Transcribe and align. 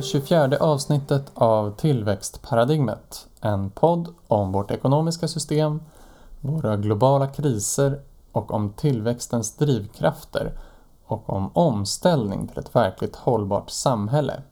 är 0.00 0.04
24 0.04 0.56
avsnittet 0.60 1.30
av 1.34 1.76
Tillväxtparadigmet, 1.76 3.26
en 3.40 3.70
podd 3.70 4.14
om 4.26 4.52
vårt 4.52 4.70
ekonomiska 4.70 5.28
system, 5.28 5.82
våra 6.40 6.76
globala 6.76 7.26
kriser 7.26 8.00
och 8.32 8.50
om 8.50 8.72
tillväxtens 8.72 9.56
drivkrafter 9.56 10.58
och 11.06 11.30
om 11.30 11.50
omställning 11.52 12.48
till 12.48 12.58
ett 12.58 12.76
verkligt 12.76 13.16
hållbart 13.16 13.70
samhälle. 13.70 14.42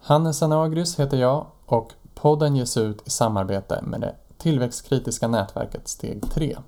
Hannes 0.00 0.42
Anagrius 0.42 1.00
heter 1.00 1.16
jag 1.16 1.46
och 1.66 1.92
podden 2.14 2.56
ges 2.56 2.76
ut 2.76 3.06
i 3.06 3.10
samarbete 3.10 3.82
med 3.82 4.00
det 4.00 4.14
tillväxtkritiska 4.38 5.28
nätverket 5.28 5.88
Steg 5.88 6.30
3. 6.30 6.58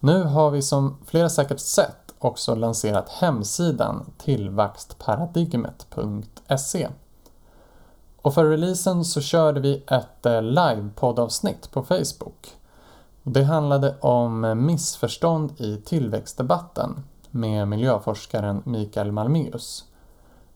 Nu 0.00 0.22
har 0.22 0.50
vi 0.50 0.62
som 0.62 0.96
flera 1.06 1.28
säkert 1.28 1.60
sett 1.60 2.07
också 2.18 2.54
lanserat 2.54 3.08
hemsidan 3.08 4.12
tillväxtparadigmet.se. 4.18 6.88
Och 8.22 8.34
för 8.34 8.44
releasen 8.44 9.04
så 9.04 9.20
körde 9.20 9.60
vi 9.60 9.84
ett 9.86 10.26
eh, 10.26 10.42
livepoddavsnitt 10.42 11.72
på 11.72 11.82
Facebook. 11.82 12.56
Det 13.22 13.42
handlade 13.42 13.96
om 14.00 14.66
missförstånd 14.66 15.60
i 15.60 15.76
tillväxtdebatten 15.76 17.04
med 17.30 17.68
miljöforskaren 17.68 18.62
Mikael 18.64 19.12
Malmeus. 19.12 19.84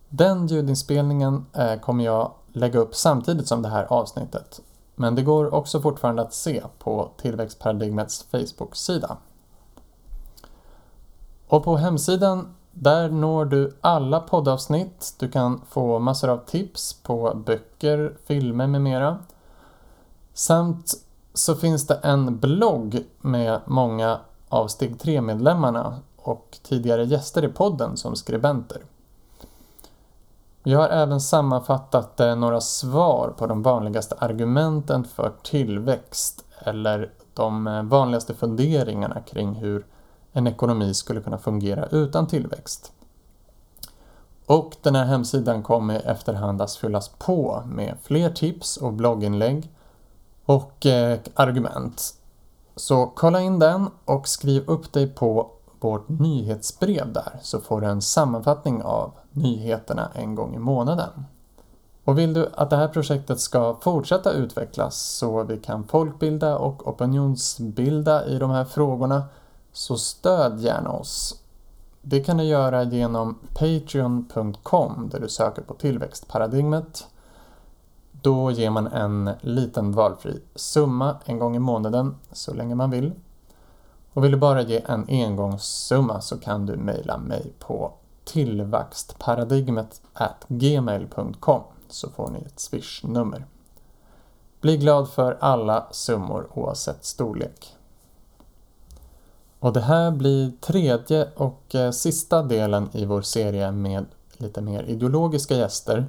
Den 0.08 0.46
ljudinspelningen 0.46 1.46
eh, 1.52 1.80
kommer 1.80 2.04
jag 2.04 2.32
lägga 2.52 2.78
upp 2.78 2.94
samtidigt 2.94 3.48
som 3.48 3.62
det 3.62 3.68
här 3.68 3.84
avsnittet. 3.84 4.60
Men 4.94 5.14
det 5.14 5.22
går 5.22 5.54
också 5.54 5.80
fortfarande 5.80 6.22
att 6.22 6.34
se 6.34 6.62
på 6.78 7.10
Tillväxtparadigmets 7.16 8.26
Facebook-sida. 8.30 9.16
Och 11.52 11.64
på 11.64 11.76
hemsidan 11.76 12.54
där 12.70 13.08
når 13.08 13.44
du 13.44 13.76
alla 13.80 14.20
poddavsnitt. 14.20 15.14
Du 15.18 15.30
kan 15.30 15.60
få 15.68 15.98
massor 15.98 16.28
av 16.28 16.36
tips 16.36 16.92
på 17.02 17.42
böcker, 17.46 18.16
filmer 18.26 18.66
med 18.66 18.82
mera. 18.82 19.18
Samt 20.34 20.94
så 21.34 21.54
finns 21.54 21.86
det 21.86 21.94
en 21.94 22.38
blogg 22.38 23.04
med 23.20 23.60
många 23.66 24.20
av 24.48 24.68
Steg 24.68 24.96
3-medlemmarna 24.96 25.94
och 26.16 26.58
tidigare 26.62 27.04
gäster 27.04 27.44
i 27.44 27.48
podden 27.48 27.96
som 27.96 28.16
skribenter. 28.16 28.82
Jag 30.62 30.78
har 30.78 30.88
även 30.88 31.20
sammanfattat 31.20 32.20
eh, 32.20 32.36
några 32.36 32.60
svar 32.60 33.34
på 33.38 33.46
de 33.46 33.62
vanligaste 33.62 34.14
argumenten 34.18 35.04
för 35.04 35.32
tillväxt 35.42 36.44
eller 36.58 37.12
de 37.34 37.66
eh, 37.66 37.82
vanligaste 37.82 38.34
funderingarna 38.34 39.20
kring 39.20 39.54
hur 39.54 39.86
en 40.32 40.46
ekonomi 40.46 40.94
skulle 40.94 41.20
kunna 41.20 41.38
fungera 41.38 41.86
utan 41.86 42.26
tillväxt. 42.26 42.92
Och 44.46 44.76
den 44.82 44.94
här 44.94 45.04
hemsidan 45.04 45.62
kommer 45.62 46.10
efterhand 46.10 46.62
att 46.62 46.74
fyllas 46.74 47.08
på 47.08 47.62
med 47.66 47.96
fler 48.02 48.30
tips 48.30 48.76
och 48.76 48.92
blogginlägg 48.92 49.70
och 50.44 50.86
eh, 50.86 51.18
argument. 51.34 52.14
Så 52.76 53.06
kolla 53.06 53.40
in 53.40 53.58
den 53.58 53.90
och 54.04 54.28
skriv 54.28 54.62
upp 54.66 54.92
dig 54.92 55.08
på 55.08 55.50
vårt 55.80 56.08
nyhetsbrev 56.08 57.12
där 57.12 57.38
så 57.42 57.60
får 57.60 57.80
du 57.80 57.86
en 57.86 58.02
sammanfattning 58.02 58.82
av 58.82 59.12
nyheterna 59.30 60.10
en 60.14 60.34
gång 60.34 60.54
i 60.54 60.58
månaden. 60.58 61.10
Och 62.04 62.18
vill 62.18 62.34
du 62.34 62.48
att 62.54 62.70
det 62.70 62.76
här 62.76 62.88
projektet 62.88 63.40
ska 63.40 63.76
fortsätta 63.80 64.32
utvecklas 64.32 64.96
så 64.96 65.42
vi 65.42 65.58
kan 65.58 65.84
folkbilda 65.84 66.58
och 66.58 66.88
opinionsbilda 66.88 68.26
i 68.26 68.38
de 68.38 68.50
här 68.50 68.64
frågorna 68.64 69.22
så 69.72 69.96
stöd 69.96 70.60
gärna 70.60 70.90
oss. 70.90 71.42
Det 72.02 72.20
kan 72.20 72.36
du 72.36 72.44
göra 72.44 72.82
genom 72.82 73.38
Patreon.com 73.54 75.08
där 75.12 75.20
du 75.20 75.28
söker 75.28 75.62
på 75.62 75.74
tillväxtparadigmet. 75.74 77.06
Då 78.22 78.50
ger 78.50 78.70
man 78.70 78.86
en 78.86 79.30
liten 79.40 79.92
valfri 79.92 80.42
summa 80.54 81.16
en 81.24 81.38
gång 81.38 81.56
i 81.56 81.58
månaden 81.58 82.14
så 82.32 82.54
länge 82.54 82.74
man 82.74 82.90
vill. 82.90 83.12
Och 84.12 84.24
vill 84.24 84.32
du 84.32 84.38
bara 84.38 84.62
ge 84.62 84.82
en 84.86 85.04
engångssumma 85.08 86.20
så 86.20 86.38
kan 86.38 86.66
du 86.66 86.76
mejla 86.76 87.18
mig 87.18 87.52
på 87.58 87.92
tillväxtparadigmet 88.24 90.00
gmail.com 90.48 91.62
så 91.88 92.10
får 92.10 92.30
ni 92.30 92.38
ett 92.38 92.60
swishnummer. 92.60 93.46
Bli 94.60 94.76
glad 94.76 95.10
för 95.10 95.38
alla 95.40 95.86
summor 95.90 96.48
oavsett 96.54 97.04
storlek. 97.04 97.76
Och 99.62 99.72
det 99.72 99.80
här 99.80 100.10
blir 100.10 100.52
tredje 100.60 101.28
och 101.36 101.74
eh, 101.74 101.90
sista 101.90 102.42
delen 102.42 102.88
i 102.92 103.04
vår 103.04 103.22
serie 103.22 103.72
med 103.72 104.06
lite 104.36 104.60
mer 104.60 104.82
ideologiska 104.82 105.54
gäster. 105.54 106.06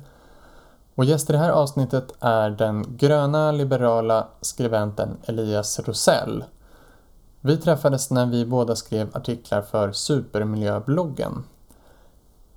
Och 0.95 1.05
gäst 1.05 1.29
i 1.29 1.33
det 1.33 1.39
här 1.39 1.49
avsnittet 1.49 2.13
är 2.19 2.49
den 2.49 2.97
gröna 2.97 3.51
liberala 3.51 4.27
skribenten 4.41 5.17
Elias 5.25 5.79
Rosell. 5.79 6.43
Vi 7.41 7.57
träffades 7.57 8.11
när 8.11 8.25
vi 8.25 8.45
båda 8.45 8.75
skrev 8.75 9.17
artiklar 9.17 9.61
för 9.61 9.91
Supermiljöbloggen. 9.91 11.43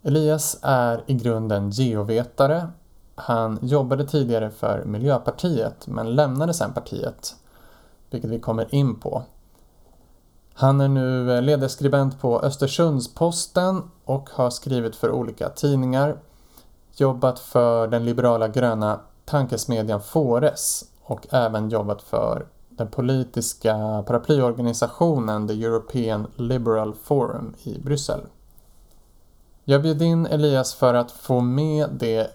Elias 0.02 0.58
är 0.62 1.04
i 1.06 1.14
grunden 1.14 1.70
geovetare. 1.70 2.68
Han 3.14 3.58
jobbade 3.62 4.06
tidigare 4.06 4.50
för 4.50 4.84
Miljöpartiet 4.84 5.86
men 5.86 6.14
lämnade 6.14 6.54
sedan 6.54 6.72
partiet, 6.72 7.34
vilket 8.10 8.30
vi 8.30 8.40
kommer 8.40 8.74
in 8.74 9.00
på. 9.00 9.22
Han 10.58 10.80
är 10.80 10.88
nu 10.88 11.36
eh, 11.36 11.42
ledarskribent 11.42 12.20
på 12.20 12.40
Östersunds-Posten 12.40 13.82
och 14.04 14.30
har 14.30 14.50
skrivit 14.50 14.96
för 14.96 15.10
olika 15.10 15.48
tidningar, 15.48 16.16
jobbat 16.96 17.38
för 17.38 17.88
den 17.88 18.04
liberala 18.04 18.48
gröna 18.48 19.00
tankesmedjan 19.24 20.00
Fores 20.00 20.84
och 21.02 21.26
även 21.30 21.68
jobbat 21.68 22.02
för 22.02 22.46
den 22.68 22.88
politiska 22.88 24.04
paraplyorganisationen 24.06 25.48
The 25.48 25.64
European 25.64 26.26
Liberal 26.36 26.94
Forum 27.02 27.54
i 27.62 27.78
Bryssel. 27.78 28.20
Jag 29.64 29.82
bjöd 29.82 30.02
in 30.02 30.26
Elias 30.26 30.74
för 30.74 30.94
att 30.94 31.10
få 31.10 31.40
med 31.40 31.90
det 31.90 32.30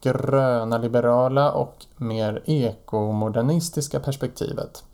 gröna 0.00 0.78
liberala 0.78 1.52
och 1.52 1.86
mer 1.96 2.42
ekomodernistiska 2.46 4.00
perspektivet. 4.00 4.84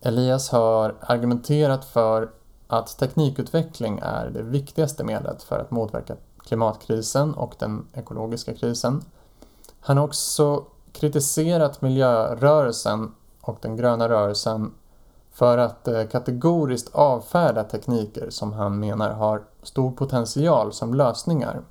Elias 0.00 0.50
har 0.50 0.94
argumenterat 1.00 1.84
för 1.84 2.30
att 2.66 2.98
teknikutveckling 2.98 4.00
är 4.02 4.30
det 4.30 4.42
viktigaste 4.42 5.04
medlet 5.04 5.42
för 5.42 5.58
att 5.58 5.70
motverka 5.70 6.16
klimatkrisen 6.38 7.34
och 7.34 7.54
den 7.58 7.86
ekologiska 7.92 8.54
krisen. 8.54 9.04
Han 9.80 9.96
har 9.96 10.04
också 10.04 10.64
kritiserat 10.92 11.82
miljörörelsen 11.82 13.14
och 13.40 13.58
den 13.60 13.76
gröna 13.76 14.08
rörelsen 14.08 14.74
för 15.32 15.58
att 15.58 15.88
eh, 15.88 16.04
kategoriskt 16.04 16.94
avfärda 16.94 17.64
tekniker 17.64 18.30
som 18.30 18.52
han 18.52 18.80
menar 18.80 19.10
har 19.10 19.42
stor 19.62 19.90
potential 19.90 20.72
som 20.72 20.94
lösningar, 20.94 21.62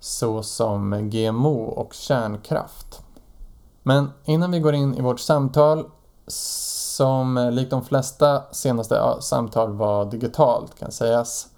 såsom 0.00 1.10
GMO 1.10 1.64
och 1.64 1.94
kärnkraft. 1.94 3.02
Men 3.82 4.10
innan 4.24 4.50
vi 4.50 4.60
går 4.60 4.74
in 4.74 4.94
i 4.94 5.00
vårt 5.00 5.20
samtal 5.20 5.90
som 6.98 7.36
eh, 7.36 7.50
likt 7.50 7.70
de 7.70 7.84
flesta 7.84 8.42
senaste 8.50 9.14
samtal 9.20 9.72
var 9.72 10.04
digitalt 10.04 10.78
kan 10.78 10.92
sägas 10.92 11.48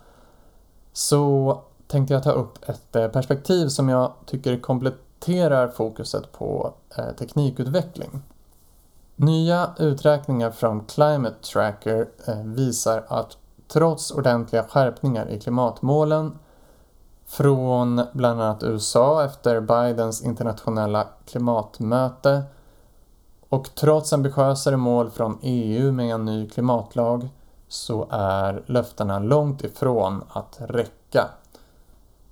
så 0.92 1.60
tänkte 1.86 2.14
jag 2.14 2.22
ta 2.22 2.30
upp 2.30 2.68
ett 2.68 2.96
eh, 2.96 3.08
perspektiv 3.08 3.68
som 3.68 3.88
jag 3.88 4.12
tycker 4.26 4.58
kompletterar 4.58 5.68
fokuset 5.68 6.32
på 6.32 6.74
eh, 6.96 7.16
teknikutveckling. 7.18 8.22
Nya 9.16 9.70
uträkningar 9.78 10.50
från 10.50 10.84
Climate 10.84 11.36
Tracker 11.52 12.08
visar 12.44 13.04
att 13.08 13.36
trots 13.68 14.10
ordentliga 14.10 14.64
skärpningar 14.64 15.28
i 15.28 15.40
klimatmålen 15.40 16.38
från 17.26 18.02
bland 18.12 18.42
annat 18.42 18.62
USA 18.62 19.24
efter 19.24 19.60
Bidens 19.60 20.22
internationella 20.22 21.06
klimatmöte 21.26 22.42
och 23.50 23.74
trots 23.74 24.12
ambitiösare 24.12 24.76
mål 24.76 25.10
från 25.10 25.38
EU 25.42 25.92
med 25.92 26.14
en 26.14 26.24
ny 26.24 26.48
klimatlag 26.48 27.28
så 27.68 28.08
är 28.10 28.62
löftena 28.66 29.18
långt 29.18 29.64
ifrån 29.64 30.24
att 30.28 30.58
räcka 30.60 31.28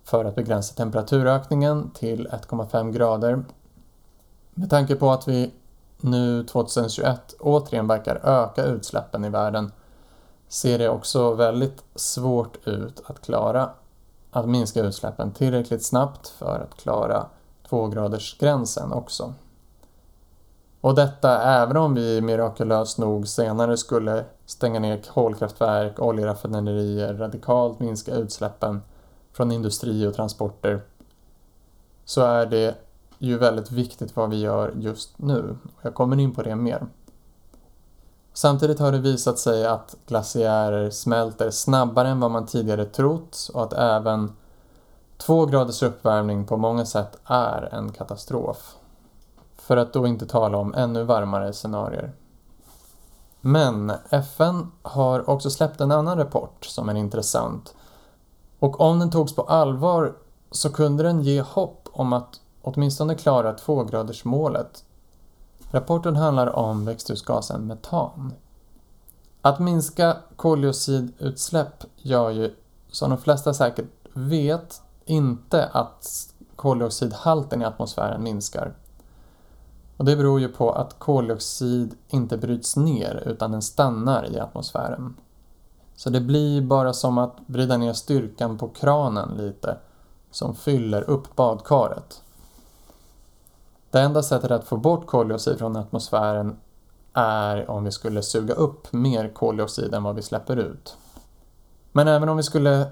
för 0.05 0.25
att 0.25 0.35
begränsa 0.35 0.75
temperaturökningen 0.75 1.91
till 1.91 2.29
1,5 2.29 2.93
grader. 2.93 3.45
Med 4.55 4.71
tanke 4.71 4.97
på 4.97 5.11
att 5.11 5.29
vi 5.29 5.53
nu 6.01 6.45
2021 6.45 7.35
återigen 7.41 7.87
verkar 7.87 8.17
öka 8.17 8.65
utsläppen 8.65 9.25
i 9.25 9.29
världen 9.29 9.73
ser 10.49 10.79
det 10.79 10.89
också 10.89 11.35
väldigt 11.35 11.85
svårt 11.95 12.67
ut 12.67 13.03
att 13.07 13.21
klara 13.23 13.71
att 14.31 14.49
minska 14.49 14.81
utsläppen 14.81 15.33
tillräckligt 15.33 15.85
snabbt 15.85 16.29
för 16.29 16.67
att 16.71 16.81
klara 16.81 17.27
2-gradersgränsen 17.69 18.93
också. 18.93 19.35
Och 20.81 20.95
detta 20.95 21.43
även 21.43 21.77
om 21.77 21.95
vi 21.95 22.21
mirakulöst 22.21 22.99
nog 22.99 23.29
senare 23.29 23.77
skulle 23.77 24.25
stänga 24.47 24.81
ner 24.81 25.03
kolkraftverk, 25.15 26.01
oljeraffinaderier, 26.01 27.15
radikalt 27.15 27.81
minska 27.81 28.15
utsläppen 28.15 28.83
från 29.33 29.53
industri 29.53 30.07
och 30.07 30.15
transporter 30.15 30.81
så 32.05 32.23
är 32.23 32.47
det 32.47 32.75
ju 33.19 33.39
väldigt 33.39 33.71
viktigt 33.71 34.17
vad 34.17 34.31
vi 34.31 34.41
gör 34.41 34.73
just 34.77 35.19
nu. 35.19 35.57
Jag 35.83 35.95
kommer 35.95 36.21
in 36.21 36.35
på 36.35 36.43
det 36.43 36.57
mer. 36.57 36.87
Samtidigt 38.33 38.79
har 38.79 38.93
det 38.93 38.99
visat 38.99 39.39
sig 39.39 39.67
att 39.67 39.97
glaciärer 40.07 40.91
smälter 40.91 41.51
snabbare 41.51 42.09
än 42.09 42.21
vad 42.21 42.31
man 42.31 42.47
tidigare 42.47 42.85
trott 42.85 43.51
och 43.55 43.63
att 43.63 43.73
även 43.73 44.33
två 45.17 45.47
graders 45.47 45.83
uppvärmning 45.83 46.47
på 46.47 46.57
många 46.57 46.87
sätt 46.87 47.19
är 47.25 47.69
en 47.73 47.93
katastrof. 47.93 48.78
För 49.69 49.77
att 49.77 49.93
då 49.93 50.07
inte 50.07 50.27
tala 50.27 50.59
om 50.59 50.75
ännu 50.75 51.05
varmare 51.05 51.53
scenarier. 51.53 52.13
Men 53.41 53.93
FN 54.11 54.73
har 54.83 55.31
också 55.31 55.51
släppt 55.51 55.81
en 55.81 55.93
annan 55.93 56.19
rapport 56.19 56.65
som 56.65 56.89
är 56.89 56.95
intressant. 56.95 57.75
Och 58.59 58.81
om 58.81 58.99
den 58.99 59.11
togs 59.11 59.35
på 59.35 59.43
allvar 59.43 60.17
så 60.51 60.73
kunde 60.73 61.03
den 61.03 61.23
ge 61.23 61.41
hopp 61.41 61.89
om 61.93 62.13
att 62.13 62.41
åtminstone 62.63 63.15
klara 63.15 63.55
tvågradersmålet. 63.55 64.85
Rapporten 65.71 66.17
handlar 66.17 66.57
om 66.57 66.85
växthusgasen 66.85 67.67
metan. 67.67 68.33
Att 69.43 69.59
minska 69.59 70.17
koldioxidutsläpp 70.37 71.85
gör 71.97 72.31
ju, 72.31 72.55
som 72.91 73.11
de 73.11 73.19
flesta 73.19 73.55
säkert 73.55 73.89
vet, 74.13 74.83
inte 75.05 75.67
att 75.67 76.35
koldioxidhalten 76.57 77.63
i 77.63 77.65
atmosfären 77.65 78.23
minskar. 78.23 78.75
Och 79.99 80.05
det 80.05 80.17
beror 80.17 80.41
ju 80.41 80.49
på 80.49 80.73
att 80.73 80.99
koldioxid 80.99 81.95
inte 82.09 82.39
bryts 82.39 82.77
ner 82.77 83.23
utan 83.27 83.53
den 83.53 83.63
stannar 83.63 84.33
i 84.33 84.41
atmosfären. 84.41 85.17
Så 85.97 86.11
det 86.11 86.21
blir 86.21 86.63
bara 86.63 86.93
som 86.93 87.19
att 87.19 87.37
vrida 87.47 87.77
ner 87.77 87.93
styrkan 87.93 88.59
på 88.59 88.69
kranen 88.69 89.37
lite 89.37 89.77
som 90.31 90.55
fyller 90.55 91.11
upp 91.11 91.37
badkaret. 91.37 92.23
Det 93.91 94.01
enda 94.01 94.23
sättet 94.23 94.51
att 94.51 94.65
få 94.65 94.77
bort 94.77 95.07
koldioxid 95.07 95.59
från 95.59 95.77
atmosfären 95.77 96.57
är 97.13 97.71
om 97.71 97.85
vi 97.85 97.91
skulle 97.91 98.23
suga 98.23 98.55
upp 98.55 98.93
mer 98.93 99.29
koldioxid 99.35 99.95
än 99.95 100.03
vad 100.03 100.15
vi 100.15 100.23
släpper 100.23 100.57
ut. 100.57 100.97
Men 101.93 102.09
även 102.09 102.29
om 102.29 102.37
vi 102.37 102.43
skulle 102.43 102.87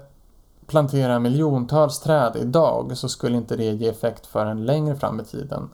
plantera 0.65 1.19
miljontals 1.19 1.99
träd 1.99 2.35
idag 2.35 2.97
så 2.97 3.09
skulle 3.09 3.37
inte 3.37 3.55
det 3.55 3.71
ge 3.71 3.89
effekt 3.89 4.25
förrän 4.25 4.65
längre 4.65 4.95
fram 4.95 5.19
i 5.19 5.23
tiden. 5.23 5.69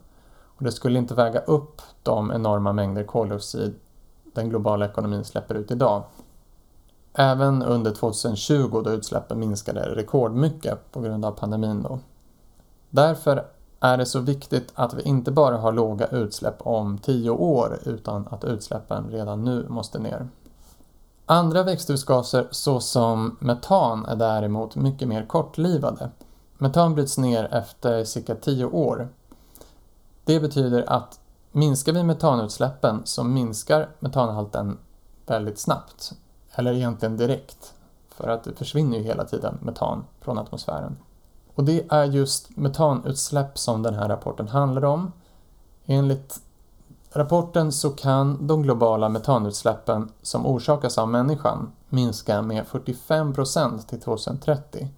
Och 0.56 0.64
det 0.64 0.72
skulle 0.72 0.98
inte 0.98 1.14
väga 1.14 1.40
upp 1.40 1.82
de 2.02 2.32
enorma 2.32 2.72
mängder 2.72 3.04
koldioxid 3.04 3.74
den 4.34 4.48
globala 4.48 4.86
ekonomin 4.86 5.24
släpper 5.24 5.54
ut 5.54 5.70
idag. 5.70 6.02
Även 7.14 7.62
under 7.62 7.90
2020 7.90 8.82
då 8.84 8.90
utsläppen 8.90 9.38
minskade 9.38 9.80
rekordmycket 9.80 10.92
på 10.92 11.00
grund 11.00 11.24
av 11.24 11.32
pandemin 11.32 11.82
då. 11.82 11.98
Därför 12.90 13.44
är 13.80 13.96
det 13.96 14.06
så 14.06 14.20
viktigt 14.20 14.72
att 14.74 14.94
vi 14.94 15.02
inte 15.02 15.30
bara 15.30 15.56
har 15.56 15.72
låga 15.72 16.06
utsläpp 16.06 16.66
om 16.66 16.98
10 16.98 17.30
år 17.30 17.78
utan 17.84 18.28
att 18.30 18.44
utsläppen 18.44 19.10
redan 19.10 19.44
nu 19.44 19.66
måste 19.68 19.98
ner. 19.98 20.28
Andra 21.26 21.62
växthusgaser 21.62 22.48
såsom 22.50 23.36
metan 23.40 24.06
är 24.06 24.16
däremot 24.16 24.76
mycket 24.76 25.08
mer 25.08 25.26
kortlivade. 25.26 26.10
Metan 26.58 26.94
bryts 26.94 27.18
ner 27.18 27.54
efter 27.54 28.04
cirka 28.04 28.34
10 28.34 28.64
år. 28.64 29.08
Det 30.24 30.40
betyder 30.40 30.92
att 30.92 31.20
minskar 31.52 31.92
vi 31.92 32.02
metanutsläppen 32.02 33.02
så 33.04 33.24
minskar 33.24 33.88
metanhalten 34.00 34.78
väldigt 35.26 35.58
snabbt. 35.58 36.12
Eller 36.54 36.72
egentligen 36.72 37.16
direkt. 37.16 37.74
För 38.08 38.28
att 38.28 38.44
det 38.44 38.52
försvinner 38.52 38.98
ju 38.98 39.04
hela 39.04 39.24
tiden 39.24 39.58
metan 39.62 40.04
från 40.20 40.38
atmosfären. 40.38 40.96
Och 41.54 41.64
det 41.64 41.86
är 41.88 42.04
just 42.04 42.56
metanutsläpp 42.56 43.58
som 43.58 43.82
den 43.82 43.94
här 43.94 44.08
rapporten 44.08 44.48
handlar 44.48 44.84
om. 44.84 45.12
Enligt 45.86 46.40
rapporten 47.12 47.72
så 47.72 47.90
kan 47.90 48.46
de 48.46 48.62
globala 48.62 49.08
metanutsläppen 49.08 50.12
som 50.22 50.46
orsakas 50.46 50.98
av 50.98 51.08
människan 51.08 51.72
minska 51.88 52.42
med 52.42 52.66
45 52.66 53.34
procent 53.34 53.88
till 53.88 54.00
2030 54.00 54.88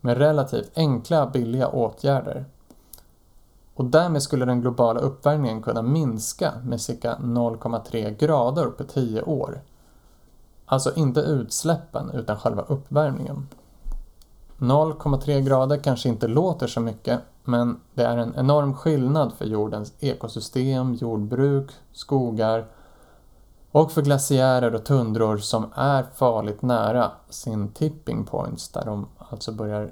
med 0.00 0.18
relativt 0.18 0.70
enkla 0.74 1.26
billiga 1.26 1.68
åtgärder. 1.68 2.44
Och 3.78 3.84
därmed 3.84 4.22
skulle 4.22 4.44
den 4.44 4.60
globala 4.60 5.00
uppvärmningen 5.00 5.62
kunna 5.62 5.82
minska 5.82 6.52
med 6.64 6.80
cirka 6.80 7.16
0,3 7.20 8.16
grader 8.18 8.66
på 8.66 8.84
10 8.84 9.22
år. 9.22 9.60
Alltså 10.66 10.94
inte 10.94 11.20
utsläppen 11.20 12.10
utan 12.10 12.36
själva 12.36 12.62
uppvärmningen. 12.62 13.48
0,3 14.58 15.40
grader 15.40 15.76
kanske 15.76 16.08
inte 16.08 16.28
låter 16.28 16.66
så 16.66 16.80
mycket 16.80 17.20
men 17.44 17.80
det 17.94 18.02
är 18.02 18.16
en 18.16 18.34
enorm 18.36 18.74
skillnad 18.74 19.32
för 19.32 19.44
jordens 19.44 19.92
ekosystem, 20.00 20.94
jordbruk, 20.94 21.70
skogar 21.92 22.66
och 23.70 23.92
för 23.92 24.02
glaciärer 24.02 24.74
och 24.74 24.84
tundror 24.84 25.38
som 25.38 25.72
är 25.74 26.02
farligt 26.14 26.62
nära 26.62 27.10
sin 27.28 27.68
tipping 27.68 28.24
points 28.24 28.68
där 28.68 28.84
de 28.84 29.06
alltså 29.18 29.52
börjar 29.52 29.90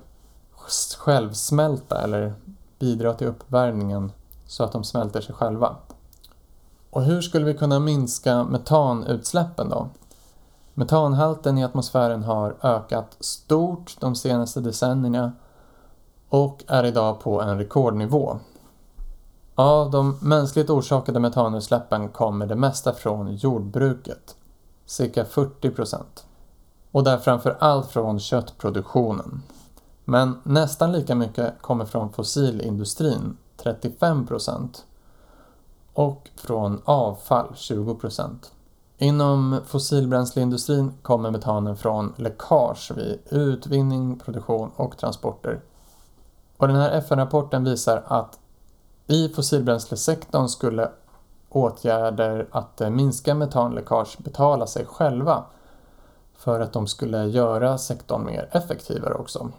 självsmälta 0.97 2.03
eller 2.03 2.35
bidra 2.78 3.14
till 3.14 3.26
uppvärmningen 3.26 4.12
så 4.46 4.64
att 4.64 4.73
de 4.73 4.84
smälter 4.84 5.20
sig 5.20 5.34
själva. 5.34 5.76
Och 6.90 7.02
hur 7.02 7.20
skulle 7.20 7.44
vi 7.44 7.55
kunna 7.55 7.81
minska 7.81 8.44
metanutsläppen 8.44 9.69
då? 9.69 9.88
Metanhalten 10.75 11.58
i 11.58 11.64
atmosfären 11.64 12.25
har 12.25 12.56
ökat 12.62 13.17
stort 13.20 13.96
de 14.00 14.14
senaste 14.14 14.61
decennierna 14.61 15.32
och 16.28 16.64
är 16.67 16.84
idag 16.84 17.20
på 17.20 17.43
en 17.43 17.58
rekordnivå. 17.58 18.38
Av 19.55 19.90
de 19.90 20.19
mänskligt 20.22 20.70
orsakade 20.70 21.20
metanutsläppen 21.20 22.08
kommer 22.08 22.46
det 22.46 22.56
mesta 22.56 22.93
från 22.93 23.37
jordbruket, 23.37 24.37
cirka 24.86 25.24
40 25.24 25.70
procent. 25.70 26.27
Och 26.91 27.05
där 27.05 27.19
framför 27.19 27.56
allt 27.60 27.86
från 27.86 28.20
köttproduktionen. 28.20 29.43
Men 30.08 30.41
nästan 30.43 30.93
lika 30.93 31.15
mycket 31.15 31.63
kommer 31.63 31.84
från 31.84 32.13
fossilindustrin, 32.13 33.36
35 33.56 34.27
procent. 34.27 34.84
Och 35.93 36.31
från 36.36 36.82
avfall, 36.84 37.53
20 37.55 37.94
procent. 37.94 38.53
Inom 38.98 39.60
fossilbränsleindustrin 39.67 40.93
kommer 41.03 41.31
metanen 41.31 41.77
från 41.77 42.13
läckage 42.17 42.93
vid 42.96 43.19
utvinning, 43.31 44.19
produktion 44.19 44.70
och 44.77 44.98
transporter. 44.98 45.60
Och 46.56 46.69
den 46.69 46.77
här 46.77 46.91
FN-rapporten 46.91 47.65
visar 47.65 48.03
att 48.06 48.39
i 49.06 49.29
fossilbränslesektorn 49.29 50.48
skulle 50.48 50.91
åtgärder 51.48 52.48
att 52.51 52.81
minska 52.91 53.34
metanläckage 53.34 54.17
betala 54.19 54.67
sig 54.67 54.86
själva 54.86 55.44
för 56.36 56.60
att 56.60 56.72
de 56.72 56.86
skulle 56.86 57.25
göra 57.27 57.79
sektorn 57.79 58.25
mer 58.25 58.48
effektivare 58.53 59.15
också. 59.15 59.51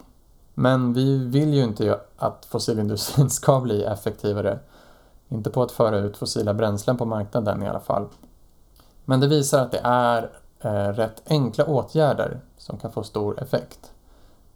Men 0.59 0.93
vi 0.93 1.17
vill 1.17 1.53
ju 1.53 1.63
inte 1.63 1.99
att 2.17 2.45
fossilindustrin 2.45 3.29
ska 3.29 3.59
bli 3.59 3.83
effektivare. 3.83 4.59
Inte 5.29 5.49
på 5.49 5.63
att 5.63 5.71
föra 5.71 5.97
ut 5.97 6.17
fossila 6.17 6.53
bränslen 6.53 6.97
på 6.97 7.05
marknaden 7.05 7.63
i 7.63 7.67
alla 7.67 7.79
fall. 7.79 8.07
Men 9.05 9.19
det 9.19 9.27
visar 9.27 9.61
att 9.61 9.71
det 9.71 9.81
är 9.83 10.29
eh, 10.59 10.93
rätt 10.93 11.23
enkla 11.25 11.65
åtgärder 11.65 12.39
som 12.57 12.77
kan 12.77 12.91
få 12.91 13.03
stor 13.03 13.41
effekt. 13.43 13.91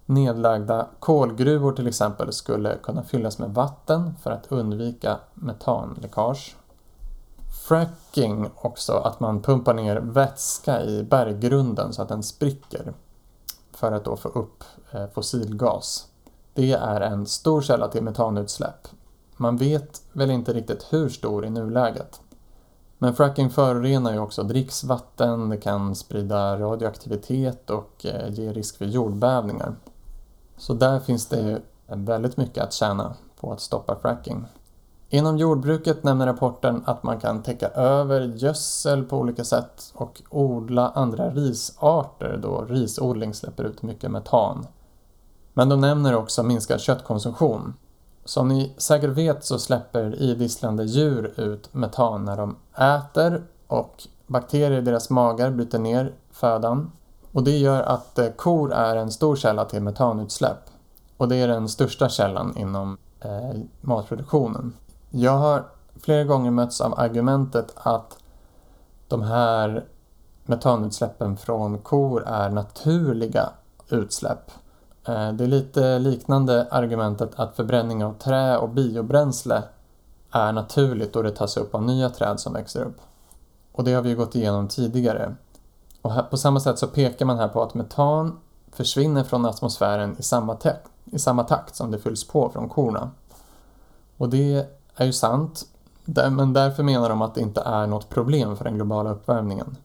Nedlagda 0.05 0.87
kolgruvor 0.99 1.71
till 1.71 1.87
exempel 1.87 2.33
skulle 2.33 2.77
kunna 2.83 3.03
fyllas 3.03 3.39
med 3.39 3.49
vatten 3.49 4.15
för 4.21 4.31
att 4.31 4.51
undvika 4.51 5.17
metanläckage. 5.33 6.55
Fracking 7.67 8.49
också, 8.55 8.93
att 8.93 9.19
man 9.19 9.41
pumpar 9.41 9.73
ner 9.73 9.95
vätska 9.95 10.83
i 10.83 11.03
berggrunden 11.03 11.93
så 11.93 12.01
att 12.01 12.09
den 12.09 12.23
spricker 12.23 12.93
för 13.81 13.91
att 13.91 14.05
då 14.05 14.17
få 14.17 14.29
upp 14.29 14.63
eh, 14.91 15.07
fossilgas. 15.07 16.07
Det 16.53 16.71
är 16.71 17.01
en 17.01 17.25
stor 17.25 17.61
källa 17.61 17.87
till 17.87 18.03
metanutsläpp. 18.03 18.87
Man 19.37 19.57
vet 19.57 20.01
väl 20.13 20.31
inte 20.31 20.53
riktigt 20.53 20.87
hur 20.89 21.09
stor 21.09 21.45
i 21.45 21.49
nuläget. 21.49 22.21
Men 22.97 23.15
fracking 23.15 23.49
förorenar 23.49 24.13
ju 24.13 24.19
också 24.19 24.43
dricksvatten, 24.43 25.49
det 25.49 25.57
kan 25.57 25.95
sprida 25.95 26.59
radioaktivitet 26.59 27.69
och 27.69 28.05
eh, 28.05 28.29
ge 28.29 28.53
risk 28.53 28.77
för 28.77 28.85
jordbävningar. 28.85 29.75
Så 30.57 30.73
där 30.73 30.99
finns 30.99 31.27
det 31.27 31.61
väldigt 31.87 32.37
mycket 32.37 32.63
att 32.63 32.73
tjäna 32.73 33.15
på 33.39 33.53
att 33.53 33.61
stoppa 33.61 33.95
fracking. 33.95 34.45
Inom 35.13 35.37
jordbruket 35.37 36.03
nämner 36.03 36.25
rapporten 36.25 36.83
att 36.85 37.03
man 37.03 37.19
kan 37.19 37.43
täcka 37.43 37.67
över 37.67 38.21
gödsel 38.21 39.03
på 39.03 39.17
olika 39.17 39.43
sätt 39.43 39.93
och 39.93 40.21
odla 40.29 40.89
andra 40.89 41.29
risarter 41.29 42.39
då 42.41 42.65
risodling 42.69 43.33
släpper 43.33 43.63
ut 43.63 43.81
mycket 43.81 44.11
metan. 44.11 44.67
Men 45.53 45.69
de 45.69 45.81
nämner 45.81 46.15
också 46.15 46.43
minskad 46.43 46.79
köttkonsumtion. 46.81 47.73
Som 48.25 48.47
ni 48.47 48.73
säkert 48.77 49.09
vet 49.09 49.45
så 49.45 49.59
släpper 49.59 50.21
idisslande 50.21 50.83
djur 50.83 51.33
ut 51.39 51.73
metan 51.73 52.25
när 52.25 52.37
de 52.37 52.55
äter 52.75 53.43
och 53.67 54.03
bakterier 54.27 54.77
i 54.77 54.81
deras 54.81 55.09
magar 55.09 55.51
bryter 55.51 55.79
ner 55.79 56.13
födan. 56.31 56.91
Och 57.31 57.43
det 57.43 57.57
gör 57.57 57.81
att 57.81 58.19
eh, 58.19 58.29
kor 58.29 58.73
är 58.73 58.95
en 58.95 59.11
stor 59.11 59.35
källa 59.35 59.65
till 59.65 59.81
metanutsläpp. 59.81 60.69
Och 61.17 61.27
det 61.27 61.35
är 61.35 61.47
den 61.47 61.69
största 61.69 62.09
källan 62.09 62.57
inom 62.57 62.97
eh, 63.19 63.59
matproduktionen. 63.81 64.73
Jag 65.13 65.37
har 65.37 65.65
flera 66.01 66.23
gånger 66.23 66.51
mötts 66.51 66.81
av 66.81 66.99
argumentet 66.99 67.73
att 67.75 68.17
de 69.07 69.21
här 69.21 69.85
metanutsläppen 70.45 71.37
från 71.37 71.77
kor 71.77 72.23
är 72.27 72.49
naturliga 72.49 73.49
utsläpp. 73.89 74.51
Eh, 75.07 75.31
det 75.31 75.43
är 75.43 75.47
lite 75.47 75.99
liknande 75.99 76.67
argumentet 76.71 77.31
att 77.35 77.55
förbränning 77.55 78.03
av 78.03 78.13
trä 78.13 78.57
och 78.57 78.69
biobränsle 78.69 79.63
är 80.31 80.51
naturligt 80.51 81.13
då 81.13 81.21
det 81.21 81.31
tas 81.31 81.57
upp 81.57 81.75
av 81.75 81.83
nya 81.83 82.09
träd 82.09 82.39
som 82.39 82.53
växer 82.53 82.83
upp. 82.83 82.97
Och 83.71 83.83
det 83.83 83.93
har 83.93 84.01
vi 84.01 84.09
ju 84.09 84.15
gått 84.15 84.35
igenom 84.35 84.67
tidigare. 84.67 85.35
Och 86.01 86.11
här, 86.13 86.23
på 86.23 86.37
samma 86.37 86.59
sätt 86.59 86.79
så 86.79 86.87
pekar 86.87 87.25
man 87.25 87.37
här 87.37 87.47
på 87.47 87.63
att 87.63 87.73
metan 87.73 88.39
försvinner 88.71 89.23
från 89.23 89.45
atmosfären 89.45 90.15
i 90.19 90.23
samma, 90.23 90.57
i 91.05 91.19
samma 91.19 91.43
takt 91.43 91.75
som 91.75 91.91
det 91.91 91.99
fylls 91.99 92.27
på 92.27 92.49
från 92.49 92.69
korna. 92.69 93.11
Och 94.17 94.29
det 94.29 94.80
är 94.95 95.05
ju 95.05 95.13
sant, 95.13 95.65
men 96.31 96.53
därför 96.53 96.83
menar 96.83 97.09
de 97.09 97.21
att 97.21 97.35
det 97.35 97.41
inte 97.41 97.61
är 97.61 97.87
något 97.87 98.09
problem 98.09 98.57
för 98.57 98.63
den 98.63 98.75
globala 98.75 99.11
uppvärmningen. 99.11 99.77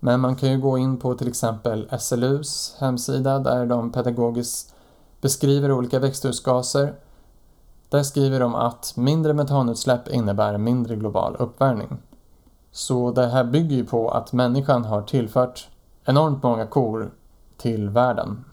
Men 0.00 0.20
man 0.20 0.36
kan 0.36 0.52
ju 0.52 0.58
gå 0.60 0.78
in 0.78 0.96
på 0.96 1.14
till 1.14 1.28
exempel 1.28 1.88
SLUs 1.98 2.76
hemsida 2.78 3.38
där 3.38 3.66
de 3.66 3.92
pedagogiskt 3.92 4.74
beskriver 5.20 5.72
olika 5.72 5.98
växthusgaser. 5.98 6.94
Där 7.88 8.02
skriver 8.02 8.40
de 8.40 8.54
att 8.54 8.92
mindre 8.96 9.32
metanutsläpp 9.32 10.08
innebär 10.08 10.58
mindre 10.58 10.96
global 10.96 11.36
uppvärmning. 11.38 11.98
Så 12.72 13.10
det 13.10 13.26
här 13.26 13.44
bygger 13.44 13.76
ju 13.76 13.84
på 13.84 14.10
att 14.10 14.32
människan 14.32 14.84
har 14.84 15.02
tillfört 15.02 15.68
enormt 16.04 16.42
många 16.42 16.66
kor 16.66 17.10
till 17.56 17.88
världen. 17.88 18.44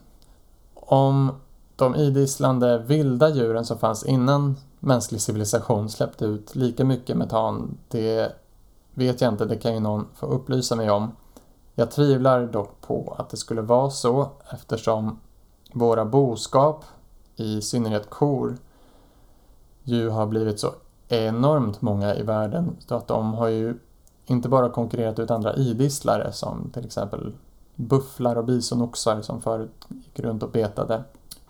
Om 0.74 1.32
de 1.76 1.94
idisslande 1.94 2.78
vilda 2.78 3.28
djuren 3.28 3.64
som 3.64 3.78
fanns 3.78 4.04
innan 4.04 4.56
mänsklig 4.80 5.20
civilisation 5.20 5.88
släppte 5.88 6.24
ut 6.24 6.54
lika 6.54 6.84
mycket 6.84 7.16
metan, 7.16 7.78
det 7.88 8.32
vet 8.94 9.20
jag 9.20 9.32
inte, 9.32 9.44
det 9.44 9.56
kan 9.56 9.74
ju 9.74 9.80
någon 9.80 10.06
få 10.14 10.26
upplysa 10.26 10.76
mig 10.76 10.90
om. 10.90 11.12
Jag 11.74 11.90
tvivlar 11.90 12.46
dock 12.46 12.80
på 12.80 13.14
att 13.18 13.30
det 13.30 13.36
skulle 13.36 13.62
vara 13.62 13.90
så 13.90 14.30
eftersom 14.52 15.20
våra 15.72 16.04
boskap, 16.04 16.84
i 17.36 17.60
synnerhet 17.60 18.10
kor, 18.10 18.58
ju 19.82 20.08
har 20.08 20.26
blivit 20.26 20.60
så 20.60 20.72
enormt 21.08 21.82
många 21.82 22.14
i 22.14 22.22
världen 22.22 22.76
så 22.78 22.94
att 22.94 23.06
de 23.06 23.34
har 23.34 23.48
ju 23.48 23.78
inte 24.26 24.48
bara 24.48 24.68
konkurrerat 24.68 25.18
ut 25.18 25.30
andra 25.30 25.54
idisslare 25.54 26.32
som 26.32 26.70
till 26.70 26.86
exempel 26.86 27.34
bufflar 27.74 28.36
och 28.36 28.44
bisonoxar 28.44 29.22
som 29.22 29.42
förut 29.42 29.86
gick 29.88 30.20
runt 30.20 30.42
och 30.42 30.50
betade. 30.50 31.02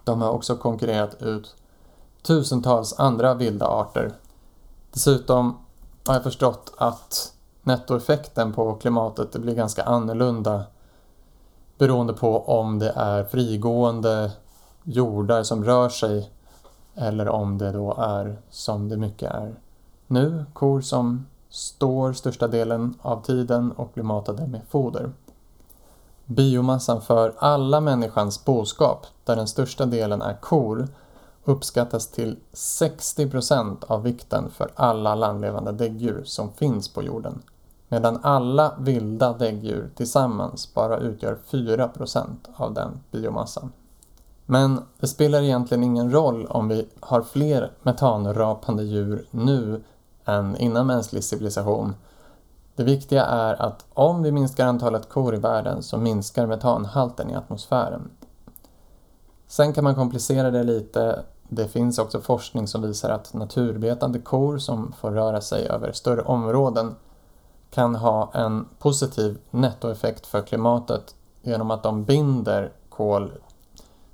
De 0.04 0.22
har 0.22 0.30
också 0.30 0.56
konkurrerat 0.56 1.22
ut 1.22 1.56
tusentals 2.22 2.98
andra 2.98 3.34
vilda 3.34 3.66
arter. 3.66 4.12
Dessutom 4.92 5.58
har 6.06 6.14
jag 6.14 6.22
förstått 6.22 6.72
att 6.78 7.32
nettoeffekten 7.62 8.52
på 8.52 8.74
klimatet 8.74 9.32
blir 9.32 9.54
ganska 9.54 9.82
annorlunda 9.82 10.64
beroende 11.78 12.12
på 12.12 12.48
om 12.48 12.78
det 12.78 12.92
är 12.96 13.24
frigående 13.24 14.32
jordar 14.82 15.42
som 15.42 15.64
rör 15.64 15.88
sig 15.88 16.30
eller 16.94 17.28
om 17.28 17.58
det 17.58 17.72
då 17.72 17.94
är 17.98 18.38
som 18.50 18.88
det 18.88 18.96
mycket 18.96 19.30
är 19.30 19.54
nu, 20.06 20.44
kor 20.52 20.80
som 20.80 21.26
står 21.48 22.12
största 22.12 22.48
delen 22.48 22.94
av 23.02 23.22
tiden 23.22 23.72
och 23.72 23.90
blir 23.94 24.04
matade 24.04 24.46
med 24.46 24.60
foder. 24.68 25.12
Biomassan 26.24 27.00
för 27.00 27.34
alla 27.38 27.80
människans 27.80 28.44
boskap, 28.44 29.06
där 29.24 29.36
den 29.36 29.48
största 29.48 29.86
delen 29.86 30.22
är 30.22 30.34
kor, 30.34 30.88
uppskattas 31.44 32.06
till 32.06 32.36
60% 32.52 33.84
av 33.86 34.02
vikten 34.02 34.50
för 34.50 34.70
alla 34.74 35.14
landlevande 35.14 35.72
däggdjur 35.72 36.22
som 36.24 36.52
finns 36.52 36.88
på 36.88 37.02
jorden 37.02 37.42
medan 37.88 38.18
alla 38.22 38.74
vilda 38.78 39.32
däggdjur 39.32 39.90
tillsammans 39.96 40.74
bara 40.74 40.98
utgör 40.98 41.38
4% 41.50 42.26
av 42.54 42.74
den 42.74 43.00
biomassan. 43.10 43.72
Men 44.46 44.82
det 45.00 45.06
spelar 45.06 45.42
egentligen 45.42 45.84
ingen 45.84 46.12
roll 46.12 46.46
om 46.46 46.68
vi 46.68 46.88
har 47.00 47.22
fler 47.22 47.72
metanrapande 47.82 48.84
djur 48.84 49.26
nu 49.30 49.82
än 50.24 50.56
innan 50.56 50.86
mänsklig 50.86 51.24
civilisation. 51.24 51.94
Det 52.76 52.84
viktiga 52.84 53.24
är 53.24 53.62
att 53.62 53.84
om 53.94 54.22
vi 54.22 54.32
minskar 54.32 54.66
antalet 54.66 55.08
kor 55.08 55.34
i 55.34 55.38
världen 55.38 55.82
så 55.82 55.98
minskar 55.98 56.46
metanhalten 56.46 57.30
i 57.30 57.34
atmosfären. 57.34 58.10
Sen 59.48 59.72
kan 59.72 59.84
man 59.84 59.94
komplicera 59.94 60.50
det 60.50 60.62
lite. 60.62 61.24
Det 61.48 61.68
finns 61.68 61.98
också 61.98 62.20
forskning 62.20 62.66
som 62.66 62.82
visar 62.82 63.10
att 63.10 63.34
naturbetande 63.34 64.18
kor 64.18 64.58
som 64.58 64.92
får 64.92 65.10
röra 65.10 65.40
sig 65.40 65.68
över 65.68 65.92
större 65.92 66.22
områden 66.22 66.96
kan 67.70 67.94
ha 67.94 68.30
en 68.34 68.68
positiv 68.78 69.38
nettoeffekt 69.50 70.26
för 70.26 70.42
klimatet 70.42 71.14
genom 71.42 71.70
att 71.70 71.82
de 71.82 72.04
binder 72.04 72.72
kol 72.88 73.32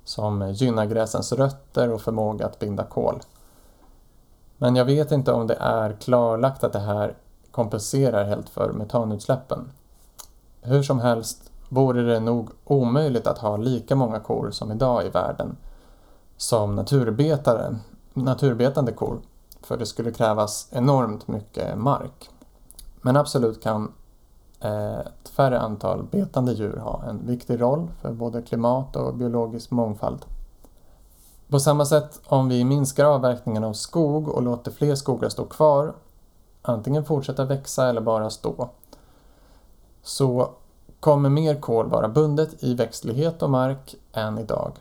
som 0.03 0.51
gynnar 0.51 0.85
gräsens 0.85 1.33
rötter 1.33 1.91
och 1.91 2.01
förmåga 2.01 2.45
att 2.45 2.59
binda 2.59 2.83
kol. 2.83 3.19
Men 4.57 4.75
jag 4.75 4.85
vet 4.85 5.11
inte 5.11 5.31
om 5.31 5.47
det 5.47 5.57
är 5.59 5.93
klarlagt 5.93 6.63
att 6.63 6.73
det 6.73 6.79
här 6.79 7.15
kompenserar 7.51 8.23
helt 8.23 8.49
för 8.49 8.71
metanutsläppen. 8.71 9.71
Hur 10.61 10.83
som 10.83 10.99
helst 10.99 11.51
vore 11.69 12.01
det 12.01 12.19
nog 12.19 12.49
omöjligt 12.63 13.27
att 13.27 13.37
ha 13.37 13.57
lika 13.57 13.95
många 13.95 14.19
kor 14.19 14.51
som 14.51 14.71
idag 14.71 15.05
i 15.05 15.09
världen 15.09 15.57
som 16.37 16.75
naturbetare, 16.75 17.75
naturbetande 18.13 18.91
kor, 18.91 19.19
för 19.61 19.77
det 19.77 19.85
skulle 19.85 20.11
krävas 20.11 20.67
enormt 20.71 21.27
mycket 21.27 21.77
mark. 21.77 22.29
Men 23.01 23.17
absolut 23.17 23.63
kan 23.63 23.91
eh, 24.59 24.99
ett 24.99 25.29
färre 25.29 25.59
antal 25.59 26.03
betande 26.03 26.53
djur 26.53 26.77
ha 26.77 27.03
en 27.03 27.27
viktig 27.27 27.61
roll 27.61 27.87
för 28.01 28.11
både 28.11 28.41
klimat 28.41 28.95
och 28.95 29.13
biologisk 29.13 29.71
mångfald. 29.71 30.25
På 31.47 31.59
samma 31.59 31.85
sätt 31.85 32.21
om 32.25 32.49
vi 32.49 32.63
minskar 32.63 33.05
avverkningen 33.05 33.63
av 33.63 33.73
skog 33.73 34.27
och 34.27 34.41
låter 34.41 34.71
fler 34.71 34.95
skogar 34.95 35.29
stå 35.29 35.45
kvar, 35.45 35.93
antingen 36.61 37.05
fortsätta 37.05 37.45
växa 37.45 37.89
eller 37.89 38.01
bara 38.01 38.29
stå, 38.29 38.69
så 40.03 40.49
kommer 41.05 41.29
mer 41.29 41.55
kol 41.55 41.89
vara 41.89 42.07
bundet 42.07 42.63
i 42.63 42.73
växtlighet 42.73 43.43
och 43.43 43.49
mark 43.49 43.95
än 44.13 44.37
idag 44.37 44.71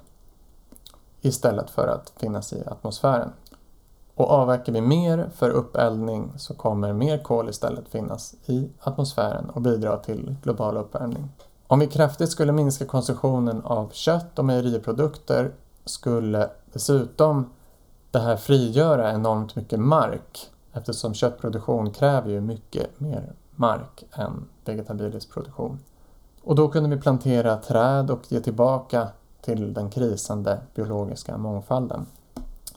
istället 1.20 1.70
för 1.70 1.88
att 1.88 2.12
finnas 2.16 2.52
i 2.52 2.62
atmosfären. 2.66 3.32
Och 4.14 4.30
avverkar 4.30 4.72
vi 4.72 4.80
mer 4.80 5.30
för 5.34 5.50
uppeldning 5.50 6.32
så 6.36 6.54
kommer 6.54 6.92
mer 6.92 7.22
kol 7.22 7.48
istället 7.48 7.88
finnas 7.88 8.34
i 8.46 8.68
atmosfären 8.80 9.50
och 9.50 9.62
bidra 9.62 9.96
till 9.96 10.34
global 10.42 10.76
uppvärmning. 10.76 11.28
Om 11.66 11.78
vi 11.78 11.86
kraftigt 11.86 12.30
skulle 12.30 12.52
minska 12.52 12.84
konsumtionen 12.86 13.62
av 13.64 13.90
kött 13.92 14.38
och 14.38 14.44
mejeriprodukter 14.44 15.52
skulle 15.84 16.50
dessutom 16.72 17.50
det 18.10 18.18
här 18.18 18.36
frigöra 18.36 19.12
enormt 19.12 19.56
mycket 19.56 19.80
mark 19.80 20.50
eftersom 20.72 21.14
köttproduktion 21.14 21.90
kräver 21.90 22.30
ju 22.30 22.40
mycket 22.40 23.00
mer 23.00 23.32
mark 23.56 24.04
än 24.12 24.48
vegetabilisk 24.64 25.32
produktion. 25.32 25.78
Och 26.44 26.54
då 26.54 26.68
kunde 26.68 26.88
vi 26.96 27.02
plantera 27.02 27.56
träd 27.56 28.10
och 28.10 28.32
ge 28.32 28.40
tillbaka 28.40 29.08
till 29.40 29.74
den 29.74 29.90
krisande 29.90 30.60
biologiska 30.74 31.38
mångfalden. 31.38 32.06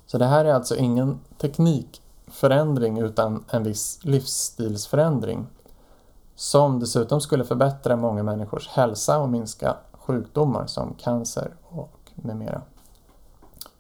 Så 0.05 0.17
det 0.17 0.25
här 0.25 0.45
är 0.45 0.53
alltså 0.53 0.75
ingen 0.75 1.19
teknikförändring 1.37 2.97
utan 2.97 3.43
en 3.51 3.63
viss 3.63 3.99
livsstilsförändring 4.03 5.47
som 6.35 6.79
dessutom 6.79 7.21
skulle 7.21 7.43
förbättra 7.43 7.95
många 7.95 8.23
människors 8.23 8.67
hälsa 8.67 9.19
och 9.19 9.29
minska 9.29 9.75
sjukdomar 9.93 10.65
som 10.65 10.93
cancer 10.93 11.51
och 11.63 12.11
med 12.15 12.37
mera. 12.37 12.61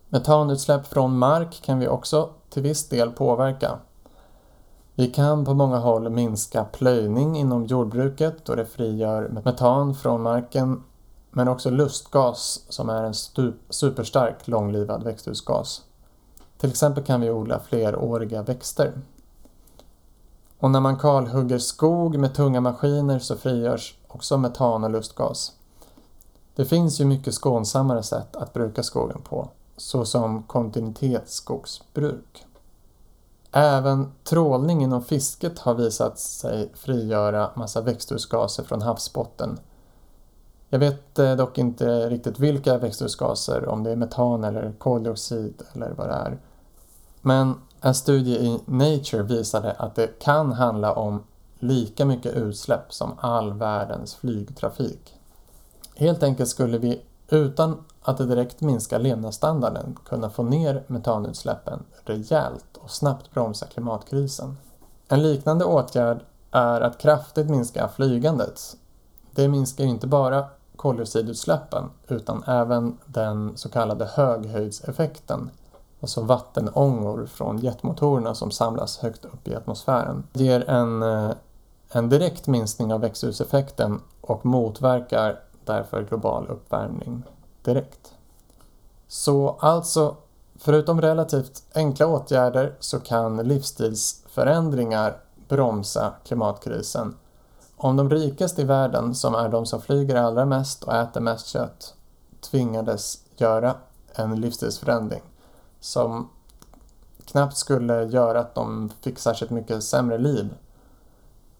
Metanutsläpp 0.09 0.87
från 0.87 1.17
mark 1.17 1.61
kan 1.61 1.79
vi 1.79 1.87
också 1.87 2.29
till 2.49 2.63
viss 2.63 2.89
del 2.89 3.11
påverka. 3.11 3.79
Vi 4.99 5.07
kan 5.07 5.45
på 5.45 5.53
många 5.53 5.77
håll 5.77 6.09
minska 6.09 6.63
plöjning 6.63 7.37
inom 7.37 7.65
jordbruket 7.65 8.45
då 8.45 8.55
det 8.55 8.65
frigör 8.65 9.29
metan 9.29 9.95
från 9.95 10.21
marken 10.21 10.83
men 11.31 11.47
också 11.47 11.69
lustgas 11.69 12.65
som 12.69 12.89
är 12.89 13.03
en 13.03 13.13
superstark 13.69 14.47
långlivad 14.47 15.03
växthusgas. 15.03 15.81
Till 16.57 16.69
exempel 16.69 17.03
kan 17.03 17.21
vi 17.21 17.31
odla 17.31 17.59
fleråriga 17.59 18.43
växter. 18.43 19.01
Och 20.59 20.71
när 20.71 20.79
man 20.79 20.97
kalhugger 20.97 21.57
skog 21.57 22.17
med 22.17 22.35
tunga 22.35 22.61
maskiner 22.61 23.19
så 23.19 23.35
frigörs 23.35 23.97
också 24.07 24.37
metan 24.37 24.83
och 24.83 24.89
lustgas. 24.89 25.51
Det 26.55 26.65
finns 26.65 27.01
ju 27.01 27.05
mycket 27.05 27.33
skonsammare 27.33 28.03
sätt 28.03 28.35
att 28.35 28.53
bruka 28.53 28.83
skogen 28.83 29.21
på, 29.21 29.49
såsom 29.77 30.43
kontinuitetsskogsbruk. 30.43 32.46
Även 33.51 34.11
trålning 34.23 34.83
inom 34.83 35.03
fisket 35.03 35.59
har 35.59 35.73
visat 35.73 36.19
sig 36.19 36.71
frigöra 36.73 37.49
massa 37.55 37.81
växthusgaser 37.81 38.63
från 38.63 38.81
havsbotten 38.81 39.59
jag 40.69 40.79
vet 40.79 41.19
eh, 41.19 41.35
dock 41.35 41.57
inte 41.57 42.09
riktigt 42.09 42.39
vilka 42.39 42.77
växthusgaser, 42.77 43.67
om 43.67 43.83
det 43.83 43.91
är 43.91 43.95
metan 43.95 44.43
eller 44.43 44.71
koldioxid 44.77 45.61
eller 45.73 45.89
vad 45.89 46.07
det 46.07 46.13
är. 46.13 46.37
Men 47.21 47.55
en 47.81 47.95
studie 47.95 48.35
i 48.35 48.59
Nature 48.65 49.23
visade 49.23 49.71
att 49.71 49.95
det 49.95 50.19
kan 50.19 50.53
handla 50.53 50.93
om 50.93 51.23
lika 51.59 52.05
mycket 52.05 52.33
utsläpp 52.33 52.93
som 52.93 53.13
all 53.19 53.53
världens 53.53 54.15
flygtrafik. 54.15 55.13
Helt 55.95 56.23
enkelt 56.23 56.49
skulle 56.49 56.77
vi 56.77 57.01
utan 57.29 57.83
att 58.07 58.17
det 58.17 58.25
direkt 58.25 58.61
minskar 58.61 58.99
levnadsstandarden 58.99 59.97
kunna 60.05 60.29
få 60.29 60.43
ner 60.43 60.83
metanutsläppen 60.87 61.83
rejält 62.05 62.77
och 62.77 62.91
snabbt 62.91 63.33
bromsa 63.33 63.65
klimatkrisen. 63.65 64.57
En 65.07 65.23
liknande 65.23 65.65
åtgärd 65.65 66.19
är 66.51 66.81
att 66.81 66.97
kraftigt 66.97 67.49
minska 67.49 67.87
flygandet. 67.87 68.77
Det 69.31 69.47
minskar 69.47 69.83
inte 69.83 70.07
bara 70.07 70.45
koldioxidutsläppen 70.75 71.89
utan 72.07 72.43
även 72.43 72.97
den 73.05 73.57
så 73.57 73.69
kallade 73.69 74.05
höghöjdseffekten, 74.05 75.49
alltså 76.01 76.21
vattenångor 76.21 77.25
från 77.25 77.57
jetmotorerna 77.57 78.35
som 78.35 78.51
samlas 78.51 78.97
högt 78.97 79.25
upp 79.25 79.47
i 79.47 79.55
atmosfären. 79.55 80.23
Det 80.33 80.43
ger 80.43 80.69
en, 80.69 81.03
eh, 81.03 81.31
en 81.91 82.09
direkt 82.09 82.47
minskning 82.47 82.93
av 82.93 83.01
växthuseffekten 83.01 84.01
och 84.21 84.45
motverkar 84.45 85.39
därför 85.65 86.03
global 86.03 86.47
uppvärmning 86.47 87.23
direkt. 87.67 88.13
Så 89.07 89.57
alltså, 89.59 90.15
förutom 90.55 91.01
relativt 91.01 91.63
enkla 91.75 92.07
åtgärder 92.07 92.75
så 92.79 92.99
kan 92.99 93.37
livsstilsförändringar 93.37 95.17
bromsa 95.47 96.13
klimatkrisen. 96.23 97.15
Om 97.77 97.95
de 97.95 98.09
rikaste 98.09 98.61
i 98.61 98.65
världen, 98.65 99.15
som 99.15 99.35
är 99.35 99.49
de 99.49 99.65
som 99.65 99.81
flyger 99.81 100.15
allra 100.15 100.45
mest 100.45 100.83
och 100.83 100.93
äter 100.93 101.21
mest 101.21 101.47
kött, 101.47 101.93
tvingades 102.41 103.19
göra 103.35 103.75
en 104.13 104.41
livsstilsförändring 104.41 105.21
som 105.79 106.29
knappt 107.25 107.57
skulle 107.57 108.03
göra 108.03 108.39
att 108.39 108.55
de 108.55 108.91
fick 109.01 109.19
särskilt 109.19 109.51
mycket 109.51 109.83
sämre 109.83 110.17
liv. 110.17 110.53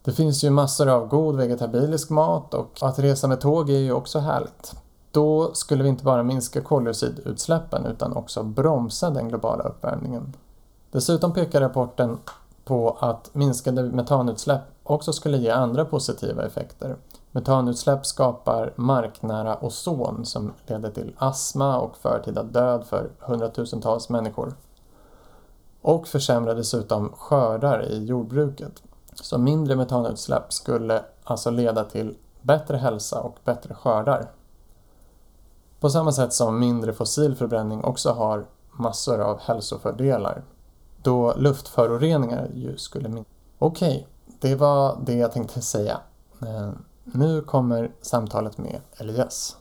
Det 0.03 0.11
finns 0.11 0.43
ju 0.43 0.49
massor 0.49 0.87
av 0.87 1.07
god 1.07 1.35
vegetabilisk 1.35 2.09
mat 2.09 2.53
och 2.53 2.77
att 2.81 2.99
resa 2.99 3.27
med 3.27 3.41
tåg 3.41 3.69
är 3.69 3.77
ju 3.77 3.91
också 3.91 4.19
härligt. 4.19 4.75
Då 5.17 5.53
skulle 5.53 5.83
vi 5.83 5.89
inte 5.89 6.03
bara 6.03 6.23
minska 6.23 6.61
koldioxidutsläppen 6.61 7.85
utan 7.85 8.13
också 8.13 8.43
bromsa 8.43 9.09
den 9.09 9.29
globala 9.29 9.63
uppvärmningen. 9.63 10.33
Dessutom 10.91 11.33
pekar 11.33 11.61
rapporten 11.61 12.17
på 12.65 12.97
att 12.99 13.29
minskade 13.33 13.83
metanutsläpp 13.83 14.61
också 14.83 15.13
skulle 15.13 15.37
ge 15.37 15.49
andra 15.49 15.85
positiva 15.85 16.45
effekter. 16.45 16.95
Metanutsläpp 17.31 18.05
skapar 18.05 18.73
marknära 18.75 19.57
ozon 19.61 20.25
som 20.25 20.53
leder 20.67 20.89
till 20.91 21.15
astma 21.17 21.79
och 21.79 21.97
förtida 21.97 22.43
död 22.43 22.85
för 22.85 23.09
hundratusentals 23.19 24.09
människor. 24.09 24.53
Och 25.81 26.07
försämrar 26.07 26.55
dessutom 26.55 27.11
skördar 27.17 27.85
i 27.91 28.05
jordbruket. 28.05 28.83
Så 29.13 29.37
mindre 29.37 29.75
metanutsläpp 29.75 30.53
skulle 30.53 31.03
alltså 31.23 31.49
leda 31.49 31.83
till 31.83 32.17
bättre 32.41 32.77
hälsa 32.77 33.21
och 33.21 33.37
bättre 33.43 33.73
skördar. 33.73 34.27
På 35.79 35.89
samma 35.89 36.11
sätt 36.11 36.33
som 36.33 36.59
mindre 36.59 36.93
fossilförbränning 36.93 37.83
också 37.83 38.11
har 38.11 38.45
massor 38.71 39.19
av 39.19 39.39
hälsofördelar. 39.39 40.43
Då 41.01 41.33
luftföroreningar 41.37 42.49
ju 42.55 42.77
skulle 42.77 43.09
minska. 43.09 43.31
Okej, 43.59 43.89
okay, 43.89 44.51
det 44.51 44.55
var 44.55 44.97
det 45.05 45.13
jag 45.13 45.31
tänkte 45.31 45.61
säga. 45.61 45.99
Eh, 46.41 46.69
nu 47.03 47.41
kommer 47.41 47.91
samtalet 48.01 48.57
med 48.57 48.81
Elias. 48.97 49.57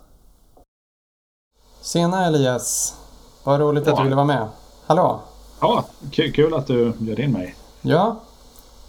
Tjena 1.82 2.26
Elias! 2.26 2.96
Vad 3.44 3.60
roligt 3.60 3.86
ja. 3.86 3.92
att 3.92 3.98
du 3.98 4.04
ville 4.04 4.16
vara 4.16 4.26
med. 4.26 4.48
Hallå! 4.86 5.20
Ja, 5.60 5.84
kul 6.10 6.54
att 6.54 6.66
du 6.66 6.92
bjöd 6.92 7.18
in 7.18 7.32
mig. 7.32 7.56
Ja. 7.82 8.16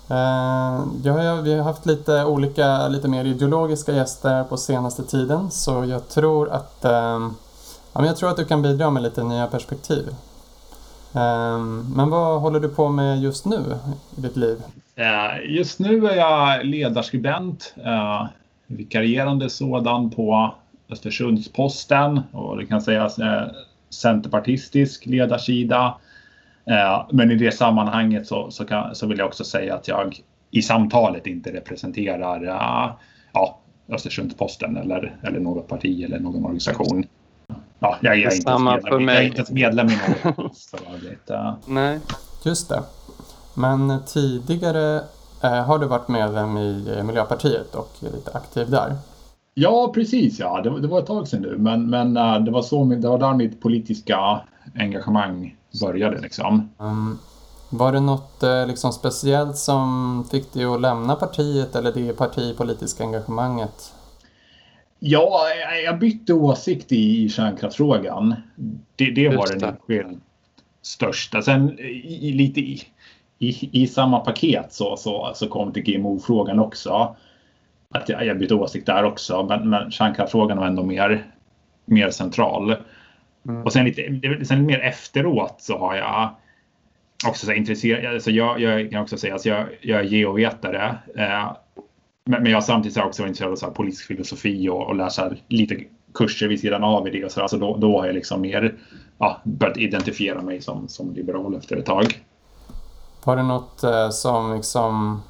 Eh, 0.09 0.85
jag, 1.03 1.41
vi 1.41 1.53
har 1.57 1.63
haft 1.63 1.85
lite 1.85 2.25
olika, 2.25 2.87
lite 2.87 3.07
mer 3.07 3.25
ideologiska 3.25 3.91
gäster 3.91 4.43
på 4.43 4.57
senaste 4.57 5.03
tiden 5.03 5.51
så 5.51 5.85
jag 5.85 6.09
tror 6.09 6.49
att, 6.49 6.85
eh, 6.85 7.29
ja, 7.93 8.05
jag 8.05 8.17
tror 8.17 8.29
att 8.29 8.37
du 8.37 8.45
kan 8.45 8.61
bidra 8.61 8.89
med 8.89 9.03
lite 9.03 9.23
nya 9.23 9.47
perspektiv. 9.47 10.07
Eh, 11.15 11.59
men 11.95 12.09
vad 12.09 12.41
håller 12.41 12.59
du 12.59 12.69
på 12.69 12.89
med 12.89 13.21
just 13.21 13.45
nu 13.45 13.59
i 14.17 14.21
ditt 14.21 14.35
liv? 14.35 14.57
Eh, 14.95 15.55
just 15.55 15.79
nu 15.79 16.07
är 16.07 16.15
jag 16.15 16.65
ledarskribent 16.65 17.73
vikarierande 18.67 19.49
sådan 19.49 20.09
på 20.09 20.55
Östersundsposten 20.89 22.21
och 22.31 22.57
det 22.57 22.65
kan 22.65 22.81
sägas 22.81 23.15
centerpartistisk 23.89 25.05
ledarsida. 25.05 25.97
Eh, 26.69 27.05
men 27.11 27.31
i 27.31 27.35
det 27.35 27.51
sammanhanget 27.51 28.27
så, 28.27 28.51
så, 28.51 28.65
kan, 28.65 28.95
så, 28.95 29.07
vill 29.07 29.17
jag 29.17 29.27
också 29.27 29.43
säga 29.43 29.75
att 29.75 29.87
jag 29.87 30.19
i 30.51 30.61
samtalet 30.61 31.27
inte 31.27 31.53
representerar 31.53 32.43
uh, 32.43 32.91
ja, 33.33 33.59
Östersundsposten 33.89 34.77
eller, 34.77 35.15
eller 35.23 35.39
något 35.39 35.67
parti 35.67 36.03
eller 36.03 36.19
någon 36.19 36.45
organisation. 36.45 37.05
Ja, 37.79 37.97
jag, 38.01 38.17
jag, 38.17 38.33
är, 38.33 38.35
inte 38.35 38.59
medlem, 38.59 39.07
jag 39.07 39.17
är 39.17 39.21
inte 39.21 39.37
ens 39.37 39.51
medlem 39.51 39.87
i 39.87 39.97
något. 40.23 41.67
Nej, 41.67 41.99
just 42.45 42.69
det. 42.69 42.83
Men 43.55 44.03
tidigare 44.05 45.01
Eh, 45.43 45.65
har 45.65 45.79
du 45.79 45.87
varit 45.87 46.07
medlem 46.07 46.57
i 46.57 46.95
eh, 46.97 47.03
Miljöpartiet 47.03 47.75
och 47.75 47.91
lite 47.99 48.31
aktiv 48.33 48.69
där? 48.69 48.95
Ja, 49.53 49.91
precis. 49.93 50.39
Ja. 50.39 50.61
Det, 50.61 50.81
det 50.81 50.87
var 50.87 50.99
ett 50.99 51.05
tag 51.05 51.27
sedan 51.27 51.41
nu, 51.41 51.57
men, 51.57 51.89
men 51.89 52.13
det, 52.45 52.51
var 52.51 52.61
så, 52.61 52.85
det 52.85 53.07
var 53.07 53.17
där 53.17 53.33
mitt 53.33 53.61
politiska 53.61 54.41
engagemang 54.75 55.55
började. 55.79 56.21
Liksom. 56.21 56.69
Um, 56.77 57.19
var 57.69 57.91
det 57.91 57.99
något 57.99 58.43
uh, 58.43 58.67
liksom, 58.67 58.91
speciellt 58.91 59.57
som 59.57 60.23
fick 60.31 60.53
dig 60.53 60.65
att 60.65 60.81
lämna 60.81 61.15
partiet 61.15 61.75
eller 61.75 61.91
det 61.91 62.17
partipolitiska 62.17 63.03
engagemanget? 63.03 63.93
Ja, 64.99 65.41
jag 65.85 65.99
bytte 65.99 66.33
åsikt 66.33 66.91
i 66.91 67.29
kärnkraftsfrågan. 67.29 68.35
Det, 68.95 69.11
det 69.11 69.29
var 69.29 69.47
den 69.47 69.63
enskilt 69.63 70.23
största. 70.81 71.41
Sen 71.41 71.79
i, 71.79 72.31
lite 72.31 72.59
i, 72.59 72.81
i, 73.39 73.81
i 73.83 73.87
samma 73.87 74.19
paket 74.19 74.73
så, 74.73 74.97
så, 74.97 75.31
så 75.35 75.47
kom 75.47 75.73
till 75.73 75.83
GMO-frågan 75.83 76.59
också. 76.59 77.15
Att 77.89 78.09
jag, 78.09 78.25
jag 78.25 78.39
bytte 78.39 78.55
åsikt 78.55 78.85
där 78.85 79.03
också, 79.03 79.43
men, 79.43 79.69
men 79.69 79.91
kärnkraftsfrågan 79.91 80.57
var 80.57 80.67
ändå 80.67 80.83
mer, 80.83 81.25
mer 81.85 82.09
central. 82.09 82.75
Mm. 83.47 83.63
Och 83.63 83.73
sen, 83.73 83.85
lite, 83.85 84.45
sen 84.45 84.65
mer 84.65 84.79
efteråt 84.79 85.55
så 85.57 85.77
har 85.77 85.95
jag 85.95 86.35
också 87.27 87.45
så 87.45 87.51
intresserad, 87.51 88.13
alltså 88.13 88.31
jag, 88.31 88.61
jag 88.61 88.91
kan 88.91 89.01
också 89.01 89.17
säga 89.17 89.33
att 89.33 89.35
alltså 89.35 89.49
jag, 89.49 89.67
jag 89.81 89.99
är 89.99 90.03
geovetare. 90.03 90.97
Eh, 91.15 91.51
men, 92.25 92.45
jag 92.45 92.63
samtidigt 92.63 92.97
också 92.97 93.21
varit 93.21 93.29
intresserad 93.29 93.51
av 93.51 93.55
så 93.55 93.71
politisk 93.71 94.07
filosofi 94.07 94.69
och, 94.69 94.87
och 94.87 94.95
läsa 94.95 95.31
lite 95.47 95.83
kurser 96.13 96.47
vid 96.47 96.59
sidan 96.59 96.83
av 96.83 97.07
i 97.07 97.11
det. 97.11 97.31
Så 97.31 97.41
alltså 97.41 97.57
då, 97.57 97.77
då 97.77 97.99
har 97.99 98.05
jag 98.05 98.15
liksom 98.15 98.41
mer 98.41 98.75
ja, 99.17 99.41
börjat 99.43 99.77
identifiera 99.77 100.41
mig 100.41 100.61
som, 100.61 100.87
som 100.87 101.13
liberal 101.13 101.55
efter 101.55 101.77
ett 101.77 101.85
tag. 101.85 102.23
Var 103.23 103.35
det 103.35 103.43
något 103.43 103.83
eh, 103.83 104.09
som 104.09 104.55
liksom 104.55 105.21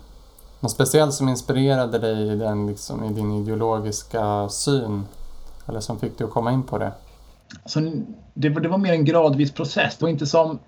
något 0.60 0.72
speciellt 0.72 1.14
som 1.14 1.30
inspirerade 1.30 2.00
dig 2.00 2.32
i, 2.32 2.36
den, 2.36 2.68
liksom, 2.68 3.04
i 3.04 3.14
din 3.14 3.32
ideologiska 3.32 4.50
syn? 4.50 5.04
Eller 5.68 5.80
som 5.80 6.00
fick 6.00 6.18
dig 6.18 6.26
att 6.26 6.32
komma 6.34 6.52
in 6.52 6.64
på 6.64 6.78
det? 6.78 6.92
Alltså, 7.64 7.80
det, 8.34 8.50
det 8.50 8.68
var 8.68 8.78
mer 8.78 8.94
en 8.94 9.06
gradvis 9.06 9.52
process. 9.52 9.98
Det 9.98 10.06
var 10.06 10.10
inte 10.10 10.26
som 10.26 10.60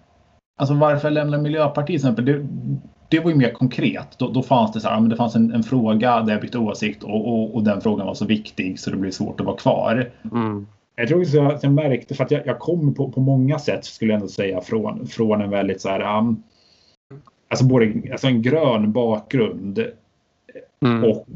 alltså, 0.57 0.73
varför 0.73 1.07
jag 1.07 1.13
lämnade 1.13 1.43
Miljöpartiet 1.43 1.85
till 1.87 1.95
exempel. 1.95 2.25
Det, 2.25 2.47
det 3.09 3.19
var 3.19 3.31
ju 3.31 3.37
mer 3.37 3.51
konkret. 3.51 4.17
Då, 4.17 4.29
då 4.29 4.43
fanns 4.43 4.73
det 4.73 4.79
så 4.79 4.89
här, 4.89 4.99
men 4.99 5.09
det 5.09 5.15
fanns 5.15 5.35
en, 5.35 5.53
en 5.53 5.63
fråga 5.63 6.21
där 6.21 6.33
jag 6.33 6.41
bytte 6.41 6.57
åsikt 6.57 7.03
och, 7.03 7.27
och, 7.27 7.55
och, 7.55 7.63
den 7.63 7.81
frågan 7.81 8.07
var 8.07 8.13
så 8.13 8.25
viktig 8.25 8.79
så 8.79 8.91
det 8.91 8.97
blev 8.97 9.11
svårt 9.11 9.39
att 9.39 9.45
vara 9.45 9.57
kvar. 9.57 10.11
Mm. 10.31 10.67
Jag 10.95 11.07
tror 11.07 11.21
också 11.21 11.41
att 11.41 11.63
jag 11.63 11.73
märkte, 11.73 12.15
för 12.15 12.23
att 12.23 12.31
jag, 12.31 12.47
jag 12.47 12.59
kom 12.59 12.93
på, 12.93 13.11
på 13.11 13.19
många 13.19 13.59
sätt 13.59 13.85
skulle 13.85 14.11
jag 14.11 14.15
ändå 14.15 14.27
säga 14.27 14.61
från, 14.61 15.07
från 15.07 15.41
en 15.41 15.49
väldigt 15.49 15.81
så 15.81 15.89
här 15.89 16.17
um, 16.17 16.43
alltså 17.47 17.65
både 17.65 17.93
alltså 18.11 18.27
en 18.27 18.41
grön 18.41 18.91
bakgrund 18.91 19.85
mm. 20.81 21.03
och 21.03 21.27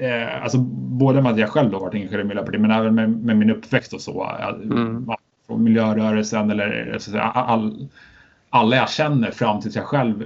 eh, 0.00 0.42
alltså 0.42 0.58
både 0.58 1.22
med 1.22 1.32
att 1.32 1.38
jag 1.38 1.48
själv 1.48 1.72
har 1.72 1.80
varit 1.80 1.94
engagerad 1.94 2.24
i 2.24 2.28
Miljöpartiet 2.28 2.60
men 2.60 2.70
även 2.70 2.94
med, 2.94 3.10
med, 3.10 3.36
min 3.36 3.50
uppväxt 3.50 3.92
och 3.92 4.00
så. 4.00 4.30
Mm. 4.62 5.08
Från 5.46 5.62
miljörörelsen 5.62 6.50
eller 6.50 6.96
så 6.98 7.18
all, 7.18 7.88
alla 8.50 8.76
jag 8.76 8.90
känner 8.90 9.30
fram 9.30 9.60
tills 9.60 9.76
jag 9.76 9.84
själv 9.84 10.24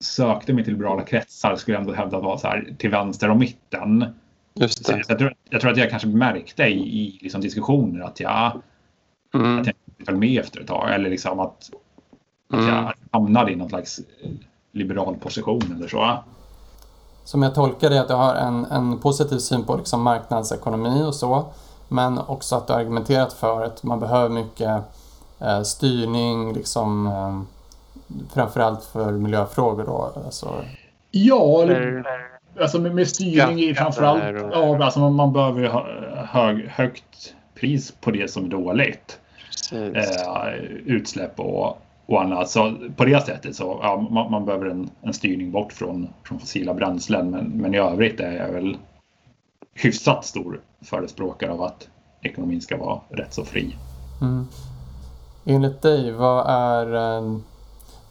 sökte 0.00 0.52
mig 0.52 0.64
till 0.64 0.72
liberala 0.72 1.02
kretsar 1.02 1.56
skulle 1.56 1.74
jag 1.74 1.80
ändå 1.80 1.94
hävda 1.94 2.16
att 2.16 2.22
vara 2.22 2.38
så 2.38 2.46
här 2.46 2.74
till 2.78 2.90
vänster 2.90 3.30
och 3.30 3.36
mitten. 3.36 4.04
Just 4.54 4.86
det. 4.86 5.02
jag, 5.08 5.18
tror, 5.18 5.34
jag 5.50 5.60
tror 5.60 5.70
att 5.70 5.76
jag 5.76 5.90
kanske 5.90 6.08
märkte 6.08 6.62
i, 6.62 7.00
i 7.00 7.18
liksom 7.22 7.40
diskussioner 7.40 8.04
att 8.04 8.20
jag, 8.20 8.62
mm. 9.34 9.58
att 9.58 9.66
jag 9.66 9.76
föll 10.06 10.16
med 10.16 10.40
efter 10.40 10.60
ett 10.60 10.66
tag 10.66 10.94
eller 10.94 11.10
liksom 11.10 11.40
att, 11.40 11.70
att 12.50 12.60
mm. 12.60 12.74
jag 12.74 12.92
hamnade 13.10 13.52
i 13.52 13.56
någon 13.56 13.68
slags 13.68 14.00
liberal 14.72 15.16
position 15.16 15.74
eller 15.76 15.88
så. 15.88 16.24
Som 17.30 17.42
jag 17.42 17.54
tolkar 17.54 17.90
det 17.90 18.00
att 18.00 18.08
du 18.08 18.14
har 18.14 18.34
en, 18.34 18.64
en 18.64 18.98
positiv 18.98 19.38
syn 19.38 19.64
på 19.64 19.76
liksom 19.76 20.02
marknadsekonomi 20.02 21.02
och 21.06 21.14
så. 21.14 21.44
Men 21.88 22.18
också 22.18 22.56
att 22.56 22.66
du 22.66 22.72
har 22.72 22.80
argumenterat 22.80 23.32
för 23.32 23.64
att 23.64 23.82
man 23.82 24.00
behöver 24.00 24.28
mycket 24.28 24.82
eh, 25.40 25.62
styrning, 25.62 26.52
liksom, 26.52 27.06
eh, 27.06 27.42
framförallt 28.34 28.84
för 28.84 29.12
miljöfrågor 29.12 29.84
då? 29.84 30.12
Alltså... 30.24 30.64
Ja, 31.10 31.66
alltså 32.60 32.78
med, 32.78 32.94
med 32.94 33.08
styrning 33.08 33.60
i 33.60 33.74
framförallt. 33.74 34.22
Ja, 34.52 34.84
alltså 34.84 35.00
man, 35.00 35.14
man 35.14 35.32
behöver 35.32 35.68
ha 35.68 35.86
hög, 36.26 36.68
högt 36.68 37.34
pris 37.54 37.92
på 38.00 38.10
det 38.10 38.30
som 38.30 38.44
är 38.44 38.48
dåligt. 38.48 39.18
Eh, 39.72 40.54
utsläpp 40.86 41.40
och, 41.40 41.78
och 42.10 42.22
annat. 42.22 42.50
Så 42.50 42.76
på 42.96 43.04
det 43.04 43.26
sättet 43.26 43.56
så 43.56 43.78
ja, 43.82 44.06
man, 44.10 44.30
man 44.30 44.44
behöver 44.44 44.66
en, 44.66 44.90
en, 45.02 45.14
styrning 45.14 45.50
bort 45.50 45.72
från, 45.72 46.08
från 46.24 46.38
fossila 46.38 46.74
bränslen. 46.74 47.30
Men, 47.30 47.44
men 47.46 47.74
i 47.74 47.78
övrigt 47.78 48.20
är 48.20 48.32
jag 48.32 48.52
väl 48.52 48.76
hyfsat 49.74 50.24
stor 50.24 50.60
förespråkare 50.80 51.52
av 51.52 51.62
att 51.62 51.88
ekonomin 52.22 52.60
ska 52.60 52.76
vara 52.76 53.00
rätt 53.08 53.34
så 53.34 53.44
fri. 53.44 53.76
Mm. 54.20 54.46
Enligt 55.44 55.82
dig, 55.82 56.12
vad 56.12 56.46
är 56.48 57.16
eh, 57.16 57.36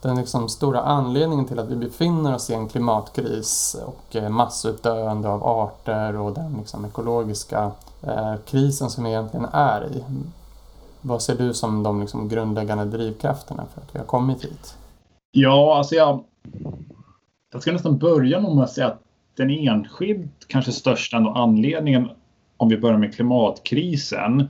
den 0.02 0.16
liksom 0.16 0.48
stora 0.48 0.80
anledningen 0.80 1.46
till 1.46 1.58
att 1.58 1.68
vi 1.68 1.76
befinner 1.76 2.34
oss 2.34 2.50
i 2.50 2.54
en 2.54 2.68
klimatkris 2.68 3.76
och 3.86 4.16
eh, 4.16 4.28
massutdöende 4.28 5.28
av 5.28 5.44
arter 5.44 6.16
och 6.16 6.34
den 6.34 6.56
liksom 6.58 6.84
ekologiska 6.84 7.70
eh, 8.02 8.34
krisen 8.46 8.90
som 8.90 9.04
vi 9.04 9.10
egentligen 9.10 9.46
är 9.52 9.84
i? 9.84 10.04
Vad 11.02 11.22
ser 11.22 11.34
du 11.34 11.54
som 11.54 11.82
de 11.82 12.00
liksom 12.00 12.28
grundläggande 12.28 12.84
drivkrafterna 12.84 13.66
för 13.74 13.80
att 13.80 13.94
vi 13.94 13.98
har 13.98 14.06
kommit 14.06 14.44
hit? 14.44 14.76
Ja, 15.32 15.78
alltså 15.78 15.94
jag, 15.94 16.24
jag 17.52 17.62
ska 17.62 17.72
nästan 17.72 17.98
börja 17.98 18.40
med 18.40 18.64
att 18.64 18.70
säga 18.70 18.86
att 18.86 19.02
den 19.36 19.50
enskilt 19.50 20.46
kanske 20.46 20.72
största 20.72 21.16
anledningen 21.16 22.10
om 22.56 22.68
vi 22.68 22.78
börjar 22.78 22.98
med 22.98 23.14
klimatkrisen 23.14 24.48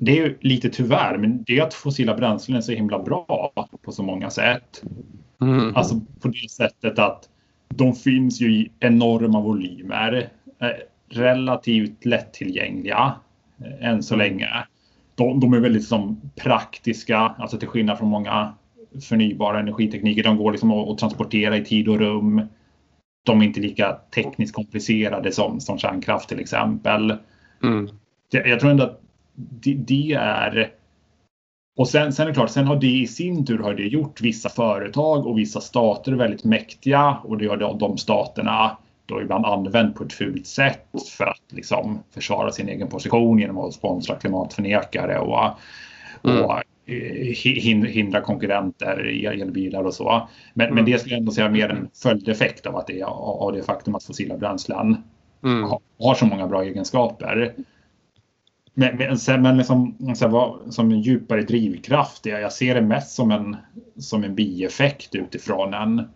det 0.00 0.12
är 0.12 0.16
ju 0.16 0.38
lite 0.40 0.70
tyvärr, 0.70 1.18
men 1.18 1.44
det 1.44 1.58
är 1.58 1.62
att 1.62 1.74
fossila 1.74 2.14
bränslen 2.14 2.56
är 2.56 2.60
så 2.60 2.72
himla 2.72 2.98
bra 2.98 3.52
på 3.82 3.92
så 3.92 4.02
många 4.02 4.30
sätt. 4.30 4.82
Mm. 5.40 5.76
Alltså 5.76 6.00
på 6.20 6.28
det 6.28 6.50
sättet 6.50 6.98
att 6.98 7.28
de 7.68 7.94
finns 7.94 8.40
ju 8.40 8.52
i 8.52 8.70
enorma 8.80 9.40
volymer. 9.40 10.28
Eh, 10.60 10.68
relativt 11.08 12.04
lättillgängliga 12.04 13.14
eh, 13.58 13.88
än 13.88 14.02
så 14.02 14.14
mm. 14.14 14.26
länge. 14.26 14.48
De, 15.20 15.40
de, 15.40 15.54
är 15.54 15.60
väldigt 15.60 15.84
som 15.84 16.20
praktiska, 16.36 17.18
alltså 17.18 17.58
till 17.58 17.68
skillnad 17.68 17.98
från 17.98 18.08
många 18.08 18.54
förnybara 19.08 19.60
energitekniker. 19.60 20.22
De 20.22 20.36
går 20.36 20.52
liksom 20.52 20.70
att, 20.70 20.98
transportera 20.98 21.56
i 21.56 21.64
tid 21.64 21.88
och 21.88 21.98
rum. 21.98 22.42
De 23.26 23.40
är 23.40 23.44
inte 23.44 23.60
lika 23.60 23.98
tekniskt 24.14 24.54
komplicerade 24.54 25.32
som, 25.32 25.60
som 25.60 25.78
kärnkraft 25.78 26.28
till 26.28 26.40
exempel. 26.40 27.16
Mm. 27.62 27.88
Jag, 28.30 28.48
jag 28.48 28.60
tror 28.60 28.70
ändå 28.70 28.84
att 28.84 29.00
det, 29.34 29.74
det, 29.74 30.12
är... 30.12 30.72
Och 31.76 31.88
sen, 31.88 32.12
sen 32.12 32.24
är 32.24 32.28
det 32.28 32.34
klart, 32.34 32.50
sen 32.50 32.66
har 32.66 32.76
det 32.76 32.86
i 32.86 33.06
sin 33.06 33.46
tur 33.46 33.58
har 33.58 33.74
det 33.74 33.86
gjort 33.86 34.20
vissa 34.20 34.48
företag 34.48 35.26
och 35.26 35.38
vissa 35.38 35.60
stater 35.60 36.12
väldigt 36.12 36.44
mäktiga 36.44 37.18
och 37.24 37.38
det 37.38 37.46
har 37.46 37.78
de 37.78 37.98
staterna 37.98 38.76
då 39.10 39.22
ibland 39.22 39.46
använt 39.46 39.94
på 39.94 40.04
ett 40.04 40.12
fult 40.12 40.46
sätt 40.46 40.86
för 41.18 41.24
att 41.24 41.52
liksom 41.52 42.02
försvara 42.14 42.52
sin 42.52 42.68
egen 42.68 42.88
position 42.88 43.38
genom 43.38 43.58
att 43.58 43.74
sponsra 43.74 44.16
klimatförnekare 44.16 45.18
och, 45.18 45.44
mm. 46.24 46.44
och 46.44 46.62
eh, 46.86 47.86
hindra 47.86 48.20
konkurrenter 48.20 49.08
i 49.08 49.26
elbilar 49.26 49.84
och 49.84 49.94
så. 49.94 50.28
Men, 50.54 50.66
mm. 50.66 50.74
men 50.74 50.84
det 50.84 50.98
skulle 50.98 51.14
jag 51.14 51.20
ändå 51.20 51.32
säga 51.32 51.46
är 51.46 51.50
mer 51.50 51.68
en 51.68 51.88
följdeffekt 52.02 52.66
av, 52.66 52.76
att 52.76 52.86
det, 52.86 53.02
av 53.02 53.52
det 53.52 53.62
faktum 53.62 53.94
att 53.94 54.04
fossila 54.04 54.36
bränslen 54.36 54.96
mm. 55.44 55.62
har, 55.62 55.80
har 55.98 56.14
så 56.14 56.26
många 56.26 56.46
bra 56.46 56.62
egenskaper. 56.62 57.54
Men, 58.74 58.96
men, 58.96 59.42
men 59.42 59.56
liksom, 59.56 59.96
som 60.70 60.90
en 60.90 61.00
djupare 61.00 61.42
drivkraft, 61.42 62.26
jag 62.26 62.52
ser 62.52 62.74
det 62.74 62.80
mest 62.80 63.10
som 63.10 63.30
en, 63.30 63.56
som 63.98 64.24
en 64.24 64.34
bieffekt 64.34 65.14
utifrån 65.14 65.74
en, 65.74 66.08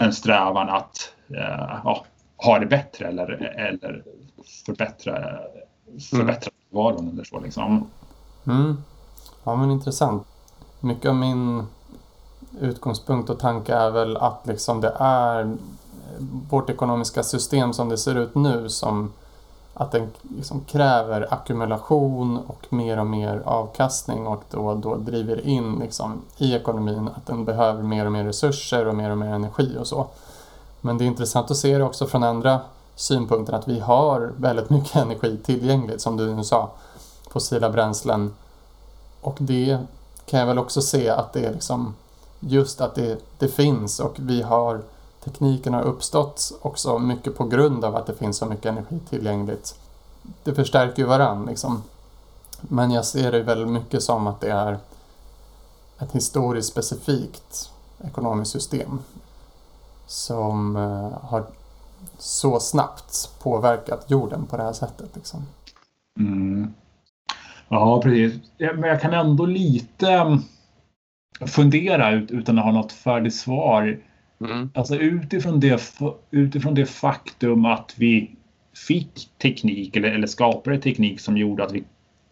en 0.00 0.12
strävan 0.12 0.68
att 0.68 1.14
eh, 1.30 1.80
ja, 1.84 2.04
ha 2.44 2.58
det 2.58 2.66
bättre 2.66 3.08
eller, 3.08 3.30
eller 3.58 4.04
förbättra, 4.66 5.38
förbättra 6.10 6.50
mm. 6.50 6.84
vardagen 6.84 7.08
eller 7.08 7.24
så. 7.24 7.40
Liksom. 7.40 7.90
Mm. 8.46 8.82
Ja 9.44 9.56
men 9.56 9.70
intressant. 9.70 10.26
Mycket 10.80 11.08
av 11.08 11.16
min 11.16 11.66
utgångspunkt 12.60 13.30
och 13.30 13.38
tanke 13.38 13.74
är 13.74 13.90
väl 13.90 14.16
att 14.16 14.46
liksom 14.46 14.80
det 14.80 14.96
är 14.98 15.56
vårt 16.50 16.70
ekonomiska 16.70 17.22
system 17.22 17.72
som 17.72 17.88
det 17.88 17.98
ser 17.98 18.14
ut 18.14 18.34
nu 18.34 18.68
som 18.68 19.12
att 19.74 19.92
den 19.92 20.10
liksom 20.36 20.60
kräver 20.60 21.34
ackumulation 21.34 22.38
och 22.46 22.72
mer 22.72 22.98
och 22.98 23.06
mer 23.06 23.42
avkastning 23.44 24.26
och 24.26 24.42
då, 24.50 24.74
då 24.74 24.96
driver 24.96 25.46
in 25.46 25.78
liksom 25.78 26.22
i 26.38 26.54
ekonomin 26.54 27.10
att 27.16 27.26
den 27.26 27.44
behöver 27.44 27.82
mer 27.82 28.06
och 28.06 28.12
mer 28.12 28.24
resurser 28.24 28.86
och 28.86 28.94
mer 28.94 29.10
och 29.10 29.18
mer 29.18 29.32
energi 29.34 29.76
och 29.78 29.86
så. 29.86 30.06
Men 30.84 30.98
det 30.98 31.04
är 31.04 31.06
intressant 31.06 31.50
att 31.50 31.56
se 31.56 31.78
det 31.78 31.84
också 31.84 32.06
från 32.06 32.22
andra 32.22 32.60
synpunkter 32.94 33.52
att 33.52 33.68
vi 33.68 33.80
har 33.80 34.32
väldigt 34.36 34.70
mycket 34.70 34.96
energi 34.96 35.38
tillgängligt 35.44 36.00
som 36.00 36.16
du 36.16 36.34
nu 36.34 36.44
sa, 36.44 36.70
fossila 37.30 37.70
bränslen. 37.70 38.34
Och 39.20 39.36
det 39.40 39.78
kan 40.26 40.40
jag 40.40 40.46
väl 40.46 40.58
också 40.58 40.82
se 40.82 41.08
att 41.08 41.32
det 41.32 41.44
är 41.44 41.52
liksom 41.52 41.94
just 42.40 42.80
att 42.80 42.94
det, 42.94 43.18
det 43.38 43.48
finns 43.48 44.00
och 44.00 44.14
vi 44.16 44.42
har 44.42 44.82
tekniken 45.24 45.74
har 45.74 45.82
uppstått 45.82 46.52
också 46.62 46.98
mycket 46.98 47.36
på 47.36 47.44
grund 47.44 47.84
av 47.84 47.96
att 47.96 48.06
det 48.06 48.14
finns 48.14 48.36
så 48.36 48.46
mycket 48.46 48.66
energi 48.66 49.00
tillgängligt. 49.10 49.74
Det 50.44 50.54
förstärker 50.54 51.02
ju 51.02 51.08
varann 51.08 51.46
liksom. 51.46 51.82
Men 52.60 52.90
jag 52.90 53.04
ser 53.04 53.32
det 53.32 53.42
väl 53.42 53.66
mycket 53.66 54.02
som 54.02 54.26
att 54.26 54.40
det 54.40 54.50
är 54.50 54.78
ett 55.98 56.12
historiskt 56.12 56.68
specifikt 56.68 57.70
ekonomiskt 58.04 58.52
system 58.52 59.00
som 60.06 60.76
uh, 60.76 61.18
har 61.22 61.44
så 62.18 62.60
snabbt 62.60 63.30
påverkat 63.42 64.10
jorden 64.10 64.46
på 64.46 64.56
det 64.56 64.62
här 64.62 64.72
sättet. 64.72 65.10
Liksom. 65.14 65.46
Mm. 66.18 66.74
Ja, 67.68 68.00
precis. 68.02 68.40
Men 68.58 68.82
jag 68.82 69.00
kan 69.00 69.12
ändå 69.12 69.46
lite 69.46 70.12
mm, 70.12 70.38
fundera 71.46 72.12
utan 72.12 72.58
att 72.58 72.64
ha 72.64 72.72
något 72.72 72.92
färdigt 72.92 73.34
svar 73.34 73.98
Mm. 74.44 74.70
Alltså 74.74 74.96
utifrån 74.96 75.60
det, 75.60 75.82
utifrån 76.30 76.74
det 76.74 76.86
faktum 76.86 77.64
att 77.64 77.94
vi 77.98 78.30
fick 78.86 79.38
teknik 79.42 79.96
eller, 79.96 80.08
eller 80.08 80.26
skapade 80.26 80.78
teknik 80.78 81.20
som 81.20 81.36
gjorde 81.36 81.64
att 81.64 81.72
vi 81.72 81.84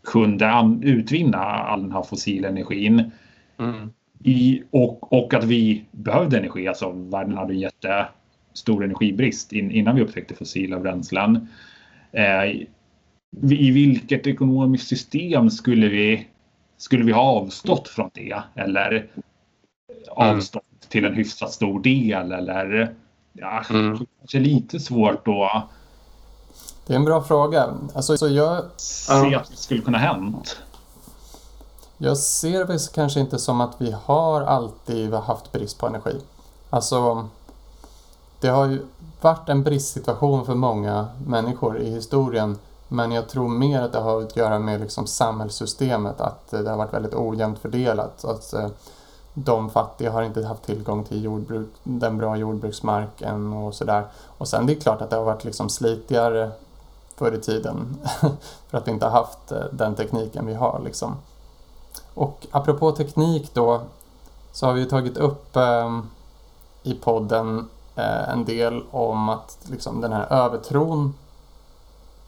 kunde 0.05 0.79
utvinna 0.83 1.39
all 1.39 1.83
den 1.83 1.93
här 1.93 2.03
fossila 2.03 2.49
energin. 2.49 3.11
Mm. 3.59 3.91
I, 4.25 4.63
och, 4.71 5.13
och 5.13 5.35
att 5.35 5.45
vi 5.45 5.85
behövde 5.91 6.39
energi, 6.39 6.69
alltså 6.69 6.91
världen 6.91 7.37
hade 7.37 7.53
en 7.53 7.59
jättestor 7.59 8.85
energibrist 8.85 9.53
in, 9.53 9.71
innan 9.71 9.97
vi 9.97 10.03
upptäckte 10.03 10.35
fossila 10.35 10.81
bränslen. 10.81 11.49
Eh, 12.13 12.45
I 13.51 13.71
vilket 13.71 14.27
ekonomiskt 14.27 14.89
system 14.89 15.51
skulle 15.51 15.89
vi, 15.89 16.27
skulle 16.77 17.05
vi 17.05 17.13
ha 17.13 17.23
avstått 17.23 17.89
från 17.89 18.11
det? 18.15 18.43
Eller 18.55 18.91
mm. 18.91 19.07
avstått 20.11 20.65
till 20.89 21.05
en 21.05 21.15
hyfsat 21.15 21.53
stor 21.53 21.81
del 21.81 22.33
eller 22.33 22.95
ja, 23.33 23.65
mm. 23.71 24.07
kanske 24.19 24.39
lite 24.39 24.81
svårt 24.81 25.25
då. 25.25 25.69
Det 26.87 26.93
är 26.93 26.97
en 26.97 27.05
bra 27.05 27.23
fråga. 27.23 27.75
Alltså, 27.95 28.17
så 28.17 28.29
jag... 28.29 28.65
Se 28.77 29.35
att 29.35 29.51
det 29.51 29.57
skulle 29.57 29.81
kunna 29.81 29.99
hänt. 29.99 30.63
Jag 32.03 32.17
ser 32.17 32.65
det 32.65 32.93
kanske 32.93 33.21
inte 33.21 33.39
som 33.39 33.61
att 33.61 33.75
vi 33.79 33.97
har 34.05 34.41
alltid 34.41 35.15
haft 35.15 35.53
brist 35.53 35.79
på 35.79 35.87
energi. 35.87 36.21
Alltså, 36.71 37.29
det 38.41 38.49
har 38.49 38.67
ju 38.67 38.87
varit 39.21 39.49
en 39.49 39.63
bristsituation 39.63 40.47
för 40.47 40.55
många 40.55 41.09
människor 41.27 41.79
i 41.79 41.91
historien. 41.91 42.59
Men 42.89 43.13
jag 43.13 43.29
tror 43.29 43.49
mer 43.49 43.83
att 43.83 43.93
det 43.93 43.99
har 43.99 44.23
att 44.23 44.37
göra 44.37 44.59
med 44.59 44.81
liksom 44.81 45.07
samhällssystemet, 45.07 46.21
att 46.21 46.51
det 46.51 46.71
har 46.71 46.77
varit 46.77 46.95
väldigt 46.95 47.15
ojämnt 47.15 47.59
fördelat. 47.59 48.25
Att, 48.25 48.53
eh, 48.53 48.69
de 49.35 49.71
fattiga 49.71 50.11
har 50.11 50.23
inte 50.23 50.47
haft 50.47 50.63
tillgång 50.63 51.05
till 51.05 51.25
jordbruk, 51.25 51.69
den 51.83 52.19
bra 52.19 52.37
jordbruksmarken 52.37 53.53
och 53.53 53.75
sådär. 53.75 54.05
Och 54.39 54.49
sen 54.49 54.67
det 54.67 54.73
är 54.73 54.81
klart 54.81 55.03
att 55.03 55.11
det 55.11 55.17
har 55.17 55.25
varit 55.25 55.45
liksom 55.45 55.69
slitigare 55.69 56.51
förr 57.15 57.33
i 57.33 57.41
tiden 57.41 57.97
för 58.69 58.79
att 58.79 58.87
vi 58.87 58.93
inte 58.93 59.07
har 59.07 59.13
haft 59.13 59.53
eh, 59.53 59.65
den 59.73 59.95
tekniken 59.95 60.47
vi 60.47 60.55
har. 60.55 60.81
Liksom. 60.85 61.17
Och 62.15 62.47
apropå 62.51 62.93
teknik 62.93 63.55
då 63.55 63.81
så 64.53 64.67
har 64.67 64.73
vi 64.73 64.87
tagit 64.87 65.17
upp 65.17 65.57
eh, 65.57 66.01
i 66.83 66.95
podden 66.95 67.69
eh, 67.97 68.29
en 68.29 68.45
del 68.45 68.83
om 68.91 69.29
att 69.29 69.59
liksom, 69.71 70.01
den 70.01 70.13
här 70.13 70.33
övertron 70.33 71.15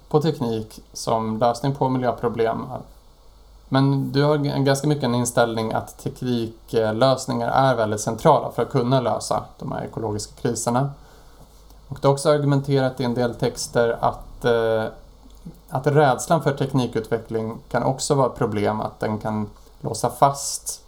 på 0.08 0.22
teknik 0.22 0.80
som 0.92 1.38
lösning 1.38 1.74
på 1.74 1.88
miljöproblem 1.88 2.66
men 3.72 4.12
du 4.12 4.22
har 4.22 4.36
ganska 4.36 4.88
mycket 4.88 5.04
en 5.04 5.14
inställning 5.14 5.72
att 5.72 5.98
tekniklösningar 5.98 7.48
är 7.48 7.74
väldigt 7.74 8.00
centrala 8.00 8.50
för 8.50 8.62
att 8.62 8.70
kunna 8.70 9.00
lösa 9.00 9.44
de 9.58 9.72
här 9.72 9.84
ekologiska 9.84 10.32
kriserna. 10.42 10.90
Och 11.88 11.98
du 12.00 12.08
har 12.08 12.12
också 12.12 12.30
argumenterat 12.30 13.00
i 13.00 13.04
en 13.04 13.14
del 13.14 13.34
texter 13.34 13.96
att, 14.00 14.44
eh, 14.44 14.84
att 15.68 15.86
rädslan 15.86 16.42
för 16.42 16.52
teknikutveckling 16.52 17.58
kan 17.70 17.82
också 17.82 18.14
vara 18.14 18.26
ett 18.26 18.38
problem, 18.38 18.80
att 18.80 19.00
den 19.00 19.18
kan 19.18 19.50
låsa 19.82 20.10
fast 20.10 20.84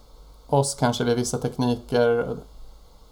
oss 0.46 0.74
kanske 0.74 1.04
vid 1.04 1.16
vissa 1.16 1.38
tekniker 1.38 2.36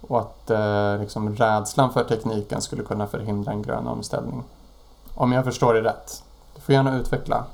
och 0.01 0.21
att 0.21 0.51
eh, 0.51 1.01
liksom 1.01 1.37
rädslan 1.37 1.93
för 1.93 2.05
tekniken 2.05 2.63
skulle 2.63 2.83
kunna 2.83 3.07
förhindra 3.07 3.53
en 3.53 3.63
grön 3.63 3.87
omställning. 3.87 4.43
Om 5.15 5.33
jag 5.33 5.45
förstår 5.45 5.75
det 5.75 5.83
rätt. 5.83 6.25
Du 6.55 6.61
får 6.61 6.75
gärna 6.75 6.97
utveckla. 6.97 7.45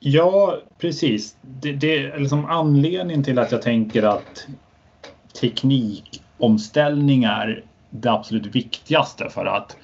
Ja, 0.00 0.56
precis. 0.78 1.36
Det, 1.42 1.72
det 1.72 1.98
är 1.98 2.18
liksom 2.18 2.44
anledningen 2.44 3.24
till 3.24 3.38
att 3.38 3.52
jag 3.52 3.62
tänker 3.62 4.02
att 4.02 4.46
teknikomställning 5.40 7.24
är 7.24 7.64
det 7.90 8.12
absolut 8.12 8.46
viktigaste 8.46 9.30
för 9.30 9.46
att, 9.46 9.76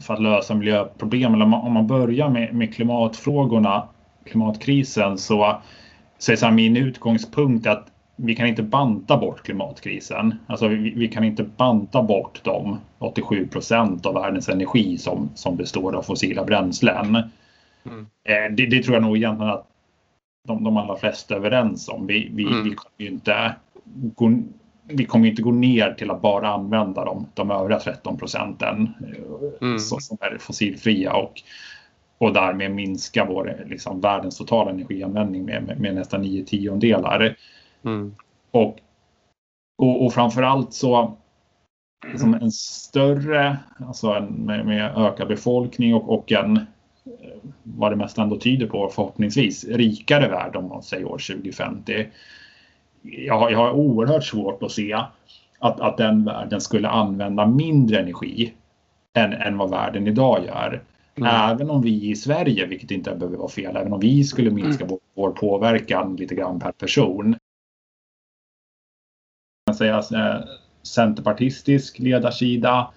för 0.00 0.14
att 0.14 0.22
lösa 0.22 0.54
miljöproblem. 0.54 1.34
Eller 1.34 1.44
om 1.44 1.72
man 1.72 1.86
börjar 1.86 2.28
med, 2.28 2.54
med 2.54 2.74
klimatfrågorna, 2.74 3.88
klimatkrisen, 4.24 5.18
så, 5.18 5.60
så 6.20 6.32
är 6.32 6.50
min 6.50 6.76
utgångspunkt 6.76 7.66
att 7.66 7.86
vi 8.16 8.34
kan 8.34 8.46
inte 8.46 8.62
banta 8.62 9.16
bort 9.16 9.42
klimatkrisen. 9.42 10.34
Alltså 10.46 10.68
vi, 10.68 10.90
vi 10.90 11.08
kan 11.08 11.24
inte 11.24 11.42
banta 11.42 12.02
bort 12.02 12.40
de 12.44 12.78
87 12.98 13.46
procent 13.46 14.06
av 14.06 14.14
världens 14.14 14.48
energi 14.48 14.98
som, 14.98 15.30
som 15.34 15.56
består 15.56 15.96
av 15.96 16.02
fossila 16.02 16.44
bränslen. 16.44 17.22
Mm. 17.84 18.06
Eh, 18.24 18.54
det, 18.56 18.66
det, 18.66 18.82
tror 18.82 18.96
jag 18.96 19.02
nog 19.02 19.16
egentligen 19.16 19.52
att 19.52 19.66
de, 20.48 20.64
de 20.64 20.76
allra 20.76 20.96
flesta 20.96 21.34
är 21.34 21.38
överens 21.38 21.88
om. 21.88 22.06
Vi, 22.06 22.30
vi, 22.34 22.44
mm. 22.44 22.64
vi 22.64 22.74
kommer 22.74 23.10
inte 23.10 23.54
gå, 24.14 24.42
vi 24.84 25.04
kommer 25.04 25.28
inte 25.28 25.42
gå 25.42 25.52
ner 25.52 25.92
till 25.92 26.10
att 26.10 26.22
bara 26.22 26.48
använda 26.48 27.04
de, 27.04 27.26
de 27.34 27.50
övriga 27.50 27.80
13 27.80 28.18
procenten 28.18 28.94
eh, 29.00 29.68
mm. 29.68 29.78
som 29.78 30.18
är 30.20 30.38
fossilfria 30.38 31.12
och, 31.12 31.42
och 32.20 32.32
därmed 32.32 32.70
minska 32.70 33.24
vår, 33.24 33.64
liksom, 33.66 34.00
världens 34.00 34.38
totala 34.38 34.70
energianvändning 34.70 35.44
med, 35.44 35.62
med, 35.62 35.80
med 35.80 35.94
nästan 35.94 36.22
9 36.22 36.44
tiondelar. 36.44 37.36
Mm. 37.84 38.14
Och, 38.50 38.78
och, 39.78 40.04
och 40.04 40.12
framförallt 40.12 40.72
så 40.72 41.16
liksom 42.06 42.34
en 42.34 42.50
större, 42.52 43.56
alltså 43.88 44.08
en, 44.08 44.26
med, 44.26 44.66
med 44.66 44.96
ökad 44.96 45.28
befolkning 45.28 45.94
och, 45.94 46.18
och 46.18 46.32
en, 46.32 46.56
eh, 46.56 46.62
vad 47.62 47.92
det 47.92 47.96
mest 47.96 48.18
ändå 48.18 48.36
tyder 48.36 48.66
på 48.66 48.88
förhoppningsvis, 48.88 49.64
rikare 49.64 50.28
värld 50.28 50.56
om 50.56 50.68
man 50.68 50.82
säger 50.82 51.04
år 51.04 51.18
2050. 51.18 52.06
Jag 53.02 53.38
har, 53.38 53.50
jag 53.50 53.58
har 53.58 53.72
oerhört 53.72 54.24
svårt 54.24 54.62
att 54.62 54.72
se 54.72 54.92
att, 55.58 55.80
att 55.80 55.96
den 55.96 56.24
världen 56.24 56.60
skulle 56.60 56.88
använda 56.88 57.46
mindre 57.46 58.00
energi 58.00 58.52
än, 59.14 59.32
än 59.32 59.58
vad 59.58 59.70
världen 59.70 60.06
idag 60.06 60.44
gör. 60.46 60.82
Mm. 61.14 61.50
Även 61.50 61.70
om 61.70 61.82
vi 61.82 62.10
i 62.10 62.16
Sverige, 62.16 62.66
vilket 62.66 62.90
inte 62.90 63.14
behöver 63.14 63.38
vara 63.38 63.48
fel, 63.48 63.76
även 63.76 63.92
om 63.92 64.00
vi 64.00 64.24
skulle 64.24 64.50
minska 64.50 64.84
mm. 64.84 64.98
vår, 65.14 65.30
påverkan 65.30 66.16
lite 66.16 66.34
grann 66.34 66.60
per 66.60 66.72
person 66.72 67.36
man 69.70 69.74
säga, 69.74 69.98
eh, 69.98 70.44
centerpartistisk 70.82 71.98
ledarsida. 71.98 72.90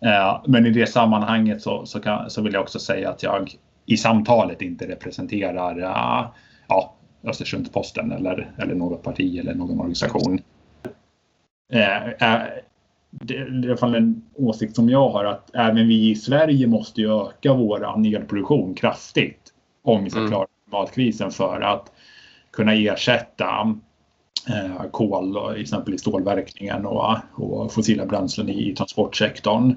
Eh, 0.00 0.42
men 0.46 0.66
i 0.66 0.70
det 0.70 0.86
sammanhanget 0.86 1.62
så, 1.62 1.86
så, 1.86 2.00
kan, 2.00 2.30
så, 2.30 2.42
vill 2.42 2.52
jag 2.52 2.62
också 2.62 2.78
säga 2.78 3.10
att 3.10 3.22
jag 3.22 3.54
i 3.86 3.96
samtalet 3.96 4.62
inte 4.62 4.88
representerar 4.88 5.78
uh, 5.78 6.30
ja, 6.68 6.94
Östersundsposten 7.24 8.12
eller, 8.12 8.52
eller 8.58 8.74
något 8.74 9.02
parti 9.02 9.38
eller 9.38 9.54
någon 9.54 9.80
organisation. 9.80 10.40
Uh, 11.74 12.06
uh, 12.06 12.42
det 13.12 13.36
är 13.36 13.64
i 13.64 13.68
alla 13.68 13.76
fall 13.76 13.94
en 13.94 14.22
åsikt 14.34 14.76
som 14.76 14.88
jag 14.88 15.08
har 15.08 15.24
att 15.24 15.54
även 15.54 15.88
vi 15.88 16.10
i 16.10 16.14
Sverige 16.14 16.66
måste 16.66 17.02
öka 17.02 17.54
vår 17.54 18.06
elproduktion 18.06 18.74
kraftigt 18.74 19.52
om 19.82 20.04
vi 20.04 20.10
ska 20.10 20.18
mm. 20.18 20.30
klara 20.30 20.46
klimatkrisen 20.64 21.30
för 21.30 21.60
att 21.60 21.92
kunna 22.52 22.74
ersätta 22.74 23.74
eh, 24.48 24.90
kol, 24.90 25.56
exempel 25.56 25.94
i 25.94 25.98
stålverkningen 25.98 26.86
och, 26.86 27.16
och 27.34 27.72
fossila 27.72 28.06
bränslen 28.06 28.48
i, 28.48 28.74
transportsektorn. 28.74 29.74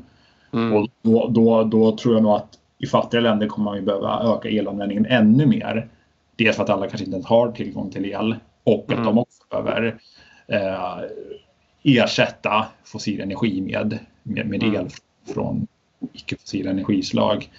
Mm. 0.53 0.73
Och 0.73 0.89
då, 1.01 1.27
då, 1.27 1.63
då 1.63 1.97
tror 1.97 2.13
jag 2.13 2.23
nog 2.23 2.31
att 2.31 2.59
i 2.77 2.87
fattiga 2.87 3.21
länder 3.21 3.47
kommer 3.47 3.65
man 3.65 3.77
ju 3.77 3.85
behöva 3.85 4.23
öka 4.23 4.49
elanvändningen 4.49 5.05
ännu 5.05 5.45
mer. 5.45 5.89
Dels 6.35 6.55
för 6.55 6.63
att 6.63 6.69
alla 6.69 6.87
kanske 6.87 7.05
inte 7.05 7.15
ens 7.15 7.27
har 7.27 7.51
tillgång 7.51 7.91
till 7.91 8.05
el 8.05 8.35
och 8.63 8.85
mm. 8.91 8.99
att 8.99 9.05
de 9.05 9.17
också 9.17 9.43
behöver 9.49 9.97
eh, 10.47 10.99
ersätta 11.85 12.65
fossil 12.83 13.21
energi 13.21 13.61
med, 13.61 13.99
med, 14.23 14.47
med 14.47 14.63
mm. 14.63 14.75
el 14.75 14.89
från 15.33 15.67
icke-fossila 16.13 16.69
energislag. 16.69 17.49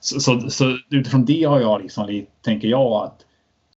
Så, 0.00 0.20
så, 0.20 0.50
så, 0.50 0.78
utifrån 0.90 1.24
det 1.24 1.44
har 1.44 1.60
jag 1.60 1.82
liksom, 1.82 2.24
tänker 2.42 2.68
jag 2.68 3.04
att 3.04 3.26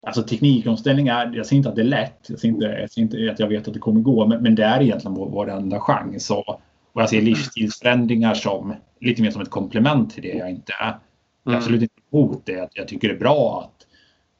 Alltså 0.05 0.23
teknikomställning 0.23 1.07
är, 1.07 1.35
jag 1.35 1.45
säger 1.45 1.57
inte 1.57 1.69
att 1.69 1.75
det 1.75 1.81
är 1.81 1.85
lätt, 1.85 2.25
jag 2.27 2.39
säger 2.39 2.53
inte, 2.53 2.65
jag 2.65 2.91
säger 2.91 3.05
inte 3.05 3.31
att 3.31 3.39
jag 3.39 3.47
vet 3.47 3.67
att 3.67 3.73
det 3.73 3.79
kommer 3.79 4.01
gå, 4.01 4.27
men, 4.27 4.43
men 4.43 4.55
det 4.55 4.63
är 4.63 4.81
egentligen 4.81 5.15
vår, 5.15 5.29
vår 5.29 5.49
enda 5.49 5.79
chans. 5.79 6.31
Och, 6.31 6.49
och 6.93 7.01
jag 7.01 7.09
ser 7.09 7.21
livsstilsförändringar 7.21 8.33
som 8.33 8.73
lite 8.99 9.21
mer 9.21 9.31
som 9.31 9.41
ett 9.41 9.49
komplement 9.49 10.13
till 10.13 10.23
det. 10.23 10.37
Jag 10.37 10.49
inte 10.49 10.73
är 10.79 10.97
mm. 11.45 11.57
absolut 11.57 11.81
inte 11.81 11.93
emot 12.11 12.45
det. 12.45 12.69
Jag 12.73 12.87
tycker 12.87 13.07
det 13.07 13.13
är 13.13 13.19
bra 13.19 13.61
att 13.63 13.87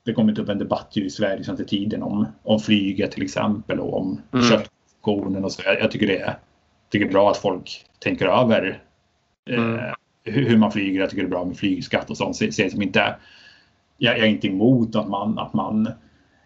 det 0.05 0.13
kommit 0.13 0.39
upp 0.39 0.49
en 0.49 0.57
debatt 0.57 0.97
i 0.97 1.09
Sverige 1.09 1.43
sedan 1.43 1.65
tiden 1.65 2.03
om, 2.03 2.27
om 2.43 2.59
flyget 2.59 3.11
till 3.11 3.23
exempel 3.23 3.79
och 3.79 3.97
om 3.97 4.21
mm. 4.33 4.45
Köttkonsumtionen 5.03 5.45
och 5.45 5.51
så. 5.51 5.61
Jag, 5.65 5.79
jag, 5.79 5.91
tycker 5.91 6.07
det 6.07 6.17
är, 6.17 6.35
tycker 6.89 7.05
det 7.05 7.11
är 7.11 7.13
bra 7.13 7.31
att 7.31 7.37
folk 7.37 7.85
tänker 7.99 8.25
över 8.25 8.81
eh, 9.49 9.63
mm. 9.63 9.79
hur, 10.23 10.49
hur, 10.49 10.57
man 10.57 10.71
flyger. 10.71 10.99
Jag 10.99 11.09
tycker 11.09 11.23
det 11.23 11.27
är 11.27 11.29
bra 11.29 11.45
med 11.45 11.57
flygskatt 11.57 12.09
och 12.09 12.17
sånt. 12.17 12.35
Ser 12.35 12.69
som 12.69 12.81
inte 12.81 12.99
jag, 12.99 13.15
jag 13.97 14.17
är 14.17 14.25
inte 14.25 14.47
emot 14.47 14.95
att 14.95 15.09
man, 15.09 15.39
att 15.39 15.53
man 15.53 15.87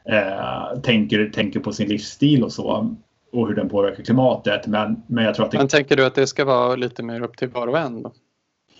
eh, 0.09 0.79
tänker, 0.83 1.29
tänker 1.29 1.59
på 1.59 1.71
sin 1.71 1.89
livsstil 1.89 2.43
och 2.43 2.51
så 2.51 2.95
och 3.31 3.47
hur 3.47 3.55
den 3.55 3.69
påverkar 3.69 4.03
klimatet. 4.03 4.67
Men, 4.67 5.03
men 5.07 5.25
jag 5.25 5.35
tror 5.35 5.45
att 5.45 5.51
det... 5.51 5.57
Men 5.57 5.67
tänker 5.67 5.95
du 5.95 6.05
att 6.05 6.15
det 6.15 6.27
ska 6.27 6.45
vara 6.45 6.75
lite 6.75 7.03
mer 7.03 7.21
upp 7.21 7.37
till 7.37 7.49
var 7.49 7.67
och 7.67 7.77
en? 7.77 8.03
Då? 8.03 8.11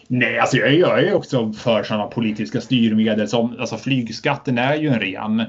Nej, 0.09 0.39
alltså 0.39 0.57
jag, 0.57 0.73
jag 0.73 1.03
är 1.03 1.13
också 1.13 1.53
för 1.53 1.83
sådana 1.83 2.07
politiska 2.07 2.61
styrmedel 2.61 3.27
som 3.27 3.55
alltså 3.59 3.77
flygskatten 3.77 4.57
är 4.57 4.75
ju 4.75 4.87
en 4.89 4.99
ren. 4.99 5.43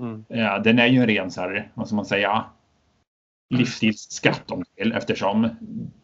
Mm. 0.00 0.24
Eh, 0.28 0.62
den 0.62 0.78
är 0.78 0.86
ju 0.86 0.98
en 0.98 1.06
ren 1.06 1.30
så 1.30 1.40
här, 1.40 1.68
vad 1.74 1.86
ska 1.86 1.96
man 1.96 2.04
säga? 2.04 2.44
Livsstilsskatt 3.58 4.50
om 4.50 4.64
vill 4.76 4.92
eftersom 4.92 5.48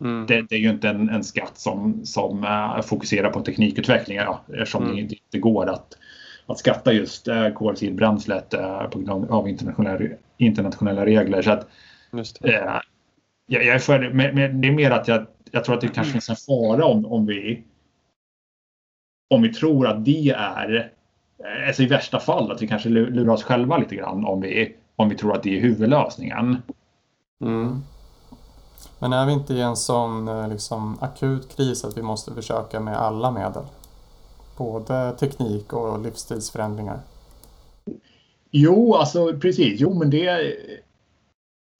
mm. 0.00 0.26
det, 0.26 0.42
det, 0.48 0.54
är 0.54 0.58
ju 0.58 0.70
inte 0.70 0.88
en, 0.88 1.08
en 1.08 1.24
skatt 1.24 1.58
som, 1.58 2.04
som 2.04 2.44
uh, 2.44 2.80
fokuserar 2.80 3.30
på 3.30 3.40
teknikutveckling 3.40 4.16
ja, 4.16 4.40
eftersom 4.48 4.84
mm. 4.84 4.96
det 4.96 5.00
inte 5.00 5.38
går 5.38 5.68
att 5.68 5.96
att 6.48 6.58
skatta 6.58 6.92
just 6.92 7.28
eh, 7.28 7.48
kolsildbränslet 7.48 8.54
eh, 8.54 8.82
på 8.82 8.98
grund 8.98 9.30
av 9.30 9.48
internationella, 9.48 10.14
internationella 10.36 11.06
regler. 11.06 11.42
Så 11.42 11.50
att, 11.50 11.68
jag, 13.46 13.64
jag, 13.64 13.74
är 13.74 13.78
för, 13.78 14.10
men, 14.10 14.34
men 14.34 14.60
det 14.60 14.68
är 14.68 14.72
mer 14.72 14.90
att 14.90 15.08
jag, 15.08 15.26
jag 15.50 15.64
tror 15.64 15.74
att 15.74 15.80
det 15.80 15.88
kanske 15.88 16.12
finns 16.12 16.28
en 16.28 16.36
fara 16.36 16.84
om, 16.84 17.06
om 17.06 17.26
vi 17.26 17.64
om 19.30 19.42
vi 19.42 19.52
tror 19.54 19.86
att 19.86 20.04
det 20.04 20.30
är, 20.36 20.92
alltså 21.66 21.82
i 21.82 21.86
värsta 21.86 22.20
fall, 22.20 22.52
att 22.52 22.62
vi 22.62 22.68
kanske 22.68 22.88
lurar 22.88 23.32
oss 23.32 23.42
själva 23.42 23.76
lite 23.76 23.94
grann 23.94 24.24
om 24.24 24.40
vi, 24.40 24.74
om 24.96 25.08
vi 25.08 25.14
tror 25.14 25.34
att 25.36 25.42
det 25.42 25.56
är 25.56 25.60
huvudlösningen. 25.60 26.56
Mm. 27.40 27.82
Men 28.98 29.12
är 29.12 29.26
vi 29.26 29.32
inte 29.32 29.54
i 29.54 29.60
en 29.60 29.76
sån 29.76 30.28
eh, 30.28 30.48
liksom, 30.48 30.98
akut 31.00 31.56
kris 31.56 31.84
att 31.84 31.96
vi 31.96 32.02
måste 32.02 32.34
försöka 32.34 32.80
med 32.80 32.96
alla 32.96 33.30
medel? 33.30 33.64
Både 34.56 35.12
teknik 35.12 35.72
och 35.72 36.02
livsstilsförändringar. 36.02 37.00
Jo, 38.50 38.94
alltså 38.94 39.32
precis. 39.38 39.80
Jo, 39.80 39.94
men 39.94 40.10
det, 40.10 40.54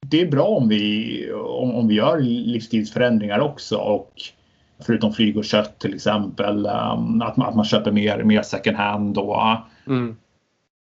det 0.06 0.20
är 0.20 0.30
bra 0.30 0.46
om 0.46 0.68
vi, 0.68 1.32
om, 1.32 1.74
om 1.74 1.88
vi 1.88 1.94
gör 1.94 2.20
livsstilsförändringar 2.20 3.40
också. 3.40 3.76
Och 3.76 4.12
förutom 4.86 5.12
flyg 5.12 5.36
och 5.36 5.44
kött 5.44 5.78
till 5.78 5.94
exempel, 5.94 6.56
um, 6.66 7.22
att, 7.22 7.36
man, 7.36 7.48
att 7.48 7.56
man 7.56 7.64
köper 7.64 7.92
mer, 7.92 8.22
mer 8.22 8.42
second 8.42 8.76
hand. 8.76 9.18
Och, 9.18 9.36
mm. 9.86 10.16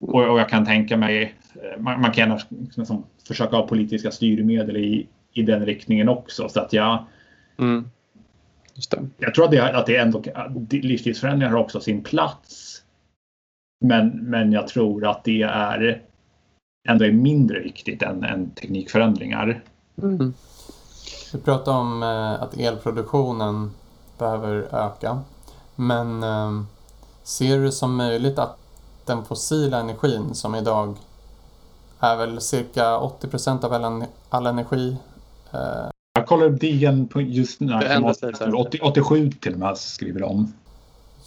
och, 0.02 0.30
och, 0.32 0.40
jag 0.40 0.50
kan 0.50 0.66
tänka 0.66 0.98
mig, 0.98 1.36
man, 1.78 2.02
man 2.02 2.12
kan 2.12 2.40
liksom, 2.76 3.04
försöka 3.28 3.56
ha 3.56 3.68
politiska 3.68 4.12
styrmedel 4.12 4.78
i, 4.78 5.08
i 5.34 5.42
den 5.42 5.66
riktningen 5.66 6.10
också. 6.10 6.50
Så 6.50 6.60
att 6.60 6.74
jag, 6.74 7.06
mm. 7.60 7.90
Jag 9.18 9.36
tror 9.36 9.46
att 9.46 9.52
det, 9.52 9.78
att 9.78 9.86
det 9.86 9.98
ändå, 9.98 10.24
livsstilsförändringar 10.70 11.52
har 11.52 11.60
också 11.60 11.80
sin 11.80 12.04
plats. 12.04 12.84
Men, 13.86 14.10
men 14.10 14.52
jag 14.52 14.68
tror 14.68 15.08
att 15.08 15.24
det 15.24 15.42
är 15.42 16.02
ändå 16.90 17.06
är 17.06 17.12
mindre 17.12 17.60
viktigt 17.60 18.02
än, 18.02 18.24
än 18.24 18.52
teknikförändringar. 18.52 19.64
Mm. 20.02 20.34
Du 21.32 21.38
pratar 21.38 21.72
om 21.72 22.04
eh, 22.04 22.44
att 22.44 22.58
elproduktionen 22.58 23.72
behöver 24.18 24.56
öka. 24.76 25.20
Men 25.76 26.24
eh, 26.24 26.62
ser 27.24 27.60
du 27.60 27.72
som 27.72 27.96
möjligt 27.96 28.40
att 28.40 28.58
den 29.06 29.26
fossila 29.26 29.80
energin 29.80 30.36
som 30.36 30.56
idag 30.56 30.98
är 32.02 32.16
väl 32.16 32.42
cirka 32.42 32.98
80 32.98 33.28
procent 33.28 33.64
av 33.64 33.74
all, 33.74 34.04
all 34.30 34.48
energi 34.48 34.98
eh, 35.52 35.90
jag 36.14 36.28
kollar 36.28 36.46
upp 36.46 36.60
DN 36.60 37.08
på 37.08 37.22
just 37.22 37.60
nu. 37.60 37.80
87 38.84 39.32
till 39.32 39.54
och 39.54 39.60
med 39.60 39.78
skriver 39.78 40.20
de. 40.20 40.54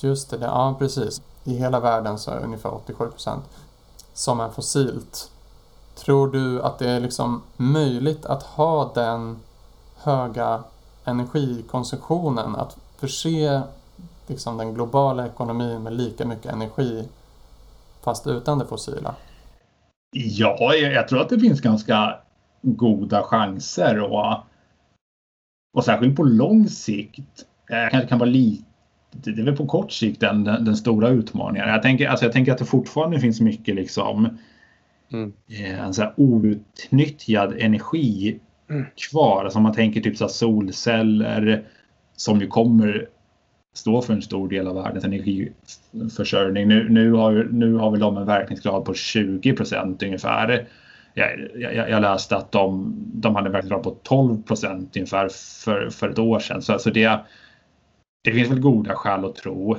Just 0.00 0.30
det, 0.30 0.38
ja 0.40 0.76
precis. 0.78 1.22
I 1.44 1.56
hela 1.56 1.80
världen 1.80 2.18
så 2.18 2.30
är 2.30 2.44
ungefär 2.44 2.74
87 2.74 3.08
procent 3.08 3.44
som 4.12 4.40
är 4.40 4.48
fossilt. 4.48 5.30
Tror 5.94 6.32
du 6.32 6.62
att 6.62 6.78
det 6.78 6.90
är 6.90 7.00
liksom 7.00 7.42
möjligt 7.56 8.26
att 8.26 8.42
ha 8.42 8.92
den 8.94 9.38
höga 9.96 10.62
energikonsumtionen, 11.04 12.56
att 12.56 12.76
förse 12.98 13.62
liksom 14.26 14.56
den 14.56 14.74
globala 14.74 15.26
ekonomin 15.26 15.82
med 15.82 15.92
lika 15.92 16.26
mycket 16.26 16.52
energi 16.52 17.08
fast 18.02 18.26
utan 18.26 18.58
det 18.58 18.66
fossila? 18.66 19.14
Ja, 20.16 20.74
jag 20.74 21.08
tror 21.08 21.20
att 21.20 21.28
det 21.28 21.40
finns 21.40 21.60
ganska 21.60 22.16
goda 22.62 23.22
chanser 23.22 24.00
och, 24.00 24.36
och 25.72 25.84
särskilt 25.84 26.16
på 26.16 26.22
lång 26.22 26.68
sikt. 26.68 27.44
Jag 27.68 27.90
kanske 27.90 28.08
kan 28.08 28.18
vara 28.18 28.30
lite 28.30 28.64
det 29.22 29.30
är 29.40 29.44
väl 29.44 29.56
på 29.56 29.66
kort 29.66 29.92
sikt 29.92 30.20
den, 30.20 30.44
den, 30.44 30.64
den, 30.64 30.76
stora 30.76 31.08
utmaningen. 31.08 31.68
Jag 31.68 31.82
tänker, 31.82 32.08
alltså 32.08 32.24
jag 32.24 32.32
tänker 32.32 32.52
att 32.52 32.58
det 32.58 32.64
fortfarande 32.64 33.20
finns 33.20 33.40
mycket 33.40 33.74
liksom 33.74 34.38
mm. 35.12 35.32
eh, 35.48 35.90
så 35.90 36.12
outnyttjad 36.16 37.54
energi 37.58 38.38
mm. 38.70 38.84
kvar. 39.10 39.44
Alltså 39.44 39.60
man 39.60 39.72
tänker 39.72 40.00
typ 40.00 40.16
så 40.16 40.28
solceller 40.28 41.64
som 42.16 42.40
ju 42.40 42.46
kommer 42.46 43.08
stå 43.74 44.02
för 44.02 44.12
en 44.12 44.22
stor 44.22 44.48
del 44.48 44.68
av 44.68 44.74
världens 44.74 45.04
energiförsörjning. 45.04 46.68
Nu, 46.68 46.88
nu, 46.88 47.12
har, 47.12 47.48
nu 47.52 47.74
har 47.74 47.90
väl 47.90 48.00
de 48.00 48.16
en 48.16 48.26
verkningsgrad 48.26 48.84
på 48.84 48.94
20 48.94 49.52
procent 49.52 50.02
ungefär. 50.02 50.68
Jag, 51.14 51.30
jag, 51.54 51.90
jag, 51.90 52.02
läste 52.02 52.36
att 52.36 52.52
de, 52.52 52.94
de 53.14 53.34
hade 53.34 53.46
en 53.46 53.52
verkningsgrad 53.52 53.82
på 53.82 53.96
12 54.02 54.42
procent 54.42 54.96
ungefär 54.96 55.28
för, 55.64 55.90
för 55.90 56.08
ett 56.08 56.18
år 56.18 56.38
sedan. 56.38 56.62
Så 56.62 56.72
alltså 56.72 56.90
det, 56.90 57.20
det 58.22 58.32
finns 58.32 58.50
väl 58.50 58.60
goda 58.60 58.94
skäl 58.94 59.24
att 59.24 59.34
tro, 59.34 59.76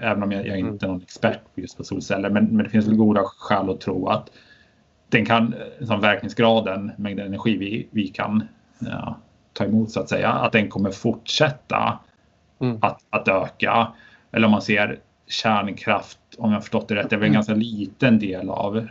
även 0.00 0.22
om 0.22 0.32
jag, 0.32 0.46
jag 0.46 0.58
inte 0.58 0.86
är 0.86 0.88
någon 0.88 1.02
expert 1.02 1.40
just 1.54 1.76
på 1.76 1.84
solceller, 1.84 2.30
men, 2.30 2.44
men 2.44 2.64
det 2.64 2.70
finns 2.70 2.86
väl 2.86 2.96
goda 2.96 3.22
skäl 3.24 3.70
att 3.70 3.80
tro 3.80 4.08
att 4.08 4.30
den 5.08 5.26
kan, 5.26 5.54
som 5.80 6.00
verkningsgraden, 6.00 6.92
mängden 6.96 7.26
energi 7.26 7.56
vi, 7.56 7.88
vi 7.90 8.08
kan 8.08 8.48
ja, 8.78 9.18
ta 9.52 9.64
emot 9.64 9.90
så 9.90 10.00
att 10.00 10.08
säga, 10.08 10.32
att 10.32 10.52
den 10.52 10.68
kommer 10.68 10.90
fortsätta 10.90 11.98
mm. 12.60 12.78
att, 12.80 13.00
att 13.10 13.28
öka. 13.28 13.92
Eller 14.32 14.46
om 14.46 14.50
man 14.50 14.62
ser 14.62 14.98
kärnkraft, 15.26 16.18
om 16.38 16.52
jag 16.52 16.62
förstått 16.62 16.88
det 16.88 16.94
rätt, 16.94 17.10
det 17.10 17.16
är 17.16 17.20
väl 17.20 17.26
en 17.26 17.32
ganska 17.32 17.54
liten 17.54 18.18
del 18.18 18.50
av, 18.50 18.86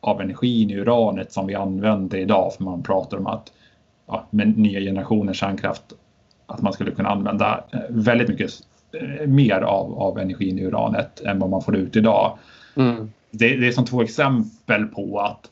av 0.00 0.20
energin 0.20 0.70
i 0.70 0.74
uranet 0.74 1.32
som 1.32 1.46
vi 1.46 1.54
använder 1.54 2.18
idag. 2.18 2.54
För 2.54 2.64
man 2.64 2.82
pratar 2.82 3.16
om 3.16 3.26
att 3.26 3.52
ja, 4.06 4.26
med 4.30 4.58
nya 4.58 4.80
generationer 4.80 5.32
kärnkraft, 5.32 5.82
att 6.46 6.62
man 6.62 6.72
skulle 6.72 6.90
kunna 6.90 7.08
använda 7.08 7.64
eh, 7.72 7.80
väldigt 7.88 8.28
mycket 8.28 8.50
eh, 8.92 9.26
mer 9.26 9.60
av, 9.60 9.98
av 9.98 10.18
energin 10.18 10.58
i 10.58 10.62
uranet 10.62 11.20
än 11.20 11.38
vad 11.38 11.50
man 11.50 11.62
får 11.62 11.76
ut 11.76 11.96
idag. 11.96 12.38
Mm. 12.76 13.12
Det, 13.30 13.56
det, 13.56 13.68
är 13.68 13.72
som 13.72 13.84
två 13.84 14.02
exempel 14.02 14.86
på 14.86 15.20
att 15.20 15.50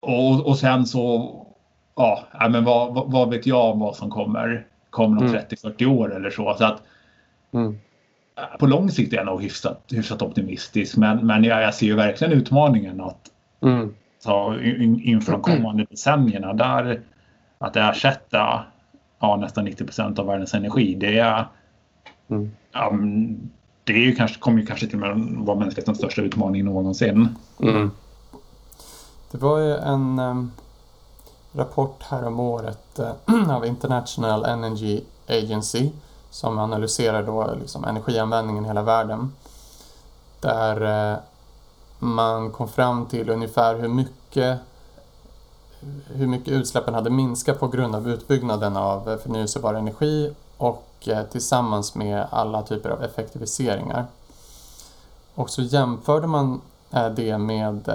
och, 0.00 0.46
och 0.46 0.58
sen 0.58 0.86
så 0.86 1.34
ja, 1.96 2.48
men 2.50 2.64
vad, 2.64 3.12
vad 3.12 3.30
vet 3.30 3.46
jag 3.46 3.78
vad 3.78 3.96
som 3.96 4.10
kommer 4.10 4.66
kommer 4.90 5.22
om 5.22 5.26
mm. 5.26 5.40
30-40 5.50 5.86
år 5.86 6.16
eller 6.16 6.30
så. 6.30 6.54
så 6.58 6.64
att, 6.64 6.82
mm. 7.52 7.78
På 8.58 8.66
lång 8.66 8.90
sikt 8.90 9.12
är 9.12 9.16
jag 9.16 9.26
nog 9.26 9.42
hyfsat, 9.42 9.84
hyfsat 9.90 10.22
optimistisk 10.22 10.96
men, 10.96 11.26
men 11.26 11.44
jag, 11.44 11.62
jag 11.62 11.74
ser 11.74 11.86
ju 11.86 11.94
verkligen 11.94 12.32
utmaningen 12.32 13.00
att 13.00 13.30
mm. 13.62 13.94
ta 14.24 14.60
in, 14.60 15.00
inför 15.00 15.32
de 15.32 15.42
kommande 15.42 15.84
decennierna 15.90 16.52
där 16.52 17.00
att 17.58 17.76
ersätta 17.76 18.64
ja, 19.20 19.36
nästan 19.36 19.64
90 19.64 19.84
procent 19.84 20.18
av 20.18 20.26
världens 20.26 20.54
energi. 20.54 20.94
Det 20.94 21.18
är, 21.18 21.44
mm. 22.30 22.50
ja, 22.72 22.92
det 23.84 23.92
är 23.92 23.98
ju 23.98 24.14
kanske, 24.14 24.38
kommer 24.38 24.60
ju 24.60 24.66
kanske 24.66 24.86
till 24.86 25.02
och 25.02 25.16
med 25.16 25.46
vara 25.46 25.58
mänsklighetens 25.58 25.98
största 25.98 26.22
utmaning 26.22 26.64
någonsin. 26.64 27.28
Mm. 27.62 27.90
Det 29.30 29.38
var 29.38 29.58
ju 29.58 29.74
en 29.74 30.18
um, 30.18 30.52
rapport 31.52 32.02
här 32.02 32.26
om 32.26 32.40
året 32.40 32.98
eh, 32.98 33.50
av 33.56 33.66
International 33.66 34.44
Energy 34.44 35.00
Agency 35.28 35.90
som 36.30 36.58
analyserar 36.58 37.22
då 37.22 37.54
liksom 37.60 37.84
energianvändningen 37.84 38.64
i 38.64 38.68
hela 38.68 38.82
världen. 38.82 39.32
Där 40.40 41.10
eh, 41.12 41.18
man 41.98 42.50
kom 42.50 42.68
fram 42.68 43.06
till 43.06 43.30
ungefär 43.30 43.74
hur 43.74 43.88
mycket 43.88 44.58
hur 46.06 46.26
mycket 46.26 46.48
utsläppen 46.48 46.94
hade 46.94 47.10
minskat 47.10 47.60
på 47.60 47.68
grund 47.68 47.94
av 47.94 48.08
utbyggnaden 48.08 48.76
av 48.76 49.10
eh, 49.10 49.18
förnyelsebar 49.18 49.74
energi 49.74 50.34
och 50.56 50.86
tillsammans 51.30 51.94
med 51.94 52.26
alla 52.30 52.62
typer 52.62 52.90
av 52.90 53.02
effektiviseringar. 53.02 54.06
Och 55.34 55.50
så 55.50 55.62
jämförde 55.62 56.26
man 56.26 56.60
det 57.16 57.38
med 57.38 57.92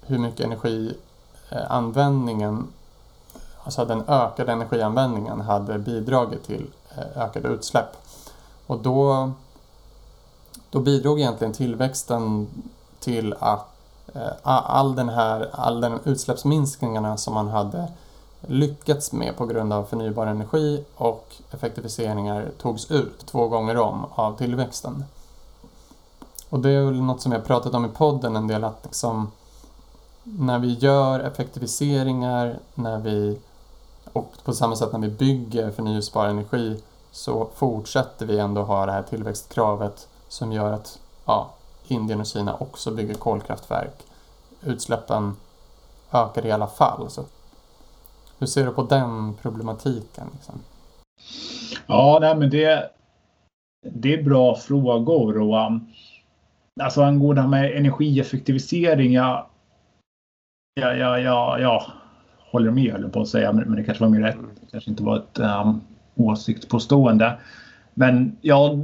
hur 0.00 0.18
mycket 0.18 0.40
energi 0.40 0.94
Eh, 1.50 1.72
användningen, 1.72 2.66
alltså 3.64 3.84
den 3.84 4.04
ökade 4.08 4.52
energianvändningen 4.52 5.40
hade 5.40 5.78
bidragit 5.78 6.44
till 6.44 6.70
eh, 6.96 7.22
ökade 7.22 7.48
utsläpp. 7.48 7.96
Och 8.66 8.78
då, 8.78 9.30
då 10.70 10.80
bidrog 10.80 11.20
egentligen 11.20 11.52
tillväxten 11.52 12.48
till 13.00 13.34
att 13.38 13.68
eh, 14.14 14.32
all 14.42 14.94
den 14.94 15.08
här 15.08 15.50
all 15.52 15.80
den 15.80 16.00
utsläppsminskningarna 16.04 17.16
som 17.16 17.34
man 17.34 17.48
hade 17.48 17.88
lyckats 18.40 19.12
med 19.12 19.36
på 19.36 19.46
grund 19.46 19.72
av 19.72 19.84
förnybar 19.84 20.26
energi 20.26 20.84
och 20.96 21.34
effektiviseringar 21.50 22.48
togs 22.58 22.90
ut 22.90 23.26
två 23.26 23.48
gånger 23.48 23.76
om 23.76 24.06
av 24.14 24.36
tillväxten. 24.36 25.04
Och 26.48 26.60
det 26.60 26.70
är 26.70 26.84
väl 26.84 27.02
något 27.02 27.20
som 27.20 27.32
jag 27.32 27.44
pratat 27.44 27.74
om 27.74 27.84
i 27.84 27.88
podden 27.88 28.36
en 28.36 28.46
del 28.46 28.64
att 28.64 28.80
liksom 28.82 29.30
när 30.28 30.58
vi 30.58 30.72
gör 30.72 31.20
effektiviseringar, 31.20 32.58
när 32.74 32.98
vi, 32.98 33.38
och 34.12 34.32
på 34.44 34.52
samma 34.52 34.76
sätt 34.76 34.92
när 34.92 35.00
vi 35.00 35.08
bygger 35.08 35.70
förnyelsebar 35.70 36.26
energi 36.26 36.82
så 37.10 37.48
fortsätter 37.54 38.26
vi 38.26 38.38
ändå 38.38 38.62
ha 38.62 38.86
det 38.86 38.92
här 38.92 39.02
tillväxtkravet 39.02 40.08
som 40.28 40.52
gör 40.52 40.72
att 40.72 40.98
ja, 41.26 41.50
Indien 41.88 42.20
och 42.20 42.26
Kina 42.26 42.54
också 42.54 42.90
bygger 42.90 43.14
kolkraftverk. 43.14 44.04
Utsläppen 44.62 45.36
ökar 46.12 46.46
i 46.46 46.52
alla 46.52 46.66
fall. 46.66 47.10
Så 47.10 47.24
hur 48.38 48.46
ser 48.46 48.66
du 48.66 48.72
på 48.72 48.82
den 48.82 49.34
problematiken? 49.42 50.26
Liksom? 50.32 50.54
Ja, 51.86 52.18
nej, 52.20 52.36
men 52.36 52.50
det, 52.50 52.90
det 53.90 54.14
är 54.14 54.22
bra 54.22 54.56
frågor. 54.56 55.38
Och, 55.40 55.66
um, 55.66 55.86
alltså 56.80 57.02
angående 57.02 57.42
det 57.42 57.42
här 57.42 57.48
med 57.48 57.76
energieffektivisering. 57.76 59.12
Jag, 59.12 59.46
Ja, 60.80 60.94
ja, 60.94 61.18
ja, 61.18 61.58
ja. 61.60 61.86
Håller 62.50 62.70
med 62.70 62.92
höll 62.92 63.10
på 63.10 63.20
att 63.20 63.28
säga, 63.28 63.52
men, 63.52 63.64
men 63.64 63.76
det 63.76 63.84
kanske 63.84 64.04
var 64.04 64.10
mer 64.10 64.20
rätt. 64.20 64.36
Det 64.60 64.70
kanske 64.70 64.90
inte 64.90 65.02
var 65.02 65.16
ett 65.16 65.38
um, 65.38 65.80
åsiktspåstående. 66.14 67.38
Men 67.94 68.36
ja, 68.40 68.78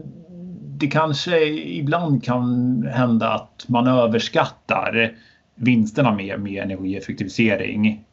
det 0.78 0.86
kanske 0.86 1.44
ibland 1.54 2.24
kan 2.24 2.82
hända 2.92 3.28
att 3.28 3.64
man 3.68 3.86
överskattar 3.86 5.14
vinsterna 5.54 6.12
med, 6.12 6.40
med 6.40 6.62
energieffektivisering 6.62 8.04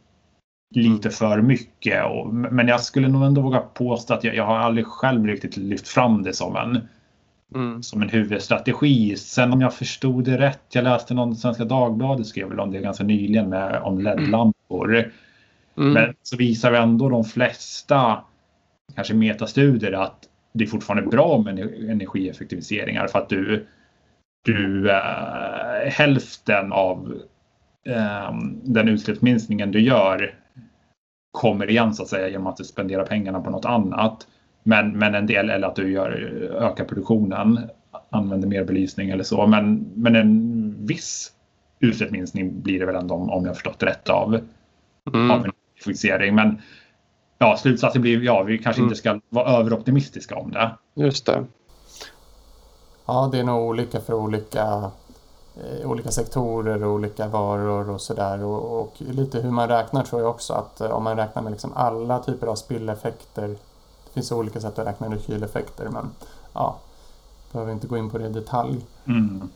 lite 0.75 1.07
mm. 1.07 1.11
för 1.11 1.41
mycket. 1.41 2.05
Och, 2.05 2.33
men 2.33 2.67
jag 2.67 2.81
skulle 2.81 3.07
nog 3.07 3.23
ändå 3.23 3.41
våga 3.41 3.59
påstå 3.59 4.13
att 4.13 4.23
jag, 4.23 4.35
jag 4.35 4.45
har 4.45 4.57
aldrig 4.57 4.85
själv 4.85 5.25
riktigt 5.25 5.57
lyft 5.57 5.87
fram 5.87 6.23
det 6.23 6.33
som 6.33 6.55
en 6.55 6.87
Mm. 7.55 7.83
som 7.83 8.01
en 8.01 8.09
huvudstrategi. 8.09 9.15
Sen 9.15 9.53
om 9.53 9.61
jag 9.61 9.73
förstod 9.73 10.23
det 10.23 10.37
rätt, 10.37 10.61
jag 10.73 10.83
läste 10.83 11.13
någon 11.13 11.35
Svenska 11.35 11.65
Dagbladet 11.65 12.27
skrev 12.27 12.49
väl 12.49 12.59
om 12.59 12.71
det 12.71 12.79
ganska 12.79 13.03
nyligen 13.03 13.49
med, 13.49 13.81
om 13.83 13.99
LED-lampor. 14.01 15.11
Mm. 15.77 15.93
Men 15.93 16.15
så 16.23 16.37
visar 16.37 16.73
ändå 16.73 17.09
de 17.09 17.23
flesta, 17.23 18.23
kanske 18.95 19.13
metastudier, 19.13 19.91
att 19.91 20.29
det 20.53 20.63
är 20.63 20.67
fortfarande 20.67 21.09
bra 21.09 21.37
med 21.37 21.59
energieffektiviseringar 21.89 23.07
för 23.07 23.19
att 23.19 23.29
du, 23.29 23.67
du 24.45 24.91
äh, 24.91 25.89
hälften 25.91 26.71
av 26.71 27.21
äh, 27.85 28.37
den 28.63 28.87
utsläppsminskningen 28.87 29.71
du 29.71 29.81
gör 29.81 30.35
kommer 31.31 31.69
igen 31.69 31.93
så 31.93 32.03
att 32.03 32.09
säga 32.09 32.29
genom 32.29 32.47
att 32.47 32.57
du 32.57 32.63
spenderar 32.63 33.05
pengarna 33.05 33.41
på 33.41 33.49
något 33.49 33.65
annat. 33.65 34.27
Men, 34.69 34.97
men 34.97 35.15
en 35.15 35.25
del, 35.25 35.49
eller 35.49 35.67
att 35.67 35.75
du 35.75 35.91
gör, 35.91 36.11
ökar 36.61 36.85
produktionen, 36.85 37.69
använder 38.09 38.47
mer 38.47 38.63
belysning 38.63 39.09
eller 39.09 39.23
så. 39.23 39.47
Men, 39.47 39.91
men 39.95 40.15
en 40.15 40.75
viss 40.85 41.31
utsläppsminskning 41.79 42.61
blir 42.61 42.79
det 42.79 42.85
väl 42.85 42.95
ändå 42.95 43.15
om, 43.15 43.29
om 43.29 43.45
jag 43.45 43.55
förstått 43.55 43.83
rätt 43.83 44.09
av, 44.09 44.39
mm. 45.13 45.31
av 45.31 45.45
en 45.45 45.51
fixering. 45.85 46.35
Men 46.35 46.61
ja, 47.37 47.57
slutsatsen 47.57 48.01
blir 48.01 48.23
ja, 48.23 48.43
vi 48.43 48.57
kanske 48.57 48.79
mm. 48.79 48.87
inte 48.87 48.99
ska 48.99 49.19
vara 49.29 49.57
överoptimistiska 49.59 50.35
om 50.35 50.51
det. 50.51 50.71
Just 50.95 51.25
det. 51.25 51.45
Ja, 53.05 53.29
det 53.31 53.39
är 53.39 53.43
nog 53.43 53.69
olika 53.69 53.99
för 53.99 54.13
olika, 54.13 54.91
eh, 55.55 55.91
olika 55.91 56.11
sektorer 56.11 56.83
och 56.83 56.93
olika 56.93 57.27
varor 57.27 57.89
och 57.89 58.01
sådär. 58.01 58.43
Och, 58.43 58.81
och 58.81 58.93
lite 58.99 59.41
hur 59.41 59.51
man 59.51 59.67
räknar 59.67 60.03
tror 60.03 60.21
jag 60.21 60.29
också 60.29 60.53
att 60.53 60.81
eh, 60.81 60.91
om 60.91 61.03
man 61.03 61.17
räknar 61.17 61.41
med 61.41 61.51
liksom 61.51 61.73
alla 61.75 62.19
typer 62.19 62.47
av 62.47 62.55
spilleffekter 62.55 63.55
finns 64.19 64.31
olika 64.31 64.61
sätt 64.61 64.79
att 64.79 64.87
räkna 64.87 65.15
rekyleffekter 65.15 65.89
men 65.89 66.11
ja, 66.53 66.77
behöver 67.51 67.71
inte 67.71 67.87
gå 67.87 67.97
in 67.97 68.09
på 68.09 68.17
det 68.17 68.25
i 68.25 68.29
detalj. 68.29 68.85
Mm. 69.05 69.49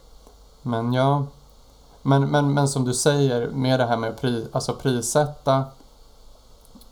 Men 0.62 0.94
ja, 0.94 1.26
Men, 2.02 2.32
men, 2.32 2.54
men 2.54 2.68
som 2.68 2.86
du 2.86 2.94
säger, 2.94 3.48
med 3.48 3.80
det 3.80 3.86
här 3.86 3.98
med 3.98 4.10
att 4.10 4.22
pri, 4.22 4.48
alltså 4.52 4.74
prissätta 4.74 5.66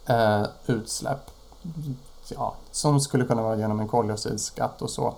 eh, 0.06 0.44
utsläpp, 0.66 1.32
ja, 2.28 2.54
som 2.72 3.00
skulle 3.00 3.26
kunna 3.26 3.42
vara 3.42 3.56
genom 3.56 3.80
en 3.80 3.88
koldioxidskatt 3.88 4.82
och 4.82 4.90
så. 4.90 5.14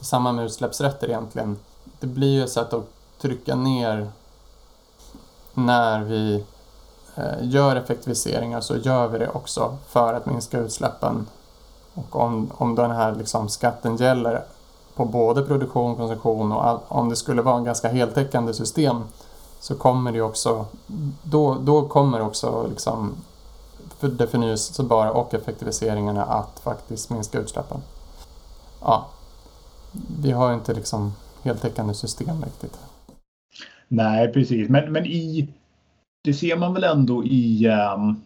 Samma 0.00 0.32
med 0.32 0.44
utsläppsrätter 0.44 1.08
egentligen. 1.08 1.58
Det 2.00 2.06
blir 2.06 2.32
ju 2.32 2.44
ett 2.44 2.50
sätt 2.50 2.72
att 2.72 2.84
trycka 3.20 3.54
ner 3.54 4.10
när 5.54 6.04
vi 6.04 6.44
eh, 7.16 7.38
gör 7.40 7.76
effektiviseringar 7.76 8.60
så 8.60 8.76
gör 8.76 9.08
vi 9.08 9.18
det 9.18 9.28
också 9.28 9.76
för 9.86 10.14
att 10.14 10.26
minska 10.26 10.58
utsläppen. 10.58 11.26
Och 11.94 12.16
om, 12.16 12.50
om 12.54 12.74
den 12.74 12.90
här 12.90 13.14
liksom 13.14 13.48
skatten 13.48 13.96
gäller 13.96 14.42
på 14.94 15.04
både 15.04 15.42
produktion, 15.42 15.96
konsumtion 15.96 16.52
och 16.52 16.66
all, 16.66 16.78
om 16.88 17.08
det 17.08 17.16
skulle 17.16 17.42
vara 17.42 17.56
en 17.56 17.64
ganska 17.64 17.88
heltäckande 17.88 18.54
system 18.54 19.02
så 19.60 19.74
kommer 19.74 20.12
det 20.12 20.20
också, 20.20 20.66
då, 21.22 21.54
då 21.54 21.88
kommer 21.88 22.20
också 22.20 22.66
liksom 22.68 23.14
för 23.98 24.08
det 24.08 24.26
förnyelsebara 24.26 25.12
och 25.12 25.34
effektiviseringarna 25.34 26.24
att 26.24 26.60
faktiskt 26.60 27.10
minska 27.10 27.38
utsläppen. 27.38 27.80
Ja, 28.80 29.06
vi 30.20 30.30
har 30.30 30.54
inte 30.54 30.74
liksom 30.74 31.12
heltäckande 31.42 31.94
system 31.94 32.44
riktigt. 32.44 32.78
Nej, 33.88 34.32
precis. 34.32 34.68
Men, 34.68 34.92
men 34.92 35.06
i, 35.06 35.48
det 36.24 36.34
ser 36.34 36.56
man 36.56 36.74
väl 36.74 36.84
ändå 36.84 37.24
i, 37.24 37.68
um, 37.96 38.22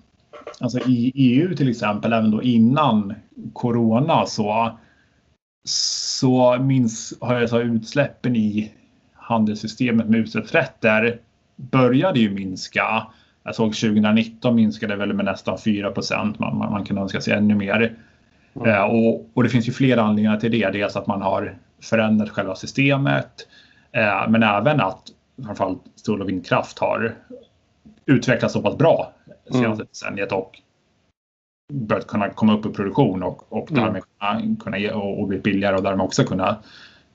alltså 0.60 0.78
i 0.78 1.12
EU 1.14 1.56
till 1.56 1.70
exempel, 1.70 2.12
även 2.12 2.30
då 2.30 2.42
innan 2.42 3.14
corona 3.52 4.26
så, 4.26 4.78
så 5.64 6.58
minns, 6.60 7.14
har 7.20 7.40
jag 7.40 7.50
så 7.50 7.60
utsläppen 7.60 8.36
i 8.36 8.72
handelssystemet 9.14 10.08
med 10.08 10.20
utsläppsrätter 10.20 11.20
började 11.56 12.20
ju 12.20 12.30
minska. 12.30 13.06
Jag 13.42 13.54
såg 13.54 13.74
2019 13.74 14.54
minskade 14.54 14.96
väl 14.96 15.12
med 15.12 15.24
nästan 15.24 15.58
4 15.58 15.90
procent. 15.90 16.38
Man, 16.38 16.58
man, 16.58 16.72
man 16.72 16.84
kan 16.84 16.98
önska 16.98 17.20
sig 17.20 17.34
ännu 17.34 17.54
mer. 17.54 17.96
Mm. 18.54 18.68
Eh, 18.68 18.82
och, 18.82 19.26
och, 19.34 19.42
det 19.42 19.48
finns 19.48 19.68
ju 19.68 19.72
flera 19.72 20.02
anledningar 20.02 20.36
till 20.36 20.50
det. 20.50 20.70
Dels 20.70 20.96
att 20.96 21.06
man 21.06 21.22
har 21.22 21.58
förändrat 21.82 22.30
själva 22.30 22.54
systemet. 22.54 23.48
Eh, 23.92 24.28
men 24.28 24.42
även 24.42 24.80
att 24.80 25.02
framförallt 25.44 25.82
sol 25.94 26.22
och 26.22 26.28
vindkraft 26.28 26.78
har 26.78 27.14
utvecklats 28.06 28.54
så 28.54 28.62
pass 28.62 28.78
bra 28.78 29.12
senaste 29.52 29.82
mm. 29.82 29.86
decenniet 29.90 30.32
och 30.32 30.60
börjat 31.72 32.06
kunna 32.06 32.30
komma 32.30 32.58
upp 32.58 32.66
i 32.66 32.68
produktion 32.68 33.22
och, 33.22 33.52
och 33.52 33.70
mm. 33.70 33.84
därmed 33.84 34.02
kunna, 34.02 34.56
kunna 34.60 34.78
ge, 34.78 34.90
och, 34.90 35.20
och 35.20 35.28
bli 35.28 35.38
billigare 35.38 35.76
och 35.76 35.82
därmed 35.82 36.04
också 36.04 36.24
kunna 36.24 36.58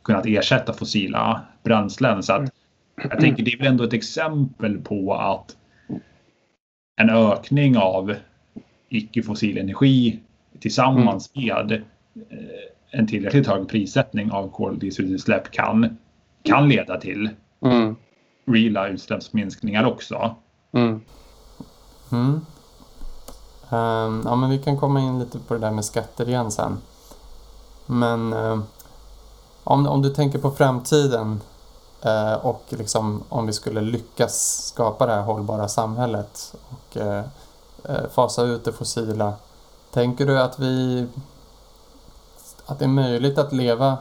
kunnat 0.03 0.25
ersätta 0.25 0.73
fossila 0.73 1.41
bränslen. 1.63 2.23
Så 2.23 2.33
att 2.33 2.49
jag 2.95 3.19
tänker 3.19 3.43
det 3.43 3.53
är 3.53 3.57
väl 3.57 3.67
ändå 3.67 3.83
ett 3.83 3.93
exempel 3.93 4.81
på 4.81 5.13
att 5.13 5.57
en 7.01 7.09
ökning 7.09 7.77
av 7.77 8.15
icke-fossil 8.89 9.57
energi 9.57 10.19
tillsammans 10.59 11.31
mm. 11.35 11.47
med 11.47 11.71
eh, 11.71 11.79
en 12.91 13.07
tillräckligt 13.07 13.47
hög 13.47 13.67
prissättning 13.67 14.31
av 14.31 14.51
koldioxidutsläpp 14.51 15.51
kan, 15.51 15.97
kan 16.43 16.69
leda 16.69 16.97
till 16.97 17.29
mm. 17.65 17.95
reala 18.45 18.87
utsläppsminskningar 18.87 19.85
också. 19.85 20.35
Mm. 20.73 21.01
Mm. 22.13 22.45
Um, 23.69 24.21
ja, 24.25 24.35
men 24.35 24.49
vi 24.49 24.59
kan 24.59 24.79
komma 24.79 24.99
in 24.99 25.19
lite 25.19 25.39
på 25.39 25.53
det 25.53 25.59
där 25.59 25.71
med 25.71 25.85
skatter 25.85 26.29
igen 26.29 26.51
sen. 26.51 26.81
Men 27.85 28.33
um, 28.33 28.63
om, 29.63 29.87
om 29.87 30.01
du 30.01 30.09
tänker 30.09 30.39
på 30.39 30.51
framtiden 30.51 31.41
uh, 32.05 32.33
och 32.33 32.63
liksom 32.69 33.23
om 33.29 33.47
vi 33.47 33.53
skulle 33.53 33.81
lyckas 33.81 34.65
skapa 34.67 35.05
det 35.05 35.13
här 35.13 35.21
hållbara 35.21 35.67
samhället 35.67 36.55
och 36.69 36.97
uh, 36.97 37.21
fasa 38.11 38.43
ut 38.43 38.65
det 38.65 38.73
fossila. 38.73 39.33
Tänker 39.91 40.25
du 40.25 40.39
att 40.39 40.59
vi 40.59 41.07
att 42.65 42.79
det 42.79 42.85
är 42.85 42.89
möjligt 42.89 43.37
att 43.37 43.53
leva 43.53 43.97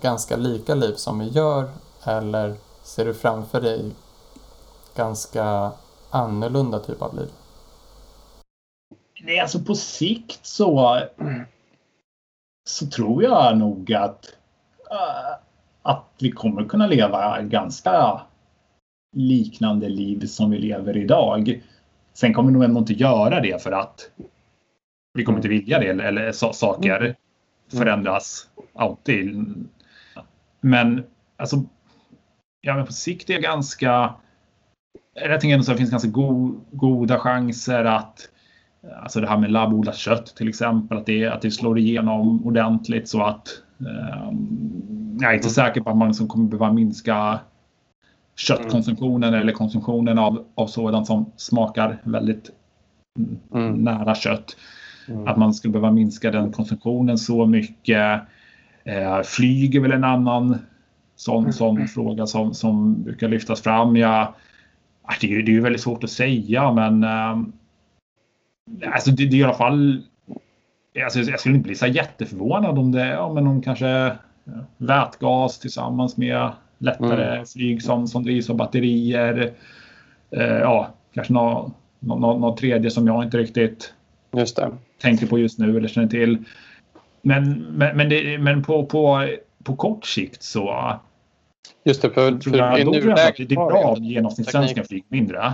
ganska 0.00 0.36
lika 0.36 0.74
liv 0.74 0.94
som 0.94 1.18
vi 1.18 1.28
gör 1.28 1.70
eller 2.02 2.56
ser 2.82 3.04
du 3.04 3.14
framför 3.14 3.60
dig 3.60 3.94
ganska 4.94 5.72
annorlunda 6.12 6.78
typ 6.78 7.02
av 7.02 7.16
liv? 7.16 7.28
Nej, 9.22 9.40
alltså 9.40 9.60
på 9.60 9.74
sikt 9.74 10.46
så, 10.46 11.00
så 12.68 12.86
tror 12.86 13.22
jag 13.22 13.58
nog 13.58 13.92
att, 13.92 14.36
äh, 14.90 15.38
att 15.82 16.04
vi 16.18 16.30
kommer 16.30 16.64
kunna 16.64 16.86
leva 16.86 17.42
ganska 17.42 18.20
liknande 19.16 19.88
liv 19.88 20.26
som 20.26 20.50
vi 20.50 20.58
lever 20.58 20.96
idag. 20.96 21.62
Sen 22.12 22.34
kommer 22.34 22.48
vi 22.48 22.54
nog 22.54 22.64
ändå 22.64 22.80
inte 22.80 22.92
göra 22.92 23.40
det 23.40 23.62
för 23.62 23.72
att 23.72 24.10
vi 25.14 25.24
kommer 25.24 25.38
inte 25.38 25.48
vilja 25.48 25.78
det 25.78 25.88
eller, 25.88 26.32
så, 26.32 26.52
saker 26.52 27.00
mm. 27.00 27.14
förändras 27.72 28.48
alltid. 28.74 29.44
Men 30.60 31.04
alltså, 31.36 31.56
ja, 32.60 32.74
men 32.74 32.86
på 32.86 32.92
sikt 32.92 33.30
är 33.30 33.34
jag 33.34 33.42
ganska 33.42 34.14
jag 35.14 35.40
tänker 35.40 35.54
ändå 35.54 35.62
att 35.62 35.66
det 35.66 35.76
finns 35.76 35.90
ganska 35.90 36.08
go, 36.08 36.60
goda 36.70 37.18
chanser 37.18 37.84
att 37.84 38.28
Alltså 39.02 39.20
det 39.20 39.28
här 39.28 39.38
med 39.38 39.50
labbodlat 39.50 39.96
kött 39.96 40.26
till 40.36 40.48
exempel, 40.48 40.98
att 40.98 41.06
det, 41.06 41.26
att 41.26 41.42
det 41.42 41.50
slår 41.50 41.78
igenom 41.78 42.46
ordentligt 42.46 43.08
så 43.08 43.22
att 43.22 43.48
eh, 43.80 44.32
jag 45.20 45.30
är 45.30 45.34
inte 45.34 45.46
mm. 45.46 45.50
säker 45.50 45.80
på 45.80 45.90
att 45.90 45.96
man 45.96 46.08
liksom 46.08 46.28
kommer 46.28 46.48
behöva 46.48 46.72
minska 46.72 47.40
köttkonsumtionen 48.36 49.28
mm. 49.28 49.40
eller 49.40 49.52
konsumtionen 49.52 50.18
av, 50.18 50.44
av 50.54 50.66
sådant 50.66 51.06
som 51.06 51.32
smakar 51.36 52.00
väldigt 52.04 52.50
mm. 53.54 53.72
nära 53.74 54.14
kött. 54.14 54.56
Mm. 55.08 55.26
Att 55.26 55.36
man 55.36 55.54
skulle 55.54 55.72
behöva 55.72 55.92
minska 55.92 56.30
den 56.30 56.52
konsumtionen 56.52 57.18
så 57.18 57.46
mycket. 57.46 58.20
Eh, 58.84 59.22
flyg 59.24 59.74
är 59.74 59.80
väl 59.80 59.92
en 59.92 60.04
annan 60.04 60.58
sån, 61.16 61.52
sån 61.52 61.76
mm. 61.76 61.88
fråga 61.88 62.26
som, 62.26 62.54
som 62.54 63.02
brukar 63.02 63.28
lyftas 63.28 63.60
fram. 63.60 63.96
Ja, 63.96 64.34
det, 65.20 65.34
är, 65.34 65.42
det 65.42 65.56
är 65.56 65.60
väldigt 65.60 65.82
svårt 65.82 66.04
att 66.04 66.10
säga 66.10 66.72
men 66.72 67.04
eh, 67.04 67.36
Alltså 68.86 69.10
det, 69.10 69.26
det 69.26 69.36
är 69.36 69.40
i 69.40 69.44
alla 69.44 69.54
fall... 69.54 70.02
Alltså 71.04 71.20
jag 71.20 71.40
skulle 71.40 71.54
inte 71.54 71.66
bli 71.66 71.74
så 71.74 71.86
jätteförvånad 71.86 72.78
om 72.78 72.92
det 72.92 73.18
om 73.18 73.34
någon 73.34 73.62
kanske 73.62 74.16
vätgas 74.76 75.58
tillsammans 75.58 76.16
med 76.16 76.50
lättare 76.78 77.34
mm. 77.34 77.46
flyg 77.46 77.82
som, 77.82 78.08
som 78.08 78.22
drivs 78.22 78.50
av 78.50 78.56
batterier. 78.56 79.52
Eh, 80.30 80.42
ja, 80.42 80.94
kanske 81.14 81.32
något, 81.32 81.72
något, 82.00 82.40
något 82.40 82.58
tredje 82.58 82.90
som 82.90 83.06
jag 83.06 83.24
inte 83.24 83.38
riktigt 83.38 83.94
tänker 85.00 85.26
på 85.26 85.38
just 85.38 85.58
nu 85.58 85.76
eller 85.76 85.88
känner 85.88 86.08
till. 86.08 86.38
Men, 87.22 87.52
men, 87.52 87.96
men, 87.96 88.08
det, 88.08 88.38
men 88.38 88.62
på, 88.62 88.86
på, 88.86 89.28
på 89.62 89.76
kort 89.76 90.06
sikt 90.06 90.42
så 90.42 90.96
Just 91.84 92.02
det, 92.02 92.10
för, 92.10 92.38
för 92.40 92.56
jag, 92.56 92.80
i 92.80 92.84
nuläget 92.84 93.48
det 93.48 93.54
är 93.54 93.66
bra 93.66 93.84
om 93.84 94.04
genomsnittssvensken 94.04 94.84
flyger 94.84 95.06
mindre. 95.08 95.52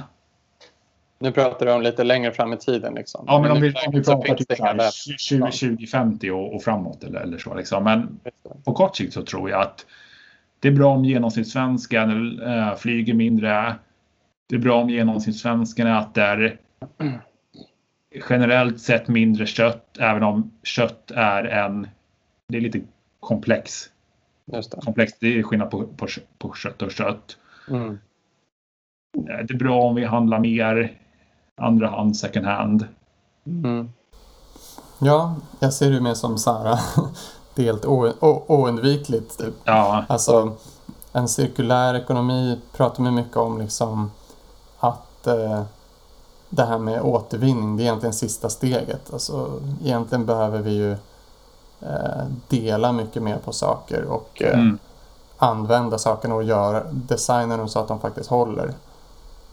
Nu 1.18 1.32
pratar 1.32 1.66
du 1.66 1.72
om 1.72 1.82
lite 1.82 2.04
längre 2.04 2.32
fram 2.32 2.52
i 2.52 2.56
tiden. 2.56 2.94
Liksom. 2.94 3.24
Ja, 3.26 3.42
men 3.42 3.50
om 3.50 3.60
vi, 3.60 3.68
om 3.86 3.92
vi 3.92 4.04
pratar 4.04 4.34
typ 4.34 5.78
2050 5.78 6.30
och, 6.30 6.54
och, 6.54 6.62
framåt 6.62 7.04
eller, 7.04 7.20
eller 7.20 7.38
så. 7.38 7.54
Liksom. 7.54 7.84
Men 7.84 8.20
på 8.64 8.72
kort 8.72 8.96
sikt 8.96 9.12
så 9.12 9.22
tror 9.22 9.50
jag 9.50 9.60
att 9.60 9.86
det 10.60 10.68
är 10.68 10.72
bra 10.72 10.94
om 10.94 11.04
genomsnittssvensken 11.04 12.40
äh, 12.40 12.74
flyger 12.74 13.14
mindre. 13.14 13.74
Det 14.48 14.54
är 14.54 14.60
bra 14.60 14.82
om 14.82 14.90
genomsnittssvensken 14.90 15.86
äter 15.86 16.58
generellt 18.30 18.80
sett 18.80 19.08
mindre 19.08 19.46
kött, 19.46 19.98
även 19.98 20.22
om 20.22 20.52
kött 20.62 21.10
är 21.10 21.44
en... 21.44 21.88
Det 22.48 22.56
är 22.56 22.60
lite 22.60 22.80
komplex. 23.20 23.90
Just 24.52 24.70
det. 24.70 24.80
Komplext, 24.80 25.16
det 25.20 25.38
är 25.38 25.42
skillnad 25.42 25.70
på, 25.70 25.86
på, 25.86 26.06
på 26.38 26.52
kött 26.52 26.82
och 26.82 26.90
kött. 26.90 27.36
Mm. 27.70 27.98
Det 29.26 29.54
är 29.54 29.58
bra 29.58 29.82
om 29.82 29.94
vi 29.94 30.04
handlar 30.04 30.38
mer 30.38 30.98
andra 31.56 31.88
hand, 31.88 32.16
second 32.16 32.46
hand. 32.46 32.86
Mm. 33.46 33.88
Ja, 34.98 35.36
jag 35.60 35.72
ser 35.72 35.90
det 35.90 36.00
mer 36.00 36.14
som 36.14 36.38
så 36.38 36.52
här, 36.52 36.78
det 37.54 37.62
är 37.62 37.66
helt 37.66 37.84
oundvikligt. 37.86 39.38
Typ. 39.38 39.54
Ja. 39.64 40.04
Alltså, 40.08 40.56
en 41.12 41.28
cirkulär 41.28 41.94
ekonomi 41.94 42.60
pratar 42.76 43.02
man 43.02 43.14
mycket 43.14 43.36
om 43.36 43.58
liksom 43.58 44.10
att 44.78 45.26
eh, 45.26 45.62
det 46.50 46.64
här 46.64 46.78
med 46.78 47.02
återvinning, 47.02 47.76
det 47.76 47.82
är 47.82 47.84
egentligen 47.84 48.12
sista 48.12 48.48
steget. 48.48 49.12
Alltså, 49.12 49.62
egentligen 49.84 50.26
behöver 50.26 50.62
vi 50.62 50.70
ju 50.70 50.92
eh, 50.92 50.98
dela 52.48 52.92
mycket 52.92 53.22
mer 53.22 53.38
på 53.38 53.52
saker 53.52 54.04
och 54.04 54.42
eh, 54.42 54.58
mm. 54.58 54.78
använda 55.38 55.98
sakerna 55.98 56.34
och 56.34 56.42
göra, 56.42 56.84
designa 56.92 57.56
dem 57.56 57.68
så 57.68 57.78
att 57.78 57.88
de 57.88 58.00
faktiskt 58.00 58.30
håller. 58.30 58.74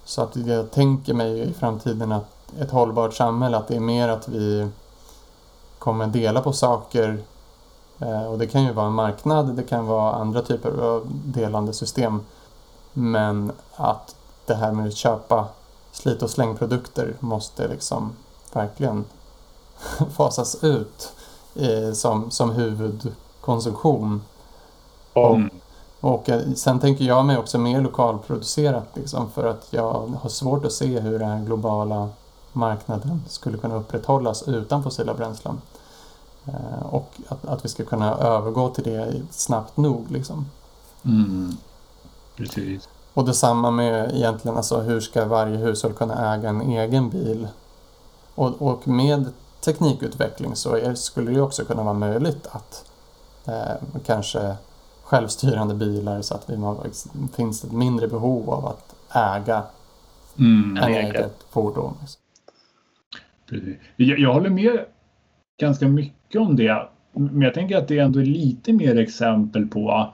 Så 0.05 0.21
att 0.21 0.35
jag 0.35 0.71
tänker 0.71 1.13
mig 1.13 1.39
i 1.39 1.53
framtiden 1.53 2.11
att 2.11 2.35
ett 2.59 2.71
hållbart 2.71 3.13
samhälle, 3.13 3.57
att 3.57 3.67
det 3.67 3.75
är 3.75 3.79
mer 3.79 4.09
att 4.09 4.27
vi 4.27 4.69
kommer 5.79 6.07
dela 6.07 6.41
på 6.41 6.53
saker 6.53 7.23
eh, 7.99 8.25
och 8.25 8.37
det 8.37 8.47
kan 8.47 8.63
ju 8.63 8.73
vara 8.73 8.87
en 8.87 8.93
marknad, 8.93 9.55
det 9.55 9.63
kan 9.63 9.85
vara 9.85 10.13
andra 10.13 10.41
typer 10.41 10.81
av 10.81 11.03
delande 11.09 11.73
system. 11.73 12.21
Men 12.93 13.51
att 13.75 14.15
det 14.45 14.55
här 14.55 14.71
med 14.71 14.87
att 14.87 14.95
köpa 14.95 15.47
slit 15.91 16.21
och 16.21 16.29
slängprodukter 16.29 17.13
måste 17.19 17.67
liksom 17.67 18.15
verkligen 18.53 19.05
fasas 20.15 20.63
ut 20.63 21.14
eh, 21.55 21.91
som, 21.93 22.31
som 22.31 22.51
huvudkonsumtion. 22.51 24.21
Och, 25.13 25.35
Mm. 25.35 25.49
och 25.99 26.29
eh, 26.29 26.41
sen 26.55 26.79
tänker 26.79 27.05
jag 27.05 27.25
mig 27.25 27.37
också 27.37 27.57
mer 27.57 27.81
lokalproducerat 27.81 28.87
liksom, 28.93 29.31
för 29.31 29.47
att 29.47 29.67
jag 29.69 30.11
har 30.21 30.29
svårt 30.29 30.65
att 30.65 30.71
se 30.71 30.99
hur 30.99 31.19
den 31.19 31.29
här 31.29 31.45
globala 31.45 32.09
marknaden 32.53 33.23
skulle 33.27 33.57
kunna 33.57 33.75
upprätthållas 33.75 34.47
utan 34.47 34.83
fossila 34.83 35.13
bränslen. 35.13 35.61
Eh, 36.45 36.85
och 36.89 37.11
att, 37.27 37.45
att 37.45 37.65
vi 37.65 37.69
ska 37.69 37.85
kunna 37.85 38.15
övergå 38.17 38.69
till 38.69 38.83
det 38.83 39.21
snabbt 39.31 39.77
nog. 39.77 40.11
Liksom. 40.11 40.45
Mm. 41.05 41.57
Precis. 42.37 42.89
Och 43.13 43.25
detsamma 43.25 43.71
med 43.71 44.11
egentligen 44.15 44.57
alltså 44.57 44.79
hur 44.79 44.99
ska 44.99 45.25
varje 45.25 45.57
hushåll 45.57 45.93
kunna 45.93 46.35
äga 46.35 46.49
en 46.49 46.61
egen 46.61 47.09
bil? 47.09 47.47
Och, 48.35 48.61
och 48.61 48.87
med 48.87 49.25
teknikutveckling 49.65 50.55
så 50.55 50.75
är, 50.75 50.93
skulle 50.93 51.31
det 51.31 51.41
också 51.41 51.65
kunna 51.65 51.83
vara 51.83 51.93
möjligt 51.93 52.47
att 52.51 52.91
eh, 53.47 53.75
kanske 54.05 54.55
självstyrande 55.03 55.75
bilar 55.75 56.21
så 56.21 56.35
att 56.35 56.49
vi 56.49 56.55
har, 56.55 56.87
finns 57.35 57.63
ett 57.63 57.71
mindre 57.71 58.07
behov 58.07 58.49
av 58.49 58.65
att 58.65 58.95
äga 59.15 59.63
Mm. 60.39 60.77
en 60.77 60.93
eget 60.93 61.45
fordon. 61.49 61.97
liksom. 62.01 62.21
Precis. 63.49 63.75
Jag, 63.95 64.19
jag 64.19 64.33
håller 64.33 64.49
med 64.49 64.85
ganska 65.59 65.87
mycket 65.87 66.41
om 66.41 66.55
det. 66.55 66.87
Men 67.11 67.41
jag 67.41 67.53
tänker 67.53 67.77
att 67.77 67.87
det 67.87 67.99
ändå 67.99 68.19
är 68.19 68.25
lite 68.25 68.73
mer 68.73 68.99
exempel 68.99 69.67
på 69.67 70.13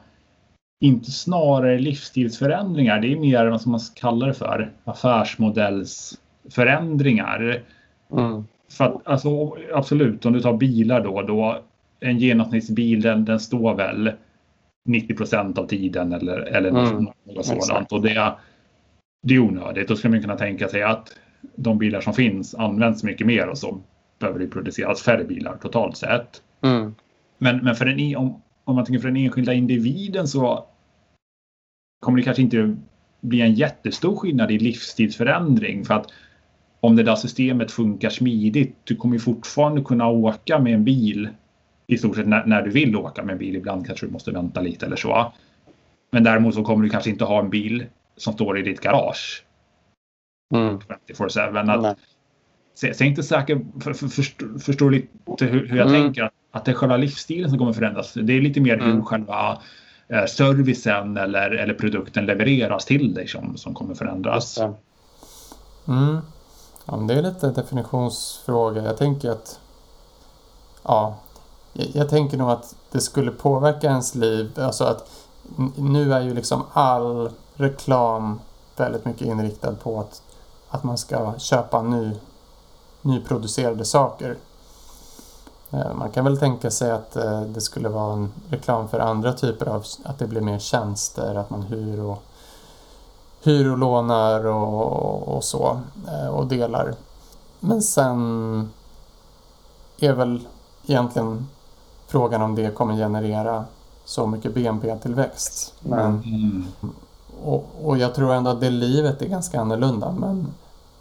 inte 0.80 1.12
snarare 1.12 1.80
livsstilsförändringar. 1.80 3.00
Det 3.00 3.14
är 3.14 3.20
mer 3.20 3.46
vad 3.46 3.62
som 3.62 3.72
man 3.72 3.82
kallar 3.96 4.28
det 4.28 4.34
för 4.34 4.74
affärsmodellsförändringar. 4.84 7.64
Mm. 8.12 8.46
För 8.72 8.86
att, 8.86 9.08
alltså, 9.08 9.58
absolut, 9.74 10.26
om 10.26 10.34
du 10.34 10.42
tar 10.42 10.58
bilar 10.58 11.04
då, 11.04 11.22
då 11.22 11.62
en 12.00 12.18
genomsnittsbil 12.20 13.02
den, 13.02 13.26
den 13.26 13.40
står 13.40 13.76
väl 13.76 14.12
90 14.86 15.16
procent 15.16 15.58
av 15.58 15.68
tiden 15.68 16.14
eller, 16.14 16.38
eller 16.40 16.72
något, 16.72 16.92
Mm, 16.92 17.04
något 17.26 17.46
sådant. 17.46 17.58
exakt. 17.64 17.92
Och 17.92 18.02
det, 18.02 18.34
det 19.28 19.34
är 19.36 19.40
onödigt. 19.40 19.88
Då 19.88 19.96
skulle 19.96 20.12
man 20.12 20.22
kunna 20.22 20.38
tänka 20.38 20.68
sig 20.68 20.84
att 20.84 21.16
de 21.56 21.78
bilar 21.78 22.02
som 22.02 22.14
finns 22.14 22.56
används 22.56 23.04
mycket 23.04 23.28
mer 23.28 23.48
och 23.48 23.58
så 23.58 23.82
behöver 24.20 24.40
det 24.40 24.48
produceras 24.48 25.02
färre 25.02 25.24
bilar 25.24 25.58
totalt 25.62 25.98
sett. 25.98 26.42
Mm. 26.62 26.96
Men, 27.38 27.58
men 27.58 27.76
för 27.76 27.86
den, 27.86 28.00
en- 28.00 28.16
om, 28.16 28.42
om 28.64 28.76
man 28.76 28.86
tänker 28.86 29.00
för 29.00 29.08
den 29.08 29.18
enskilda 29.18 29.54
individen 29.54 30.28
så 30.28 30.66
kommer 32.06 32.18
det 32.18 32.24
kanske 32.24 32.42
inte 32.44 32.76
bli 33.22 33.42
en 33.42 33.54
jättestor 33.54 34.16
skillnad 34.16 34.52
i 34.52 34.60
livsstilsförändring. 34.60 35.86
För 35.86 35.94
att 35.94 36.08
om 36.84 36.96
det 36.96 37.04
där 37.04 37.16
systemet 37.16 37.72
funkar 37.72 38.10
smidigt, 38.10 38.76
du 38.84 38.96
kommer 38.96 39.16
ju 39.16 39.20
fortfarande 39.20 39.82
kunna 39.82 40.08
åka 40.08 40.60
med 40.60 40.74
en 40.74 40.84
bil 40.84 41.30
i 41.88 41.98
stort 41.98 42.16
sett 42.16 42.28
när, 42.28 42.46
när 42.46 42.62
du 42.62 42.70
vill 42.70 42.96
åka 42.96 43.24
med 43.24 43.34
en 43.34 43.40
bil. 43.40 43.56
Ibland 43.56 43.88
kanske 43.88 44.06
du 44.06 44.12
måste 44.12 44.32
vänta 44.32 44.62
lite 44.62 44.86
eller 44.86 44.96
så. 44.96 45.34
Men 46.12 46.24
däremot 46.24 46.56
så 46.56 46.64
kommer 46.64 46.84
du 46.84 46.90
kanske 46.90 47.10
inte 47.10 47.24
ha 47.26 47.40
en 47.40 47.50
bil 47.50 47.86
som 48.18 48.34
står 48.34 48.60
i 48.60 48.62
ditt 48.62 48.82
garage 48.82 49.44
Mm. 50.54 50.80
24-7. 51.08 51.90
Att, 51.90 51.98
så 52.76 52.88
jag 52.88 53.02
är 53.02 53.06
inte 53.06 53.24
säker, 53.24 53.62
för, 53.80 53.94
för, 53.94 54.08
förstår, 54.08 54.60
förstår 54.60 54.92
lite 54.92 55.46
hur, 55.46 55.68
hur 55.68 55.78
jag 55.78 55.88
Mm. 55.90 56.02
tänker, 56.02 56.24
att, 56.24 56.34
att 56.52 56.66
det 56.66 56.72
är 56.72 56.76
själva 56.76 56.98
livsstilen 56.98 57.50
som 57.50 57.60
kommer 57.60 57.74
förändras. 57.74 58.14
Det 58.14 58.34
är 58.34 58.42
lite 58.42 58.62
mer 58.62 58.78
hur 58.78 58.90
Mm. 58.90 59.06
själva 59.06 59.62
eh, 60.08 60.26
servicen 60.26 61.18
eller, 61.18 61.52
eller 61.52 61.74
produkten 61.74 62.26
levereras 62.26 62.86
till 62.86 63.14
dig 63.14 63.28
som, 63.28 63.58
som 63.58 63.74
kommer 63.74 63.96
förändras. 63.96 64.58
Mm. 65.88 66.18
Ja, 66.86 66.96
men 66.96 67.08
det 67.08 67.14
är 67.14 67.22
lite 67.22 67.48
definitionsfråga. 67.48 68.84
Jag 68.84 68.98
tänker 68.98 69.32
att 69.32 69.60
ja, 70.84 71.16
jag, 71.74 71.88
jag 71.94 72.10
tänker 72.10 72.38
nog 72.38 72.50
att 72.50 72.76
det 72.92 73.02
skulle 73.02 73.32
påverka 73.32 73.88
ens 73.88 74.16
liv. 74.16 74.60
Alltså 74.60 74.84
att 74.84 75.10
nu 75.76 76.14
är 76.14 76.22
ju 76.22 76.34
liksom 76.34 76.64
all 76.74 77.32
reklam 77.56 78.40
väldigt 78.76 79.06
mycket 79.06 79.28
inriktad 79.28 79.76
på 79.76 80.00
att, 80.00 80.22
att 80.70 80.84
man 80.84 80.98
ska 80.98 81.34
köpa 81.38 81.82
ny, 81.82 82.12
nyproducerade 83.02 83.86
saker. 83.86 84.38
Eh, 85.72 85.94
man 85.94 86.12
kan 86.12 86.24
väl 86.24 86.38
tänka 86.38 86.72
sig 86.72 86.92
att 86.92 87.16
eh, 87.16 87.42
det 87.42 87.62
skulle 87.62 87.90
vara 87.90 88.14
en 88.14 88.32
reklam 88.50 88.88
för 88.88 89.00
andra 89.00 89.34
typer 89.34 89.66
av, 89.66 89.86
att 90.04 90.20
det 90.20 90.28
blir 90.28 90.42
mer 90.42 90.60
tjänster, 90.60 91.36
att 91.36 91.50
man 91.50 91.62
hyr 91.62 92.00
och 92.00 92.24
hyr 93.44 93.72
och 93.72 93.78
lånar 93.78 94.46
och, 94.48 95.28
och 95.36 95.44
så 95.44 95.80
eh, 96.08 96.28
och 96.28 96.48
delar. 96.48 96.94
Men 97.60 97.82
sen 97.82 98.70
är 100.00 100.14
väl 100.14 100.48
egentligen 100.86 101.48
frågan 102.08 102.42
om 102.42 102.56
det 102.56 102.76
kommer 102.76 102.96
generera 102.96 103.66
så 104.06 104.28
mycket 104.28 104.54
BNP-tillväxt. 104.54 105.74
Nej. 105.80 106.00
Men, 106.00 106.24
Mm. 106.24 106.68
och, 107.44 107.66
och 107.84 107.98
jag 107.98 108.16
tror 108.16 108.34
ändå 108.34 108.50
att 108.52 108.60
det 108.60 108.70
livet 108.70 109.22
är 109.22 109.28
ganska 109.28 109.62
annorlunda. 109.62 110.12
Men, 110.12 110.48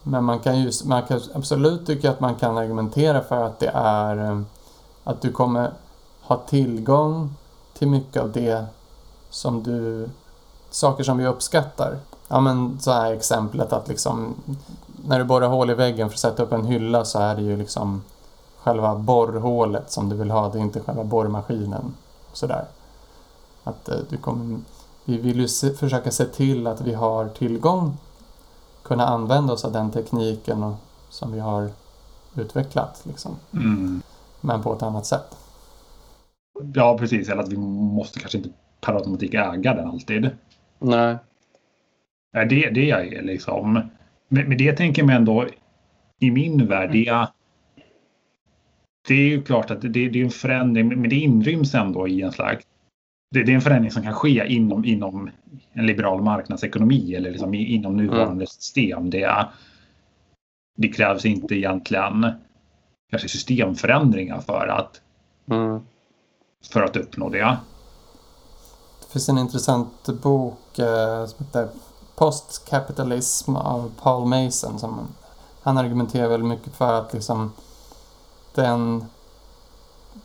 men 0.02 0.24
man 0.24 0.38
kan 0.38 0.58
ju 0.60 0.72
man 0.84 1.02
kan 1.02 1.20
absolut 1.34 1.86
tycka 1.86 2.10
att 2.10 2.20
man 2.20 2.34
kan 2.34 2.58
argumentera 2.58 3.20
för 3.22 3.44
att 3.44 3.58
det 3.58 3.70
är 3.74 4.16
eh, 4.30 4.40
att 5.04 5.20
du 5.20 5.32
kommer 5.32 5.70
ha 6.22 6.36
tillgång 6.36 7.34
till 7.78 7.88
mycket 7.88 8.22
av 8.22 8.32
det 8.32 8.64
som 9.30 9.62
du 9.62 10.08
saker 10.70 11.04
som 11.04 11.18
vi 11.18 11.26
uppskattar. 11.26 11.98
Ja 12.32 12.40
men 12.40 12.80
så 12.80 12.92
här 12.92 13.12
exemplet 13.12 13.72
att 13.72 13.88
liksom 13.88 14.34
när 15.04 15.18
du 15.18 15.24
borrar 15.24 15.48
hål 15.48 15.70
i 15.70 15.74
väggen 15.74 16.08
för 16.08 16.14
att 16.14 16.20
sätta 16.20 16.42
upp 16.42 16.52
en 16.52 16.64
hylla 16.64 17.04
så 17.04 17.18
är 17.18 17.36
det 17.36 17.42
ju 17.42 17.56
liksom 17.56 18.02
själva 18.58 18.94
borrhålet 18.94 19.90
som 19.90 20.08
du 20.08 20.16
vill 20.16 20.30
ha, 20.30 20.48
det 20.48 20.58
är 20.58 20.62
inte 20.62 20.80
själva 20.80 21.04
borrmaskinen. 21.04 21.94
och 22.30 22.36
Sådär. 22.36 22.64
Att 23.64 23.88
eh, 23.88 23.98
du 24.08 24.16
kommer, 24.16 24.60
vi 25.04 25.18
vill 25.18 25.40
ju 25.40 25.48
se, 25.48 25.70
försöka 25.70 26.10
se 26.10 26.24
till 26.24 26.66
att 26.66 26.80
vi 26.80 26.94
har 26.94 27.28
tillgång, 27.28 27.96
kunna 28.82 29.06
använda 29.06 29.52
oss 29.52 29.64
av 29.64 29.72
den 29.72 29.90
tekniken 29.90 30.62
och, 30.62 30.74
som 31.08 31.32
vi 31.32 31.40
har 31.40 31.70
utvecklat 32.34 33.00
liksom. 33.02 33.36
Mm. 33.52 34.02
Men 34.40 34.62
på 34.62 34.72
ett 34.72 34.82
annat 34.82 35.06
sätt. 35.06 35.36
Ja, 36.74 36.98
precis. 36.98 37.28
Eller 37.28 37.42
att 37.42 37.48
vi 37.48 37.56
måste 37.56 38.20
kanske 38.20 38.38
inte 38.38 38.50
per 38.80 38.94
automatik 38.94 39.34
äga 39.34 39.74
den 39.74 39.88
alltid. 39.88 40.30
Nej. 40.78 41.18
Nej, 42.32 42.46
det, 42.46 42.70
det 42.70 42.90
är 42.90 43.22
liksom. 43.22 43.72
Men, 44.28 44.48
men 44.48 44.58
det 44.58 44.72
tänker 44.72 45.02
man 45.02 45.14
ändå 45.14 45.46
i 46.18 46.30
min 46.30 46.66
värld. 46.66 46.92
Det, 46.92 47.26
det 49.08 49.14
är 49.14 49.28
ju 49.28 49.42
klart 49.42 49.70
att 49.70 49.80
det, 49.82 49.88
det 49.88 50.20
är 50.20 50.24
en 50.24 50.30
förändring, 50.30 50.88
men 50.88 51.10
det 51.10 51.16
inryms 51.16 51.74
ändå 51.74 52.08
i 52.08 52.22
en 52.22 52.32
slags. 52.32 52.64
Det, 53.30 53.42
det 53.42 53.52
är 53.52 53.54
en 53.54 53.60
förändring 53.60 53.90
som 53.90 54.02
kan 54.02 54.14
ske 54.14 54.46
inom, 54.46 54.84
inom 54.84 55.30
en 55.72 55.86
liberal 55.86 56.22
marknadsekonomi 56.22 57.14
eller 57.14 57.30
liksom 57.30 57.54
inom 57.54 57.96
nuvarande 57.96 58.46
system. 58.46 59.10
Det, 59.10 59.46
det 60.76 60.88
krävs 60.88 61.24
inte 61.24 61.54
egentligen 61.54 62.26
kanske 63.10 63.28
systemförändringar 63.28 64.40
för 64.40 64.66
att, 64.66 65.00
Mm. 65.50 65.80
för 66.72 66.82
att 66.82 66.96
uppnå 66.96 67.28
det. 67.28 67.56
Det 69.00 69.12
finns 69.12 69.28
en 69.28 69.38
intressant 69.38 70.22
bok 70.22 70.78
eh, 70.78 71.26
som 71.26 71.46
heter 71.46 71.68
Postkapitalism 72.20 73.56
av 73.56 73.90
Paul 74.02 74.26
Mason. 74.26 74.78
Som, 74.78 75.08
han 75.62 75.78
argumenterar 75.78 76.28
väldigt 76.28 76.48
mycket 76.48 76.74
för 76.74 76.92
att 76.92 77.12
liksom, 77.12 77.52
den, 78.54 79.06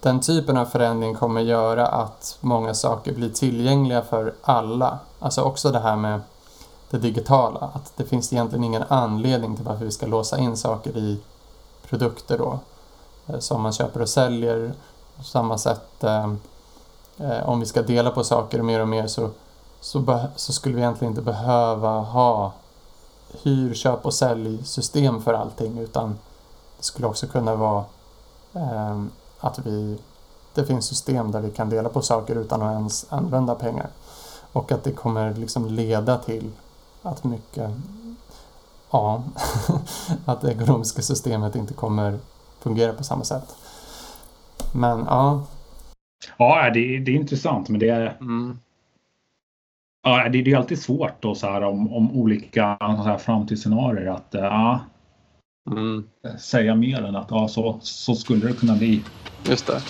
den 0.01 0.19
typen 0.19 0.57
av 0.57 0.65
förändring 0.65 1.15
kommer 1.15 1.41
göra 1.41 1.87
att 1.87 2.37
många 2.41 2.73
saker 2.73 3.13
blir 3.13 3.29
tillgängliga 3.29 4.01
för 4.01 4.33
alla. 4.41 4.99
Alltså 5.19 5.41
också 5.41 5.71
det 5.71 5.79
här 5.79 5.95
med 5.95 6.21
det 6.89 6.97
digitala. 6.97 7.69
Att 7.73 7.93
det 7.95 8.05
finns 8.05 8.33
egentligen 8.33 8.63
ingen 8.63 8.83
anledning 8.87 9.55
till 9.55 9.65
varför 9.65 9.85
vi 9.85 9.91
ska 9.91 10.05
låsa 10.05 10.37
in 10.37 10.57
saker 10.57 10.97
i 10.97 11.19
produkter 11.89 12.37
då. 12.37 12.59
Eh, 13.27 13.39
som 13.39 13.61
man 13.61 13.73
köper 13.73 14.01
och 14.01 14.09
säljer. 14.09 14.73
På 15.17 15.23
samma 15.23 15.57
sätt 15.57 16.03
eh, 16.03 16.33
eh, 17.17 17.49
om 17.49 17.59
vi 17.59 17.65
ska 17.65 17.81
dela 17.81 18.11
på 18.11 18.23
saker 18.23 18.61
mer 18.61 18.79
och 18.79 18.87
mer 18.87 19.07
så, 19.07 19.29
så, 19.85 20.19
så 20.35 20.53
skulle 20.53 20.75
vi 20.75 20.81
egentligen 20.81 21.11
inte 21.11 21.21
behöva 21.21 21.99
ha 21.99 22.53
hyr, 23.43 23.73
köp 23.73 24.05
och 24.05 24.13
säljsystem 24.13 25.21
för 25.21 25.33
allting 25.33 25.77
utan 25.77 26.17
det 26.77 26.83
skulle 26.83 27.07
också 27.07 27.27
kunna 27.27 27.55
vara 27.55 27.85
ehm, 28.53 29.11
att 29.39 29.59
vi 29.59 29.97
det 30.53 30.65
finns 30.65 30.85
system 30.85 31.31
där 31.31 31.41
vi 31.41 31.51
kan 31.51 31.69
dela 31.69 31.89
på 31.89 32.01
saker 32.01 32.35
utan 32.35 32.61
att 32.61 32.71
ens 32.71 33.05
använda 33.09 33.55
pengar. 33.55 33.89
Och 34.51 34.71
att 34.71 34.83
det 34.83 34.91
kommer 34.91 35.33
liksom 35.33 35.65
leda 35.65 36.17
till 36.17 36.51
att 37.01 37.23
mycket 37.23 37.71
ja, 38.91 39.23
att 40.25 40.41
det 40.41 40.51
ekonomiska 40.51 41.01
systemet 41.01 41.55
inte 41.55 41.73
kommer 41.73 42.19
fungera 42.59 42.93
på 42.93 43.03
samma 43.03 43.23
sätt. 43.23 43.55
Men 44.73 45.05
ja, 45.09 45.43
Ja, 46.37 46.69
det, 46.73 46.99
det 46.99 47.11
är 47.11 47.15
intressant, 47.15 47.69
men 47.69 47.79
det 47.79 47.89
är 47.89 48.17
Mm. 48.21 48.59
Ja, 50.07 50.29
det, 50.29 50.41
det 50.41 50.51
är 50.51 50.57
alltid 50.57 50.81
svårt 50.81 51.21
då 51.21 51.35
så 51.35 51.47
här 51.47 51.63
om, 51.63 51.93
om 51.93 52.11
olika 52.11 52.77
så 52.79 53.03
här, 53.03 53.17
framtidsscenarier 53.17 54.05
att 54.05 54.35
eh, 54.35 54.41
ja, 54.41 54.79
Mm, 55.71 56.03
säga 56.39 56.75
mer 56.75 57.03
än 57.03 57.15
att 57.15 57.27
ja, 57.31 57.47
så, 57.47 57.79
så 57.81 58.15
skulle 58.15 58.47
det 58.47 58.53
kunna 58.53 58.75
bli. 58.75 59.03
just 59.49 59.67
det. 59.67 59.81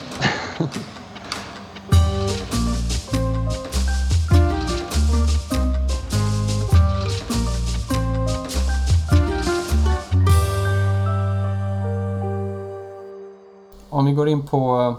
Om 13.90 14.06
vi 14.06 14.12
går 14.12 14.30
in 14.30 14.48
på 14.48 14.96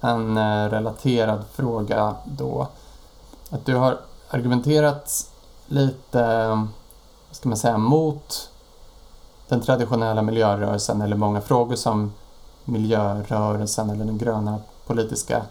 en 0.00 0.36
eh, 0.36 0.70
relaterad 0.70 1.44
fråga 1.52 2.14
då. 2.24 2.68
Att 3.50 3.66
du 3.66 3.74
har 3.74 3.98
argumenterat 4.28 5.30
lite, 5.66 6.48
vad 7.28 7.36
ska 7.36 7.48
man 7.48 7.58
säga, 7.58 7.78
mot 7.78 8.50
den 9.48 9.60
traditionella 9.60 10.22
miljörörelsen 10.22 11.00
eller 11.00 11.16
många 11.16 11.40
frågor 11.40 11.76
som 11.76 12.12
miljörörelsen 12.64 13.90
eller 13.90 14.04
den 14.04 14.18
gröna 14.18 14.58
politiska 14.86 15.42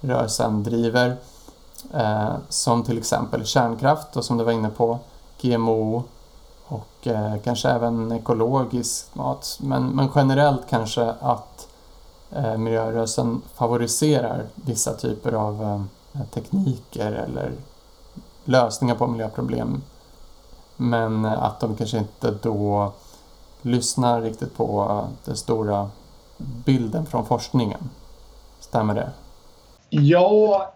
rörelsen 0.00 0.62
driver. 0.62 1.16
Eh, 1.94 2.34
som 2.48 2.82
till 2.82 2.98
exempel 2.98 3.46
kärnkraft 3.46 4.16
och 4.16 4.24
som 4.24 4.38
du 4.38 4.44
var 4.44 4.52
inne 4.52 4.70
på, 4.70 4.98
GMO 5.40 6.02
och 6.64 7.06
eh, 7.06 7.34
kanske 7.44 7.68
även 7.68 8.12
ekologisk 8.12 9.14
mat. 9.14 9.58
Men, 9.62 9.86
men 9.86 10.08
generellt 10.14 10.68
kanske 10.70 11.14
att 11.20 11.68
eh, 12.30 12.56
miljörörelsen 12.56 13.42
favoriserar 13.54 14.46
vissa 14.54 14.94
typer 14.94 15.32
av 15.32 15.62
eh, 16.12 16.22
tekniker 16.30 17.12
eller 17.12 17.52
lösningar 18.48 18.94
på 18.94 19.06
miljöproblem. 19.06 19.82
Men 20.76 21.24
eh, 21.24 21.42
att 21.42 21.60
de 21.60 21.76
kanske 21.76 21.98
inte 21.98 22.30
då 22.42 22.92
lyssnar 23.62 24.22
riktigt 24.22 24.56
på 24.56 24.82
eh, 24.90 25.24
den 25.24 25.36
stora 25.36 25.90
bilden 26.64 27.06
från 27.06 27.26
forskningen. 27.26 27.90
Stämmer 28.60 28.94
det? 28.94 29.10
Ja, 29.90 30.72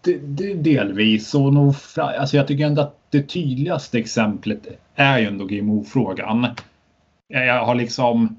det, 0.00 0.18
det, 0.18 0.54
delvis. 0.54 1.34
Och 1.34 1.52
nog, 1.52 1.74
alltså 1.96 2.36
jag 2.36 2.48
tycker 2.48 2.66
ändå 2.66 2.82
att 2.82 2.96
det 3.10 3.22
tydligaste 3.22 3.98
exemplet 3.98 4.66
är 4.94 5.18
ju 5.18 5.26
ändå 5.26 5.44
GMO-frågan. 5.44 6.46
Jag, 7.28 7.66
har 7.66 7.74
liksom... 7.74 8.36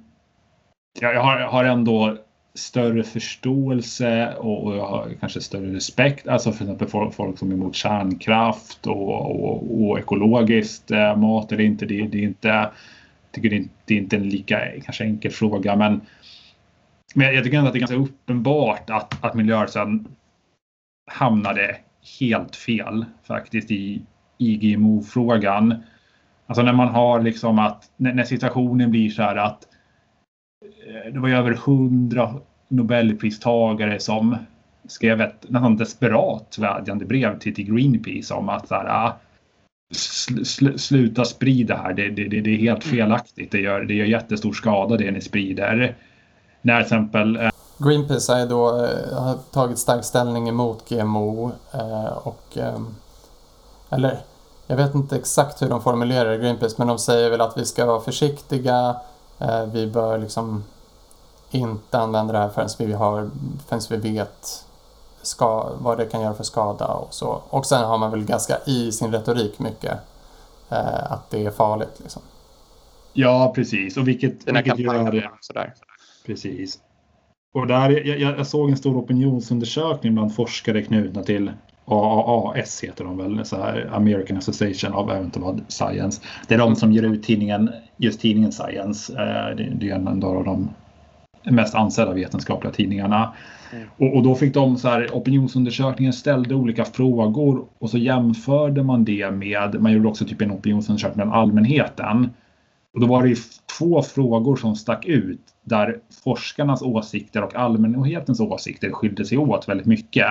Jag 1.00 1.24
har, 1.24 1.40
jag 1.40 1.50
har 1.50 1.66
ändå 1.66 2.18
större 2.56 3.04
förståelse 3.04 4.34
och, 4.36 4.64
och 4.64 4.76
jag 4.76 4.88
har 4.88 5.10
kanske 5.20 5.41
större 5.41 5.76
respekt. 5.76 6.28
Alltså 6.28 6.51
för 6.51 6.64
exempel 6.66 6.88
folk, 6.88 7.14
folk 7.14 7.39
som 7.39 7.51
är 7.51 7.56
emot 7.56 7.76
kärnkraft 7.76 8.88
och, 8.88 9.43
och, 9.45 9.84
och 9.84 9.99
ekologiskt 9.99 10.91
eh, 10.91 11.18
mat 11.18 11.51
eller 11.51 11.64
inte. 11.64 11.86
Det, 11.86 12.08
det 12.08 12.18
är 12.18 12.24
inte... 12.24 12.70
Tycker 13.32 13.49
det 13.49 13.56
är, 13.56 13.66
det 13.86 13.93
är 13.93 13.97
inte 13.97 14.16
en 14.16 14.30
lika 14.30 14.60
kanske 14.84 15.04
enkel 15.04 15.32
fråga 15.32 15.76
men 15.76 16.01
men 17.16 17.36
jag 17.36 17.43
tycker 17.43 17.58
ändå 17.58 17.68
att 17.68 17.74
det 17.74 17.78
är 17.78 17.88
ganska 17.88 17.97
uppenbart 17.97 18.89
att, 18.89 19.24
att 19.24 19.34
miljörörelsen 19.34 20.08
hamnade 21.12 21.78
helt 22.20 22.56
fel 22.56 23.06
faktiskt 23.28 23.72
i, 23.72 24.01
i 24.38 24.56
GMO-frågan. 24.56 25.84
Alltså 26.47 26.64
när 26.64 26.74
man 26.74 26.88
har 26.88 27.22
liksom 27.22 27.60
att 27.60 27.91
när, 27.97 28.14
när 28.14 28.24
situationen 28.24 28.91
blir 28.91 29.10
så 29.10 29.22
här 29.22 29.36
att 29.36 29.68
det 31.14 31.20
var 31.20 31.30
ju 31.30 31.36
över 31.36 31.53
hundra 31.66 32.34
Nobelpristagare 32.68 33.99
som 33.99 34.38
skrev 34.88 35.22
ett 35.22 35.45
nästan 35.49 35.78
desperat 35.78 36.57
vädjande 36.59 37.05
brev 37.05 37.39
till, 37.39 37.55
till 37.55 37.74
Greenpeace 37.74 38.34
om 38.34 38.49
att 38.49 38.68
så 38.68 38.76
här, 38.76 38.86
ah, 38.86 39.20
sl, 39.93 40.43
sl, 40.43 40.78
sluta 40.78 41.26
sprida 41.26 41.76
här. 41.76 41.93
Det, 41.93 42.09
det, 42.09 42.28
det, 42.28 42.41
det 42.41 42.49
är 42.49 42.57
helt 42.57 42.84
felaktigt. 42.84 43.51
Det 43.51 43.59
gör, 43.59 43.82
det 43.82 43.93
gör 43.93 44.05
jättestor 44.05 44.53
skada 44.53 44.97
det 44.97 45.11
ni 45.11 45.22
sprider. 45.22 45.95
När 46.61 46.76
till 46.76 46.86
exempel 46.86 47.36
eh, 47.36 47.49
Greenpeace 47.78 48.34
är 48.34 48.47
då, 48.47 48.68
eh, 48.70 49.24
har 49.24 49.38
tagit 49.51 49.78
stark 49.78 50.03
ställning 50.03 50.49
emot 50.49 50.89
GMO 50.89 51.51
eh, 51.74 52.18
och 52.18 52.57
eller 53.89 54.18
jag 54.68 54.78
vet 54.78 54.95
inte 54.95 55.16
exakt 55.16 55.61
hur 55.61 55.70
de 55.70 55.82
formulerar 55.82 56.38
Greenpeace 56.38 56.76
men 56.78 56.88
de 56.88 56.99
säger 56.99 57.30
väl 57.30 57.41
att 57.41 57.57
vi 57.57 57.66
ska 57.66 57.86
vara 57.86 57.99
försiktiga. 57.99 58.95
Eh, 59.40 59.66
vi 59.66 59.88
bör 59.88 60.18
liksom 60.18 60.64
inte 61.52 62.00
använda 62.00 62.34
det 62.34 62.40
här 62.40 62.50
förrän 62.50 62.70
vi, 62.80 62.94
har, 62.94 63.30
förrän 63.68 64.02
vi 64.02 64.12
vet 64.12 64.66
ska, 65.22 65.72
vad 65.80 65.98
det 65.98 66.06
kan 66.06 66.22
göra 66.22 66.34
för 66.34 66.44
skada 66.44 66.88
och 66.88 67.14
så. 67.14 67.42
Och 67.50 67.66
sen 67.66 67.84
har 67.84 67.98
man 67.98 68.12
väl 68.12 68.26
ganska 68.26 68.58
i 68.66 68.92
sin 68.92 69.12
retorik 69.12 69.60
mycket 69.60 69.98
eh, 70.70 71.12
att 71.12 71.30
det 71.30 71.46
är 71.46 71.52
farligt 71.52 72.00
liksom. 72.00 72.22
Ja, 73.14 73.52
precis. 73.56 73.98
Och 73.98 74.08
vilket, 74.08 74.46
Dina 74.46 74.62
vilket 74.62 74.80
gör 74.80 75.12
det. 75.12 75.30
sådär. 75.42 75.74
Precis. 76.26 76.80
Och 77.54 77.68
där, 77.68 77.90
jag, 77.90 78.20
jag 78.20 78.40
jag 78.40 78.48
såg 78.48 78.70
en 78.70 78.78
stor 78.78 78.98
opinionsundersökning 78.98 80.14
bland 80.14 80.36
forskare 80.36 80.82
knutna 80.82 81.24
till 81.24 81.52
AAAS 81.86 82.84
heter 82.84 83.04
de 83.04 83.18
väl, 83.18 83.46
så 83.46 83.56
här 83.56 83.90
American 83.94 84.38
Association 84.38 84.94
of 84.94 85.10
Environmental 85.10 85.62
Science. 85.68 86.22
Det 86.48 86.54
är 86.54 86.58
de 86.58 86.76
som 86.76 86.92
ger 86.92 87.04
ut 87.04 87.24
tidningen, 87.24 87.70
just 87.98 88.22
tidningen 88.22 88.52
Science. 88.52 89.14
Eh, 89.14 89.56
Det 89.56 89.90
är 89.90 89.96
en 89.96 90.24
av 90.24 90.44
de 90.44 90.70
mest 91.44 91.76
ansedda 91.76 92.14
vetenskapliga 92.14 92.74
tidningarna. 92.74 93.34
Mm. 93.74 93.88
Och, 93.98 94.18
och 94.18 94.24
då 94.24 94.36
fick 94.36 94.54
de 94.54 94.78
så 94.78 94.88
här, 94.88 95.10
opinionsundersökningen 95.14 96.14
ställde 96.14 96.56
olika 96.56 96.86
frågor 96.86 97.66
och 97.80 97.90
så 97.90 97.98
jämförde 97.98 98.84
man 98.84 99.06
det 99.06 99.32
med, 99.32 99.82
man 99.82 99.92
gjorde 99.92 100.08
också 100.08 100.26
typ 100.26 100.42
en 100.42 100.52
opinionsundersökning 100.52 101.16
bland 101.16 101.34
allmänheten. 101.34 102.30
Och 102.94 103.00
då 103.00 103.08
var 103.08 103.24
det 103.24 103.30
ju 103.30 103.36
två 103.80 104.02
frågor 104.02 104.56
som 104.56 104.76
stack 104.76 105.06
ut 105.06 105.42
där 105.64 106.00
forskarnas 106.24 106.82
åsikter 106.82 107.44
och 107.44 107.56
allmänhetens 107.56 108.40
åsikter 108.40 108.92
skilde 108.92 109.26
sig 109.26 109.38
åt 109.38 109.70
väldigt 109.70 109.88
mycket. 109.88 110.28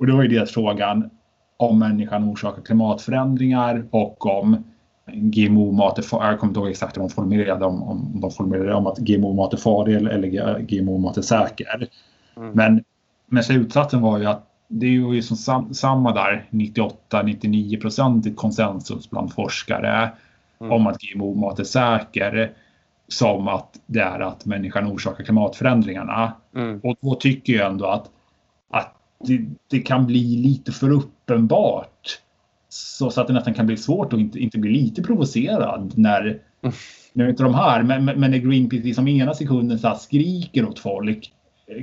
Och 0.00 0.06
var 0.12 0.22
ju 0.22 0.28
dels 0.28 0.50
frågan 0.50 1.10
om 1.56 1.78
människan 1.78 2.24
orsakar 2.24 2.62
klimatförändringar 2.62 3.84
och 3.90 4.26
om 4.26 4.64
GMO-mat 5.12 5.98
är 5.98 6.02
farlig. 6.02 6.32
Jag 6.32 6.40
kommer 6.40 6.50
inte 6.50 6.60
ihåg 6.60 6.70
exakt 6.70 6.96
hur 6.96 7.00
de 7.02 7.10
formulerade 7.10 7.64
om, 7.64 7.82
om 7.82 8.20
de 8.20 8.30
formulerade 8.30 8.74
om 8.74 8.86
att 8.86 8.98
GMO-mat 8.98 9.52
är 9.52 9.56
farlig 9.56 9.96
eller, 9.96 10.58
GMO-mat 10.58 11.16
är 11.16 11.22
säker. 11.22 11.88
Mm. 12.36 12.50
Men, 12.52 12.84
men 13.26 13.44
slutsatsen 13.44 14.00
var 14.00 14.18
ju 14.18 14.26
att 14.26 14.46
det 14.68 14.86
är 14.86 14.90
ju 14.90 15.22
som 15.22 15.36
sam, 15.36 15.74
samma 15.74 16.12
där 16.14 16.46
98-99 16.50 17.80
procentigt 17.80 18.36
konsensus 18.36 19.10
bland 19.10 19.32
forskare 19.32 20.10
Mm. 20.60 20.72
om 20.72 20.86
att 20.86 21.00
GMO-mat 21.00 21.58
är 21.58 21.64
säker 21.64 22.52
som 23.08 23.48
att 23.48 23.80
det 23.86 24.00
är 24.00 24.20
att 24.20 24.46
människan 24.46 24.86
orsakar 24.92 25.24
klimatförändringarna. 25.24 26.32
Mm. 26.54 26.80
Och 26.80 26.96
då 27.00 27.14
tycker 27.14 27.52
jag 27.52 27.70
ändå 27.70 27.86
att, 27.86 28.10
att 28.70 28.94
det, 29.26 29.40
det 29.70 29.78
kan 29.80 30.06
bli 30.06 30.36
lite 30.36 30.72
för 30.72 30.90
uppenbart. 30.90 32.18
Så, 32.68 33.10
så 33.10 33.20
att 33.20 33.26
det 33.26 33.32
nästan 33.32 33.54
kan 33.54 33.66
bli 33.66 33.76
svårt 33.76 34.12
att 34.12 34.20
inte, 34.20 34.38
inte 34.38 34.58
bli 34.58 34.70
lite 34.70 35.02
provocerad 35.02 35.92
när, 35.96 36.38
Mm. 36.62 36.74
nu 37.12 37.24
är 37.24 37.28
inte 37.28 37.42
de 37.42 37.54
här, 37.54 37.82
men, 37.82 38.04
men 38.04 38.30
när 38.30 38.38
Greenpeace 38.38 38.84
liksom 38.84 39.08
ena 39.08 39.34
sekunden 39.34 39.78
så 39.78 39.94
skriker 39.94 40.68
åt 40.68 40.78
folk 40.78 41.32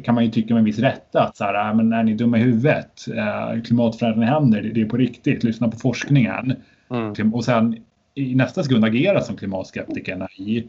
kan 0.04 0.16
man 0.16 0.26
ju 0.26 0.32
tycka 0.32 0.54
med 0.54 0.64
viss 0.64 0.80
rätta 0.80 1.24
att 1.24 1.38
så 1.38 1.44
här, 1.44 1.70
"Äh, 1.70 1.76
men 1.76 1.94
är 1.94 2.04
ni 2.04 2.14
dumma 2.14 2.38
i 2.38 2.42
huvudet? 2.42 2.92
Eh, 3.16 3.62
klimatförändringar 3.62 4.34
händer, 4.34 4.62
det, 4.62 4.70
det 4.70 4.82
är 4.82 4.86
på 4.86 4.98
riktigt, 4.98 5.44
lyssna 5.44 5.68
på 5.68 5.78
forskningen. 5.78 6.56
Mm. 6.90 7.34
Och 7.34 7.46
sen 7.46 7.78
i 8.16 8.36
nästa 8.36 8.64
sekund 8.64 8.86
agera 8.86 9.22
som 9.22 9.38
klimatskeptikerna 9.38 10.28
i, 10.38 10.64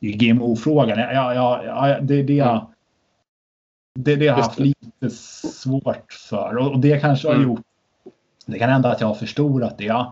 i 0.00 0.12
GMO-frågan. 0.12 0.98
Ja, 0.98 1.34
ja, 1.34 1.62
ja, 1.64 2.00
det, 2.00 2.22
det, 2.22 2.40
Mm. 2.40 2.60
Det, 3.98 4.16
det 4.16 4.28
har 4.28 4.38
jag 4.38 4.44
haft 4.44 4.58
lite 4.58 5.10
svårt 5.10 6.12
för. 6.12 6.56
Och, 6.56 6.72
och 6.72 6.80
det 6.80 7.00
kanske 7.00 7.28
har 7.28 7.34
Mm. 7.34 7.48
gjort... 7.48 7.60
Det 8.46 8.58
kan 8.58 8.70
hända 8.70 8.92
att 8.92 9.00
jag 9.00 9.08
har 9.08 9.14
förstorat 9.14 9.78
det. 9.78 10.06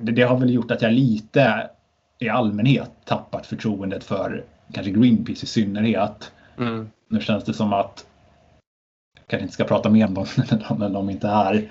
det. 0.00 0.12
Det 0.12 0.22
har 0.22 0.36
väl 0.36 0.50
gjort 0.54 0.70
att 0.70 0.82
jag 0.82 0.92
lite 0.92 1.70
i 2.18 2.28
allmänhet 2.28 2.90
tappat 3.04 3.46
förtroendet 3.46 4.04
för 4.04 4.44
kanske 4.72 4.92
Greenpeace 4.92 5.44
i 5.44 5.46
synnerhet. 5.46 6.32
Mm. 6.58 6.90
Nu 7.08 7.20
känns 7.20 7.44
det 7.44 7.54
som 7.54 7.72
att 7.72 8.06
jag 9.16 9.26
kanske 9.26 9.42
inte 9.42 9.54
ska 9.54 9.64
prata 9.64 9.90
mer 9.90 10.06
om 10.06 10.14
dem 10.14 10.26
när 10.78 10.88
de, 10.90 11.10
inte 11.10 11.28
är 11.28 11.32
här. 11.34 11.70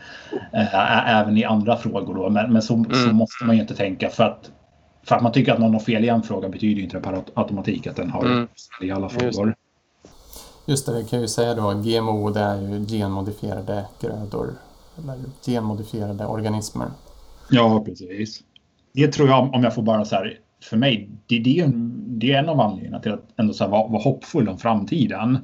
Äh, 0.53 1.16
även 1.20 1.38
i 1.38 1.43
andra 1.43 1.78
frågor 1.78 2.16
då. 2.16 2.30
Men, 2.30 2.53
men 2.53 2.62
så, 2.62 2.86
så 2.91 3.03
Mm. 3.03 3.16
måste 3.16 3.45
man 3.45 3.55
ju 3.55 3.62
inte 3.62 3.76
tänka. 3.76 4.10
För 4.10 4.24
att, 4.24 4.51
för 5.03 5.16
att 5.16 5.24
man 5.24 5.32
tycker 5.32 5.53
att 5.53 5.60
någon 5.60 5.74
har 5.74 5.80
fel 5.80 6.05
i 6.05 6.10
en 6.10 6.24
fråga 6.24 6.49
betyder 6.49 6.76
ju 6.76 6.84
inte 6.84 6.97
det 6.97 7.03
per 7.03 7.22
automatik 7.34 7.88
att 7.88 7.95
den 7.95 8.10
har 8.10 8.26
Mm. 8.26 8.47
fel 8.80 8.88
i 8.88 8.91
alla 8.91 9.10
frågor. 9.10 9.55
Just 10.70 10.86
det, 10.86 10.97
vi 10.97 11.03
kan 11.03 11.22
ju 11.22 11.28
säga 11.28 11.55
då 11.55 11.74
GMO 11.74 12.30
det 12.30 12.39
är 12.39 12.61
ju 12.61 12.86
genmodifierade 12.86 13.86
grödor 14.01 14.53
eller 14.97 15.18
genmodifierade 15.45 16.26
organismer. 16.26 16.88
Ja, 17.49 17.84
precis. 17.86 18.39
Det 18.93 19.07
tror 19.07 19.30
jag, 19.30 19.53
om 19.53 19.63
jag 19.63 19.76
får 19.76 19.82
bara 19.82 20.05
så 20.05 20.15
här, 20.15 20.39
för 20.63 20.78
mig, 20.78 21.09
det, 21.28 21.39
det, 21.39 21.59
är, 21.59 21.65
en, 21.65 21.93
det 22.20 22.34
är 22.34 22.39
en 22.39 22.49
av 22.49 22.59
anledningarna 22.59 22.99
till 22.99 23.11
att 23.11 23.24
ändå 23.38 23.53
så 23.53 23.63
här 23.63 23.72
vara, 23.72 23.88
vara 23.88 24.01
hoppfull 24.01 24.49
om 24.49 24.57
framtiden. 24.57 25.38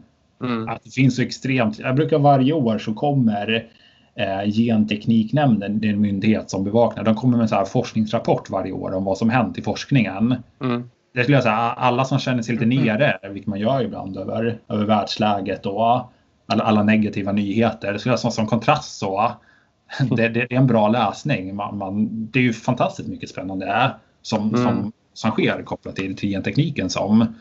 Mm. 0.43 0.69
Att 0.69 0.83
det 0.83 0.89
finns 0.89 1.15
så 1.15 1.21
extremt, 1.21 1.79
jag 1.79 1.95
brukar 1.95 2.19
varje 2.19 2.53
år 2.53 2.77
så 2.77 2.93
kommer 2.93 3.69
eh, 4.15 4.51
Gentekniknämnden, 4.51 5.79
det 5.79 5.87
är 5.87 5.93
en 5.93 6.01
myndighet 6.01 6.49
som 6.49 6.63
bevakar, 6.63 7.03
de 7.03 7.15
kommer 7.15 7.37
med 7.37 7.43
en 7.43 7.49
så 7.49 7.55
här 7.55 7.65
forskningsrapport 7.65 8.49
varje 8.49 8.71
år 8.71 8.93
om 8.93 9.03
vad 9.03 9.17
som 9.17 9.29
hänt 9.29 9.57
i 9.57 9.61
forskningen. 9.61 10.35
Mm. 10.61 10.89
Det 11.13 11.23
skulle 11.23 11.37
jag 11.37 11.43
säga, 11.43 11.55
alla 11.55 12.05
som 12.05 12.19
känner 12.19 12.43
sig 12.43 12.55
lite 12.55 12.65
nere, 12.65 13.19
vilket 13.31 13.47
man 13.47 13.59
gör 13.59 13.83
ibland 13.83 14.17
över, 14.17 14.59
över 14.67 14.85
världsläget 14.85 15.65
och 15.65 16.11
alla, 16.45 16.63
alla 16.63 16.83
negativa 16.83 17.31
nyheter. 17.31 17.93
Det 17.93 17.99
skulle 17.99 18.13
jag 18.13 18.19
säga 18.19 18.31
som 18.31 18.47
kontrast 18.47 18.97
så, 18.97 19.31
det, 20.17 20.29
det, 20.29 20.41
är 20.41 20.53
en 20.53 20.67
bra 20.67 20.87
läsning. 20.87 21.55
Man, 21.55 21.77
man, 21.77 22.07
det 22.31 22.39
är 22.39 22.43
ju 22.43 22.53
fantastiskt 22.53 23.09
mycket 23.09 23.29
spännande 23.29 23.95
som, 24.21 24.49
mm. 24.49 24.63
som, 24.63 24.91
som 25.13 25.31
sker 25.31 25.63
kopplat 25.63 25.95
till, 25.95 26.15
till 26.15 26.29
gentekniken 26.29 26.89
som... 26.89 27.35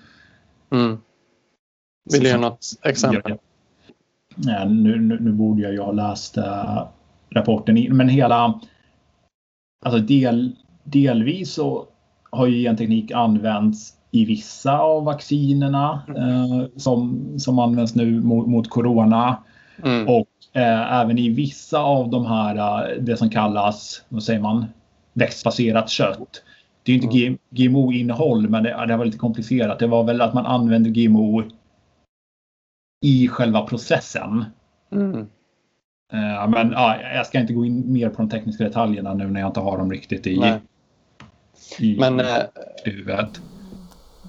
Mm. 0.73 0.99
Vill 2.13 2.23
du 2.23 2.29
ge 2.29 2.37
något 2.37 2.67
exempel? 2.83 3.39
Ja, 4.37 4.65
nu, 4.65 5.01
nu, 5.01 5.21
nu, 5.21 5.33
borde 5.33 5.63
jag 5.63 5.73
ju 5.73 5.81
ha 5.81 5.93
läst 5.93 6.37
äh, 6.37 6.89
rapporten, 7.31 7.97
men 7.97 8.09
hela... 8.09 8.61
Alltså 9.85 10.01
del, 10.01 10.57
delvis 10.85 11.53
så 11.53 11.87
har 12.33 12.47
ju 12.47 12.63
genteknik 12.63 13.11
använts 13.11 13.93
i 14.11 14.25
vissa 14.25 14.79
av 14.79 15.05
vaccinerna 15.05 16.03
eh, 16.09 16.67
som, 16.77 17.25
som 17.39 17.59
används 17.59 17.95
nu 17.95 18.21
mot, 18.21 18.47
mot 18.47 18.71
corona. 18.71 19.37
Mm. 19.85 20.09
Och 20.09 20.29
eh, 20.53 21.01
även 21.01 21.19
i 21.19 21.29
vissa 21.29 21.79
av 21.79 22.11
de 22.11 22.27
här, 22.27 22.57
eh, 22.57 23.03
det 23.03 23.17
som 23.17 23.31
kallas, 23.31 24.05
vad 24.09 24.23
säger 24.23 24.41
man, 24.41 24.67
växtbaserat 25.13 25.89
kött. 25.89 26.43
Det 26.83 26.93
är 26.93 26.97
inte 26.97 27.27
mm. 27.27 27.39
GMO-innehåll, 27.51 28.49
men 28.49 28.63
det, 28.63 28.87
det 28.89 28.97
var 28.97 29.05
lite 29.05 29.19
komplicerat. 29.19 29.79
Det 29.79 29.87
var 29.87 30.05
väl 30.05 30.21
att 30.21 30.35
man 30.35 30.47
använde 30.47 30.91
GMO 30.91 31.43
i 33.03 33.29
själva 33.29 33.63
processen. 33.67 34.45
Mm. 34.93 35.19
Uh, 36.15 36.49
men 36.49 36.71
uh, 36.71 37.15
jag 37.15 37.27
ska 37.27 37.41
inte 37.41 37.53
gå 37.53 37.65
in 37.65 37.93
mer 37.93 38.09
på 38.09 38.23
de 38.23 38.31
tekniska 38.31 38.65
detaljerna 38.65 39.15
nu 39.15 39.31
när 39.31 39.41
jag 39.41 39.49
inte 39.49 39.61
har 39.61 39.79
dem 39.79 39.91
riktigt 39.91 40.27
i, 40.27 40.59
i, 41.79 41.97
men, 41.99 42.21
i 42.21 42.25
huvudet. 42.85 43.41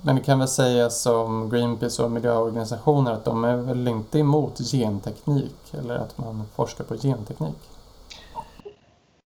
Men 0.05 0.15
det 0.15 0.21
kan 0.21 0.39
väl 0.39 0.47
sägas 0.47 1.01
som 1.01 1.49
Greenpeace 1.49 2.03
och 2.03 2.11
miljöorganisationer 2.11 3.11
att 3.11 3.25
de 3.25 3.43
är 3.43 3.57
väl 3.57 3.87
inte 3.87 4.19
emot 4.19 4.71
genteknik 4.71 5.73
eller 5.73 5.95
att 5.95 6.17
man 6.17 6.43
forskar 6.55 6.83
på 6.83 6.95
genteknik? 6.97 7.55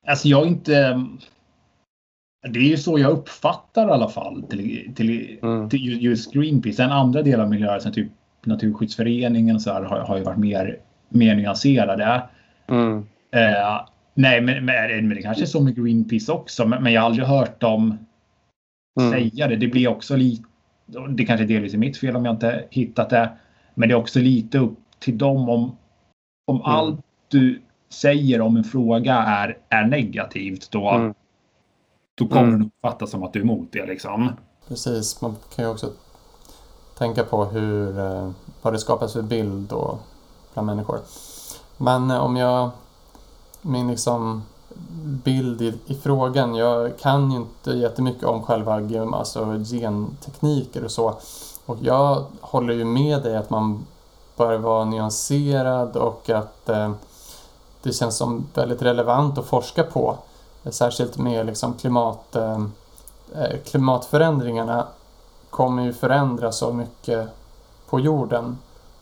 Alltså 0.08 0.28
jag 0.28 0.42
är 0.42 0.48
inte... 0.48 1.06
Det 2.54 2.60
är 2.60 2.64
ju 2.64 2.78
så 2.78 3.00
jag 3.00 3.12
uppfattar 3.12 3.88
i 3.88 3.92
alla 3.92 4.10
fall 4.10 4.44
till, 4.50 4.94
till, 4.96 5.40
mm. 5.42 5.70
till 5.70 6.04
just 6.04 6.34
Greenpeace. 6.34 6.84
En 6.84 6.92
andra 6.92 7.22
del 7.22 7.40
av 7.40 7.50
miljörörelsen, 7.50 7.94
typ 7.94 8.12
Naturskyddsföreningen 8.46 9.60
så 9.60 9.74
här, 9.74 9.82
har, 9.84 10.00
har 10.00 10.18
ju 10.18 10.24
varit 10.24 10.38
mer, 10.38 10.80
mer 11.10 11.36
nyanserade. 11.36 12.30
Mm. 12.68 13.06
Eh, 13.32 13.86
nej, 14.18 14.42
men, 14.42 14.66
men, 14.66 15.10
det 15.10 15.22
kanske 15.22 15.44
är 15.44 15.48
så 15.48 15.62
med 15.62 15.76
Greenpeace 15.76 16.32
också, 16.32 16.68
men, 16.68 16.84
men 16.84 16.94
jag 16.94 17.02
har 17.02 17.06
aldrig 17.06 17.28
hört 17.28 17.62
dem 17.62 17.98
mm. 19.00 19.12
säga 19.12 19.48
det. 19.48 19.56
Det 19.56 19.68
blir 19.68 19.88
också 19.88 20.16
lite 20.16 20.44
det 21.10 21.26
kanske 21.26 21.46
delvis 21.46 21.74
är 21.74 21.78
mitt 21.78 21.98
fel 21.98 22.16
om 22.16 22.26
jag 22.26 22.34
inte 22.34 22.66
hittat 22.70 23.10
det. 23.10 23.32
Men 23.74 23.90
det 23.90 23.96
är 23.96 24.00
också 24.00 24.20
lite 24.20 24.60
upp 24.60 24.80
till 25.00 25.18
dem 25.18 25.50
om, 25.50 25.78
om 26.48 26.56
mm. 26.56 26.62
allt 26.66 27.00
du 27.28 27.62
säger 27.90 28.42
om 28.42 28.58
en 28.58 28.64
fråga 28.64 29.16
är, 29.16 29.58
är 29.70 29.86
negativt 29.86 30.72
då, 30.72 30.90
mm. 30.90 31.14
då 32.16 32.28
kommer 32.28 32.48
mm. 32.48 32.60
det 32.60 32.66
uppfattas 32.66 33.12
som 33.12 33.24
att 33.24 33.34
du 33.34 33.40
är 33.40 33.44
emot 33.44 33.68
det. 33.72 33.86
Liksom. 33.86 34.32
Precis, 34.68 35.22
man 35.22 35.36
kan 35.56 35.66
ju 35.66 35.72
också 35.72 35.92
tänka 36.98 37.24
på 37.24 37.46
hur, 37.46 38.00
eh, 38.00 38.32
vad 38.62 38.74
det 38.74 38.80
skapas 38.80 39.14
för 39.14 39.22
bild 39.22 39.70
då 39.70 40.00
bland 40.54 40.66
människor. 40.66 41.00
Men 41.78 42.12
eh, 42.12 42.18
om 42.18 42.36
jag, 42.36 42.70
min 43.68 43.88
liksom 43.88 44.44
bild 45.04 45.62
i, 45.62 45.74
i, 45.86 45.96
frågan. 45.96 46.56
Jag 46.56 47.00
kan 47.00 47.32
ju 47.32 47.38
inte 47.38 47.72
jättemycket 47.72 48.24
om 48.24 48.44
själva 48.44 48.74
alltså 49.14 49.46
gentekniker 49.72 50.84
och 50.84 50.92
så. 50.92 51.18
Och 51.66 51.78
jag 51.82 52.26
håller 52.42 52.74
ju 52.74 52.86
med 52.86 53.24
dig 53.24 53.38
att 53.38 53.50
man 53.50 53.86
bör 54.38 54.58
vara 54.58 54.86
nyanserad 54.86 55.98
och 55.98 56.30
att 56.30 56.70
eh, 56.70 56.92
det 57.82 57.94
känns 57.94 58.18
som 58.18 58.48
väldigt 58.54 58.82
relevant 58.82 59.38
att 59.38 59.46
forska 59.46 59.84
på. 59.84 60.18
Särskilt 60.70 61.18
med 61.18 61.46
liksom 61.46 61.74
klimat, 61.74 62.36
eh, 62.36 62.66
eh 63.36 63.58
klimatförändringarna 63.66 64.88
kommer 65.50 65.84
ju 65.84 65.94
förändra 65.94 66.52
så 66.52 66.74
mycket 66.74 67.30
på 67.90 68.00
jorden 68.00 68.58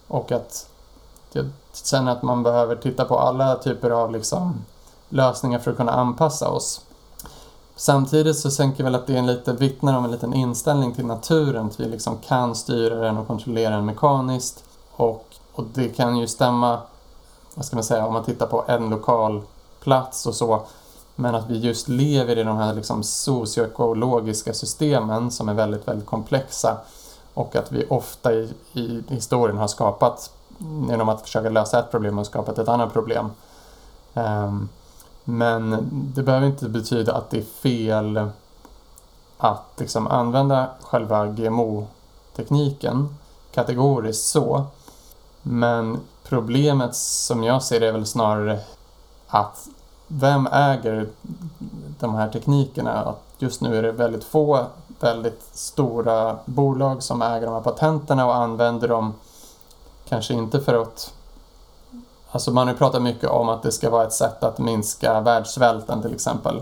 och 0.07 0.31
att 0.31 0.69
det, 1.31 1.49
känner 1.83 2.11
att 2.11 2.23
man 2.23 2.43
behöver 2.43 2.75
titta 2.75 3.05
på 3.05 3.19
alla 3.19 3.55
typer 3.55 3.89
av 3.89 4.11
liksom 4.11 4.65
lösningar 5.09 5.59
för 5.59 5.71
att 5.71 5.77
kunna 5.77 5.91
anpassa 5.91 6.49
oss. 6.49 6.81
Samtidigt 7.75 8.37
så 8.37 8.51
tänker 8.51 8.83
jag 8.83 8.91
väl 8.91 8.95
att 8.95 9.07
det 9.07 9.13
är 9.13 9.17
en 9.17 9.27
lite, 9.27 9.53
vittnar 9.53 9.97
om 9.97 10.05
en 10.05 10.11
liten 10.11 10.33
inställning 10.33 10.93
till 10.93 11.05
naturen, 11.05 11.65
att 11.65 11.79
vi 11.79 11.85
liksom 11.85 12.17
kan 12.17 12.55
styra 12.55 12.95
den 12.95 13.17
och 13.17 13.27
kontrollera 13.27 13.75
den 13.75 13.85
mekaniskt. 13.85 14.63
Och, 14.91 15.25
och 15.53 15.63
det 15.73 15.87
kan 15.89 16.17
ju 16.17 16.27
stämma, 16.27 16.79
vad 17.55 17.65
ska 17.65 17.75
man 17.75 17.83
säga, 17.83 18.07
om 18.07 18.13
man 18.13 18.23
tittar 18.23 18.47
på 18.47 18.65
en 18.67 18.89
lokal 18.89 19.41
plats 19.79 20.25
och 20.25 20.35
så. 20.35 20.61
Men 21.15 21.35
att 21.35 21.49
vi 21.49 21.57
just 21.57 21.87
lever 21.87 22.37
i 22.37 22.43
de 22.43 22.57
här 22.57 22.73
liksom 22.73 23.03
socioekologiska 23.03 24.53
systemen 24.53 25.31
som 25.31 25.49
är 25.49 25.53
väldigt, 25.53 25.87
väldigt 25.87 26.05
komplexa. 26.07 26.77
Och 27.33 27.55
att 27.55 27.71
vi 27.71 27.85
ofta 27.89 28.33
i, 28.33 28.53
i 28.73 29.03
historien 29.07 29.57
har 29.57 29.67
skapat, 29.67 30.31
genom 30.89 31.09
att 31.09 31.21
försöka 31.21 31.49
lösa 31.49 31.79
ett 31.79 31.91
problem, 31.91 32.19
och 32.19 32.25
skapa 32.25 32.51
ett 32.51 32.69
annat 32.69 32.93
problem. 32.93 33.29
Ehm, 34.13 34.69
men 35.23 35.89
det 36.15 36.23
behöver 36.23 36.47
inte 36.47 36.69
betyda 36.69 37.15
att 37.15 37.29
det 37.29 37.37
är 37.37 37.43
fel 37.43 38.29
att 39.37 39.65
liksom 39.77 40.07
använda 40.07 40.67
själva 40.81 41.25
GMO-tekniken 41.27 43.15
kategoriskt 43.51 44.25
så. 44.25 44.65
Men 45.41 45.99
problemet 46.23 46.95
som 46.95 47.43
jag 47.43 47.63
ser 47.63 47.79
det 47.79 47.87
är 47.87 47.91
väl 47.91 48.05
snarare 48.05 48.59
att 49.27 49.67
vem 50.07 50.47
äger 50.47 51.09
de 51.99 52.15
här 52.15 52.29
teknikerna? 52.29 52.91
Att 52.91 53.23
just 53.37 53.61
nu 53.61 53.77
är 53.77 53.81
det 53.81 53.91
väldigt 53.91 54.23
få 54.23 54.65
väldigt 54.99 55.43
stora 55.51 56.37
bolag 56.45 57.03
som 57.03 57.21
äger 57.21 57.45
de 57.45 57.53
här 57.53 57.61
patenterna 57.61 58.25
och 58.25 58.35
använder 58.35 58.87
dem 58.87 59.13
kanske 60.09 60.33
inte 60.33 60.59
för 60.59 60.81
att 60.81 61.13
Alltså 62.35 62.51
man 62.51 62.67
har 62.67 62.73
ju 62.73 62.77
pratat 62.77 63.01
mycket 63.01 63.29
om 63.29 63.49
att 63.49 63.63
det 63.63 63.71
ska 63.71 63.89
vara 63.89 64.03
ett 64.03 64.13
sätt 64.13 64.43
att 64.43 64.59
minska 64.59 65.21
världssvälten 65.21 66.01
till 66.01 66.13
exempel. 66.13 66.61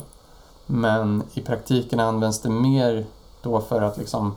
Men 0.66 1.24
i 1.34 1.41
praktiken 1.41 2.00
används 2.00 2.41
det 2.41 2.50
mer 2.50 3.06
då 3.41 3.62
för 3.62 3.82
att 3.82 3.98
liksom 3.98 4.36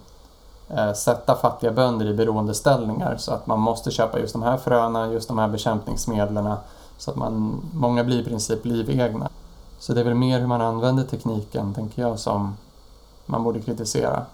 eh, 0.69 0.93
sätta 0.93 1.35
fattiga 1.35 1.73
bönder 1.73 2.07
i 2.07 2.15
beroendeställningar 2.15 3.17
så 3.17 3.33
att 3.33 3.47
man 3.47 3.61
måste 3.61 3.91
köpa 3.91 4.19
just 4.19 4.33
de 4.33 4.43
här 4.43 4.57
fröna, 4.57 5.13
just 5.13 5.29
de 5.29 5.39
här 5.39 5.49
bekämpningsmedlen 5.49 6.55
så 6.99 7.11
att 7.11 7.17
man, 7.17 7.63
många 7.75 8.05
blir 8.05 8.21
i 8.21 8.25
princip 8.25 8.65
livegna. 8.65 9.29
Så 9.79 9.93
det 9.93 10.01
är 10.01 10.05
väl 10.05 10.15
mer 10.15 10.41
hur 10.41 10.47
man 10.47 10.61
använder 10.61 11.05
tekniken, 11.05 11.75
tänker 11.75 12.03
jag, 12.03 12.19
som 12.19 12.57
man 13.27 13.45
borde 13.45 13.61
kritisera. 13.61 14.27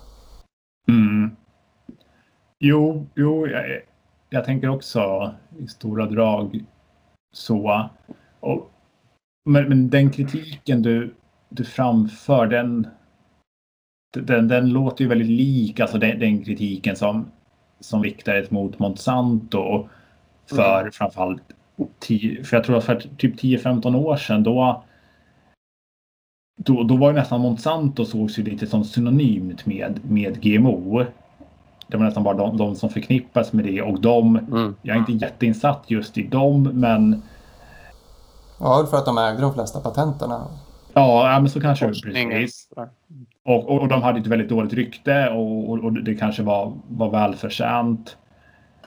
Mm. 0.89 1.37
Jo, 2.59 3.07
jo 3.15 3.47
jag, 3.47 3.65
jag 4.33 4.45
tänker 4.45 4.69
också 4.69 5.35
i 5.59 5.67
stora 5.67 6.07
drag 6.07 6.65
så. 7.33 7.91
Och, 8.41 8.71
men, 9.45 9.69
men 9.69 9.91
den 9.91 10.11
kritiken 10.11 10.83
du, 10.83 11.15
du 11.49 11.65
framför 11.65 12.47
den, 12.47 12.87
den, 14.17 14.49
den 14.49 14.69
låter 14.69 15.05
ju 15.05 15.09
väldigt 15.09 15.29
lik 15.29 15.81
alltså 15.81 15.99
den, 15.99 16.19
den 16.19 16.45
kritiken 16.45 16.97
som, 16.97 17.31
som 17.81 18.03
riktades 18.03 18.51
mot 18.51 18.79
Monsanto 18.79 19.89
för 20.47 20.81
mm. 20.81 20.93
framförallt 20.93 21.43
tio, 21.99 22.45
för 22.45 22.57
jag 22.57 22.65
tror 22.65 22.79
att 22.79 22.85
för 22.85 23.01
typ 23.17 23.41
10-15 23.43 23.97
år 23.97 24.17
sedan 24.17 24.43
då 24.43 24.85
då, 26.57 26.83
då 26.83 26.97
var 26.97 27.11
ju 27.11 27.17
nästan 27.17 27.41
Monsanto 27.41 28.05
sågs 28.05 28.39
ju 28.39 28.43
lite 28.43 28.67
som 28.67 28.85
synonymt 28.85 29.67
med, 29.67 30.01
med 30.05 30.43
GMO. 30.43 31.05
Det 31.93 31.99
var 31.99 32.05
nästan 32.05 32.23
bara 32.23 32.37
de, 32.37 32.57
de 32.57 32.77
som 32.77 32.91
förknippas 32.91 33.53
med 33.53 33.65
det 33.65 33.83
och 33.83 34.01
de, 34.01 34.37
mm. 34.37 34.75
jag 34.83 34.97
är 34.97 35.01
inte 35.01 35.13
jätteinsatt 35.13 35.85
just 35.87 36.19
i 36.19 36.23
dem 36.23 36.63
men... 36.63 37.23
Ja, 38.61 38.87
för 38.91 38.97
att 38.97 39.05
de 39.05 39.19
ägde 39.19 39.41
de 39.41 39.55
flesta 39.55 39.81
patenterna. 39.81 40.47
Ja, 40.93 41.39
men 41.41 41.51
så 41.51 41.61
kanske 41.61 41.87
det 41.87 42.01
precis. 42.03 42.69
Och, 43.45 43.71
och, 43.71 43.81
och, 43.81 43.89
de 43.89 44.03
hade 44.03 44.21
ett 44.21 44.27
väldigt 44.27 44.49
dåligt 44.49 44.73
rykte 44.73 45.29
och, 45.29 45.71
och, 45.71 45.79
och 45.79 45.93
det 45.93 46.15
kanske 46.15 46.43
var, 46.43 46.73
var 46.89 47.11
välförtjänt. 47.11 48.17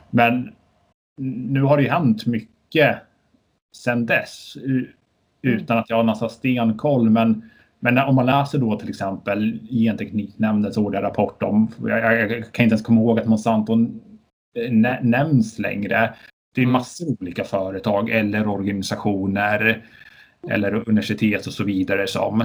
Men 0.09 0.53
nu 1.21 1.61
har 1.61 1.77
det 1.77 1.83
ju 1.83 1.89
hänt 1.89 2.25
mycket 2.25 2.97
sedan 3.75 4.05
dess 4.05 4.57
utan 5.41 5.77
att 5.77 5.89
jag 5.89 5.97
har 5.97 6.03
nästan 6.03 6.29
stenkoll. 6.29 7.09
Men 7.09 7.49
men 7.79 7.97
om 7.97 8.15
man 8.15 8.25
läser 8.25 8.57
då 8.59 8.79
till 8.79 8.89
exempel 8.89 9.59
Gentekniknämndens 9.69 10.77
årliga 10.77 11.01
rapport 11.01 11.43
om, 11.43 11.71
jag, 11.81 11.99
jag, 11.99 12.29
kan 12.29 12.63
inte 12.63 12.73
ens 12.73 12.81
komma 12.81 13.01
ihåg 13.01 13.19
att 13.19 13.27
Monsanto 13.27 13.77
nämns 15.01 15.59
längre. 15.59 16.13
Det 16.55 16.61
är 16.61 16.63
Mm. 16.65 16.73
massor 16.73 17.07
av 17.07 17.15
olika 17.21 17.43
företag 17.43 18.09
eller 18.09 18.47
organisationer 18.47 19.85
eller 20.49 20.89
universitet 20.89 21.47
och 21.47 21.53
så 21.53 21.63
vidare 21.63 22.07
som, 22.07 22.43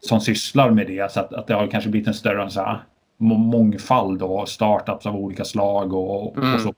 som 0.00 0.20
sysslar 0.20 0.70
med 0.70 0.86
det. 0.86 1.12
Så 1.12 1.20
att, 1.20 1.32
att 1.34 1.46
det 1.46 1.54
har 1.54 1.66
kanske 1.66 1.90
blivit 1.90 2.08
en 2.08 2.14
större 2.14 2.50
så 2.50 2.60
här, 2.60 2.78
må- 3.16 3.36
mångfald 3.38 4.22
och 4.22 4.48
startups 4.48 5.06
av 5.06 5.16
olika 5.16 5.44
slag 5.44 5.92
och, 5.92 6.36
Mm. 6.36 6.54
och 6.54 6.60
så. 6.60 6.74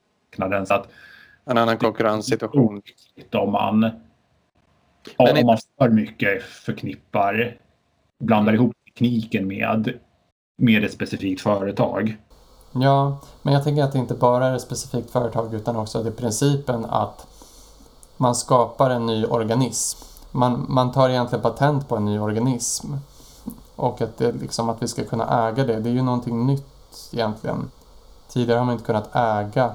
Så 0.67 0.75
att 0.75 0.89
En 1.51 1.59
annan 1.59 1.77
konkurrenssituation. 1.79 2.83
om 3.33 3.53
man, 3.53 3.91
Men 5.19 5.37
i- 5.37 5.41
om 5.41 5.47
man 5.47 5.59
för 5.79 5.89
mycket 5.89 6.43
förknippar, 6.43 7.57
blandar 8.25 8.53
ihop 8.53 8.73
tekniken 8.93 9.49
med, 9.49 9.93
med 10.59 10.85
ett 10.85 10.93
specifikt 10.93 11.41
företag. 11.43 12.17
Ja, 12.73 13.19
men 13.43 13.55
jag 13.55 13.65
tänker 13.65 13.83
att 13.83 13.93
det 13.93 13.99
inte 13.99 14.15
bara 14.15 14.47
är 14.47 14.55
ett 14.55 14.63
specifikt 14.63 15.11
företag 15.11 15.55
utan 15.55 15.77
också 15.77 16.03
det 16.03 16.09
är 16.09 16.13
principen 16.13 16.85
att 16.85 17.27
man 18.17 18.35
skapar 18.35 18.91
en 18.91 19.07
ny 19.07 19.25
organism. 19.27 20.05
Man, 20.31 20.67
man 20.69 20.93
tar 20.93 21.09
egentligen 21.09 21.43
patent 21.43 21.89
på 21.89 21.97
en 21.97 22.05
ny 22.05 22.19
organism. 22.19 22.95
Och 23.77 24.01
att, 24.03 24.19
det, 24.19 24.33
liksom, 24.33 24.69
att 24.69 24.83
vi 24.83 24.89
ska 24.89 25.05
kunna 25.05 25.49
äga 25.49 25.65
det, 25.65 25.81
det 25.81 25.89
är 25.89 25.95
ju 25.95 26.03
någonting 26.03 26.47
nytt 26.47 27.09
egentligen. 27.13 27.71
Tidigare 28.29 28.59
har 28.59 28.65
man 28.67 28.73
inte 28.73 28.85
kunnat 28.87 29.17
äga 29.17 29.71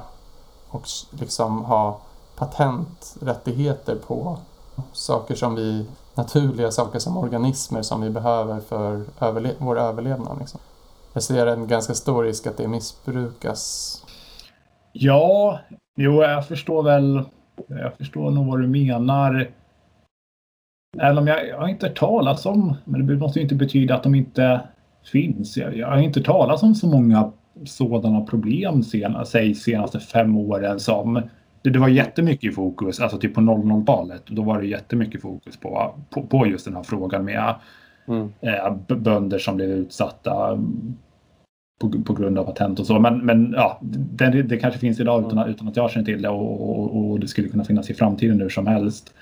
och 0.70 0.88
liksom 1.12 1.66
ha 1.66 2.00
patenträttigheter 2.36 3.96
på 3.96 4.38
saker 4.92 5.36
som 5.36 5.56
vi, 5.56 5.86
naturliga 6.16 6.72
saker 6.72 7.00
som 7.00 7.18
organismer 7.18 7.82
som 7.82 8.02
vi 8.02 8.10
behöver 8.10 8.60
för 8.60 9.04
överle- 9.20 9.56
vår 9.58 9.80
överlevnad. 9.80 10.40
Liksom. 10.40 10.60
Jag 11.14 11.24
ser 11.24 11.48
en 11.48 11.68
ganska 11.68 11.94
stor 11.94 12.24
risk 12.24 12.48
att 12.48 12.58
det 12.58 12.68
missbrukas. 12.68 13.98
Ja, 14.94 15.60
jo, 15.98 16.24
jag 16.24 16.48
förstår 16.48 16.84
väl. 16.84 17.24
Jag 17.68 17.94
förstår 17.98 18.32
nog 18.32 18.48
vad 18.48 18.62
du 18.62 18.68
menar. 18.68 19.52
Även 21.00 21.18
om 21.18 21.28
jag, 21.28 21.48
jag 21.48 21.58
har 21.58 21.68
inte 21.68 21.88
hört 21.88 22.00
talas 22.00 22.46
om, 22.46 22.76
men 22.86 23.08
det 23.08 23.16
måste 23.16 23.40
ju 23.40 23.44
inte 23.44 23.56
betyda 23.56 23.96
att 23.96 24.04
de 24.04 24.16
inte 24.16 24.62
finns. 25.12 25.58
Jag, 25.58 25.78
jag 25.78 25.88
har 25.88 25.98
inte 25.98 26.20
hört 26.20 26.28
talas 26.28 26.64
om 26.64 26.76
så 26.76 26.88
många 26.88 27.32
sådana 27.66 28.22
problem 28.22 28.84
sen, 28.84 29.26
säg 29.26 29.56
senaste 29.56 30.00
fem 30.00 30.38
åren 30.38 30.80
som 30.80 31.22
det, 31.62 31.70
det 31.70 31.80
var 31.80 31.88
jättemycket 31.88 32.56
fokus, 32.56 33.00
alltså 33.00 33.18
typ 33.18 33.34
på 33.34 33.42
00-talet. 33.42 34.24
Då 34.28 34.42
var 34.42 34.62
det 34.62 34.68
jättemycket 34.68 35.22
fokus 35.22 35.58
på, 35.58 35.96
på, 36.10 36.24
på 36.24 36.48
just 36.48 36.66
den 36.66 36.76
här 36.76 36.84
frågan 36.84 37.26
med 37.26 37.56
Mm. 38.08 38.30
eh, 38.42 38.96
bönder 38.98 39.40
som 39.40 39.56
blev 39.56 39.70
utsatta 39.70 40.52
mm, 40.52 40.98
på, 41.82 41.90
på 42.06 42.14
grund 42.14 42.40
av 42.40 42.44
patent 42.44 42.80
och 42.80 42.88
så. 42.88 43.00
Men, 43.00 43.26
men 43.26 43.52
ja, 43.52 43.80
det, 43.82 44.44
det 44.44 44.58
kanske 44.58 44.80
finns 44.80 45.00
idag 45.00 45.26
utan, 45.26 45.50
utan 45.50 45.68
att 45.68 45.76
jag 45.76 45.92
känner 45.92 46.06
till 46.06 46.22
det 46.22 46.30
och, 46.30 46.70
och, 46.70 47.12
och 47.12 47.20
det 47.20 47.28
skulle 47.28 47.50
kunna 47.50 47.64
finnas 47.64 47.90
i 47.90 47.94
framtiden 47.94 48.42
hur 48.42 48.50
som 48.50 48.68
helst. 48.68 49.14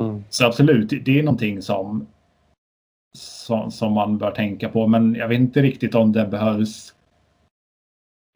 Mm. 0.00 0.24
Så 0.30 0.46
absolut, 0.46 1.04
det 1.04 1.18
är 1.18 1.22
någonting 1.22 1.62
som, 1.62 2.06
som, 3.16 3.70
som 3.70 3.92
man 3.92 4.18
bör 4.18 4.30
tänka 4.30 4.68
på. 4.68 4.86
Men 4.86 5.14
jag 5.14 5.28
vet 5.28 5.40
inte 5.40 5.62
riktigt 5.62 5.94
om 5.94 6.12
det 6.12 6.26
behövs 6.26 6.94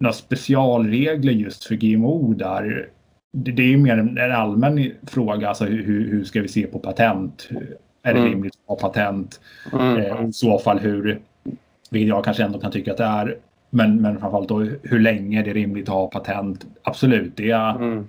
några 0.01 0.13
specialregler 0.13 1.33
just 1.33 1.65
för 1.65 1.75
GMO 1.75 2.35
där. 2.35 2.89
Det, 3.33 3.53
det 3.53 3.63
är 3.63 3.67
ju 3.67 3.77
mer 3.77 3.99
en, 3.99 4.19
en 4.19 4.33
allmän 4.33 4.91
fråga, 5.07 5.49
alltså 5.49 5.65
hur, 5.65 6.09
hur 6.11 6.25
ska 6.25 6.41
vi 6.43 6.49
se 6.49 6.67
på 6.67 6.79
patent? 6.79 7.49
Är 8.03 8.15
det 8.15 8.21
Mm. 8.21 8.31
rimligt 8.33 8.55
att 8.67 8.81
ha 8.81 8.89
patent? 8.89 9.41
Mm. 9.73 9.97
Eh, 9.97 10.29
I 10.29 10.33
så 10.33 10.59
fall 10.59 10.79
hur, 10.79 11.21
vilket 11.91 12.09
jag 12.09 12.25
kanske 12.25 12.43
ändå 12.43 12.59
kan 12.59 12.73
tycka 12.73 12.91
att 12.91 12.97
det 12.97 13.05
är, 13.05 13.37
men, 13.71 14.03
men 14.03 14.19
framförallt 14.21 14.49
då 14.49 14.59
hur 14.83 15.01
länge 15.01 15.41
är 15.41 15.45
det 15.45 15.53
rimligt 15.53 15.89
att 15.89 15.95
ha 15.95 16.07
patent? 16.07 16.67
Absolut, 16.83 17.37
det 17.37 17.51
är, 17.51 17.71
Mm. 17.77 18.07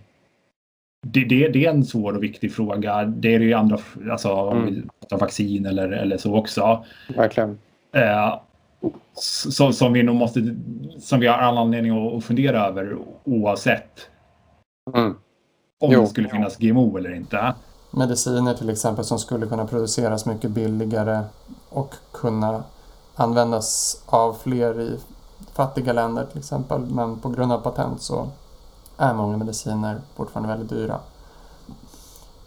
det, 1.08 1.24
det, 1.26 1.48
det 1.48 1.66
är 1.66 1.70
en 1.70 1.86
svår 1.86 2.16
och 2.18 2.24
viktig 2.24 2.54
fråga. 2.54 3.04
Det 3.06 3.36
är 3.36 3.40
det 3.40 3.46
ju 3.46 3.54
andra, 3.54 3.78
alltså 4.12 4.32
om 4.34 4.66
vi 4.66 4.72
Mm. 4.72 4.90
pratar 5.00 5.18
vaccin 5.18 5.66
eller, 5.66 5.90
eller 5.90 6.18
så 6.18 6.36
också. 6.36 6.86
Verkligen. 7.16 7.58
Eh, 7.96 8.40
så, 9.16 9.72
som 9.74 9.94
vi 9.94 10.04
nog 10.04 10.16
måste, 10.16 10.56
som 11.00 11.20
vi 11.20 11.28
har 11.28 11.38
all 11.38 11.58
anledning 11.58 12.18
att 12.18 12.24
fundera 12.24 12.66
över 12.68 12.98
oavsett 13.24 14.10
Mm. 14.94 15.16
om 15.80 15.92
Jo. 15.92 16.02
det 16.02 16.08
skulle 16.08 16.30
finnas 16.30 16.58
GMO 16.58 16.98
eller 16.98 17.16
inte. 17.16 17.54
Mediciner 17.92 18.54
till 18.54 18.70
exempel 18.70 19.06
som 19.06 19.20
skulle 19.20 19.46
kunna 19.46 19.66
produceras 19.68 20.26
mycket 20.26 20.52
billigare 20.52 21.24
och 21.70 21.94
kunna 22.12 22.64
användas 23.16 23.98
av 24.06 24.34
fler 24.34 24.82
i 24.82 25.00
fattiga 25.54 25.94
länder 25.94 26.26
till 26.26 26.40
exempel. 26.40 26.82
Men 26.82 27.20
på 27.20 27.30
grund 27.30 27.52
av 27.52 27.58
patent 27.60 28.02
så 28.02 28.28
är 28.98 29.14
många 29.14 29.38
mediciner 29.38 30.02
fortfarande 30.16 30.50
väldigt 30.50 30.70
dyra. 30.70 31.00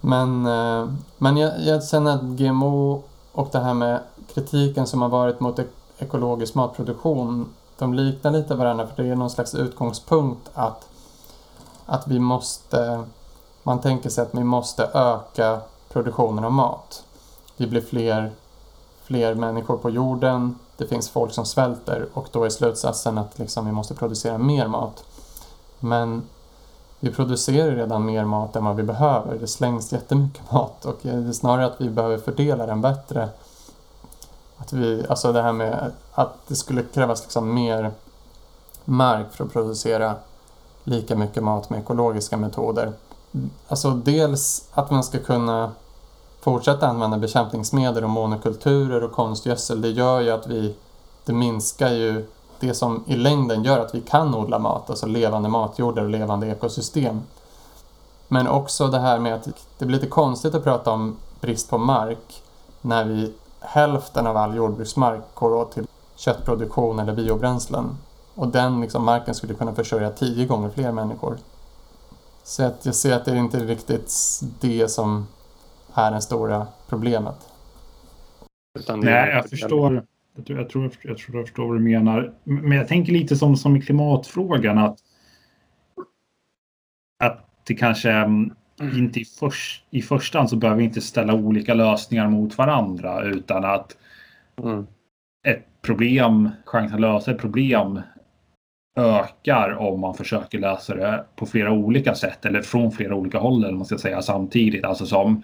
Men, 0.01 0.47
eh, 0.47 0.89
men 1.19 1.37
jag, 1.37 1.61
jag 1.61 1.85
känner 1.89 2.15
att 2.15 2.23
GMO 2.23 3.03
och 3.33 3.49
det 3.53 3.59
här 3.59 3.75
med 3.75 4.01
kritiken 4.35 4.87
som 4.87 5.03
har 5.03 5.09
varit 5.09 5.41
mot 5.41 5.59
ek- 5.59 5.75
ekologisk 5.99 6.55
matproduktion, 6.55 7.49
de 7.79 7.95
liknar 7.95 8.31
lite 8.31 8.55
varandra 8.55 8.87
för 8.87 9.03
det 9.03 9.09
är 9.09 9.17
någon 9.17 9.31
slags 9.31 9.55
utgångspunkt 9.55 10.51
att, 10.55 10.89
att 11.87 12.09
vi 12.09 12.19
måste, 12.19 13.05
man 13.63 13.81
tänker 13.81 14.11
sig 14.11 14.23
att 14.23 14.35
vi 14.35 14.45
måste 14.45 14.91
öka 14.95 15.61
produktionen 15.89 16.45
av 16.45 16.53
mat. 16.53 17.05
Vi 17.57 17.67
blir 17.67 17.81
fler, 17.81 18.33
fler 19.03 19.35
människor 19.35 19.77
på 19.77 19.91
jorden, 19.91 20.59
det 20.77 20.87
finns 20.87 21.11
folk 21.11 21.33
som 21.33 21.47
svälter 21.47 22.07
och 22.15 22.29
då 22.33 22.45
är 22.45 22.51
slutsatsen 22.51 23.19
att 23.19 23.39
liksom 23.39 23.67
vi 23.67 23.73
måste 23.73 23.95
producera 23.95 24.39
mer 24.39 24.67
mat. 24.67 25.05
Men 25.81 26.23
vi 27.01 27.13
producerar 27.13 27.71
redan 27.71 28.05
mer 28.05 28.25
mat 28.25 28.57
än 28.57 28.65
vad 28.65 28.77
vi 28.77 28.83
behöver. 28.83 29.39
Det 29.39 29.47
slängs 29.47 29.93
jättemycket 29.93 30.43
mat 30.53 30.85
och 30.85 30.99
det 31.03 31.11
är 31.11 31.33
snarare 31.33 31.67
att 31.67 31.81
vi 31.81 31.91
behöver 31.91 32.19
fördela 32.19 32.67
den 32.67 32.81
bättre. 32.81 33.29
Att 34.57 34.73
vi, 34.73 35.07
alltså 35.09 35.33
det 35.33 35.43
här 35.43 35.53
med 35.53 35.93
att 36.13 36.35
det 36.47 36.57
skulle 36.57 36.83
krävas 36.83 37.23
liksom 37.23 37.55
mer 37.55 37.91
mark 38.85 39.33
för 39.33 39.45
att 39.45 39.53
producera 39.53 40.15
lika 40.87 41.17
mycket 41.17 41.43
mat 41.43 41.71
med 41.71 41.81
ekologiska 41.81 42.37
metoder. 42.37 42.93
Alltså 43.69 43.91
dels 43.91 44.69
att 44.73 44.91
man 44.91 45.05
ska 45.05 45.19
kunna 45.19 45.73
fortsätta 46.41 46.89
använda 46.89 47.19
bekämpningsmedel 47.19 48.05
och 48.05 48.11
monokulturer 48.11 49.05
och 49.05 49.13
konstgödsel. 49.13 49.83
Det 49.83 49.91
gör 49.91 50.21
ju 50.21 50.31
att 50.31 50.47
vi, 50.47 50.75
det 51.25 51.33
minskar 51.33 51.91
ju 51.91 52.27
det 52.61 52.75
som 52.75 53.05
i 53.07 53.17
längden 53.17 53.65
gör 53.65 53.79
att 53.79 53.95
vi 53.95 54.01
kan 54.01 54.35
odla 54.35 54.59
mat, 54.59 54.91
alltså 54.91 55.07
levande 55.07 55.49
matjordar 55.49 56.03
och 56.03 56.11
levande 56.11 56.47
ekosystem. 56.47 57.23
Men 58.29 58.49
också 58.49 58.89
det 58.89 58.99
här 58.99 59.19
med 59.19 59.35
att 59.35 59.49
det 59.79 59.87
blir 59.87 59.99
lite 59.99 60.11
konstigt 60.11 60.55
att 60.55 60.65
prata 60.65 60.91
om 60.91 61.17
brist 61.41 61.71
på 61.71 61.79
mark 61.79 62.43
när 62.81 63.05
vi 63.05 63.33
hälften 63.61 64.27
av 64.27 64.37
all 64.37 64.57
jordbruksmark 64.57 65.23
går 65.35 65.55
åt 65.55 65.73
till 65.73 65.87
köttproduktion 66.17 66.99
eller 66.99 67.15
biobränslen. 67.15 67.99
Och 68.37 68.49
den 68.49 68.81
liksom, 68.81 69.05
marken 69.05 69.35
skulle 69.35 69.55
kunna 69.55 69.75
försörja 69.75 70.11
tio 70.11 70.47
gånger 70.47 70.71
fler 70.71 70.93
människor. 70.93 71.39
Så 72.43 72.63
att 72.63 72.87
jag 72.87 72.95
ser 72.95 73.17
att 73.17 73.25
det 73.25 73.31
är 73.31 73.37
inte 73.37 73.59
riktigt 73.59 74.13
det 74.61 74.89
som 74.89 75.27
är 75.95 76.11
det 76.11 76.21
stora 76.21 76.67
problemet. 76.89 77.37
Nej, 78.97 79.31
jag 79.31 79.51
förstår. 79.51 80.07
Jag 80.37 80.47
tror, 80.47 80.59
jag, 80.59 80.71
tror, 80.71 80.85
jag 81.03 81.19
tror 81.19 81.37
jag 81.37 81.47
förstår 81.47 81.67
vad 81.67 81.77
du 81.77 81.81
menar. 81.81 82.35
Men 82.45 82.79
jag 82.79 82.89
tänker 82.89 83.13
lite 83.13 83.37
som, 83.37 83.57
som 83.57 83.77
i 83.77 83.83
klimatfrågan 83.83 84.79
att, 84.79 84.99
att 87.25 87.47
det 87.65 87.75
kanske 87.75 88.11
mm, 88.11 88.53
inte 88.81 89.21
i, 89.21 89.25
först, 89.25 89.85
i 89.91 90.03
första 90.03 90.39
hand 90.39 90.51
så 90.51 90.57
behöver 90.57 90.79
vi 90.79 90.85
inte 90.85 91.01
ställa 91.01 91.35
olika 91.35 91.75
lösningar 91.75 92.29
mot 92.29 92.59
varandra 92.59 93.23
utan 93.23 93.65
att 93.65 93.97
Mm. 94.63 94.87
ett 95.47 95.83
problem, 95.83 96.51
chansen 96.65 96.95
att 96.95 97.01
lösa 97.01 97.31
ett 97.31 97.39
problem 97.39 98.01
ökar 98.97 99.77
om 99.79 100.01
man 100.01 100.15
försöker 100.15 100.59
lösa 100.59 100.95
det 100.95 101.25
på 101.37 101.47
flera 101.47 101.73
olika 101.73 102.15
sätt 102.15 102.45
eller 102.45 102.63
från 102.63 102.93
flera 102.93 103.15
olika 103.15 103.39
håll 103.39 103.65
eller 103.65 103.77
man 103.77 103.87
ska 103.87 103.99
säga 103.99 104.23
samtidigt. 104.23 104.85
Alltså 104.85 105.07
som 105.07 105.43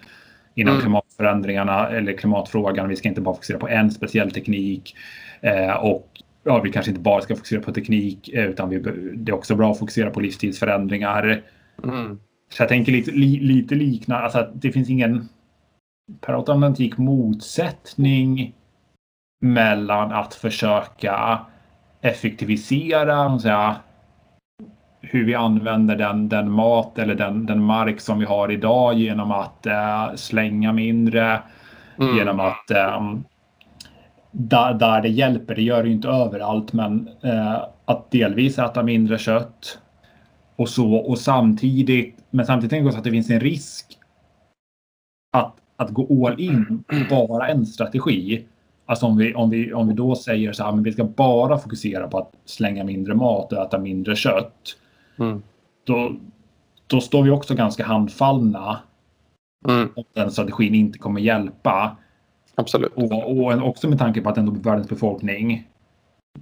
inom 0.55 0.73
Mm. 0.73 0.81
klimatförändringarna 0.81 1.87
eller 1.89 2.13
klimatfrågan. 2.13 2.89
Vi 2.89 2.95
ska 2.95 3.09
inte 3.09 3.21
bara 3.21 3.35
fokusera 3.35 3.59
på 3.59 3.67
en 3.67 3.91
speciell 3.91 4.31
teknik 4.31 4.95
eh, 5.41 5.73
och 5.73 6.09
ja, 6.43 6.59
vi 6.59 6.71
kanske 6.71 6.91
inte 6.91 7.01
bara 7.01 7.21
ska 7.21 7.35
fokusera 7.35 7.61
på 7.61 7.71
teknik 7.71 8.29
eh, 8.33 8.45
utan 8.45 8.69
vi, 8.69 8.79
det 9.15 9.31
är 9.31 9.35
också 9.35 9.55
bra 9.55 9.71
att 9.71 9.79
fokusera 9.79 10.09
på 10.09 10.19
livsstilsförändringar. 10.19 11.41
Mm. 11.83 12.19
Så 12.49 12.61
jag 12.61 12.69
tänker 12.69 12.91
lite, 12.91 13.11
li, 13.11 13.39
lite 13.39 13.75
liknande, 13.75 14.23
alltså 14.23 14.39
att 14.39 14.61
det 14.61 14.71
finns 14.71 14.89
ingen 14.89 15.29
per 16.21 16.33
automatik 16.33 16.97
motsättning 16.97 18.53
mellan 19.41 20.11
att 20.11 20.33
försöka 20.33 21.45
effektivisera 22.03 23.39
säga, 23.39 23.75
hur 25.01 25.25
vi 25.25 25.35
använder 25.35 25.95
den, 25.95 26.29
den 26.29 26.51
mat 26.51 26.99
eller 26.99 27.15
den, 27.15 27.45
den 27.45 27.63
mark 27.63 28.01
som 28.01 28.19
vi 28.19 28.25
har 28.25 28.51
idag 28.51 28.93
genom 28.93 29.31
att 29.31 29.65
eh, 29.65 30.15
slänga 30.15 30.73
mindre, 30.73 31.39
Mm. 31.97 32.17
genom 32.17 32.39
att 32.39 32.71
eh, 32.71 33.13
där, 34.31 34.73
där 34.73 35.01
det 35.01 35.09
hjälper, 35.09 35.55
det 35.55 35.61
gör 35.61 35.83
det 35.83 35.89
ju 35.89 35.95
inte 35.95 36.07
överallt, 36.07 36.73
men 36.73 37.09
eh, 37.21 37.63
att 37.85 38.11
delvis 38.11 38.59
äta 38.59 38.83
mindre 38.83 39.17
kött 39.17 39.79
och 40.55 40.69
så 40.69 40.95
och 40.95 41.19
samtidigt, 41.19 42.17
men 42.29 42.45
samtidigt 42.45 42.69
tänker 42.69 42.83
jag 42.83 42.87
också 42.87 42.97
att 42.97 43.03
det 43.03 43.11
finns 43.11 43.29
en 43.29 43.39
risk 43.39 43.97
att, 45.37 45.55
att 45.75 45.89
gå 45.89 46.27
all 46.27 46.39
in 46.39 46.83
på 46.87 46.95
bara 47.15 47.47
en 47.47 47.65
strategi. 47.65 48.45
Alltså 48.85 49.05
om 49.05 49.17
vi, 49.17 49.33
om 49.35 49.49
vi, 49.49 49.73
om 49.73 49.87
vi 49.87 49.93
då 49.93 50.15
säger 50.15 50.53
så 50.53 50.63
här, 50.63 50.71
men 50.71 50.83
vi 50.83 50.91
ska 50.91 51.03
bara 51.03 51.57
fokusera 51.57 52.07
på 52.07 52.17
att 52.17 52.31
slänga 52.45 52.83
mindre 52.83 53.15
mat 53.15 53.53
och 53.53 53.61
äta 53.61 53.79
mindre 53.79 54.15
kött. 54.15 54.77
Mm. 55.19 55.41
Då, 55.83 56.15
då 56.87 57.01
står 57.01 57.23
vi 57.23 57.29
också 57.29 57.55
ganska 57.55 57.85
handfallna 57.85 58.79
Mm. 59.67 59.89
om 59.95 60.03
den 60.13 60.31
strategin 60.31 60.75
inte 60.75 60.99
kommer 60.99 61.21
hjälpa. 61.21 61.97
Absolut. 62.55 62.91
Och, 62.95 63.37
och 63.37 63.67
också 63.67 63.89
med 63.89 63.99
tanke 63.99 64.21
på 64.21 64.29
att 64.29 64.37
ändå 64.37 64.51
världens 64.51 64.89
befolkning 64.89 65.67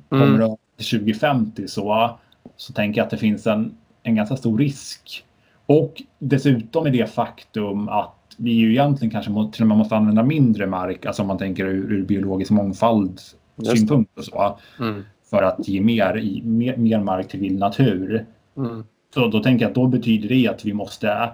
kommer 0.09 0.25
Mm. 0.25 0.41
över 0.41 0.57
till 0.77 0.85
2050 0.99 1.67
så, 1.67 2.17
så 2.55 2.73
tänker 2.73 2.99
jag 2.99 3.05
att 3.05 3.11
det 3.11 3.17
finns 3.17 3.47
en, 3.47 3.77
en 4.03 4.15
ganska 4.15 4.35
stor 4.35 4.57
risk. 4.57 5.25
Och 5.65 6.01
dessutom 6.19 6.85
är 6.85 6.91
det 6.91 7.13
faktum 7.13 7.89
att 7.89 8.15
vi 8.41 8.51
ju 8.51 8.71
egentligen 8.71 9.11
kanske 9.11 9.31
må, 9.31 9.51
till 9.51 9.61
och 9.61 9.67
med 9.67 9.77
måste 9.77 9.95
använda 9.95 10.23
mindre 10.23 10.67
mark, 10.67 11.05
alltså 11.05 11.21
om 11.21 11.27
man 11.27 11.37
tänker 11.37 11.65
ur, 11.65 11.93
ur 11.93 12.05
biologisk 12.05 12.51
mångfald 12.51 13.19
synpunkt 13.63 14.17
och 14.17 14.23
så, 14.23 14.59
Mm. 14.79 15.03
för 15.29 15.43
att 15.43 15.67
ge 15.67 15.81
mer, 15.81 16.41
mer, 16.43 16.77
mer 16.77 16.99
mark 16.99 17.27
till 17.27 17.39
vild 17.39 17.59
natur. 17.59 18.25
Mm. 18.57 18.83
Så 19.13 19.27
då 19.27 19.43
tänker 19.43 19.65
jag 19.65 19.69
att 19.69 19.75
då 19.75 19.87
betyder 19.87 20.29
det 20.29 20.47
att 20.47 20.65
vi 20.65 20.73
måste 20.73 21.29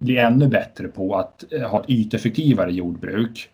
bli 0.00 0.18
ännu 0.18 0.48
bättre 0.48 0.88
på 0.88 1.16
att 1.16 1.52
eh, 1.52 1.70
ha 1.70 1.80
ett 1.80 1.90
yteffektivare 1.90 2.72
jordbruk. 2.72 3.48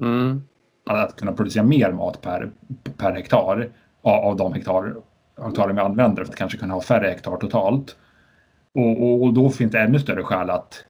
Mm. 0.00 0.42
Att 0.86 1.16
kunna 1.16 1.32
producera 1.32 1.64
mer 1.64 1.92
mat 1.92 2.20
per, 2.20 2.50
per 2.96 3.12
hektar 3.12 3.68
av, 4.02 4.24
av 4.24 4.36
de 4.36 4.52
hektar, 4.52 4.96
hektar 5.44 5.72
vi 5.72 5.80
använder 5.80 6.24
för 6.24 6.32
att 6.32 6.38
kanske 6.38 6.58
kunna 6.58 6.74
ha 6.74 6.80
färre 6.80 7.08
hektar 7.08 7.36
totalt. 7.36 7.96
Och, 8.74 9.02
och, 9.02 9.22
och 9.22 9.34
då 9.34 9.50
finns 9.50 9.72
det 9.72 9.80
ännu 9.80 9.98
större 9.98 10.22
skäl 10.22 10.50
att 10.50 10.84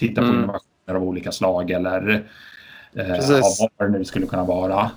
titta 0.00 0.20
på 0.20 0.26
Mm. 0.26 0.36
innovationer 0.38 0.94
av 0.94 1.02
olika 1.02 1.32
slag 1.32 1.70
eller 1.70 2.28
eh, 2.92 3.40
vad 3.78 3.88
det 3.92 3.98
nu 3.98 4.04
skulle 4.04 4.26
kunna 4.26 4.44
vara. 4.44 4.90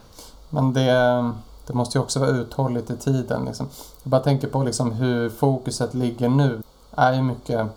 Men 0.50 0.74
det, 0.74 1.32
det 1.68 1.74
måste 1.74 1.98
ju 1.98 2.02
också 2.02 2.20
vara 2.20 2.30
uthålligt 2.30 2.90
i 2.90 2.98
tiden. 2.98 3.46
Liksom. 3.46 3.68
Jag 4.04 4.12
bara 4.12 4.22
tänker 4.22 4.48
på 4.48 4.64
liksom 4.64 4.92
hur 4.92 5.30
fokuset 5.30 5.94
ligger 5.94 6.30
nu. 6.30 6.62
är 6.96 7.14
ju 7.14 7.22
mycket 7.22 7.68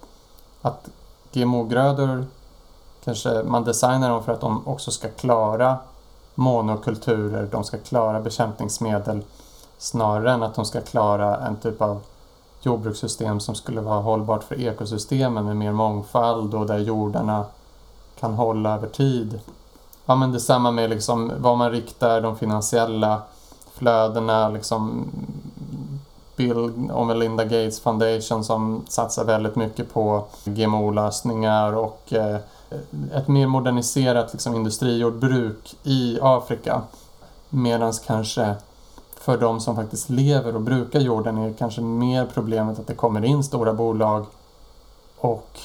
att 0.62 0.88
GMO-grödor 1.32 2.24
kanske 3.04 3.42
man 3.42 3.64
designar 3.64 4.10
dem 4.10 4.24
för 4.24 4.32
att 4.32 4.40
de 4.40 4.66
också 4.68 4.90
ska 4.90 5.08
klara 5.08 5.76
monokulturer, 6.34 7.48
de 7.52 7.64
ska 7.64 7.78
klara 7.78 8.20
bekämpningsmedel 8.20 9.22
snarare 9.78 10.32
än 10.32 10.42
att 10.42 10.54
de 10.54 10.64
ska 10.64 10.80
klara 10.80 11.36
en 11.36 11.56
typ 11.56 11.82
av 11.82 12.00
jordbrukssystem 12.66 13.40
som 13.40 13.54
skulle 13.54 13.80
vara 13.80 14.00
hållbart 14.00 14.44
för 14.44 14.60
ekosystemen 14.60 15.44
med 15.44 15.56
mer 15.56 15.72
mångfald 15.72 16.54
och 16.54 16.66
där 16.66 16.78
jordarna 16.78 17.44
kan 18.20 18.34
hålla 18.34 18.74
över 18.74 18.88
tid. 18.88 19.40
Ja 20.06 20.16
men 20.16 20.32
detsamma 20.32 20.70
med 20.70 20.90
liksom 20.90 21.32
vad 21.38 21.58
man 21.58 21.70
riktar 21.70 22.20
de 22.20 22.36
finansiella 22.36 23.22
flödena 23.74 24.48
liksom 24.48 25.10
Bill 26.36 26.90
och 26.90 27.06
Melinda 27.06 27.44
Gates 27.44 27.80
Foundation 27.80 28.44
som 28.44 28.84
satsar 28.88 29.24
väldigt 29.24 29.56
mycket 29.56 29.92
på 29.92 30.24
GMO-lösningar 30.44 31.72
och 31.72 32.12
eh, 32.12 32.36
ett 33.14 33.28
mer 33.28 33.46
moderniserat 33.46 34.32
liksom, 34.32 34.54
industrijordbruk 34.54 35.76
i 35.82 36.18
Afrika. 36.22 36.82
Medan 37.48 37.92
kanske 38.06 38.54
för 39.26 39.38
de 39.38 39.60
som 39.60 39.76
faktiskt 39.76 40.10
lever 40.10 40.54
och 40.54 40.60
brukar 40.60 41.00
jorden 41.00 41.38
är 41.38 41.52
kanske 41.52 41.80
mer 41.80 42.26
problemet 42.34 42.78
att 42.78 42.86
det 42.86 42.94
kommer 42.94 43.24
in 43.24 43.44
stora 43.44 43.72
bolag 43.74 44.26
och 45.16 45.58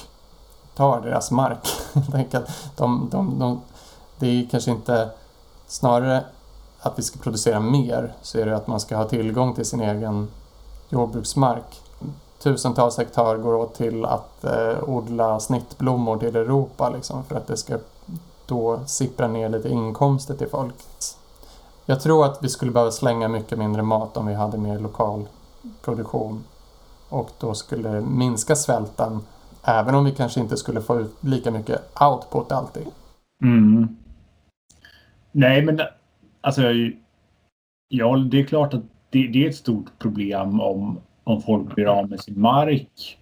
tar 0.74 1.00
deras 1.00 1.30
mark. 1.30 1.68
Att 2.34 2.50
de, 2.76 3.08
de, 3.10 3.38
de, 3.38 3.60
det 4.18 4.26
är 4.26 4.48
kanske 4.50 4.70
inte 4.70 5.10
snarare 5.66 6.24
att 6.80 6.98
vi 6.98 7.02
ska 7.02 7.18
producera 7.18 7.60
mer 7.60 8.14
så 8.22 8.38
är 8.38 8.46
det 8.46 8.56
att 8.56 8.66
man 8.66 8.80
ska 8.80 8.96
ha 8.96 9.04
tillgång 9.04 9.54
till 9.54 9.66
sin 9.66 9.80
egen 9.80 10.28
jordbruksmark. 10.88 11.80
Tusentals 12.42 12.98
hektar 12.98 13.36
går 13.36 13.54
åt 13.54 13.74
till 13.74 14.04
att 14.04 14.44
eh, 14.44 14.88
odla 14.88 15.40
snittblommor 15.40 16.18
till 16.18 16.36
Europa 16.36 16.90
liksom, 16.90 17.24
för 17.24 17.36
att 17.36 17.46
det 17.46 17.56
ska 17.56 17.78
då 18.46 18.80
sippra 18.86 19.28
ner 19.28 19.48
lite 19.48 19.68
inkomster 19.68 20.34
till 20.34 20.48
folk. 20.48 20.74
Jag 21.92 22.00
tror 22.00 22.24
att 22.24 22.38
vi 22.42 22.48
skulle 22.48 22.72
behöva 22.72 22.90
slänga 22.90 23.28
mycket 23.28 23.58
mindre 23.58 23.82
mat 23.82 24.16
om 24.16 24.26
vi 24.26 24.34
hade 24.34 24.58
mer 24.58 24.78
lokal 24.78 25.28
produktion. 25.84 26.44
Och 27.08 27.30
då 27.40 27.54
skulle 27.54 27.88
det 27.88 28.00
minska 28.00 28.56
svälten 28.56 29.20
även 29.64 29.94
om 29.94 30.04
vi 30.04 30.10
kanske 30.10 30.40
inte 30.40 30.56
skulle 30.56 30.80
få 30.80 31.00
ut 31.00 31.16
lika 31.20 31.50
mycket 31.50 31.80
output 32.00 32.52
alltid. 32.52 32.86
Mm. 33.44 33.96
Nej, 35.32 35.62
men 35.62 35.80
alltså, 36.40 36.62
ja, 37.88 38.16
det 38.16 38.40
är 38.40 38.44
klart 38.44 38.74
att 38.74 38.82
det, 39.10 39.26
det 39.26 39.44
är 39.44 39.48
ett 39.48 39.56
stort 39.56 39.98
problem 39.98 40.60
om, 40.60 41.00
om 41.24 41.42
folk 41.42 41.74
blir 41.74 41.86
av 41.86 42.10
med 42.10 42.20
sin 42.20 42.40
mark 42.40 43.18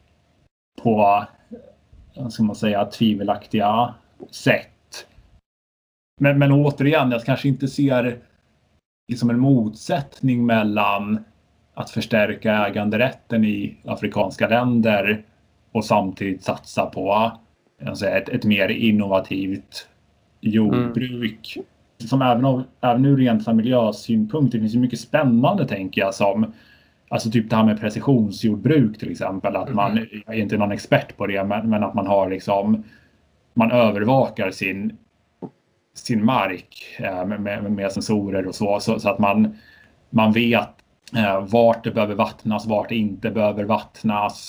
på, 0.83 1.25
vad 2.16 2.33
ska 2.33 2.43
man 2.43 2.57
säga, 2.57 2.85
tvivelaktiga 2.85 3.95
sätt. 4.31 5.07
Men, 6.21 6.39
men 6.39 6.53
återigen, 6.53 7.11
jag 7.11 7.25
kanske 7.25 7.49
inte 7.49 7.68
ser 7.68 8.30
liksom 9.11 9.31
en 9.31 9.39
motsättning 9.39 10.47
mellan 10.47 11.25
att 11.75 11.91
förstärka 11.91 12.67
äganderätten 12.67 13.45
i 13.45 13.77
afrikanska 13.85 14.49
länder 14.49 15.25
och 15.73 15.85
samtidigt 15.85 16.43
satsa 16.43 16.87
på 16.87 17.33
säga, 17.95 18.19
ett, 18.19 18.29
ett 18.29 18.45
mer 18.45 18.69
innovativt 18.69 19.89
jordbruk. 20.41 21.59
Som 21.99 22.23
även, 22.23 22.45
av, 22.45 22.63
även 22.81 23.05
ur 23.05 23.17
rent 23.17 23.47
miljösynpunkt, 23.57 24.53
det 24.53 24.61
finns 24.61 24.75
ju 24.75 24.79
mycket 24.79 25.01
spännande 25.01 25.69
tänker 25.69 26.01
jag 26.01 26.15
som 26.15 26.53
Alltså 27.13 27.31
typ 27.31 27.51
det 27.51 27.57
här 27.57 27.65
med 27.65 27.81
precisionsjordbruk 27.81 28.99
till 28.99 29.11
exempel. 29.11 29.57
Att 29.57 29.75
man, 29.75 30.07
jag 30.27 30.37
är 30.37 30.41
inte 30.41 30.57
någon 30.57 30.73
expert 30.73 31.17
på 31.17 31.27
det, 31.27 31.45
men, 31.45 31.71
men 31.71 31.85
att 31.85 31.95
man 31.95 32.07
har 32.07 32.31
liksom 32.31 32.85
Man 33.55 33.71
övervakar 33.71 34.51
sin 34.51 34.97
sin 35.95 36.24
mark 36.24 36.97
eh, 36.99 37.24
med, 37.24 37.41
med, 37.41 37.72
med 37.72 37.93
sensorer 37.93 38.47
och 38.47 38.55
så, 38.55 38.80
så, 38.80 39.01
så 39.01 39.09
att 39.09 39.18
man 39.18 39.59
man 40.11 40.32
vet 40.32 40.68
eh, 41.16 41.41
vart 41.41 41.84
det 41.84 41.91
behöver 41.91 42.14
vattnas, 42.14 42.66
vart 42.66 42.88
det 42.88 42.97
inte 42.97 43.30
behöver 43.30 43.64
vattnas. 43.64 44.49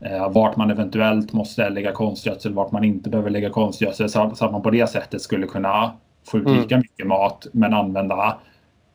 Eh, 0.00 0.30
vart 0.32 0.56
man 0.56 0.70
eventuellt 0.70 1.32
måste 1.32 1.70
lägga 1.70 1.92
konstgödsel, 1.92 2.54
vart 2.54 2.72
man 2.72 2.84
inte 2.84 3.10
behöver 3.10 3.30
lägga 3.30 3.50
konstgödsel. 3.50 4.08
Så, 4.08 4.30
så 4.34 4.44
att 4.44 4.52
man 4.52 4.62
på 4.62 4.70
det 4.70 4.86
sättet 4.86 5.22
skulle 5.22 5.46
kunna 5.46 5.92
få 6.26 6.38
ut 6.38 6.46
Mm. 6.46 6.60
lika 6.60 6.76
mycket 6.76 7.06
mat 7.06 7.46
men 7.52 7.74
använda 7.74 8.38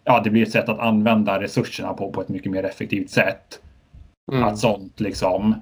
Ja, 0.04 0.22
det 0.24 0.30
blir 0.30 0.44
ett 0.44 0.52
sätt 0.52 0.70
att 0.70 0.80
använda 0.80 1.42
resurserna 1.42 1.94
på, 1.94 2.12
på 2.12 2.22
ett 2.22 2.30
mycket 2.30 2.52
mer 2.52 2.64
effektivt 2.64 3.10
sätt. 3.10 3.60
Mm. 4.32 4.44
Att 4.44 4.58
sånt 4.58 5.00
liksom... 5.00 5.56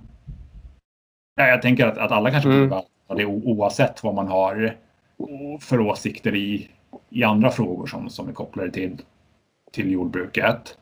Ja, 1.36 1.48
jag 1.48 1.62
tänker 1.62 1.88
att, 1.88 1.98
att 1.98 2.12
alla 2.12 2.32
kanske 2.32 2.50
Mm. 2.50 2.70
borde 2.70 3.22
det 3.22 3.26
oavsett 3.26 4.04
vad 4.04 4.16
man 4.16 4.28
har 4.28 4.76
för 5.62 5.80
åsikter 5.80 6.36
i, 6.36 6.70
i 7.10 7.24
andra 7.24 7.50
frågor 7.50 7.88
som, 7.88 8.10
som 8.10 8.30
är 8.30 8.34
kopplade 8.34 8.72
till, 8.72 8.98
till 9.72 9.92
jordbruket. 9.92 10.78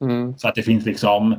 Mm. 0.00 0.38
Så 0.38 0.48
att 0.48 0.54
det 0.54 0.62
finns 0.62 0.84
liksom... 0.86 1.32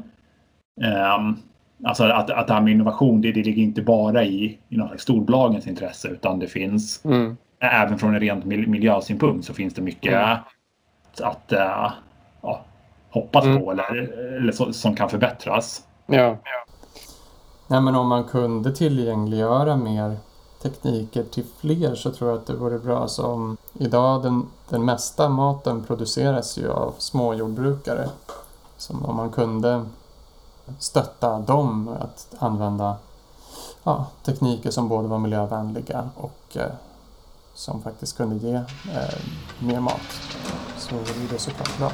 ehm, 0.81 1.35
alltså 1.83 2.03
att, 2.03 2.29
att 2.29 2.47
det 2.47 2.53
här 2.53 2.61
med 2.61 2.73
innovation, 2.73 3.21
det, 3.21 3.31
det 3.31 3.43
ligger 3.43 3.63
inte 3.63 3.81
bara 3.81 4.23
i, 4.23 4.57
i 4.69 4.77
någon 4.77 4.87
slags 4.87 5.03
storbolagens 5.03 5.67
intresse 5.67 6.07
utan 6.07 6.39
det 6.39 6.47
finns 6.47 7.05
Mm. 7.05 7.37
även 7.59 7.97
från 7.99 8.13
en 8.13 8.19
rent 8.19 8.45
mil- 8.45 8.67
miljösynpunkt 8.69 9.45
så 9.45 9.53
finns 9.53 9.73
det 9.73 9.81
mycket 9.81 10.13
Mm. 10.13 10.37
att 11.21 11.51
eh, 11.51 11.91
ja, 12.41 12.61
hoppas 13.09 13.45
Mm. 13.45 13.59
på 13.59 13.71
eller, 13.71 13.95
eller 14.37 14.51
så, 14.51 14.73
som 14.73 14.95
kan 14.95 15.09
förbättras. 15.09 15.87
Ja. 16.07 16.37
Nej, 17.69 17.81
men 17.81 17.95
om 17.95 18.07
man 18.07 18.23
kunde 18.23 18.75
tillgängliggöra 18.75 19.75
mer 19.77 20.17
tekniker 20.61 21.23
till 21.23 21.45
fler 21.57 21.95
så 21.95 22.11
tror 22.11 22.29
jag 22.29 22.39
att 22.39 22.45
det 22.45 22.53
vore 22.53 22.79
bra. 22.79 22.99
Alltså, 22.99 23.21
som 23.21 23.57
idag, 23.73 24.23
den, 24.23 24.47
den 24.69 24.85
mesta 24.85 25.29
maten 25.29 25.83
produceras 25.83 26.57
ju 26.57 26.71
av 26.71 26.93
småjordbrukare. 26.97 28.09
Som 28.77 29.05
om 29.05 29.15
man 29.15 29.29
kunde 29.29 29.85
stötta 30.79 31.39
dem 31.39 31.95
att 32.01 32.27
använda 32.39 32.95
ja, 33.83 34.05
tekniker 34.23 34.71
som 34.71 34.87
både 34.87 35.07
var 35.07 35.17
miljövänliga 35.17 36.09
och 36.15 36.57
eh, 36.57 36.71
som 37.53 37.81
faktiskt 37.81 38.17
kunde 38.17 38.47
ge 38.47 38.55
eh, 38.55 39.19
mer 39.59 39.79
mat 39.79 40.01
så 40.77 40.95
vore 40.95 41.27
det 41.31 41.39
såklart 41.39 41.77
bra. 41.77 41.91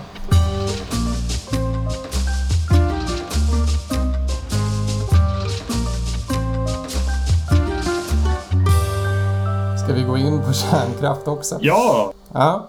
Ska 9.88 9.96
vi 9.96 10.04
gå 10.04 10.18
in 10.18 10.42
på 10.44 10.54
kärnkraft 10.72 11.28
också? 11.28 11.58
Ja, 11.62 12.14
Ja. 12.34 12.68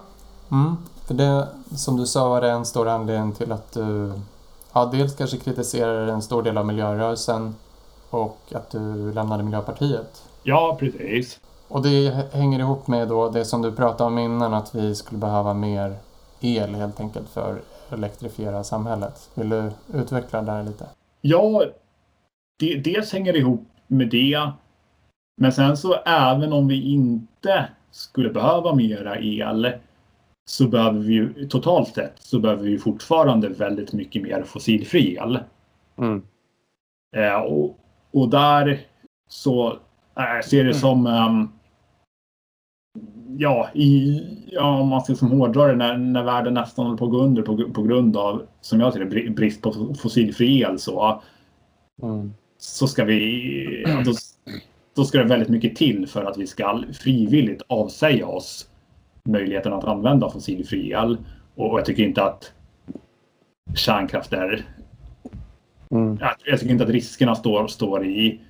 Mm. 0.51 0.77
För 1.05 1.13
det, 1.13 1.47
som 1.75 1.97
du 1.97 2.05
sa 2.05 2.29
var 2.29 2.41
det 2.41 2.49
en 2.49 2.65
stor 2.65 2.87
anledning 2.87 3.31
till 3.35 3.51
att 3.51 3.71
du 3.71 4.11
ja, 4.73 4.85
dels 4.85 5.15
kanske 5.15 5.37
kritiserar 5.37 6.07
en 6.07 6.21
stor 6.21 6.43
del 6.43 6.57
av 6.57 6.65
miljörörelsen 6.65 7.55
och 8.09 8.37
att 8.55 8.69
du 8.69 9.13
lämnade 9.13 9.43
Miljöpartiet. 9.43 10.23
Ja, 10.43 10.77
precis. 10.79 11.39
Och 11.67 11.81
det 11.81 12.27
hänger 12.33 12.59
ihop 12.59 12.87
med 12.87 13.07
då 13.07 13.29
det 13.29 13.45
som 13.45 13.61
du 13.61 13.71
pratade 13.71 14.07
om 14.07 14.17
innan, 14.17 14.53
att 14.53 14.75
vi 14.75 14.95
skulle 14.95 15.19
behöva 15.19 15.53
mer 15.53 15.97
el 16.39 16.75
helt 16.75 16.99
enkelt 16.99 17.29
för 17.29 17.51
att 17.87 17.93
elektrifiera 17.93 18.63
samhället. 18.63 19.29
Vill 19.33 19.49
du 19.49 19.71
utveckla 19.93 20.41
det 20.41 20.51
här 20.51 20.63
lite? 20.63 20.85
Ja, 21.21 21.63
det, 22.59 22.75
dels 22.75 23.13
hänger 23.13 23.33
det 23.33 23.39
ihop 23.39 23.67
med 23.87 24.09
det. 24.09 24.51
Men 25.39 25.51
sen 25.51 25.77
så 25.77 25.95
även 26.05 26.53
om 26.53 26.67
vi 26.67 26.91
inte 26.91 27.69
skulle 27.91 28.29
behöva 28.29 28.75
mera 28.75 29.19
el 29.19 29.71
så 30.45 30.67
behöver 30.67 30.99
vi 30.99 31.13
ju 31.13 31.47
totalt 31.47 31.87
sett 31.87 32.13
så 32.19 32.39
behöver 32.39 32.63
vi 32.63 32.77
fortfarande 32.77 33.49
väldigt 33.49 33.93
mycket 33.93 34.23
mer 34.23 34.43
fossilfri 34.43 35.15
el. 35.15 35.39
Mm. 35.97 36.21
Eh, 37.15 37.35
och, 37.35 37.79
och 38.11 38.29
där 38.29 38.79
så 39.29 39.77
äh, 40.17 40.45
ser 40.45 40.63
det 40.63 40.73
som 40.73 41.07
um, 41.07 41.49
ja, 43.37 43.69
i, 43.73 44.21
ja, 44.51 44.79
om 44.79 44.87
man 44.87 45.01
ska 45.01 45.15
som 45.15 45.31
hårdra 45.31 45.67
det, 45.67 45.75
när, 45.75 45.97
när 45.97 46.23
världen 46.23 46.53
nästan 46.53 46.85
håller 46.85 46.97
på 46.97 47.05
att 47.05 47.11
gå 47.11 47.21
under 47.21 47.41
på, 47.41 47.71
på 47.73 47.83
grund 47.83 48.17
av, 48.17 48.45
som 48.61 48.79
jag 48.79 48.93
ser 48.93 49.05
det, 49.05 49.29
brist 49.29 49.61
på 49.61 49.95
fossilfri 50.01 50.61
el 50.61 50.79
så, 50.79 51.21
Mm. 52.01 52.33
så 52.57 52.87
ska 52.87 53.05
vi, 53.05 53.83
ja, 53.87 54.01
då, 54.05 54.11
då 54.95 55.03
ska 55.03 55.17
det 55.17 55.23
väldigt 55.23 55.49
mycket 55.49 55.75
till 55.75 56.07
för 56.07 56.25
att 56.25 56.37
vi 56.37 56.47
ska 56.47 56.83
frivilligt 56.93 57.61
avsäga 57.67 58.27
oss 58.27 58.69
möjligheten 59.23 59.73
att 59.73 59.83
använda 59.83 60.29
fossilfri 60.29 60.91
el. 60.91 61.17
Och 61.55 61.79
jag 61.79 61.85
tycker 61.85 62.03
inte 62.03 62.23
att 62.23 62.53
kärnkraft 63.75 64.33
är... 64.33 64.65
Mm. 65.91 66.17
Jag, 66.45 66.59
tycker 66.59 66.71
inte 66.71 66.83
att 66.83 66.89
riskerna 66.89 67.35
står, 67.35 67.67
står 67.67 68.05
i 68.05 68.41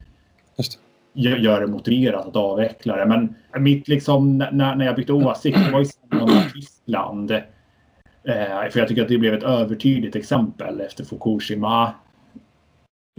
Just 0.57 0.79
gör 1.13 1.61
det 1.61 1.67
motiverat 1.67 2.27
att 2.27 2.35
avveckla 2.35 2.95
det. 2.95 3.05
Men 3.05 3.35
mitt 3.63 3.87
liksom, 3.87 4.37
när, 4.37 4.75
när 4.75 4.85
jag 4.85 4.95
bytte 4.95 5.13
åsikt, 5.13 5.57
det 5.65 5.71
var 5.71 5.81
i 5.81 5.85
samband 5.85 6.31
med 6.31 6.53
Tyskland. 6.53 7.31
Eh, 7.31 8.69
för 8.71 8.79
jag 8.79 8.87
tycker 8.87 9.01
att 9.01 9.07
det 9.07 9.17
blev 9.17 9.33
ett 9.33 9.43
övertydligt 9.43 10.15
exempel 10.15 10.81
efter 10.81 11.03
Fukushima 11.03 11.93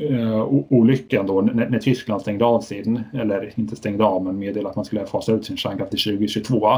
eh, 0.00 0.42
olyckan 0.68 1.26
då 1.26 1.40
när, 1.40 1.68
när 1.68 1.78
Tyskland 1.78 2.22
stängde 2.22 2.44
av 2.44 2.60
sin, 2.60 3.02
eller 3.14 3.52
inte 3.56 3.76
stängde 3.76 4.04
av, 4.04 4.24
men 4.24 4.38
meddelade 4.38 4.70
att 4.70 4.76
man 4.76 4.84
skulle 4.84 5.06
fasa 5.06 5.32
ut 5.32 5.44
sin 5.44 5.56
kärnkraft 5.56 5.90
till 5.90 6.00
2022. 6.00 6.70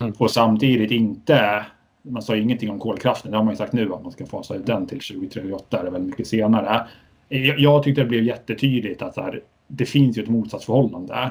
Mm. 0.00 0.12
Och 0.18 0.30
samtidigt 0.30 0.90
inte, 0.90 1.66
man 2.02 2.22
sa 2.22 2.36
ingenting 2.36 2.70
om 2.70 2.78
kolkraften, 2.78 3.30
det 3.30 3.36
har 3.36 3.44
man 3.44 3.52
ju 3.52 3.56
sagt 3.56 3.72
nu 3.72 3.94
att 3.94 4.02
man 4.02 4.12
ska 4.12 4.26
fasa 4.26 4.54
ut 4.54 4.66
den 4.66 4.86
till 4.86 5.00
2038 5.00 5.80
eller 5.80 5.90
väldigt 5.90 6.10
mycket 6.10 6.26
senare. 6.26 6.86
Jag, 7.28 7.60
jag 7.60 7.82
tyckte 7.82 8.00
det 8.00 8.08
blev 8.08 8.24
jättetydligt 8.24 9.02
att 9.02 9.16
här, 9.16 9.42
det 9.66 9.86
finns 9.86 10.18
ju 10.18 10.22
ett 10.22 10.28
motsatsförhållande 10.28 11.30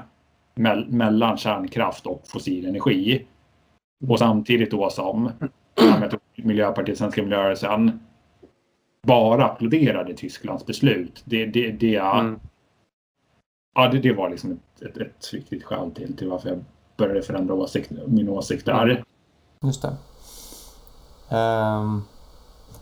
mell- 0.56 0.90
mellan 0.90 1.38
kärnkraft 1.38 2.06
och 2.06 2.24
fossil 2.28 2.66
energi. 2.66 3.26
Och 4.08 4.20
samtidigt 4.20 4.72
då 4.72 4.90
som 4.90 5.32
tror 6.10 6.20
Miljöpartiet, 6.36 6.98
Svenska 6.98 7.24
miljörörelsen 7.24 8.00
bara 9.08 9.46
applåderade 9.46 10.14
Tysklands 10.14 10.66
beslut. 10.66 11.22
Det, 11.26 11.46
det, 11.46 11.72
det, 11.72 11.96
Mm. 11.96 12.40
ja, 13.76 13.88
det, 13.88 14.00
det 14.00 14.14
var 14.14 14.30
liksom 14.30 14.52
ett, 14.52 14.82
ett, 14.82 14.98
ett 14.98 15.34
viktigt 15.34 15.64
skäl 15.64 15.92
till, 15.92 16.18
till 16.18 16.30
varför 16.30 16.50
jag 16.50 16.64
började 16.98 17.22
förändra 17.22 17.54
åsikt, 17.54 17.92
min 18.08 18.30
åsikt 18.30 18.66
där. 18.66 19.04
Just 19.64 19.82
det. 19.82 19.96
Ehm, 21.36 22.02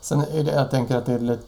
sen 0.02 0.20
är 0.22 0.44
det, 0.44 0.52
jag 0.52 0.72
tänker 0.72 0.96
att 0.98 1.06
det 1.06 1.14
är 1.14 1.20
lite, 1.20 1.44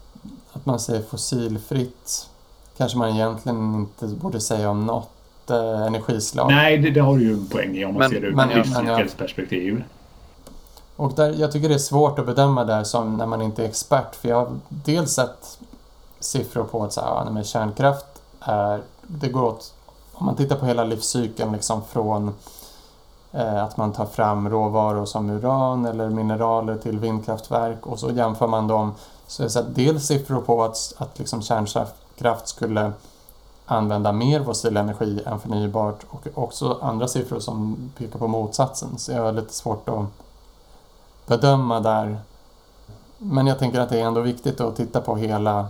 att 0.53 0.65
man 0.65 0.79
säger 0.79 1.01
fossilfritt 1.01 2.29
kanske 2.77 2.97
man 2.97 3.09
egentligen 3.09 3.73
inte 3.75 4.07
borde 4.07 4.39
säga 4.39 4.69
om 4.69 4.85
något 4.85 5.49
eh, 5.49 5.81
energislag. 5.87 6.47
Nej, 6.51 6.77
det, 6.77 6.89
det 6.91 6.99
har 6.99 7.17
du 7.17 7.23
ju 7.23 7.33
en 7.33 7.47
poäng 7.47 7.75
i 7.77 7.85
om 7.85 7.93
man 7.93 7.99
Men- 7.99 8.09
ser 8.09 8.21
det 8.21 8.27
ur 8.27 8.39
ett 8.39 8.55
livscykelperspektiv. 8.55 9.83
Och 10.99 11.13
där, 11.13 11.33
jag 11.33 11.51
tycker 11.51 11.69
det 11.69 11.75
är 11.75 11.79
svårt 11.79 12.19
att 12.19 12.25
bedöma 12.25 12.63
där 12.63 12.83
som 12.83 13.17
när 13.17 13.25
man 13.25 13.41
inte 13.41 13.63
är 13.63 13.67
expert. 13.67 14.15
För 14.15 14.29
jag 14.29 14.35
har 14.35 14.59
dels 14.69 15.11
sett 15.11 15.59
siffror 16.19 16.63
på 16.63 16.83
att 16.83 16.93
så 16.93 17.01
här, 17.01 17.31
ja, 17.35 17.43
kärnkraft 17.43 18.05
är... 18.39 18.81
Det 19.07 19.29
går 19.29 19.43
åt... 19.43 19.73
Om 20.13 20.25
man 20.25 20.35
tittar 20.35 20.55
på 20.55 20.65
hela 20.65 20.83
livscykeln 20.83 21.51
liksom 21.51 21.81
från 21.81 22.33
eh, 23.31 23.63
att 23.63 23.77
man 23.77 23.93
tar 23.93 24.05
fram 24.05 24.49
råvaror 24.49 25.05
som 25.05 25.29
uran 25.29 25.85
eller 25.85 26.09
mineraler 26.09 26.77
till 26.77 26.99
vindkraftverk 26.99 27.87
och 27.87 27.99
så 27.99 28.11
jämför 28.11 28.47
man 28.47 28.67
dem. 28.67 28.93
Så 29.27 29.41
jag 29.41 29.45
har 29.45 29.49
sett 29.49 29.75
dels 29.75 30.05
siffror 30.07 30.41
på 30.41 30.63
att, 30.63 30.93
att 30.97 31.19
liksom 31.19 31.41
kärnkraft 31.41 32.47
skulle 32.47 32.91
använda 33.65 34.11
mer 34.11 34.43
fossil 34.43 34.77
energi 34.77 35.21
än 35.25 35.39
förnybart 35.39 36.05
och 36.09 36.27
också 36.33 36.77
andra 36.81 37.07
siffror 37.07 37.39
som 37.39 37.91
pekar 37.97 38.19
på 38.19 38.27
motsatsen. 38.27 38.97
Så 38.97 39.11
jag 39.11 39.23
har 39.23 39.31
lite 39.31 39.53
svårt 39.53 39.89
att 39.89 40.05
bedöma 41.29 41.79
där. 41.79 42.17
Men 43.17 43.47
jag 43.47 43.59
tänker 43.59 43.79
att 43.79 43.89
det 43.89 43.99
är 43.99 44.05
ändå 44.05 44.21
viktigt 44.21 44.61
att 44.61 44.75
titta 44.75 45.01
på 45.01 45.15
hela 45.15 45.67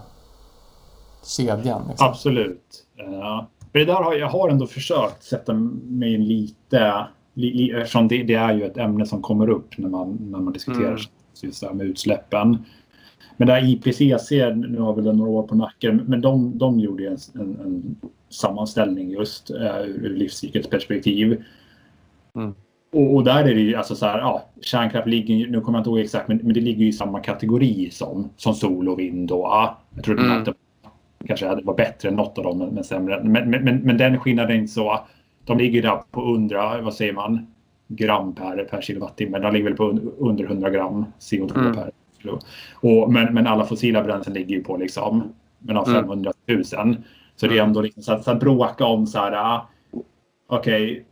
kedjan. 1.24 1.82
Liksom. 1.90 2.08
Absolut. 2.08 2.86
Uh, 3.08 3.44
det 3.72 3.86
där 3.86 3.94
har, 3.94 4.14
jag 4.14 4.30
har 4.30 4.50
ändå 4.50 4.68
försökt 4.68 5.24
sätta 5.24 5.54
mig 5.54 6.14
in 6.14 6.26
lite, 6.26 7.08
li, 7.34 7.72
eftersom 7.72 8.08
det, 8.08 8.24
det 8.24 8.34
är 8.34 8.54
ju 8.54 8.64
ett 8.64 8.78
ämne 8.78 9.06
som 9.06 9.22
kommer 9.22 9.50
upp 9.50 9.78
när 9.78 9.90
man, 9.90 10.18
när 10.32 10.40
man 10.40 10.54
diskuterar 10.54 10.88
Mm. 10.88 11.00
just 11.42 11.62
det 11.62 11.68
här 11.68 11.74
med 11.74 11.86
utsläppen. 11.86 12.58
Men 13.38 13.48
det 13.48 13.54
här 13.54 13.70
IPCC, 13.70 14.32
nu 14.56 14.80
har 14.80 14.94
vi 14.94 15.02
väl 15.02 15.16
några 15.18 15.32
år 15.32 15.44
på 15.44 15.56
nacken, 15.56 16.04
men 16.08 16.22
de, 16.22 16.58
de 16.58 16.80
gjorde 16.80 17.08
en, 17.08 17.18
en, 17.34 17.60
en 17.62 17.96
sammanställning 18.30 19.10
just 19.10 19.52
uh, 19.52 19.82
ur, 19.82 20.06
ur 20.06 20.18
livscykelperspektiv. 20.18 21.44
Mm. 22.36 22.56
Och, 22.92 23.16
och 23.16 23.24
där 23.24 23.40
är 23.44 23.56
det 23.56 23.62
ju 23.62 23.76
alltså 23.76 23.96
så 23.96 24.06
här, 24.06 24.20
ja, 24.20 24.46
kärnkraft 24.62 25.08
ligger 25.08 25.48
nu 25.48 25.62
kommer 25.62 25.78
jag 25.78 25.82
inte 25.82 25.90
ihåg 25.90 26.00
exakt, 26.00 26.28
men, 26.28 26.38
men 26.44 26.54
det 26.54 26.62
ligger 26.62 26.82
ju 26.82 26.88
i 26.88 26.94
samma 26.94 27.20
kategori 27.20 27.90
som, 27.92 28.30
som 28.38 28.54
sol 28.54 28.90
och 28.90 29.00
vind 29.00 29.32
och 29.32 29.40
ja, 29.40 29.78
jag 29.96 30.04
tror 30.04 30.20
Mm. 30.20 30.38
att 30.38 30.46
det 30.46 30.54
kanske 31.28 31.48
hade- 31.48 31.62
var 31.62 31.74
bättre 31.76 32.10
än 32.10 32.16
något 32.16 32.38
av 32.38 32.44
dem, 32.44 32.58
men, 32.58 32.70
men 32.70 32.84
sämre. 32.84 33.24
Men, 33.24 33.50
men, 33.50 33.78
men, 33.78 33.98
den 33.98 34.20
skillnaden 34.20 34.52
är 34.52 34.56
inte 34.60 34.72
så. 34.74 35.00
De 35.46 35.58
ligger 35.58 35.82
där 35.82 36.00
på 36.12 36.22
under, 36.22 36.82
vad 36.82 36.94
säger 36.94 37.14
man, 37.14 37.48
gram 37.88 38.36
per, 38.36 38.64
per 38.64 38.82
kilowattimme. 38.82 39.40
De 39.40 39.54
ligger 39.54 39.66
väl 39.66 39.76
på 39.78 39.84
un, 39.90 40.12
under 40.18 40.44
100 40.44 40.70
gram 40.70 41.06
CO2 41.20 41.60
Mm. 41.60 41.76
per 41.76 41.92
kilo. 42.22 42.40
Och, 42.74 43.12
men, 43.14 43.34
men 43.34 43.48
alla 43.48 43.66
fossila 43.66 44.04
bränslen 44.04 44.34
ligger 44.34 44.56
ju 44.56 44.64
på 44.64 44.78
liksom 44.78 45.24
mellan 45.60 45.84
Mm. 45.86 46.02
500 46.02 46.32
000. 46.48 46.64
Så 46.64 46.74
det 46.76 47.46
är 47.46 47.52
Mm. 47.52 47.68
ändå 47.68 47.82
liksom 47.82 48.04
så 48.04 48.14
att, 48.14 48.24
så 48.24 48.32
att 48.32 48.40
bråka 48.40 48.86
om 48.86 49.08
så 49.08 49.20
här, 49.20 49.60
okej, 50.48 51.06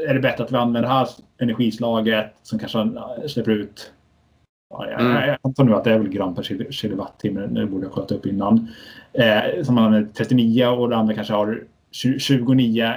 är 0.00 0.14
det 0.14 0.20
bättre 0.20 0.44
att 0.44 0.52
vi 0.52 0.56
använder 0.56 0.88
det 0.88 0.94
här 0.94 1.08
energislaget 1.38 2.32
som 2.42 2.58
kanske 2.58 2.88
släpper 3.28 3.50
ut 3.50 3.92
Ja, 4.74 4.86
jag, 4.90 5.00
Mm. 5.00 5.28
jag, 5.28 5.38
antar 5.42 5.64
nu 5.64 5.74
att 5.74 5.84
det 5.84 5.92
är 5.92 5.98
väl 5.98 6.08
gram 6.08 6.34
per 6.34 6.42
kil- 6.42 6.72
kilowattimme. 6.72 7.40
Det 7.46 7.66
borde 7.66 7.84
jag 7.86 7.92
sköta 7.92 8.14
upp 8.14 8.26
innan. 8.26 8.68
Eh, 9.12 9.62
som 9.64 9.74
man 9.74 9.84
använder 9.84 10.12
39 10.12 10.66
och 10.66 10.88
det 10.88 10.96
andra 10.96 11.14
kanske 11.14 11.32
har 11.34 11.64
20, 11.90 12.18
29. 12.18 12.92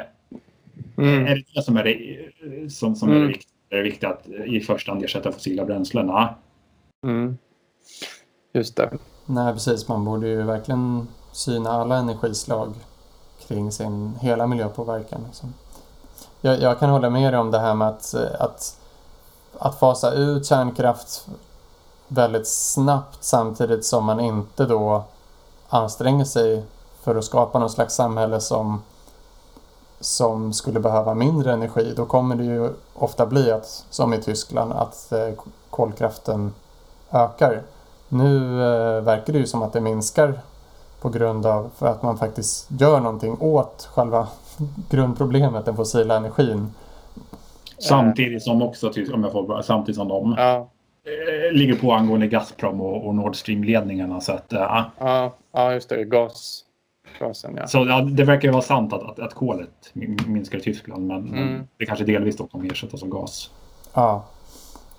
Mm. 0.98 1.26
Är 1.28 1.36
det 1.36 1.44
det 1.56 1.62
som 1.62 1.78
är 1.78 1.84
det, 1.84 2.70
som, 2.72 2.96
som 2.96 3.10
är 3.10 3.14
det 3.14 3.20
Mm. 3.20 3.28
viktiga? 3.28 3.52
Är 3.70 3.78
det 3.78 3.84
viktigt 3.84 4.04
att 4.10 4.28
i 4.46 4.60
första 4.60 4.92
hand 4.92 5.04
ersätta 5.04 5.32
fossila 5.32 5.66
bränslena? 5.66 6.36
Mm. 7.04 7.38
Just 8.54 8.76
det. 8.78 8.90
Nej, 9.26 9.54
precis. 9.54 9.88
Man 9.88 10.06
borde 10.06 10.28
ju 10.28 10.42
verkligen 10.44 11.08
syna 11.32 11.70
alla 11.70 11.98
energislag 11.98 12.74
kring 13.48 13.72
sin 13.72 14.14
hela 14.22 14.48
miljöpåverkan. 14.48 15.22
Liksom. 15.26 15.54
Jag, 16.46 16.62
jag 16.62 16.80
kan 16.80 16.90
hålla 16.90 17.10
med 17.10 17.34
dig 17.34 17.40
om 17.40 17.52
det 17.52 17.60
här 17.60 17.74
med 17.74 17.88
att, 17.88 18.14
eh, 18.14 18.22
att, 18.40 18.78
att 19.60 19.76
fasa 19.76 20.12
ut 20.12 20.46
kärnkraft 20.46 21.28
väldigt 22.08 22.48
snabbt 22.48 23.18
samtidigt 23.24 23.86
som 23.86 24.06
man 24.06 24.20
inte 24.20 24.66
då 24.66 25.04
anstränger 25.70 26.26
sig 26.26 26.64
för 27.02 27.16
att 27.16 27.26
skapa 27.26 27.60
någon 27.60 27.70
slags 27.70 27.96
samhälle 27.96 28.42
som, 28.42 28.82
som 30.00 30.54
skulle 30.54 30.80
behöva 30.80 31.14
mindre 31.14 31.54
energi. 31.54 31.94
Då 31.96 32.06
kommer 32.06 32.36
det 32.36 32.44
ju 32.44 32.74
ofta 32.94 33.26
bli 33.26 33.52
att, 33.52 33.86
som 33.90 34.14
i 34.14 34.22
Tyskland, 34.22 34.74
att 34.74 35.12
eh, 35.12 35.30
kolkraften 35.70 36.54
ökar. 37.12 37.64
Nu 38.10 38.64
eh, 38.64 39.02
verkar 39.02 39.34
det 39.34 39.40
ju 39.40 39.48
som 39.48 39.62
att 39.62 39.74
det 39.74 39.82
minskar 39.82 40.40
på 41.02 41.10
grund 41.10 41.46
av 41.46 41.70
för 41.76 41.88
att 41.88 42.04
man 42.04 42.18
faktiskt 42.18 42.68
gör 42.72 43.00
någonting 43.00 43.38
åt 43.40 43.90
själva 43.94 44.28
grundproblemet, 44.90 45.66
den 45.66 45.76
fossila 45.76 46.16
energin. 46.18 46.68
Samtidigt 47.80 48.44
som 48.44 48.62
också, 48.62 48.90
typ, 48.94 49.14
om 49.14 49.24
jag 49.24 49.32
får, 49.32 49.62
samtidigt 49.62 49.96
som 49.98 50.08
de 50.08 50.36
Ja, 50.38 50.56
eh, 51.06 51.54
ligger 51.58 51.76
på 51.76 51.94
angående 51.94 52.28
Gazprom 52.28 52.82
och, 52.82 53.08
och 53.08 53.16
Nord 53.16 53.36
Stream-ledningarna. 53.36 54.22
Så, 54.22 54.32
att, 54.32 54.54
eh, 54.54 54.86
ja, 55.00 55.32
ja 55.52 55.74
just 55.74 55.90
det. 55.90 56.04
Gas. 56.04 56.62
Gasen, 57.20 57.56
ja. 57.58 57.68
så 57.68 57.78
ja, 57.78 58.02
det 58.02 58.24
verkar 58.24 58.48
ju 58.48 58.52
vara 58.52 58.62
sant 58.64 58.94
att, 58.94 59.04
att, 59.04 59.20
att 59.20 59.34
kolet 59.34 59.70
min- 59.94 60.18
minskar 60.28 60.58
i 60.58 60.62
Tyskland. 60.62 61.08
Men, 61.08 61.28
Mm. 61.34 61.68
det 61.78 61.86
kanske 61.86 62.06
delvis 62.06 62.38
då 62.38 62.48
kommer 62.48 62.72
ersättas 62.72 63.04
av 63.04 63.10
gas. 63.10 63.50
Ja. 63.94 64.24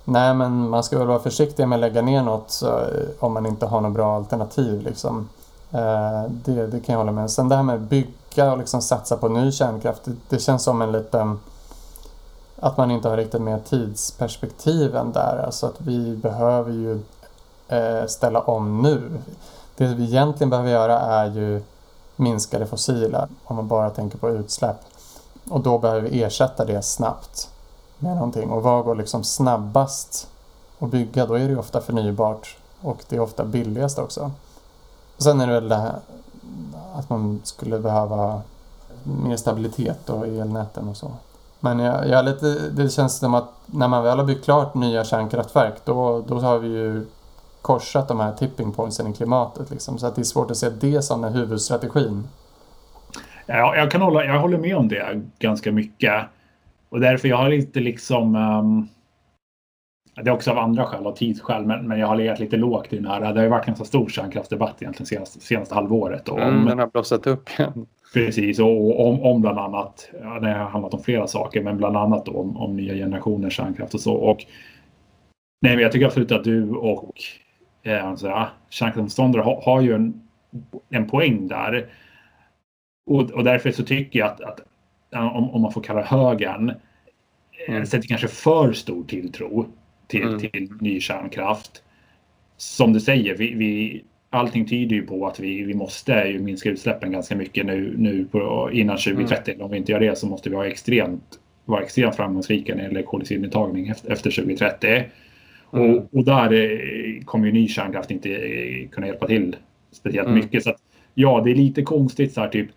Nej, 0.04 0.34
men 0.34 0.68
man 0.68 0.84
ska 0.84 0.98
väl 0.98 1.06
vara 1.06 1.18
försiktig 1.18 1.68
med 1.68 1.76
att 1.76 1.80
lägga 1.80 2.02
ner 2.02 2.22
något 2.22 2.50
så, 2.50 2.80
om 3.18 3.32
man 3.34 3.46
inte 3.46 3.66
har 3.66 3.80
något 3.80 3.92
bra 3.94 4.16
alternativ. 4.16 4.82
Liksom. 4.82 5.28
Eh, 5.72 6.30
det, 6.44 6.66
det 6.66 6.80
kan 6.80 6.92
jag 6.92 6.98
hålla 6.98 7.12
med 7.12 7.30
Sen 7.30 7.48
det 7.48 7.56
här 7.56 7.62
med 7.62 7.74
att 7.74 7.80
backa 8.36 8.52
och 8.52 8.58
liksom 8.58 8.82
satsa 8.82 9.16
på 9.16 9.28
ny 9.28 9.52
kärnkraft, 9.52 10.04
det, 10.04 10.12
det 10.28 10.38
känns 10.38 10.62
som 10.62 10.82
en 10.82 10.92
liten... 10.92 11.40
Att 12.60 12.76
man 12.76 12.90
inte 12.90 13.08
har 13.08 13.16
riktigt 13.16 13.42
med 13.42 13.64
tidsperspektiven 13.64 15.12
där. 15.12 15.42
Alltså 15.46 15.66
att 15.66 15.80
vi 15.80 16.16
behöver 16.16 16.72
ju 16.72 17.00
eh, 17.68 18.06
ställa 18.06 18.40
om 18.40 18.82
nu. 18.82 19.18
Det 19.76 19.86
vi 19.86 20.04
egentligen 20.04 20.50
behöver 20.50 20.70
göra 20.70 21.00
är 21.00 21.30
ju 21.30 21.62
minska 22.16 22.58
det 22.58 22.66
fossila 22.66 23.28
om 23.44 23.56
man 23.56 23.68
bara 23.68 23.90
tänker 23.90 24.18
på 24.18 24.30
utsläpp. 24.30 24.76
Och 25.50 25.60
då 25.60 25.78
behöver 25.78 26.00
vi 26.00 26.22
ersätta 26.22 26.64
det 26.64 26.82
snabbt 26.82 27.50
med 27.98 28.14
någonting. 28.14 28.50
Och 28.50 28.62
vad 28.62 28.84
går 28.84 28.94
liksom 28.94 29.24
snabbast 29.24 30.28
att 30.78 30.90
bygga? 30.90 31.26
Då 31.26 31.34
är 31.34 31.38
det 31.38 31.50
ju 31.50 31.58
ofta 31.58 31.80
förnybart 31.80 32.56
och 32.80 33.04
det 33.08 33.16
är 33.16 33.20
ofta 33.20 33.44
billigast 33.44 33.98
också. 33.98 34.30
Och 35.16 35.22
sen 35.22 35.40
är 35.40 35.46
det 35.46 35.52
väl 35.52 35.68
det 35.68 35.76
här 35.76 36.00
att 36.94 37.10
man 37.10 37.40
skulle 37.44 37.78
behöva 37.78 38.42
mer 39.02 39.36
stabilitet 39.36 40.10
och 40.10 40.26
i 40.26 40.38
elnäten 40.38 40.88
och 40.88 40.96
så. 40.96 41.10
Men 41.60 41.78
jag, 41.78 42.08
jag 42.08 42.24
lite, 42.24 42.46
det 42.70 42.88
känns 42.88 43.18
som 43.18 43.34
att 43.34 43.52
när 43.66 43.88
man 43.88 44.04
väl 44.04 44.18
har 44.18 44.26
byggt 44.26 44.44
klart 44.44 44.74
nya 44.74 45.04
kärnkraftverk 45.04 45.74
då, 45.84 46.24
då 46.28 46.40
har 46.40 46.58
vi 46.58 46.68
ju 46.68 47.06
korsat 47.62 48.08
de 48.08 48.20
här 48.20 48.32
tipping 48.32 48.72
pointsen 48.72 49.06
i 49.06 49.12
klimatet. 49.12 49.70
Liksom. 49.70 49.98
Så 49.98 50.06
att 50.06 50.14
det 50.14 50.22
är 50.22 50.24
svårt 50.24 50.50
att 50.50 50.56
se 50.56 50.70
det 50.70 51.02
som 51.02 51.22
den 51.22 51.32
huvudstrategin. 51.32 52.28
Ja, 53.46 53.76
jag, 53.76 53.90
kan 53.90 54.02
hålla, 54.02 54.24
jag 54.24 54.40
håller 54.40 54.58
med 54.58 54.76
om 54.76 54.88
det 54.88 55.22
ganska 55.38 55.72
mycket. 55.72 56.24
Och 56.88 57.00
därför 57.00 57.28
jag 57.28 57.36
har 57.36 57.48
lite 57.48 57.80
liksom... 57.80 58.36
Um, 58.36 58.88
det 60.22 60.30
är 60.30 60.34
också 60.34 60.51
av 60.51 60.59
andra 60.59 60.86
skäl, 60.86 61.06
av 61.06 61.12
tidsskäl, 61.12 61.66
men, 61.66 61.88
men 61.88 61.98
jag 61.98 62.06
har 62.06 62.16
legat 62.16 62.38
lite 62.38 62.56
lågt 62.56 62.93
i 62.93 62.97
den 62.97 63.06
här. 63.06 63.20
Det 63.20 63.26
har 63.26 63.43
ju 63.43 63.48
varit 63.48 63.64
en 63.64 63.66
ganska 63.66 63.84
stor 63.84 64.09
kärnkraftsdebatt 64.09 64.82
egentligen 64.82 65.06
senaste, 65.06 65.40
senaste 65.40 65.74
halvåret. 65.74 66.28
Och 66.28 66.40
mm, 66.43 66.64
den 66.64 66.78
har 66.78 66.86
blossat 66.86 67.26
upp 67.26 67.51
igen. 67.59 67.86
Precis, 68.14 68.59
och 68.59 69.09
om, 69.09 69.22
om 69.22 69.40
bland 69.40 69.59
annat, 69.59 70.10
ja, 70.22 70.40
det 70.40 70.48
har 70.48 70.68
handlat 70.68 70.94
om 70.94 71.02
flera 71.02 71.26
saker, 71.26 71.62
men 71.62 71.76
bland 71.76 71.97
annat 71.97 72.28
om, 72.28 72.56
om 72.56 72.76
nya 72.76 72.94
generationer 72.94 73.51
kärnkraft 73.51 73.94
och 73.94 74.01
så. 74.01 74.14
Och, 74.14 74.44
nej, 75.62 75.74
men 75.74 75.82
jag 75.82 75.93
tycker 75.93 76.06
absolut 76.06 76.32
att 76.32 76.44
du 76.44 76.70
och 76.70 77.12
eh, 77.82 78.09
alltså, 78.09 78.47
kärnkraftsmotståndare 78.68 79.43
har, 79.43 79.62
har 79.62 79.80
ju 79.80 79.94
en, 79.94 80.22
en 80.90 81.06
poäng 81.06 81.48
där. 81.48 81.88
Och, 83.10 83.30
och 83.30 83.44
därför 83.44 83.70
så 83.70 83.82
tycker 83.82 84.18
jag 84.18 84.28
att, 84.28 84.40
att 84.40 84.60
om, 85.12 85.51
om 85.51 85.62
man 85.62 85.72
får 85.72 85.82
kalla 85.82 86.02
högern, 86.02 86.70
eh, 87.68 87.74
mm. 87.74 87.86
sätter 87.86 88.09
kanske 88.09 88.28
för 88.28 88.72
stor 88.72 89.05
tilltro 89.05 89.66
till, 90.06 90.22
mm. 90.22 90.38
till 90.38 90.68
ny 90.80 91.00
kärnkraft. 91.00 91.82
Som 92.56 92.92
du 92.92 93.00
säger, 93.00 93.36
vi, 93.36 93.54
vi, 93.54 94.04
allting 94.30 94.66
tyder 94.66 94.96
ju 94.96 95.06
på 95.06 95.26
att 95.26 95.40
vi, 95.40 95.62
vi 95.62 95.74
måste 95.74 96.38
minska 96.40 96.70
utsläppen 96.70 97.12
ganska 97.12 97.36
mycket 97.36 97.66
nu, 97.66 97.94
nu 97.98 98.24
på, 98.24 98.70
innan 98.72 98.96
2030. 98.96 99.54
Mm. 99.54 99.64
Om 99.64 99.70
vi 99.70 99.76
inte 99.76 99.92
gör 99.92 100.00
det 100.00 100.18
så 100.18 100.26
måste 100.26 100.48
vi 100.48 100.56
vara 100.56 100.66
extremt, 100.66 101.38
vara 101.64 101.82
extremt 101.82 102.16
framgångsrika 102.16 102.74
när 102.74 102.82
det 102.82 102.88
gäller 102.88 103.02
koldioxidintagning 103.02 103.88
efter, 103.88 104.12
efter 104.12 104.30
2030. 104.30 105.04
Mm. 105.72 105.94
Och, 105.94 106.14
och, 106.14 106.24
där 106.24 106.52
eh, 106.52 107.24
kommer 107.24 107.46
ju 107.46 107.52
ny 107.52 107.68
kärnkraft 107.68 108.10
inte 108.10 108.30
eh, 108.30 108.88
kunna 108.88 109.06
hjälpa 109.06 109.26
till 109.26 109.56
speciellt 109.92 110.28
mm. 110.28 110.38
mycket. 110.38 110.62
Så 110.62 110.70
att, 110.70 110.80
ja, 111.14 111.42
det 111.44 111.50
är 111.50 111.54
lite 111.54 111.82
konstigt 111.82 112.32
så 112.32 112.40
här 112.40 112.48
typ. 112.48 112.68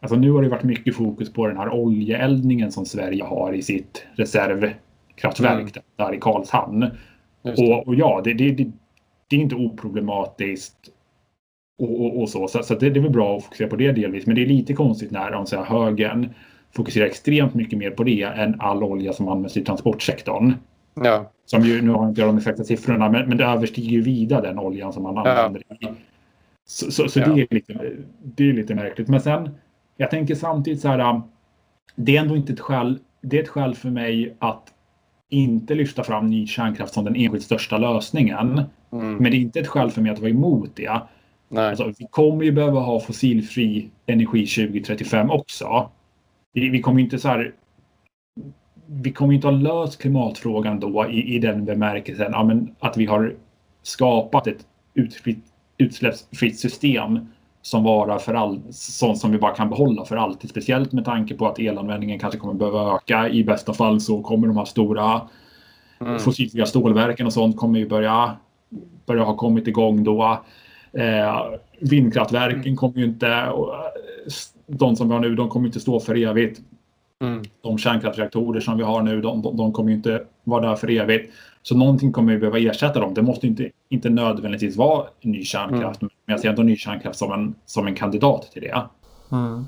Alltså 0.00 0.16
nu 0.16 0.30
har 0.30 0.42
det 0.42 0.48
varit 0.48 0.62
mycket 0.62 0.94
fokus 0.94 1.32
på 1.32 1.46
den 1.46 1.56
här 1.56 1.70
oljeeldningen 1.72 2.72
som 2.72 2.86
Sverige 2.86 3.24
har 3.24 3.52
i 3.52 3.62
sitt 3.62 4.06
reservkraftverk 5.18 5.76
mm. 5.76 5.84
där 5.96 6.14
i 6.14 6.18
Karlshamn. 6.20 6.90
Och, 7.42 7.88
och, 7.88 7.94
ja, 7.94 8.20
det, 8.24 8.34
det, 8.34 8.50
det, 8.50 8.66
det, 9.28 9.36
är 9.36 9.40
inte 9.40 9.54
oproblematiskt 9.54 10.88
och, 11.78 12.04
och, 12.04 12.22
och 12.22 12.28
så. 12.28 12.48
Så, 12.48 12.62
så 12.62 12.74
det, 12.74 12.86
är 12.86 12.90
väl 12.90 13.10
bra 13.10 13.36
att 13.36 13.44
fokusera 13.44 13.68
på 13.68 13.76
det 13.76 13.92
delvis. 13.92 14.26
Men 14.26 14.36
det 14.36 14.42
är 14.42 14.46
lite 14.46 14.74
konstigt 14.74 15.10
när 15.10 15.32
om 15.32 15.46
säger, 15.46 15.62
högern 15.62 16.34
fokuserar 16.70 17.06
extremt 17.06 17.54
mycket 17.54 17.78
mer 17.78 17.90
på 17.90 18.04
det 18.04 18.22
än 18.22 18.60
all 18.60 18.82
olja 18.82 19.12
som 19.12 19.28
används 19.28 19.56
i 19.56 19.64
transportsektorn. 19.64 20.54
Ja. 20.94 21.30
Som 21.46 21.62
ju, 21.62 21.82
nu 21.82 21.90
har 21.90 22.08
inte 22.08 22.20
jag 22.20 22.28
de 22.28 22.38
exakta 22.38 22.64
siffrorna, 22.64 23.10
men, 23.10 23.28
men 23.28 23.38
det 23.38 23.44
överstiger 23.44 23.90
ju 23.90 24.02
vida 24.02 24.40
den 24.40 24.58
oljan 24.58 24.92
som 24.92 25.02
man 25.02 25.18
använder. 25.18 25.62
Ja. 25.78 25.88
Så, 26.66 26.90
så, 26.90 27.08
så 27.08 27.20
ja. 27.20 27.26
det, 27.26 27.40
är 27.40 27.54
lite, 27.54 27.92
det 28.22 28.48
är 28.48 28.52
lite 28.52 28.74
märkligt. 28.74 29.08
Men 29.08 29.20
sen, 29.20 29.50
jag 29.96 30.10
tänker 30.10 30.34
samtidigt 30.34 30.80
så 30.80 30.88
här, 30.88 31.22
det 31.96 32.16
är 32.16 32.20
ändå 32.20 32.36
inte 32.36 32.52
ett 32.52 32.60
skäl, 32.60 32.98
det 33.20 33.38
är 33.38 33.42
ett 33.42 33.48
skäl 33.48 33.74
för 33.74 33.90
mig 33.90 34.36
att 34.38 34.74
inte 35.30 35.74
lyfta 35.74 36.04
fram 36.04 36.26
ny 36.26 36.46
kärnkraft 36.46 36.94
som 36.94 37.04
den 37.04 37.16
enskilt 37.16 37.44
största 37.44 37.78
lösningen. 37.78 38.62
Mm. 38.92 39.16
Men 39.16 39.30
det 39.30 39.36
är 39.36 39.40
inte 39.40 39.60
ett 39.60 39.68
skäl 39.68 39.90
för 39.90 40.00
mig 40.00 40.12
att 40.12 40.18
vara 40.18 40.30
emot 40.30 40.70
det. 40.74 41.00
Alltså, 41.56 41.92
vi 41.98 42.06
kommer 42.10 42.44
ju 42.44 42.52
behöva 42.52 42.80
ha 42.80 43.00
fossilfri 43.00 43.90
energi 44.06 44.46
2035 44.46 45.30
också. 45.30 45.90
Vi, 46.52 46.68
vi 46.68 46.82
kommer 46.82 47.00
inte 47.00 47.18
så 47.18 47.28
här 47.28 47.54
vi 48.90 49.12
kommer 49.12 49.34
inte 49.34 49.46
ha 49.46 49.52
löst 49.52 50.00
klimatfrågan 50.00 50.80
då 50.80 51.06
i, 51.10 51.34
i 51.34 51.38
den 51.38 51.64
bemärkelsen 51.64 52.32
ja, 52.32 52.60
att 52.88 52.96
vi 52.96 53.06
har 53.06 53.34
skapat 53.82 54.46
ett 54.46 54.66
utsläppsfritt 55.78 56.58
system 56.58 57.18
som 57.62 57.84
varar 57.84 58.18
för 58.18 58.34
all, 58.34 58.60
sånt 58.70 59.18
som 59.18 59.32
vi 59.32 59.38
bara 59.38 59.54
kan 59.54 59.68
behålla 59.68 60.04
för 60.04 60.16
alltid. 60.16 60.50
Speciellt 60.50 60.92
med 60.92 61.04
tanke 61.04 61.34
på 61.34 61.46
att 61.46 61.58
elanvändningen 61.58 62.18
kanske 62.18 62.38
kommer 62.38 62.54
behöva 62.54 62.96
öka. 62.96 63.28
I 63.28 63.44
bästa 63.44 63.72
fall 63.72 64.00
så 64.00 64.22
kommer 64.22 64.48
de 64.48 64.56
här 64.56 64.64
stora 64.64 65.20
mm. 66.00 66.18
fossilfria 66.18 66.66
stålverken 66.66 67.26
och 67.26 67.32
sånt 67.32 67.56
kommer 67.56 67.78
ju 67.78 67.88
börja, 67.88 68.36
börja 69.06 69.24
ha 69.24 69.36
kommit 69.36 69.68
igång 69.68 70.04
då. 70.04 70.42
Eh, 70.92 71.44
vindkraftverken 71.80 72.60
mm. 72.60 72.76
kommer 72.76 72.98
ju 72.98 73.04
inte, 73.04 73.48
och, 73.48 73.74
de 74.66 74.96
som 74.96 75.08
vi 75.08 75.14
har 75.14 75.20
nu, 75.20 75.34
de 75.34 75.48
kommer 75.48 75.66
inte 75.66 75.80
stå 75.80 76.00
för 76.00 76.14
evigt. 76.14 76.60
Mm. 77.20 77.42
De 77.62 77.78
kärnkraftsreaktorer 77.78 78.60
som 78.60 78.76
vi 78.76 78.82
har 78.82 79.02
nu, 79.02 79.20
de, 79.20 79.42
de, 79.42 79.56
de, 79.56 79.72
kommer 79.72 79.92
inte 79.92 80.22
vara 80.44 80.68
där 80.68 80.76
för 80.76 80.90
evigt. 80.90 81.32
Så 81.62 81.76
någonting 81.76 82.12
kommer 82.12 82.32
vi 82.32 82.38
behöva 82.38 82.58
ersätta 82.58 83.00
dem. 83.00 83.14
Det 83.14 83.22
måste 83.22 83.46
inte, 83.46 83.70
inte 83.88 84.10
nödvändigtvis 84.10 84.76
vara 84.76 85.06
ny 85.20 85.44
kärnkraft, 85.44 86.02
mm. 86.02 86.10
men 86.24 86.32
jag 86.32 86.40
ser 86.40 86.48
ändå 86.48 86.62
ny 86.62 86.76
kärnkraft 86.76 87.18
som 87.18 87.32
en, 87.32 87.54
som 87.66 87.86
en 87.86 87.94
kandidat 87.94 88.52
till 88.52 88.62
det. 88.62 88.82
Mm. 89.32 89.66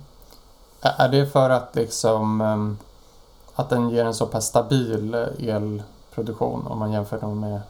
Är 0.98 1.08
det 1.08 1.26
för 1.26 1.50
att 1.50 1.76
liksom 1.76 2.40
um, 2.40 2.78
att 3.54 3.70
den 3.70 3.90
ger 3.90 4.04
en 4.04 4.14
så 4.14 4.26
pass 4.26 4.46
stabil 4.46 5.14
elproduktion 5.38 6.66
om 6.66 6.78
man 6.78 6.92
jämför 6.92 7.20
dem 7.20 7.40
med 7.40 7.60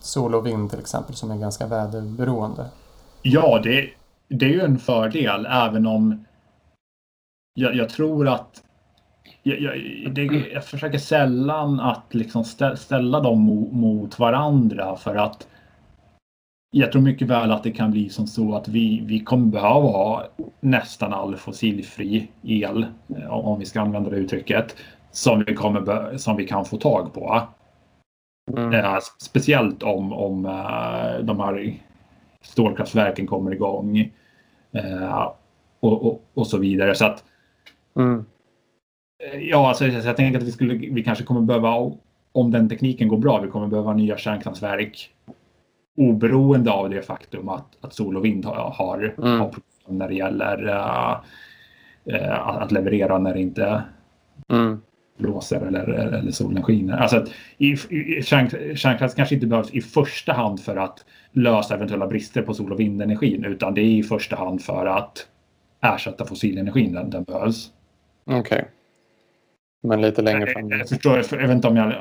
sol 0.00 0.34
och 0.34 0.46
vind 0.46 0.70
till 0.70 0.80
exempel 0.80 1.14
som 1.14 1.30
är 1.30 1.36
ganska 1.36 1.66
väderberoende? 1.66 2.66
Ja, 3.22 3.60
det, 3.62 3.90
det 4.28 4.46
är 4.46 4.50
ju 4.50 4.60
en 4.60 4.78
fördel 4.78 5.46
även 5.46 5.86
om 5.86 6.24
jag, 7.54 7.74
jag 7.74 7.88
tror 7.88 8.28
att 8.28 8.62
jag, 9.46 9.60
jag, 9.60 10.14
det, 10.14 10.22
jag 10.52 10.64
försöker 10.64 10.98
sällan 10.98 11.80
att 11.80 12.14
liksom 12.14 12.44
ställa 12.76 13.20
dem 13.20 13.40
mot, 13.40 13.72
mot 13.72 14.18
varandra 14.18 14.96
för 14.96 15.16
att 15.16 15.48
jag 16.70 16.92
tror 16.92 17.02
mycket 17.02 17.28
väl 17.28 17.52
att 17.52 17.62
det 17.62 17.70
kan 17.70 17.90
bli 17.90 18.08
som 18.08 18.26
så 18.26 18.54
att 18.54 18.68
vi, 18.68 19.02
vi 19.04 19.20
kommer 19.20 19.46
behöva 19.46 19.88
ha 19.88 20.26
nästan 20.60 21.12
all 21.12 21.36
fossilfri 21.36 22.28
el, 22.42 22.86
eh, 23.16 23.32
om 23.32 23.58
vi 23.58 23.64
ska 23.64 23.80
använda 23.80 24.10
det 24.10 24.16
uttrycket, 24.16 24.76
som 25.10 25.44
vi, 25.46 25.54
kommer, 25.54 26.16
som 26.16 26.36
vi 26.36 26.46
kan 26.46 26.64
få 26.64 26.76
tag 26.76 27.14
på. 27.14 27.42
Mm. 28.56 28.72
Eh, 28.72 28.98
speciellt 29.20 29.82
om, 29.82 30.12
om 30.12 30.46
uh, 30.46 31.24
de 31.24 31.40
här 31.40 31.74
stålkraftverken 32.42 33.26
kommer 33.26 33.52
igång 33.52 34.12
och, 35.80 36.06
och, 36.06 36.22
och, 36.34 36.46
så 36.46 36.58
vidare. 36.58 36.94
Så 36.94 37.04
att 37.04 37.24
mm. 37.96 38.24
Eh, 39.32 39.40
ja, 39.40 39.68
alltså, 39.68 39.86
jag 39.86 40.16
tänker 40.16 40.38
att 40.38 40.46
vi, 40.46 40.52
skulle, 40.52 40.74
vi 40.74 41.04
kanske 41.04 41.24
kommer 41.24 41.40
behöva, 41.40 41.92
om 42.32 42.50
den 42.50 42.68
tekniken 42.68 43.08
går 43.08 43.18
bra, 43.18 43.40
vi 43.40 43.48
kommer 43.48 43.66
behöva 43.66 43.92
nya 43.92 44.16
kärnkraftverk 44.16 45.10
oberoende 45.96 46.70
av 46.70 46.90
det 46.90 47.02
faktum 47.02 47.48
att, 47.48 47.66
att 47.80 47.94
sol 47.94 48.16
och 48.16 48.24
vind 48.24 48.44
har, 48.44 48.54
har, 48.54 49.14
mm. 49.18 49.38
problem 49.38 49.98
när 49.98 50.08
det 50.08 50.14
gäller 50.14 50.68
uh, 50.68 51.20
uh, 52.14 52.48
att 52.48 52.72
leverera 52.72 53.18
när 53.18 53.34
det 53.34 53.40
inte 53.40 53.82
mm. 54.48 54.80
blåser 55.18 55.66
eller, 55.66 55.88
eller 55.88 56.30
solen 56.30 56.62
skiner. 56.62 56.96
Alltså 56.96 57.16
att 57.16 57.28
i, 57.58 57.72
i, 57.72 58.22
kärn, 58.22 58.76
kärnkraft 58.76 59.16
kanske 59.16 59.34
inte 59.34 59.46
behövs 59.46 59.70
i 59.70 59.80
första 59.80 60.32
hand 60.32 60.60
för 60.60 60.76
att 60.76 61.04
lösa 61.32 61.74
eventuella 61.74 62.06
brister 62.06 62.42
på 62.42 62.54
sol 62.54 62.72
och 62.72 62.80
vindenergin 62.80 63.44
utan 63.44 63.74
det 63.74 63.80
är 63.80 63.98
i 63.98 64.02
första 64.02 64.36
hand 64.36 64.62
för 64.62 64.86
att 64.86 65.28
ersätta 65.80 66.24
fossilenergin 66.24 66.92
den, 66.92 67.10
den 67.10 67.24
behövs. 67.24 67.70
Okej. 68.24 68.40
Okay. 68.40 68.64
Men 69.84 70.00
lite 70.00 70.22
längre 70.22 70.52
fram. 70.52 70.70
Jag, 70.70 70.88
förstår, 70.88 71.16
jag 71.16 71.48
vet 71.48 71.50
inte 71.50 71.68
om 71.68 71.76
jag 71.76 71.94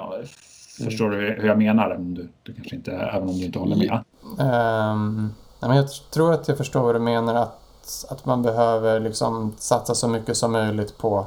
förstår 0.86 1.10
du 1.10 1.18
hur 1.18 1.48
jag 1.48 1.58
menar. 1.58 1.98
Du, 2.00 2.30
du 2.44 2.54
kanske 2.54 2.76
inte, 2.76 2.92
även 2.92 3.30
om 3.30 3.38
du 3.38 3.46
inte 3.46 3.60
håller 3.60 3.76
med. 3.76 4.04
Um, 4.22 5.34
men 5.60 5.78
jag 5.78 5.88
tror 6.12 6.34
att 6.34 6.48
jag 6.48 6.58
förstår 6.58 6.82
vad 6.82 6.96
du 6.96 7.00
menar. 7.00 7.36
Att, 7.36 8.06
att 8.10 8.26
man 8.26 8.42
behöver 8.42 9.00
liksom 9.00 9.54
satsa 9.58 9.96
så 9.96 10.08
mycket 10.08 10.38
som 10.38 10.52
möjligt 10.52 10.98
på 10.98 11.26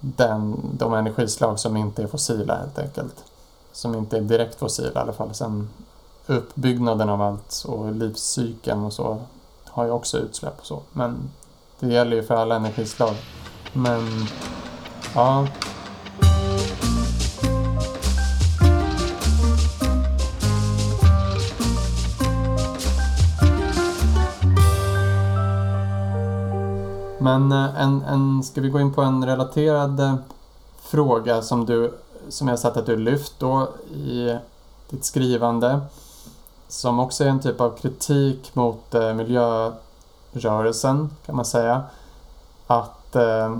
den, 0.00 0.56
de 0.78 0.94
energislag 0.94 1.58
som 1.58 1.76
inte 1.76 2.02
är 2.02 2.06
fossila 2.06 2.56
helt 2.56 2.78
enkelt. 2.78 3.24
som 3.72 3.94
inte 3.94 4.16
är 4.16 4.20
direkt 4.20 4.54
fossil 4.54 4.92
i 4.94 4.98
alla 4.98 5.12
fall. 5.12 5.34
Sen 5.34 5.68
uppbyggnaden 6.26 7.08
av 7.08 7.22
allt 7.22 7.64
och 7.68 7.92
livscykeln 7.92 8.84
och 8.84 8.92
så 8.92 9.22
har 9.64 9.84
ju 9.84 9.90
också 9.90 10.18
utsläpp 10.18 10.58
och 10.60 10.66
så. 10.66 10.82
Men 10.92 11.30
det 11.80 11.86
gäller 11.86 12.16
ju 12.16 12.22
för 12.22 12.34
alla 12.34 12.56
energislag. 12.56 13.14
Men 13.72 14.00
ja. 15.14 15.46
Men 27.20 27.52
eh, 27.52 27.82
en, 27.82 28.02
en, 28.02 28.42
ska 28.42 28.60
vi 28.60 28.68
gå 28.68 28.80
in 28.80 28.92
på 28.92 29.02
en 29.02 29.26
relaterad 29.26 30.00
eh, 30.00 30.14
fråga 30.82 31.42
som, 31.42 31.66
du, 31.66 31.94
som 32.28 32.48
jag 32.48 32.58
sett 32.58 32.76
att 32.76 32.86
du 32.86 32.96
lyft 32.96 33.34
då 33.38 33.68
i 33.94 34.36
ditt 34.90 35.04
skrivande. 35.04 35.80
Som 36.68 36.98
också 36.98 37.24
är 37.24 37.28
en 37.28 37.40
typ 37.40 37.60
av 37.60 37.76
kritik 37.76 38.54
mot 38.54 38.94
eh, 38.94 39.14
miljörörelsen 39.14 41.10
kan 41.26 41.36
man 41.36 41.44
säga. 41.44 41.82
Att 42.66 43.16
eh, 43.16 43.56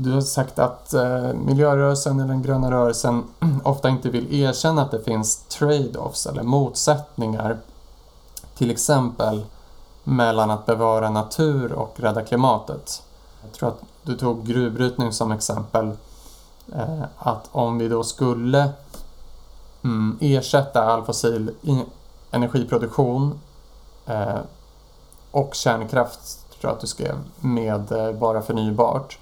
du 0.00 0.12
har 0.12 0.20
sagt 0.20 0.58
att 0.58 0.94
eh, 0.94 1.32
miljörörelsen 1.32 2.20
eller 2.20 2.28
den 2.28 2.42
gröna 2.42 2.70
rörelsen 2.70 3.24
ofta 3.64 3.88
inte 3.88 4.10
vill 4.10 4.34
erkänna 4.34 4.82
att 4.82 4.90
det 4.90 5.04
finns 5.04 5.44
trade-offs 5.48 6.26
eller 6.26 6.42
motsättningar. 6.42 7.58
Till 8.54 8.70
exempel 8.70 9.44
mellan 10.04 10.50
att 10.50 10.66
bevara 10.66 11.10
natur 11.10 11.72
och 11.72 12.00
rädda 12.00 12.22
klimatet. 12.22 13.02
Jag 13.42 13.52
tror 13.52 13.68
att 13.68 13.80
du 14.02 14.16
tog 14.16 14.46
gruvbrytning 14.46 15.12
som 15.12 15.32
exempel. 15.32 15.92
Eh, 16.74 17.02
att 17.18 17.48
om 17.52 17.78
vi 17.78 17.88
då 17.88 18.04
skulle 18.04 18.70
mm, 19.84 20.18
ersätta 20.20 20.84
all 20.84 21.04
fossil 21.04 21.50
energiproduktion 22.30 23.40
eh, 24.06 24.38
och 25.30 25.54
kärnkraft, 25.54 26.50
tror 26.50 26.70
jag 26.70 26.72
att 26.72 26.80
du 26.80 26.86
skrev, 26.86 27.16
med 27.40 27.92
eh, 27.92 28.12
bara 28.12 28.42
förnybart 28.42 29.18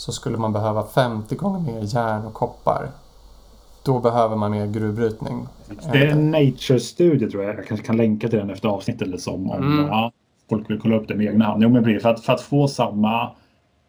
så 0.00 0.12
skulle 0.12 0.36
man 0.36 0.52
behöva 0.52 0.86
50 0.86 1.34
gånger 1.34 1.72
mer 1.72 1.94
järn 1.94 2.26
och 2.26 2.34
koppar. 2.34 2.88
Då 3.82 4.00
behöver 4.00 4.36
man 4.36 4.50
mer 4.50 4.66
gruvbrytning. 4.66 5.46
Det 5.92 5.98
är 5.98 6.06
en 6.06 6.30
Nature-studie 6.30 7.30
tror 7.30 7.42
jag. 7.44 7.58
Jag 7.58 7.66
kanske 7.66 7.86
kan 7.86 7.96
länka 7.96 8.28
till 8.28 8.38
den 8.38 8.50
efter 8.50 8.68
avsnittet 8.68 9.02
eller 9.02 9.16
som 9.16 9.50
om 9.50 9.56
mm. 9.56 9.86
ja, 9.86 10.12
folk 10.48 10.70
vill 10.70 10.80
kolla 10.80 10.96
upp 10.96 11.08
det 11.08 11.14
med 11.14 11.26
egna 11.26 11.44
hand. 11.44 11.62
Jo, 11.62 11.68
men 11.68 12.00
för 12.00 12.08
att, 12.08 12.20
för 12.20 12.32
att 12.32 12.40
få 12.40 12.68
samma 12.68 13.30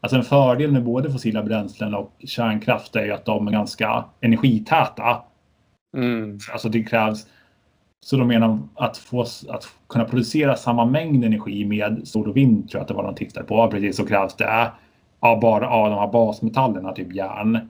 Alltså 0.00 0.16
en 0.16 0.24
fördel 0.24 0.72
med 0.72 0.84
både 0.84 1.10
fossila 1.10 1.42
bränslen 1.42 1.94
och 1.94 2.12
kärnkraft 2.18 2.96
är 2.96 3.04
ju 3.04 3.12
att 3.12 3.24
de 3.24 3.48
är 3.48 3.52
ganska 3.52 4.04
energitäta. 4.20 5.22
Mm. 5.96 6.38
Alltså 6.52 6.68
det 6.68 6.82
krävs 6.82 7.26
så 8.00 8.16
de 8.16 8.28
menar 8.28 8.58
att, 8.74 8.98
få, 8.98 9.20
att 9.48 9.68
kunna 9.88 10.04
producera 10.04 10.56
samma 10.56 10.84
mängd 10.84 11.24
energi 11.24 11.64
med 11.64 12.08
sol 12.08 12.28
och 12.28 12.36
vind 12.36 12.70
tror 12.70 12.78
jag 12.78 12.82
att 12.82 12.88
det 12.88 12.94
var 12.94 13.02
de 13.02 13.14
tittade 13.14 13.46
på. 13.46 13.68
Precis 13.70 13.96
så 13.96 14.06
krävs 14.06 14.36
det 14.36 14.44
ja, 15.22 15.38
bara 15.42 15.70
av 15.70 15.90
de 15.90 15.98
här 15.98 16.12
basmetallerna, 16.12 16.92
typ 16.92 17.14
järn. 17.14 17.68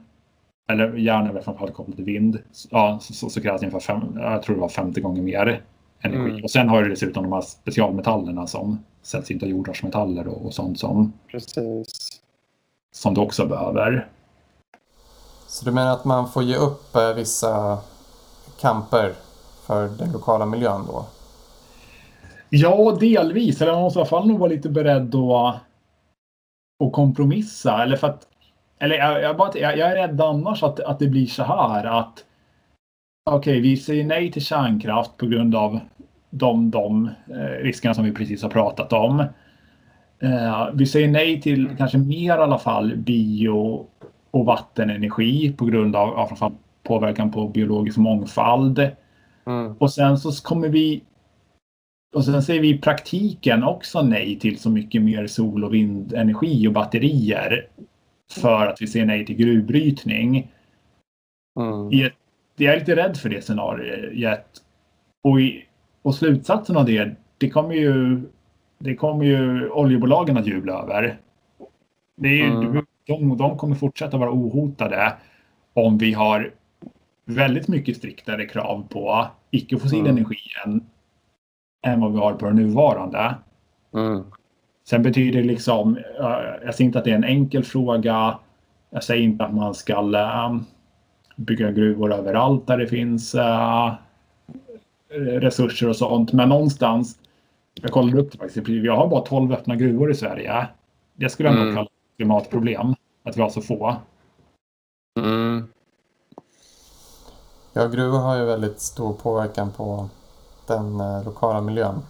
Eller 0.69 0.93
järn 0.93 1.27
är 1.27 1.33
väl 1.33 1.43
framförallt 1.43 1.73
kopplat 1.73 1.95
till 1.95 2.05
vind. 2.05 2.39
Ja, 2.69 2.99
så, 3.01 3.29
så 3.29 3.41
krävs 3.41 3.61
det 3.61 3.67
ungefär 3.67 3.93
fem, 3.93 4.17
jag 4.19 4.43
tror 4.43 4.55
det 4.55 4.61
var 4.61 4.69
50 4.69 5.01
gånger 5.01 5.21
mer 5.21 5.61
energi. 6.01 6.29
Mm. 6.31 6.43
Och 6.43 6.51
sen 6.51 6.69
har 6.69 6.83
du 6.83 6.89
dessutom 6.89 7.23
de 7.23 7.33
här 7.33 7.41
specialmetallerna 7.41 8.47
som 8.47 8.83
sätts 9.01 9.31
inte 9.31 9.45
av 9.45 9.51
jordartsmetaller 9.51 10.27
och, 10.27 10.45
och 10.45 10.53
sånt 10.53 10.79
som, 10.79 11.13
Precis. 11.31 12.21
som 12.91 13.13
du 13.13 13.21
också 13.21 13.45
behöver. 13.45 14.07
Så 15.47 15.65
du 15.65 15.71
menar 15.71 15.93
att 15.93 16.05
man 16.05 16.29
får 16.29 16.43
ge 16.43 16.55
upp 16.55 16.95
eh, 16.95 17.13
vissa 17.13 17.77
kamper 18.61 19.13
för 19.65 19.87
den 19.87 20.11
lokala 20.11 20.45
miljön 20.45 20.81
då? 20.87 21.05
Ja, 22.49 22.97
delvis. 22.99 23.61
Eller 23.61 23.71
man 23.71 23.81
måste 23.81 23.99
i 23.99 24.01
alla 24.01 24.09
fall 24.09 24.27
nog 24.27 24.39
vara 24.39 24.49
lite 24.49 24.69
beredd 24.69 25.15
att, 25.15 25.55
att 26.87 26.93
kompromissa. 26.93 27.83
Eller 27.83 27.97
för 27.97 28.07
att, 28.07 28.27
eller 28.79 28.95
jag, 28.95 29.21
jag, 29.21 29.37
bara, 29.37 29.51
jag, 29.55 29.77
jag 29.77 29.91
är 29.91 29.95
rädd 29.95 30.21
annars 30.21 30.63
att, 30.63 30.79
att 30.79 30.99
det 30.99 31.07
blir 31.07 31.25
så 31.25 31.43
här 31.43 31.85
att 31.85 32.25
okej, 33.25 33.51
okay, 33.51 33.61
vi 33.61 33.77
säger 33.77 34.03
nej 34.03 34.31
till 34.31 34.45
kärnkraft 34.45 35.17
på 35.17 35.25
grund 35.25 35.55
av 35.55 35.79
de, 36.29 36.71
de 36.71 37.09
eh, 37.29 37.63
riskerna 37.63 37.93
som 37.93 38.05
vi 38.05 38.11
precis 38.11 38.43
har 38.43 38.49
pratat 38.49 38.93
om. 38.93 39.19
Eh, 40.19 40.67
vi 40.73 40.85
säger 40.85 41.07
nej 41.07 41.41
till 41.41 41.69
kanske 41.77 41.97
mer 41.97 42.37
i 42.37 42.41
alla 42.41 42.59
fall 42.59 42.95
bio 42.95 43.87
och 44.31 44.45
vattenenergi 44.45 45.53
på 45.57 45.65
grund 45.65 45.95
av, 45.95 46.19
av 46.19 46.53
påverkan 46.83 47.31
på 47.31 47.47
biologisk 47.47 47.97
mångfald. 47.97 48.79
Mm. 49.45 49.75
Och 49.79 49.91
sen 49.91 50.17
så 50.17 50.31
kommer 50.43 50.69
vi 50.69 51.03
och 52.13 52.25
sen 52.25 52.43
säger 52.43 52.61
vi 52.61 52.69
i 52.69 52.77
praktiken 52.77 53.63
också 53.63 54.01
nej 54.01 54.39
till 54.39 54.59
så 54.59 54.69
mycket 54.69 55.01
mer 55.01 55.27
sol 55.27 55.63
och 55.63 55.73
vindenergi 55.73 56.67
och 56.67 56.73
batterier. 56.73 57.67
För 58.31 58.67
att 58.67 58.81
vi 58.81 58.87
säger 58.87 59.05
nej 59.05 59.25
till 59.25 59.35
gruvbrytning. 59.35 60.51
Mm. 61.59 62.11
jag 62.55 62.73
är 62.73 62.79
lite 62.79 62.95
rädd 62.95 63.17
för 63.17 63.29
det 63.29 63.41
scenariet. 63.41 64.47
Och, 65.23 65.41
i, 65.41 65.65
och 66.01 66.15
slutsatsen 66.15 66.77
av 66.77 66.85
det, 66.85 67.15
det 67.37 67.49
kommer 67.49 67.75
ju, 67.75 68.21
det 68.79 68.95
kommer 68.95 69.25
ju 69.25 69.69
oljebolagen 69.69 70.37
att 70.37 70.47
jubla 70.47 70.73
över. 70.73 71.17
Det 72.17 72.41
är, 72.41 72.47
mm. 72.47 72.85
de, 73.07 73.37
de 73.37 73.57
kommer 73.57 73.75
fortsätta 73.75 74.17
vara 74.17 74.31
ohotade 74.31 75.13
om 75.73 75.97
vi 75.97 76.13
har 76.13 76.51
väldigt 77.25 77.67
mycket 77.67 77.97
striktare 77.97 78.45
krav 78.45 78.87
på 78.89 79.27
icke-fossil 79.51 79.99
mm. 79.99 80.17
energi 80.17 80.39
än, 80.65 80.85
än 81.83 82.01
vad 82.01 82.13
vi 82.13 82.19
har 82.19 82.33
på 82.33 82.45
den 82.45 82.55
nuvarande. 82.55 83.35
Mm. 83.93 84.23
Sen 84.89 85.03
betyder 85.03 85.41
det 85.41 85.47
liksom, 85.47 85.97
jag 86.63 86.75
säger 86.75 86.85
inte 86.85 86.99
att 86.99 87.05
det 87.05 87.11
är 87.11 87.15
en 87.15 87.23
enkel 87.23 87.63
fråga. 87.63 88.37
Jag 88.89 89.03
säger 89.03 89.23
inte 89.23 89.45
att 89.45 89.53
man 89.53 89.73
ska 89.73 90.01
um, 90.01 90.65
bygga 91.35 91.71
gruvor 91.71 92.13
överallt 92.13 92.67
där 92.67 92.77
det 92.77 92.87
finns 92.87 93.35
uh, 93.35 93.93
resurser 95.17 95.89
och 95.89 95.95
sånt. 95.95 96.33
Men 96.33 96.49
någonstans, 96.49 97.19
jag 97.73 97.91
kollade 97.91 98.21
upp 98.21 98.31
det 98.31 98.37
faktiskt, 98.37 98.67
vi 98.67 98.87
har 98.87 99.07
bara 99.07 99.21
12 99.21 99.53
öppna 99.53 99.75
gruvor 99.75 100.11
i 100.11 100.15
Sverige. 100.15 100.67
Det 101.15 101.29
skulle 101.29 101.49
jag 101.49 101.61
mm. 101.61 101.75
kalla 101.75 101.89
klimatproblem, 102.17 102.95
att 103.23 103.37
vi 103.37 103.41
har 103.41 103.49
så 103.49 103.61
få. 103.61 103.95
Mm. 105.19 105.67
Ja, 107.73 107.87
gruvor 107.87 108.19
har 108.19 108.37
ju 108.37 108.45
väldigt 108.45 108.79
stor 108.79 109.13
påverkan 109.13 109.71
på 109.71 110.09
den 110.67 110.99
eh, 110.99 111.23
lokala 111.23 111.61
miljön. 111.61 112.01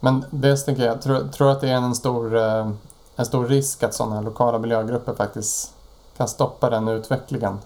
Men 0.00 0.24
dels 0.30 0.64
tänker 0.64 0.86
jag, 0.86 1.02
tror, 1.02 1.28
tror 1.28 1.50
att 1.50 1.60
det 1.60 1.68
är 1.68 1.76
en 1.76 1.94
stor, 1.94 2.36
eh, 2.36 2.70
en 3.16 3.26
stor 3.26 3.46
risk 3.46 3.82
att 3.82 3.94
sådana 3.94 4.20
lokala 4.20 4.58
miljögrupper 4.58 5.14
faktiskt 5.14 5.74
kan 6.16 6.28
stoppa 6.28 6.70
den 6.70 6.88
utvecklingen. 6.88 7.58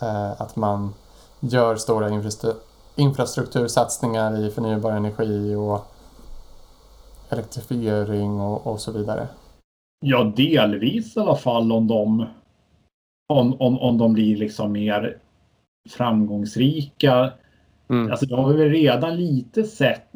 Eh, 0.00 0.40
att 0.40 0.56
man 0.56 0.94
gör 1.40 1.76
stora 1.76 2.10
infrastruktursatsningar 2.96 4.40
i 4.40 4.50
förnybar 4.50 4.92
energi 4.92 5.54
och 5.54 5.86
elektrifiering 7.28 8.40
och, 8.40 8.66
och 8.66 8.80
så 8.80 8.92
vidare. 8.92 9.28
Ja, 10.00 10.32
delvis 10.36 11.16
i 11.16 11.20
alla 11.20 11.36
fall 11.36 11.72
om 11.72 11.88
de, 11.88 12.26
om, 13.28 13.60
om, 13.60 13.78
om 13.78 13.98
de 13.98 14.12
blir 14.12 14.36
liksom 14.36 14.72
mer 14.72 15.18
framgångsrika. 15.90 17.32
Mm. 17.88 18.10
Alltså, 18.10 18.26
det 18.26 18.36
har 18.36 18.52
vi 18.52 18.68
redan 18.68 19.16
lite 19.16 19.64
sett. 19.64 20.12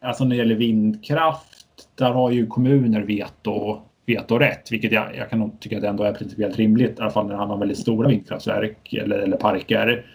Alltså 0.00 0.24
när 0.24 0.30
det 0.30 0.36
gäller 0.36 0.54
vindkraft. 0.54 1.88
Där 1.94 2.12
har 2.12 2.30
ju 2.30 2.46
kommuner 2.46 3.00
veto, 3.00 3.80
vetorätt, 4.06 4.72
vilket 4.72 4.92
jag, 4.92 5.16
jag 5.16 5.30
kan 5.30 5.58
tycka 5.58 5.78
att 5.78 5.84
ändå 5.84 6.04
är 6.04 6.12
principiellt 6.12 6.56
rimligt. 6.56 6.98
I 6.98 7.02
alla 7.02 7.10
fall 7.10 7.26
när 7.26 7.32
det 7.32 7.38
handlar 7.38 7.54
om 7.54 7.60
väldigt 7.60 7.78
stora 7.78 8.08
vindkraftverk 8.08 8.92
eller, 8.92 9.18
eller 9.18 9.36
parker. 9.36 10.06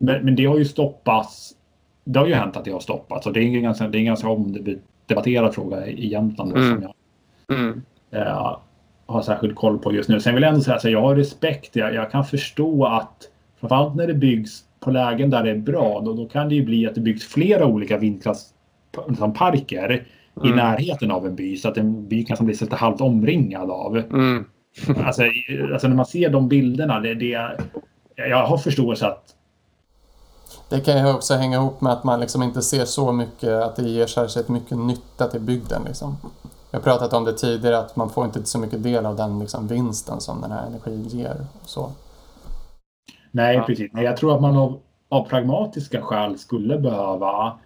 Men, 0.00 0.24
men 0.24 0.36
det 0.36 0.44
har 0.44 0.58
ju 0.58 0.64
stoppats. 0.64 1.52
Det 2.04 2.18
har 2.18 2.26
ju 2.26 2.34
hänt 2.34 2.56
att 2.56 2.64
det 2.64 2.70
har 2.70 2.80
stoppats 2.80 3.26
och 3.26 3.32
det 3.32 3.40
är 3.40 3.44
en 3.44 3.62
ganska, 3.62 3.88
det 3.88 3.98
är 3.98 4.00
en 4.00 4.06
ganska 4.06 4.28
omdebatterad 4.28 5.54
fråga 5.54 5.86
i 5.86 6.08
Jämtland. 6.08 6.56
Mm. 6.56 6.74
Som 6.74 6.82
jag, 6.82 7.58
mm. 7.58 7.82
eh, 8.10 8.58
har 9.06 9.22
särskild 9.22 9.54
koll 9.54 9.78
på 9.78 9.92
just 9.92 10.08
nu. 10.08 10.20
Sen 10.20 10.34
vill 10.34 10.42
jag 10.42 10.50
ändå 10.50 10.60
säga 10.60 10.76
att 10.76 10.84
jag 10.84 11.02
har 11.02 11.16
respekt. 11.16 11.76
Jag, 11.76 11.94
jag 11.94 12.10
kan 12.10 12.24
förstå 12.24 12.84
att 12.84 13.30
Framförallt 13.60 13.94
när 13.94 14.06
det 14.06 14.14
byggs 14.14 14.64
på 14.86 14.92
lägen 14.92 15.30
där 15.30 15.42
det 15.42 15.50
är 15.50 15.58
bra, 15.58 16.00
då, 16.00 16.12
då 16.12 16.28
kan 16.28 16.48
det 16.48 16.54
ju 16.54 16.64
bli 16.64 16.86
att 16.86 16.94
det 16.94 17.00
byggs 17.00 17.26
flera 17.26 17.66
olika 17.66 17.98
vindkraftsparker 17.98 20.06
mm. 20.36 20.48
i 20.48 20.52
närheten 20.56 21.10
av 21.10 21.26
en 21.26 21.34
by 21.34 21.56
så 21.56 21.68
att 21.68 21.76
en 21.76 22.08
by 22.08 22.24
kan 22.24 22.46
bli 22.46 22.54
lite 22.54 22.76
halvt 22.76 23.00
omringad 23.00 23.70
av. 23.70 23.96
Mm. 23.96 24.44
alltså, 25.06 25.22
alltså, 25.72 25.88
när 25.88 25.96
man 25.96 26.06
ser 26.06 26.30
de 26.30 26.48
bilderna, 26.48 27.00
det, 27.00 27.14
det, 27.14 27.58
jag 28.16 28.46
har 28.46 28.58
förståelse 28.58 29.06
att 29.06 29.34
det 30.68 30.80
kan 30.80 30.98
ju 30.98 31.14
också 31.14 31.34
hänga 31.34 31.56
ihop 31.56 31.80
med 31.80 31.92
att 31.92 32.04
man 32.04 32.20
liksom 32.20 32.42
inte 32.42 32.62
ser 32.62 32.84
så 32.84 33.12
mycket 33.12 33.50
att 33.50 33.76
det 33.76 33.88
ger 33.88 34.06
särskilt 34.06 34.48
mycket 34.48 34.78
nytta 34.78 35.26
till 35.26 35.40
bygden. 35.40 35.82
Liksom. 35.86 36.16
Jag 36.70 36.78
har 36.78 36.84
pratat 36.84 37.12
om 37.12 37.24
det 37.24 37.32
tidigare 37.32 37.78
att 37.78 37.96
man 37.96 38.10
får 38.10 38.24
inte 38.24 38.44
så 38.44 38.58
mycket 38.58 38.82
del 38.82 39.06
av 39.06 39.16
den 39.16 39.38
liksom, 39.38 39.68
vinsten 39.68 40.20
som 40.20 40.40
den 40.40 40.50
här 40.50 40.66
energin 40.66 41.08
ger. 41.08 41.46
Och 41.62 41.68
så. 41.68 41.92
Nej, 43.36 43.62
precis. 43.66 43.92
Nej, 43.92 44.04
jag 44.04 44.16
tror 44.16 44.34
att 44.34 44.40
man 44.42 44.56
av, 44.56 44.80
av 45.08 45.28
pragmatiska 45.28 46.02
skäl 46.02 46.38
skulle 46.38 46.78
behöva 46.78 47.58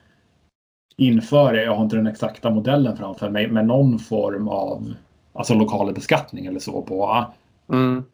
införa, 0.96 1.56
jag 1.62 1.74
har 1.74 1.84
inte 1.84 1.96
den 1.96 2.06
exakta 2.06 2.50
modellen 2.50 2.96
framför 2.96 3.30
mig, 3.30 3.48
men 3.48 3.66
någon 3.66 3.98
form 3.98 4.48
av 4.48 4.94
alltså 5.32 5.54
lokal 5.54 5.94
beskattning 5.94 6.46
eller 6.46 6.60
så 6.60 6.82
på 6.82 7.26
Mm. 7.72 8.04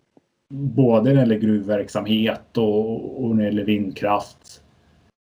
både 0.49 1.03
när 1.03 1.15
det 1.15 1.21
gäller 1.21 1.39
gruvverksamhet 1.39 2.59
och, 2.59 3.25
och 3.25 3.37
när 3.37 3.43
det 3.43 3.49
gäller 3.49 3.65
vindkraft. 3.65 4.63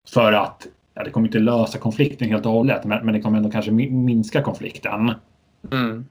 För 0.08 0.32
att, 0.32 0.66
ja, 0.94 1.04
det 1.04 1.10
kommer 1.10 1.28
inte 1.28 1.38
lösa 1.38 1.78
konflikten 1.78 2.28
helt 2.28 2.46
och 2.46 2.52
hållet, 2.52 2.84
men, 2.84 3.04
men 3.04 3.14
det 3.14 3.20
kommer 3.20 3.36
ändå 3.36 3.50
kanske 3.50 3.70
mi- 3.70 3.90
minska 3.90 4.42
konflikten. 4.42 5.12
Mm. 5.72 6.04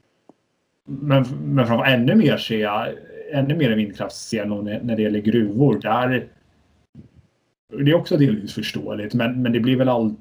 Men, 0.88 1.26
men 1.44 1.68
framför 1.68 1.86
ännu 1.86 2.16
mer 2.16 2.38
ser 2.38 2.60
jag, 2.62 2.88
ännu 3.32 3.56
mer 3.56 3.76
vindkraft 3.76 4.16
ser 4.16 4.38
jag 4.38 4.48
nog 4.48 4.64
när, 4.64 4.82
när 4.82 4.96
det 4.96 5.02
gäller 5.02 5.20
gruvor. 5.20 5.80
Där, 5.80 6.28
det 7.70 7.92
är 7.92 7.96
också 7.96 8.18
delvis 8.18 8.54
förståeligt, 8.54 9.14
men, 9.14 9.42
men 9.42 9.52
det 9.52 9.60
blir 9.60 9.76
väl 9.76 9.90
all, 9.90 10.16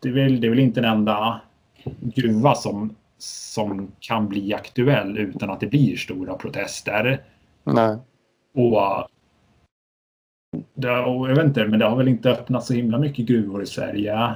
det 0.00 0.08
är 0.08 0.12
väl, 0.12 0.40
det 0.40 0.46
är 0.46 0.50
väl 0.50 0.58
inte 0.58 0.80
en 0.80 0.84
enda 0.84 1.40
gruva 2.00 2.54
som, 2.54 2.96
som 3.18 3.92
kan 4.00 4.28
bli 4.28 4.54
aktuell 4.54 5.18
utan 5.18 5.50
att 5.50 5.60
det 5.60 5.66
blir 5.66 5.96
stora 5.96 6.34
protester. 6.34 7.24
Nej. 7.64 7.96
Och, 8.54 9.08
det, 10.74 10.98
och 10.98 11.30
jag 11.30 11.36
vet 11.36 11.44
inte, 11.44 11.66
men 11.66 11.78
det 11.78 11.84
har 11.84 11.96
väl 11.96 12.08
inte 12.08 12.30
öppnat 12.30 12.64
så 12.64 12.74
himla 12.74 12.98
mycket 12.98 13.26
gruvor 13.26 13.62
i 13.62 13.66
Sverige 13.66 14.34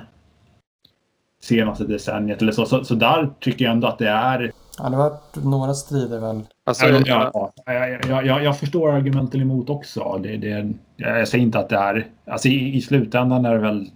senaste 1.40 1.84
decenniet 1.84 2.42
eller 2.42 2.52
så. 2.52 2.66
Så, 2.66 2.84
så 2.84 2.94
där 2.94 3.30
tycker 3.40 3.64
jag 3.64 3.72
ändå 3.72 3.86
att 3.86 3.98
det 3.98 4.08
är 4.08 4.52
Ja, 4.78 4.90
det 4.90 4.96
har 4.96 5.10
varit 5.10 5.44
några 5.44 5.74
strider 5.74 6.20
väl. 6.20 6.42
Alltså, 6.68 6.86
Ja, 6.86 7.30
ja. 7.34 7.52
ja, 7.66 8.22
jag, 8.22 8.44
jag, 8.44 8.58
förstår 8.58 8.92
argumenten 8.92 9.40
emot 9.40 9.70
också. 9.70 10.18
Det, 10.22 10.36
det, 10.36 10.72
jag 10.96 11.28
säger 11.28 11.44
inte 11.44 11.58
att 11.58 11.68
det 11.68 11.76
är... 11.76 12.06
Alltså 12.24 12.48
i, 12.48 12.76
I 12.76 12.80
slutändan 12.80 13.44
är 13.44 13.52
det 13.52 13.58
väl... 13.58 13.90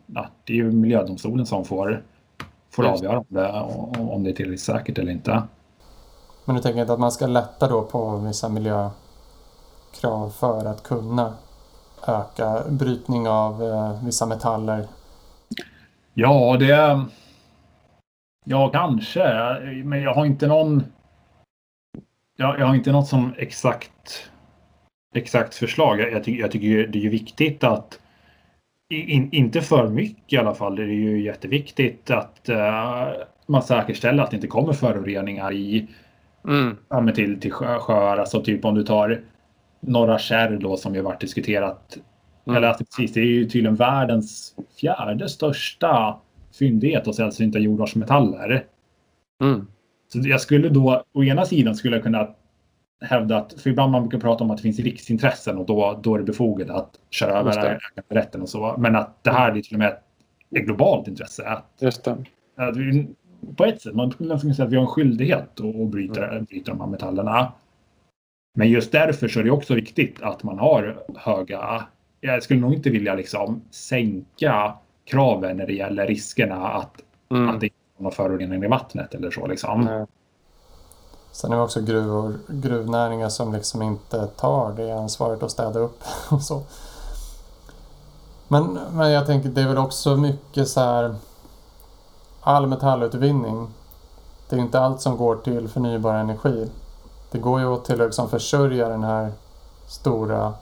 Det 0.44 0.52
är 0.52 0.56
ju 0.56 0.72
miljödomstolen 0.72 1.46
som 1.46 1.64
får, 1.64 2.02
får 2.70 2.86
Just. 2.86 3.04
avgöra 3.04 3.18
om 3.18 3.24
det, 3.28 3.50
om 4.02 4.24
det 4.24 4.30
är 4.30 4.34
tillräckligt 4.34 4.60
säkert 4.60 4.98
eller 4.98 5.12
inte. 5.12 5.42
Men 6.44 6.56
du 6.56 6.62
tänker 6.62 6.80
inte 6.80 6.92
att 6.92 7.00
man 7.00 7.12
ska 7.12 7.26
lätta 7.26 7.68
då 7.68 7.82
på 7.82 8.16
vissa 8.16 8.48
miljökrav 8.48 10.30
för 10.30 10.64
att 10.66 10.82
kunna 10.82 11.34
öka 12.08 12.62
brytning 12.68 13.28
av 13.28 13.62
eh, 13.62 14.04
vissa 14.04 14.26
metaller? 14.26 14.86
Ja, 16.14 16.56
det... 16.60 17.04
Ja, 18.44 18.68
kanske. 18.68 19.22
Men 19.84 20.02
jag 20.02 20.14
har 20.14 20.26
inte 20.26 20.46
någon... 20.46 20.84
Jag, 22.40 22.58
jag 22.58 22.66
har 22.66 22.74
inte 22.74 22.92
något 22.92 23.08
som 23.08 23.34
exakt, 23.38 24.30
exakt 25.14 25.54
förslag. 25.54 26.00
Jag, 26.00 26.12
jag, 26.12 26.24
tycker, 26.24 26.40
jag 26.40 26.50
tycker 26.50 26.86
det 26.86 27.06
är 27.06 27.10
viktigt 27.10 27.64
att... 27.64 28.00
In, 28.90 29.28
inte 29.32 29.60
för 29.60 29.88
mycket 29.88 30.32
i 30.32 30.36
alla 30.36 30.54
fall. 30.54 30.76
Det 30.76 30.82
är 30.82 30.86
ju 30.86 31.22
jätteviktigt 31.22 32.10
att 32.10 32.48
eh, 32.48 33.08
man 33.46 33.62
säkerställer 33.62 34.22
att 34.22 34.30
det 34.30 34.36
inte 34.36 34.46
kommer 34.46 34.72
föroreningar 34.72 35.52
i, 35.52 35.88
Mm. 36.48 36.76
ja, 36.88 37.12
till, 37.12 37.40
till 37.40 37.52
sjö, 37.52 37.78
sjöar. 37.78 38.18
Alltså 38.18 38.42
typ 38.42 38.64
om 38.64 38.74
du 38.74 38.82
tar 38.82 39.20
Norra 39.80 40.18
Kärr 40.18 40.56
då 40.56 40.76
som 40.76 40.94
ju 40.94 41.00
varit 41.00 41.20
diskuterat. 41.20 41.98
Mm. 42.46 42.56
Eller 42.56 42.68
att 42.68 42.78
precis, 42.78 43.12
det 43.12 43.20
är 43.20 43.24
ju 43.24 43.44
tydligen 43.44 43.76
världens 43.76 44.54
fjärde 44.80 45.28
största 45.28 46.20
fyndighet 46.58 47.08
av 47.08 47.12
sällsynta 47.12 47.58
jordartsmetaller. 47.58 48.64
Mm. 49.42 49.66
Så 50.12 50.18
jag 50.24 50.40
skulle 50.40 50.68
då, 50.68 51.04
å 51.12 51.24
ena 51.24 51.44
sidan 51.44 51.74
skulle 51.74 51.96
jag 51.96 52.02
kunna 52.02 52.28
hävda 53.00 53.36
att, 53.36 53.60
för 53.60 53.70
ibland 53.70 53.92
man 53.92 54.02
brukar 54.02 54.18
prata 54.18 54.44
om 54.44 54.50
att 54.50 54.56
det 54.56 54.62
finns 54.62 54.78
riksintressen 54.78 55.58
och 55.58 55.66
då, 55.66 56.00
då 56.02 56.14
är 56.14 56.18
det 56.18 56.24
befogat 56.24 56.70
att 56.70 56.90
köra 57.10 57.38
över 57.38 57.80
äganderätten 57.96 58.42
och 58.42 58.48
så. 58.48 58.74
Men 58.78 58.96
att 58.96 59.24
det 59.24 59.30
här 59.30 59.56
är 59.56 59.60
till 59.62 59.74
och 59.74 59.78
med 59.78 59.88
ett 60.56 60.64
globalt 60.64 61.08
intresse. 61.08 61.46
Att, 61.46 61.66
Just 61.80 62.04
det. 62.04 62.16
att 62.56 62.76
vi, 62.76 63.08
på 63.56 63.64
ett 63.64 63.82
sätt, 63.82 63.94
man 63.94 64.10
skulle 64.10 64.38
kunna 64.38 64.54
säga 64.54 64.66
att 64.66 64.72
vi 64.72 64.76
har 64.76 64.82
en 64.82 64.88
skyldighet 64.88 65.60
att, 65.60 65.76
att 65.80 65.88
bryta, 65.90 66.40
bryta 66.40 66.70
de 66.70 66.80
här 66.80 66.86
metallerna. 66.86 67.52
Men 68.54 68.70
just 68.70 68.92
därför 68.92 69.28
så 69.28 69.40
är 69.40 69.44
det 69.44 69.50
också 69.50 69.74
viktigt 69.74 70.22
att 70.22 70.42
man 70.42 70.58
har 70.58 71.02
höga... 71.16 71.86
Jag 72.20 72.42
skulle 72.42 72.60
nog 72.60 72.74
inte 72.74 72.90
vilja 72.90 73.14
liksom 73.14 73.62
sänka 73.70 74.74
kraven 75.04 75.56
när 75.56 75.66
det 75.66 75.72
gäller 75.72 76.06
riskerna 76.06 76.68
att, 76.68 77.04
Mm. 77.32 77.48
att 77.48 77.60
det 77.60 77.68
någon 78.00 78.12
förorening 78.12 78.64
i 78.64 78.68
vattnet 78.68 79.14
eller 79.14 79.30
så. 79.30 79.46
Liksom. 79.46 79.80
Nej. 79.80 80.06
Sen 81.32 81.52
är 81.52 81.56
det 81.56 81.62
också 81.62 81.80
gruvor, 81.80 82.38
gruvnäringar 82.48 83.28
som 83.28 83.52
liksom 83.52 83.82
inte 83.82 84.26
tar 84.26 84.72
det 84.72 84.92
ansvaret 84.92 85.42
att 85.42 85.50
städa 85.50 85.78
upp 85.78 86.02
och 86.30 86.42
så. 86.42 86.62
Men, 88.48 88.78
men 88.92 89.10
jag 89.10 89.26
tänker 89.26 89.48
det 89.48 89.60
är 89.60 89.68
väl 89.68 89.78
också 89.78 90.16
mycket 90.16 90.68
så 90.68 90.80
här 90.80 91.14
all 92.40 92.66
metallutvinning. 92.66 93.68
Det 94.48 94.56
är 94.56 94.60
inte 94.60 94.80
allt 94.80 95.00
som 95.00 95.16
går 95.16 95.36
till 95.36 95.68
förnybar 95.68 96.14
energi. 96.14 96.70
Det 97.30 97.38
går 97.38 97.60
ju 97.60 97.66
åt 97.66 97.84
till 97.84 98.00
att 98.00 98.08
liksom 98.08 98.28
försörja 98.28 98.88
den 98.88 99.04
här 99.04 99.32
stora 99.86 100.54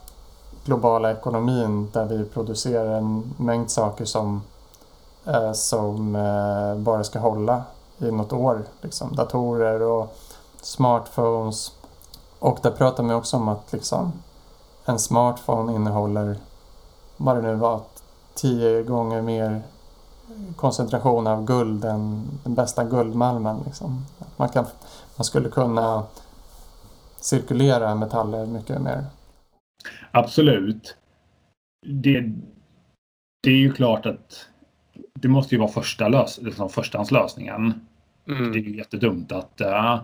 globala 0.65 1.11
ekonomin 1.11 1.89
där 1.93 2.05
vi 2.05 2.25
producerar 2.25 2.97
en 2.97 3.33
mängd 3.37 3.71
saker 3.71 4.05
som, 4.05 4.41
eh, 5.29 5.51
som 5.51 6.15
eh, 6.15 6.75
bara 6.75 7.03
ska 7.03 7.19
hålla 7.19 7.63
i 7.97 8.11
något 8.11 8.33
år. 8.33 8.63
Liksom. 8.81 9.15
Datorer 9.15 9.81
och 9.81 10.17
smartphones. 10.61 11.71
Och 12.39 12.59
där 12.63 12.71
pratar 12.71 13.03
man 13.03 13.15
också 13.15 13.37
om 13.37 13.47
att 13.47 13.73
liksom, 13.73 14.13
en 14.85 14.99
smartphone 14.99 15.75
innehåller, 15.75 16.35
vad 17.17 17.35
det 17.35 17.41
nu 17.41 17.55
var, 17.55 17.81
tio 18.33 18.83
gånger 18.83 19.21
mer 19.21 19.61
koncentration 20.55 21.27
av 21.27 21.45
guld 21.45 21.85
än 21.85 22.27
den 22.43 22.55
bästa 22.55 22.83
guldmalmen. 22.83 23.57
Liksom. 23.65 24.05
Man, 24.37 24.49
kan, 24.49 24.65
man 25.15 25.25
skulle 25.25 25.49
kunna 25.49 26.03
cirkulera 27.19 27.95
metaller 27.95 28.45
mycket 28.45 28.81
mer. 28.81 29.05
Absolut. 30.11 30.95
Det, 31.85 32.19
det 33.43 33.49
är 33.49 33.57
ju 33.57 33.73
klart 33.73 34.05
att 34.05 34.48
det 35.13 35.27
måste 35.27 35.55
ju 35.55 35.59
vara 35.59 35.69
första 35.71 36.07
lös, 36.07 36.39
liksom 36.41 36.69
förstahandslösningen. 36.69 37.73
Det 38.25 38.31
är 38.31 38.37
Mm. 38.37 38.53
ju 38.53 38.77
jättedumt 38.77 39.31
att 39.31 39.61
uh, 39.61 40.01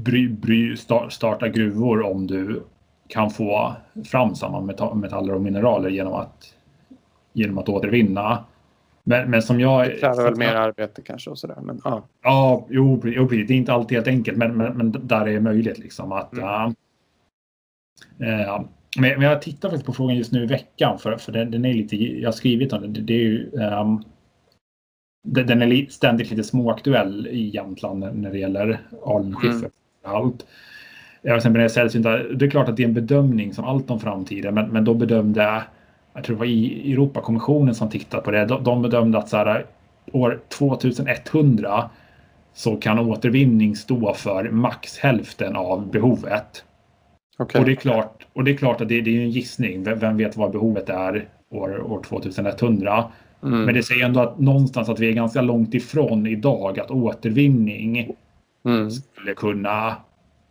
bry, 0.00 0.28
bry, 0.28 0.74
sta- 0.74 1.08
starta 1.08 1.48
gruvor 1.48 2.02
om 2.02 2.26
du 2.26 2.62
kan 3.08 3.30
få 3.30 3.72
fram 4.04 4.34
samma 4.34 4.60
meta- 4.60 4.94
metaller 4.94 5.34
och 5.34 5.40
mineraler 5.42 5.88
genom 5.88 6.12
att, 6.14 6.54
genom 7.32 7.58
att 7.58 7.68
återvinna. 7.68 8.44
Men, 9.04 9.30
men 9.30 9.42
som 9.42 9.60
jag... 9.60 9.86
Det 9.86 9.96
kräver 9.98 10.22
väl 10.24 10.36
mer 10.36 10.54
arbete 10.54 11.02
kanske 11.02 11.30
och 11.30 11.38
sådär. 11.38 11.58
Men 11.62 11.80
ja. 11.84 12.02
Ja, 12.22 12.66
jo, 12.70 13.00
jo, 13.04 13.28
det 13.28 13.36
är 13.36 13.52
inte 13.52 13.72
alltid 13.72 13.96
helt 13.96 14.08
enkelt, 14.08 14.38
men, 14.38 14.56
men, 14.56 14.76
men 14.76 14.92
där 14.92 15.20
är 15.20 15.32
det 15.32 15.40
möjligt. 15.40 15.78
Liksom, 15.78 16.12
att, 16.12 16.32
Mm. 16.32 16.74
äh, 18.40 18.60
men, 19.00 19.22
jag 19.22 19.42
tittar 19.42 19.68
faktiskt 19.68 19.86
på 19.86 19.92
frågan 19.92 20.16
just 20.16 20.32
nu 20.32 20.42
i 20.42 20.46
veckan, 20.46 20.98
för, 20.98 21.16
för 21.16 21.32
den, 21.32 21.50
den 21.50 21.64
är 21.64 21.74
lite, 21.74 21.96
jag 21.96 22.28
har 22.28 22.32
skrivit 22.32 22.72
om 22.72 22.80
den. 22.82 22.92
Det, 22.92 23.00
det 23.00 23.14
är 23.14 23.18
ju, 23.18 23.50
ehm, 23.60 24.02
den 25.24 25.62
är 25.62 25.86
ständigt 25.90 26.30
lite 26.30 26.44
småaktuell 26.44 27.26
i 27.26 27.50
Jämtland 27.54 28.00
när- 28.14 28.30
det 28.30 28.38
gäller 28.38 28.78
alunskiffer. 29.06 29.70
Allt. 30.04 30.46
Ja, 31.22 31.30
till 31.30 31.36
exempel 31.36 31.58
när 31.58 31.62
det 31.62 31.70
säljs 31.70 31.94
inte, 31.94 32.22
det 32.22 32.44
är 32.44 32.50
klart 32.50 32.68
att 32.68 32.76
det 32.76 32.82
är 32.82 32.88
en 32.88 32.94
bedömning 32.94 33.54
som 33.54 33.64
allt 33.64 33.90
om 33.90 34.00
framtiden, 34.00 34.54
men, 34.54 34.68
men 34.68 34.84
då 34.84 34.94
bedömde, 34.94 35.62
jag 36.14 36.24
tror 36.24 36.36
det 36.36 36.38
var 36.38 36.46
i 36.46 36.92
Europakommissionen 36.92 37.74
som 37.74 37.90
tittade 37.90 38.22
på 38.22 38.30
det, 38.30 38.44
de, 38.44 38.64
de 38.64 38.82
bedömde 38.82 39.18
att 39.18 39.28
så 39.28 39.36
här, 39.36 39.66
år 40.12 40.40
2100 40.48 41.90
så 42.54 42.76
kan 42.76 42.98
återvinning 42.98 43.76
stå 43.76 44.14
för 44.14 44.50
max 44.50 44.98
hälften 44.98 45.56
av 45.56 45.90
behovet. 45.90 46.64
Okej. 47.36 47.60
Och, 47.60 47.66
det 47.66 47.72
är 47.72 47.76
klart, 47.76 48.26
och 48.32 48.44
det 48.44 48.50
är 48.50 48.56
klart 48.56 48.80
att 48.80 48.88
det, 48.88 49.00
det 49.00 49.16
är 49.16 49.20
en 49.20 49.30
gissning. 49.30 49.82
Vem, 49.82 49.98
vem 49.98 50.16
vet 50.16 50.36
vad 50.36 50.50
behovet 50.50 50.88
är 50.88 51.28
år, 51.50 51.92
år 51.92 52.02
2100? 52.02 53.04
Mm. 53.42 53.62
Men 53.64 53.74
det 53.74 53.82
säger 53.82 54.04
ändå 54.04 54.20
att 54.20 54.38
någonstans 54.38 54.88
att 54.88 55.00
vi 55.00 55.08
är 55.08 55.12
ganska 55.12 55.42
långt 55.42 55.74
ifrån 55.74 56.26
idag 56.26 56.80
att 56.80 56.90
återvinning 56.90 58.16
Mm. 58.66 58.90
skulle 58.90 59.34
kunna 59.34 59.96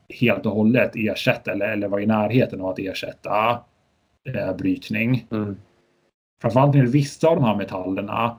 helt 0.09 0.45
och 0.45 0.51
hållet 0.51 0.91
ersätta 0.95 1.51
eller, 1.51 1.67
eller 1.67 1.87
vara 1.87 2.01
i 2.01 2.05
närheten 2.05 2.61
av 2.61 2.67
att 2.67 2.79
ersätta 2.79 3.59
eh, 4.33 4.55
brytning. 4.55 5.27
Mm. 5.31 5.57
Framförallt 6.41 6.75
när 6.75 6.83
det 6.83 6.89
vissa 6.89 7.27
av 7.27 7.35
de 7.35 7.43
här 7.43 7.55
metallerna 7.55 8.37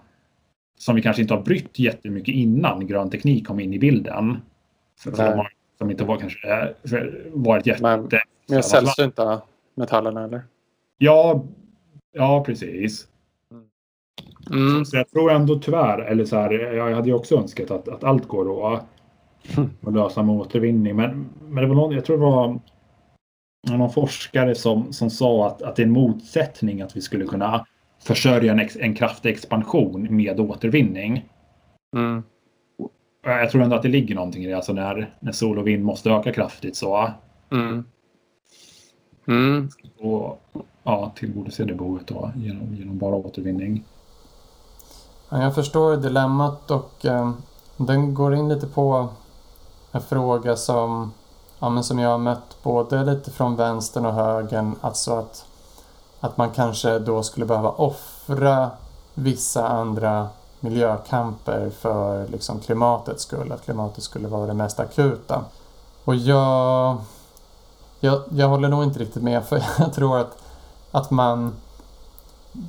som 0.79 0.97
vi 0.97 1.03
kanske 1.03 1.23
inte 1.23 1.35
har 1.35 1.43
brytt 1.43 1.79
jättemycket 1.79 2.35
innan 2.35 2.87
grön 2.87 3.11
teknik 3.11 3.47
kom 3.47 3.61
in 3.61 3.75
i 3.75 3.79
bilden. 3.79 4.37
För, 4.99 5.11
för 5.11 5.49
som 5.79 5.91
inte 5.91 6.05
var 6.05 6.17
kanske 6.17 6.49
eh, 6.49 6.69
för- 6.91 7.31
varit 7.33 7.67
jätte... 7.67 7.83
Men- 7.83 8.09
Mer 8.49 8.63
sällsynta 8.63 9.43
metallerna 9.75 10.25
eller? 10.25 10.43
Ja, 10.99 11.45
ja 12.13 12.45
precis. 12.47 13.09
Mm. 14.51 14.85
Så 14.85 14.97
jag 14.97 15.11
tror 15.11 15.33
ändå 15.33 15.59
tyvärr, 15.59 15.99
eller 15.99 16.25
så 16.25 16.37
här, 16.37 16.51
jag 16.53 16.95
hade 16.95 17.09
ju 17.09 17.15
också 17.15 17.37
önskat 17.37 17.71
att, 17.71 17.89
att 17.89 18.05
allt 18.05 18.29
går 18.29 18.75
att, 18.75 18.85
att 19.87 19.95
lösa 19.95 20.23
med 20.23 20.35
återvinning. 20.35 20.97
Men, 20.97 21.27
men 21.41 21.63
det 21.63 21.69
var 21.69 21.75
någon, 21.75 21.93
jag 21.93 22.05
tror 22.05 22.17
det 22.17 22.25
var 22.25 22.61
någon 23.71 23.93
forskare 23.93 24.55
som, 24.55 24.93
som 24.93 25.11
sa 25.11 25.47
att, 25.47 25.63
att 25.63 25.77
det 25.77 25.83
är 25.83 25.87
en 25.87 25.93
motsättning 25.93 26.83
att 26.83 26.97
vi 26.97 27.01
skulle 27.01 27.25
kunna 27.25 27.67
försörja 28.03 28.53
en, 28.53 28.61
ex, 28.61 28.77
en 28.77 28.95
kraftig 28.95 29.31
expansion 29.31 30.17
med 30.17 30.41
återvinning. 30.41 31.29
Mm. 31.97 32.23
Jag 33.31 33.51
tror 33.51 33.63
ändå 33.63 33.77
att 33.77 33.83
det 33.83 33.89
ligger 33.89 34.15
någonting 34.15 34.45
i 34.45 34.47
det. 34.47 34.55
Alltså 34.55 34.73
när, 34.73 35.15
när 35.21 35.33
sol 35.33 35.59
och 35.59 35.67
vind 35.67 35.85
måste 35.85 36.11
öka 36.11 36.33
kraftigt 36.33 36.77
så 36.77 37.11
Mm. 37.53 37.85
Mm. 39.29 39.69
och 39.99 40.43
ja, 40.83 41.13
tillgodose 41.17 41.65
det 41.65 41.75
behovet 41.75 42.07
då, 42.07 42.31
genom, 42.37 42.75
genom 42.75 42.99
bara 42.99 43.15
återvinning. 43.15 43.85
Ja, 45.29 45.43
jag 45.43 45.55
förstår 45.55 45.97
dilemmat 45.97 46.71
och 46.71 47.07
eh, 47.07 47.33
den 47.77 48.15
går 48.15 48.35
in 48.35 48.49
lite 48.49 48.67
på 48.67 49.09
en 49.93 50.01
fråga 50.01 50.57
som, 50.57 51.13
ja, 51.59 51.69
men 51.69 51.85
som 51.85 51.99
jag 51.99 52.11
har 52.11 52.19
mött 52.19 52.57
både 52.63 53.05
lite 53.05 53.31
från 53.31 53.57
vänstern 53.57 54.07
och 54.07 54.15
högern. 54.15 54.75
Alltså 54.81 55.13
att, 55.13 55.47
att 56.21 56.37
man 56.37 56.51
kanske 56.51 56.99
då 56.99 57.23
skulle 57.23 57.47
behöva 57.47 57.71
offra 57.71 58.71
vissa 59.15 59.69
andra 59.69 60.29
miljökamper 60.71 61.71
för 61.71 62.29
liksom, 62.29 62.61
klimatets 62.61 63.23
skull. 63.23 63.53
Att 63.53 63.65
klimatet 63.65 64.05
skulle 64.05 64.29
vara 64.29 64.47
det 64.47 64.55
mest 64.55 64.81
akuta. 64.81 65.45
Och 66.05 66.15
jag, 66.17 66.97
jag, 68.01 68.23
jag 68.31 68.49
håller 68.49 68.69
nog 68.69 68.83
inte 68.83 68.99
riktigt 68.99 69.23
med 69.23 69.45
för 69.45 69.63
jag 69.79 69.93
tror 69.93 70.19
att, 70.19 70.39
att 70.91 71.11
man 71.11 71.53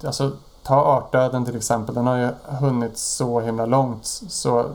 Alltså 0.05 0.31
ta 0.63 0.75
artdöden 0.75 1.45
till 1.45 1.55
exempel, 1.55 1.95
den 1.95 2.07
har 2.07 2.17
ju 2.17 2.29
hunnit 2.43 2.97
så 2.97 3.39
himla 3.39 3.65
långt 3.65 4.05
så 4.05 4.65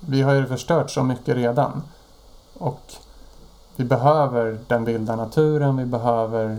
vi 0.00 0.22
har 0.22 0.34
ju 0.34 0.46
förstört 0.46 0.90
så 0.90 1.02
mycket 1.02 1.36
redan. 1.36 1.82
Och 2.58 2.80
vi 3.76 3.84
behöver 3.84 4.58
den 4.68 4.84
vilda 4.84 5.16
naturen, 5.16 5.76
vi 5.76 5.84
behöver 5.84 6.58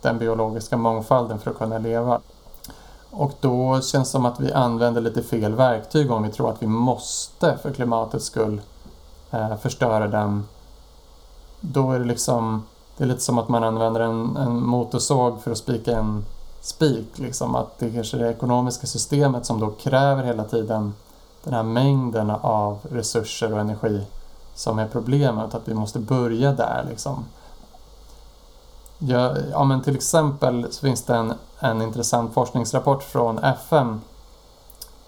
den 0.00 0.18
biologiska 0.18 0.76
mångfalden 0.76 1.38
för 1.38 1.50
att 1.50 1.58
kunna 1.58 1.78
leva. 1.78 2.20
Och 3.18 3.32
då 3.40 3.80
känns 3.80 4.08
det 4.08 4.12
som 4.12 4.26
att 4.26 4.40
vi 4.40 4.52
använder 4.52 5.00
lite 5.00 5.22
fel 5.22 5.54
verktyg 5.54 6.10
om 6.10 6.22
vi 6.22 6.28
tror 6.28 6.50
att 6.50 6.62
vi 6.62 6.66
måste 6.66 7.58
för 7.62 7.70
klimatets 7.70 8.24
skull 8.24 8.60
eh, 9.30 9.56
förstöra 9.56 10.08
den. 10.08 10.44
Då 11.60 11.92
är 11.92 11.98
det 11.98 12.04
liksom, 12.04 12.62
det 12.96 13.04
är 13.04 13.08
lite 13.08 13.20
som 13.20 13.38
att 13.38 13.48
man 13.48 13.64
använder 13.64 14.00
en, 14.00 14.36
en 14.36 14.66
motorsåg 14.66 15.42
för 15.42 15.50
att 15.50 15.58
spika 15.58 15.96
en 15.96 16.24
spik. 16.60 17.18
Liksom, 17.18 17.54
att 17.54 17.78
det 17.78 17.90
kanske 17.90 18.16
är 18.16 18.20
det 18.20 18.30
ekonomiska 18.30 18.86
systemet 18.86 19.46
som 19.46 19.60
då 19.60 19.70
kräver 19.70 20.24
hela 20.24 20.44
tiden 20.44 20.94
den 21.44 21.54
här 21.54 21.62
mängden 21.62 22.30
av 22.30 22.78
resurser 22.90 23.52
och 23.52 23.60
energi 23.60 24.06
som 24.54 24.78
är 24.78 24.88
problemet. 24.88 25.54
Att 25.54 25.68
vi 25.68 25.74
måste 25.74 25.98
börja 25.98 26.52
där. 26.52 26.86
Liksom. 26.88 27.24
Ja, 28.98 29.36
ja, 29.50 29.64
men 29.64 29.82
till 29.82 29.96
exempel 29.96 30.66
så 30.72 30.80
finns 30.80 31.02
det 31.02 31.14
en, 31.14 31.34
en 31.58 31.82
intressant 31.82 32.34
forskningsrapport 32.34 33.02
från 33.02 33.38
FN 33.38 34.00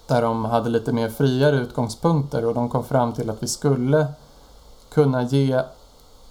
där 0.07 0.21
de 0.21 0.45
hade 0.45 0.69
lite 0.69 0.93
mer 0.93 1.09
friare 1.09 1.55
utgångspunkter 1.55 2.45
och 2.45 2.53
de 2.53 2.69
kom 2.69 2.83
fram 2.83 3.13
till 3.13 3.29
att 3.29 3.43
vi 3.43 3.47
skulle 3.47 4.07
kunna 4.89 5.23
ge 5.23 5.61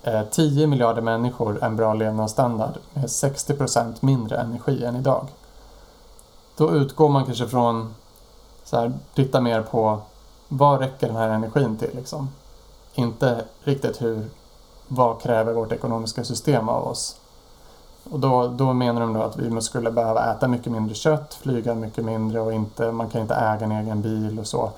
eh, 0.02 0.22
10 0.30 0.66
miljarder 0.66 1.02
människor 1.02 1.64
en 1.64 1.76
bra 1.76 1.94
levnadsstandard 1.94 2.78
med 2.94 3.10
60 3.10 3.55
procent 3.55 4.02
mindre 4.02 4.36
energi 4.36 4.85
än 4.85 4.97
idag. 4.97 5.26
Då 6.56 6.70
utgår 6.70 7.09
man 7.09 7.24
kanske 7.24 7.47
från 7.47 7.94
så 8.64 8.76
här, 8.76 8.93
titta 9.14 9.40
mer 9.40 9.62
på 9.62 10.01
vad 10.48 10.80
räcker 10.80 11.06
den 11.06 11.16
här 11.16 11.28
energin 11.28 11.76
till 11.76 11.90
liksom. 11.94 12.28
Inte 12.94 13.44
riktigt 13.64 14.02
hur, 14.02 14.30
vad 14.89 15.20
kräver 15.20 15.52
vårt 15.52 15.72
ekonomiska 15.72 16.24
system 16.24 16.68
av 16.68 16.86
oss. 16.86 17.16
Och 18.10 18.20
då, 18.20 18.48
då 18.48 18.72
menar 18.72 19.01
de 19.01 19.12
då 19.12 19.22
att 19.22 19.36
vi 19.36 19.60
skulle 19.60 19.90
behöva 19.90 20.32
äta 20.32 20.48
mycket 20.48 20.72
mindre 20.72 20.94
kött, 20.94 21.35
flyga 21.35 21.74
mycket 21.74 22.05
mindre 22.05 22.40
och 22.40 22.52
inte, 22.52 22.93
man 22.93 23.09
kan 23.09 23.20
inte 23.20 23.35
äga 23.35 23.64
en 23.64 23.72
egen 23.72 24.02
bil 24.02 24.39
och 24.39 24.47
så. 24.47 24.70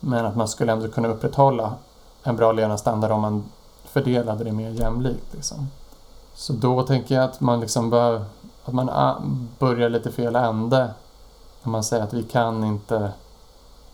Men 0.00 0.26
att 0.26 0.36
man 0.36 0.48
skulle 0.48 0.72
ändå 0.72 0.88
kunna 0.88 1.08
upprätthålla 1.08 1.74
en 2.22 2.36
bra 2.36 2.52
levnadsstandard 2.52 3.10
om 3.10 3.20
man 3.20 3.44
fördelade 3.84 4.44
det 4.44 4.52
mer 4.52 4.70
jämlikt. 4.70 5.34
Liksom. 5.34 5.68
Så 6.34 6.52
då 6.52 6.82
tänker 6.82 7.14
jag 7.14 7.24
att 7.24 7.40
man 7.40 7.60
liksom 7.60 7.90
bör, 7.90 8.24
att 8.64 8.74
man 8.74 8.88
ah, 8.88 9.22
börjar 9.58 9.88
lite 9.88 10.12
fel 10.12 10.36
ände 10.36 10.90
när 11.62 11.70
man 11.70 11.84
säger 11.84 12.04
att 12.04 12.14
vi 12.14 12.22
kan 12.22 12.64
inte 12.64 13.10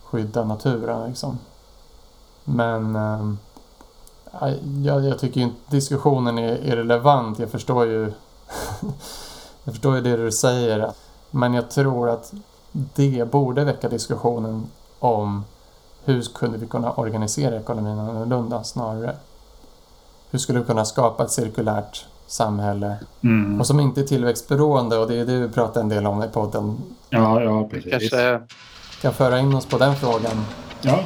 skydda 0.05 0.45
naturen. 0.45 1.09
Liksom. 1.09 1.39
Men 2.45 2.97
äh, 2.97 4.53
jag, 4.85 5.05
jag 5.05 5.19
tycker 5.19 5.41
inte 5.41 5.57
diskussionen 5.71 6.39
är 6.39 6.65
irrelevant. 6.65 7.39
Jag 7.39 7.51
förstår 7.51 7.87
ju 7.87 8.13
jag 9.65 9.75
förstår 9.75 9.95
ju 9.97 10.01
det 10.01 10.17
du 10.17 10.33
säger. 10.33 10.91
Men 11.31 11.55
jag 11.55 11.71
tror 11.71 12.11
att 12.11 12.33
det 12.73 13.31
borde 13.31 13.65
väcka 13.65 13.89
diskussionen 13.89 14.67
om 14.99 15.45
hur 16.05 16.23
kunde 16.35 16.59
vi 16.59 16.67
kunna 16.67 16.93
organisera 16.93 17.57
ekonomin 17.57 17.99
annorlunda 17.99 18.65
snarare. 18.65 19.17
Hur 20.31 20.39
skulle 20.39 20.59
vi 20.59 20.65
kunna 20.65 20.85
skapa 20.85 21.25
ett 21.25 21.31
cirkulärt 21.31 22.07
samhälle 22.27 22.97
Mm. 23.21 23.61
och 23.61 23.67
som 23.67 23.81
inte 23.81 24.01
är 24.01 24.05
tillväxtberoende 24.05 24.99
och 24.99 25.09
det 25.09 25.15
är 25.17 25.25
det 25.27 25.37
vi 25.41 25.49
pratar 25.49 25.81
en 25.81 25.89
del 25.89 26.07
om 26.07 26.23
i 26.23 26.29
podden. 26.29 26.77
Ja, 27.11 27.43
ja, 27.43 27.69
precis. 27.69 27.91
Kanske, 27.91 28.41
Kan 29.03 29.13
föra 29.13 29.39
in 29.41 29.55
oss 29.55 29.67
på 29.67 29.79
den 29.79 29.97
frågan. 29.97 30.45
Ja. 30.81 30.99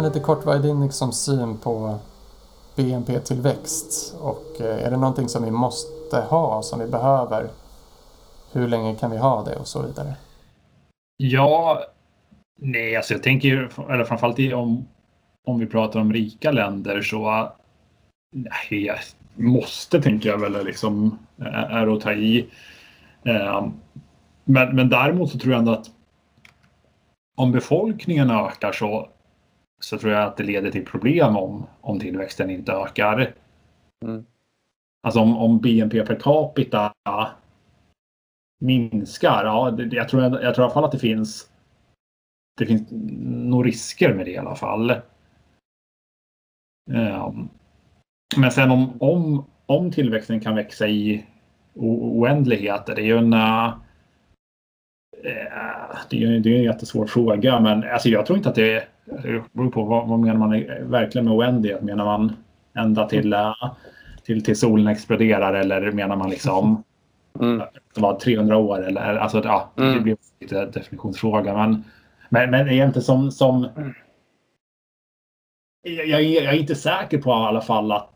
Men 0.00 0.08
lite 0.12 0.20
kort, 0.24 0.44
vad 0.44 0.56
är 0.56 0.62
din 0.62 0.80
liksom, 0.80 1.12
syn 1.12 1.58
på 1.58 1.98
BNP-tillväxt? 2.76 4.14
Och 4.20 4.60
eh, 4.60 4.86
är 4.86 4.90
det 4.90 4.96
någonting 4.96 5.28
som 5.28 5.44
vi 5.44 5.50
måste 5.50 6.20
ha, 6.20 6.62
som 6.62 6.78
vi 6.80 6.86
behöver? 6.86 7.48
Hur 8.52 8.68
länge 8.68 8.94
kan 8.94 9.10
vi 9.10 9.16
ha 9.18 9.44
det 9.44 9.56
och 9.56 9.66
så 9.68 9.82
vidare? 9.82 10.14
Ja, 11.16 11.84
nej, 12.60 12.96
alltså 12.96 13.14
jag 13.14 13.22
tänker, 13.22 13.70
eller 13.90 14.04
framförallt 14.04 14.38
i- 14.38 14.54
om, 14.54 14.88
om 15.46 15.58
vi 15.58 15.66
pratar 15.66 16.00
om 16.00 16.12
rika 16.12 16.50
länder 16.50 17.02
så 17.02 17.48
nej, 18.34 18.84
jag 18.86 18.98
måste 19.34 20.02
tänker 20.02 20.28
jag 20.28 20.38
väl 20.38 20.64
liksom 20.64 21.18
är 21.70 21.94
att 21.96 22.00
ta 22.00 22.12
i. 22.12 22.48
Ehm, 23.24 23.72
men, 24.44 24.76
men 24.76 24.88
däremot 24.88 25.30
så 25.30 25.38
tror 25.38 25.52
jag 25.52 25.58
ändå 25.58 25.72
att 25.72 25.90
om 27.36 27.52
befolkningen 27.52 28.30
ökar 28.30 28.72
så, 28.72 29.08
så 29.80 29.98
tror 29.98 30.12
jag 30.12 30.22
att 30.22 30.36
det 30.36 30.44
leder 30.44 30.70
till 30.70 30.84
problem 30.84 31.36
om, 31.36 31.66
om 31.80 32.00
tillväxten 32.00 32.50
inte 32.50 32.72
ökar. 32.72 33.34
Mm. 34.04 34.24
Alltså 35.02 35.20
om, 35.20 35.36
om 35.36 35.58
BNP 35.58 36.06
per 36.06 36.20
capita 36.20 36.92
minskar, 38.60 39.44
ja, 39.44 39.70
det, 39.70 39.96
jag, 39.96 40.08
tror, 40.08 40.22
jag 40.22 40.54
tror 40.54 40.64
i 40.64 40.64
alla 40.64 40.70
fall 40.74 40.84
att 40.84 40.92
det 40.92 40.98
finns 40.98 41.50
det 42.58 42.66
finns 42.66 42.88
nog 42.90 43.66
risker 43.66 44.14
med 44.14 44.26
det 44.26 44.30
i 44.30 44.38
alla 44.38 44.54
fall. 44.54 44.90
Ehm, 46.90 47.48
Men 48.36 48.50
sen 48.50 48.70
om, 48.70 49.02
om, 49.02 49.44
om 49.66 49.92
tillväxten 49.92 50.40
kan 50.40 50.54
växa 50.54 50.88
i 50.88 51.26
o- 51.74 52.20
oändligheter, 52.20 52.94
det 52.94 53.02
är 53.02 53.06
ju 53.06 53.18
en 53.18 53.32
eh, 53.32 53.74
det 56.10 56.16
är 56.16 56.20
ju 56.20 56.40
det 56.40 56.54
är 56.54 56.58
en 56.58 56.64
jättesvår 56.64 57.06
fråga, 57.06 57.60
men 57.60 57.84
alltså 57.84 58.08
jag 58.08 58.26
tror 58.26 58.36
inte 58.36 58.48
att 58.48 58.54
det 58.54 58.88
det 59.22 59.42
beror 59.52 59.70
på 59.70 59.82
vad, 59.84 60.08
vad 60.08 60.18
menar 60.18 60.34
man 60.38 60.54
är- 60.54 60.82
verkligen 60.84 61.24
med 61.24 61.34
oändlighet? 61.34 61.82
Menar 61.82 62.04
man 62.04 62.32
ända 62.78 63.08
till, 63.08 63.32
eh, 63.32 63.54
till, 64.24 64.44
till 64.44 64.56
solen 64.58 64.86
exploderar 64.88 65.54
eller 65.54 65.92
menar 65.92 66.16
man 66.16 66.30
liksom 66.30 66.82
mm, 67.40 67.58
det 67.94 68.00
var 68.00 68.20
300 68.20 68.56
år 68.56 68.86
eller 68.86 69.16
alltså 69.16 69.42
ja, 69.44 69.70
det 69.74 69.82
Mm. 69.82 70.02
blir 70.02 70.16
lite 70.40 70.66
definitionsfråga. 70.66 71.54
Men, 71.54 71.84
men, 72.28 72.50
men 72.50 72.68
egentligen 72.68 73.04
som, 73.04 73.30
som 73.30 73.68
jag, 75.82 76.06
jag, 76.06 76.20
är- 76.20 76.42
jag 76.42 76.54
är 76.54 76.58
inte 76.58 76.74
säker 76.74 77.18
på 77.18 77.30
i 77.30 77.32
alla 77.32 77.60
fall 77.60 77.92
att 77.92 78.10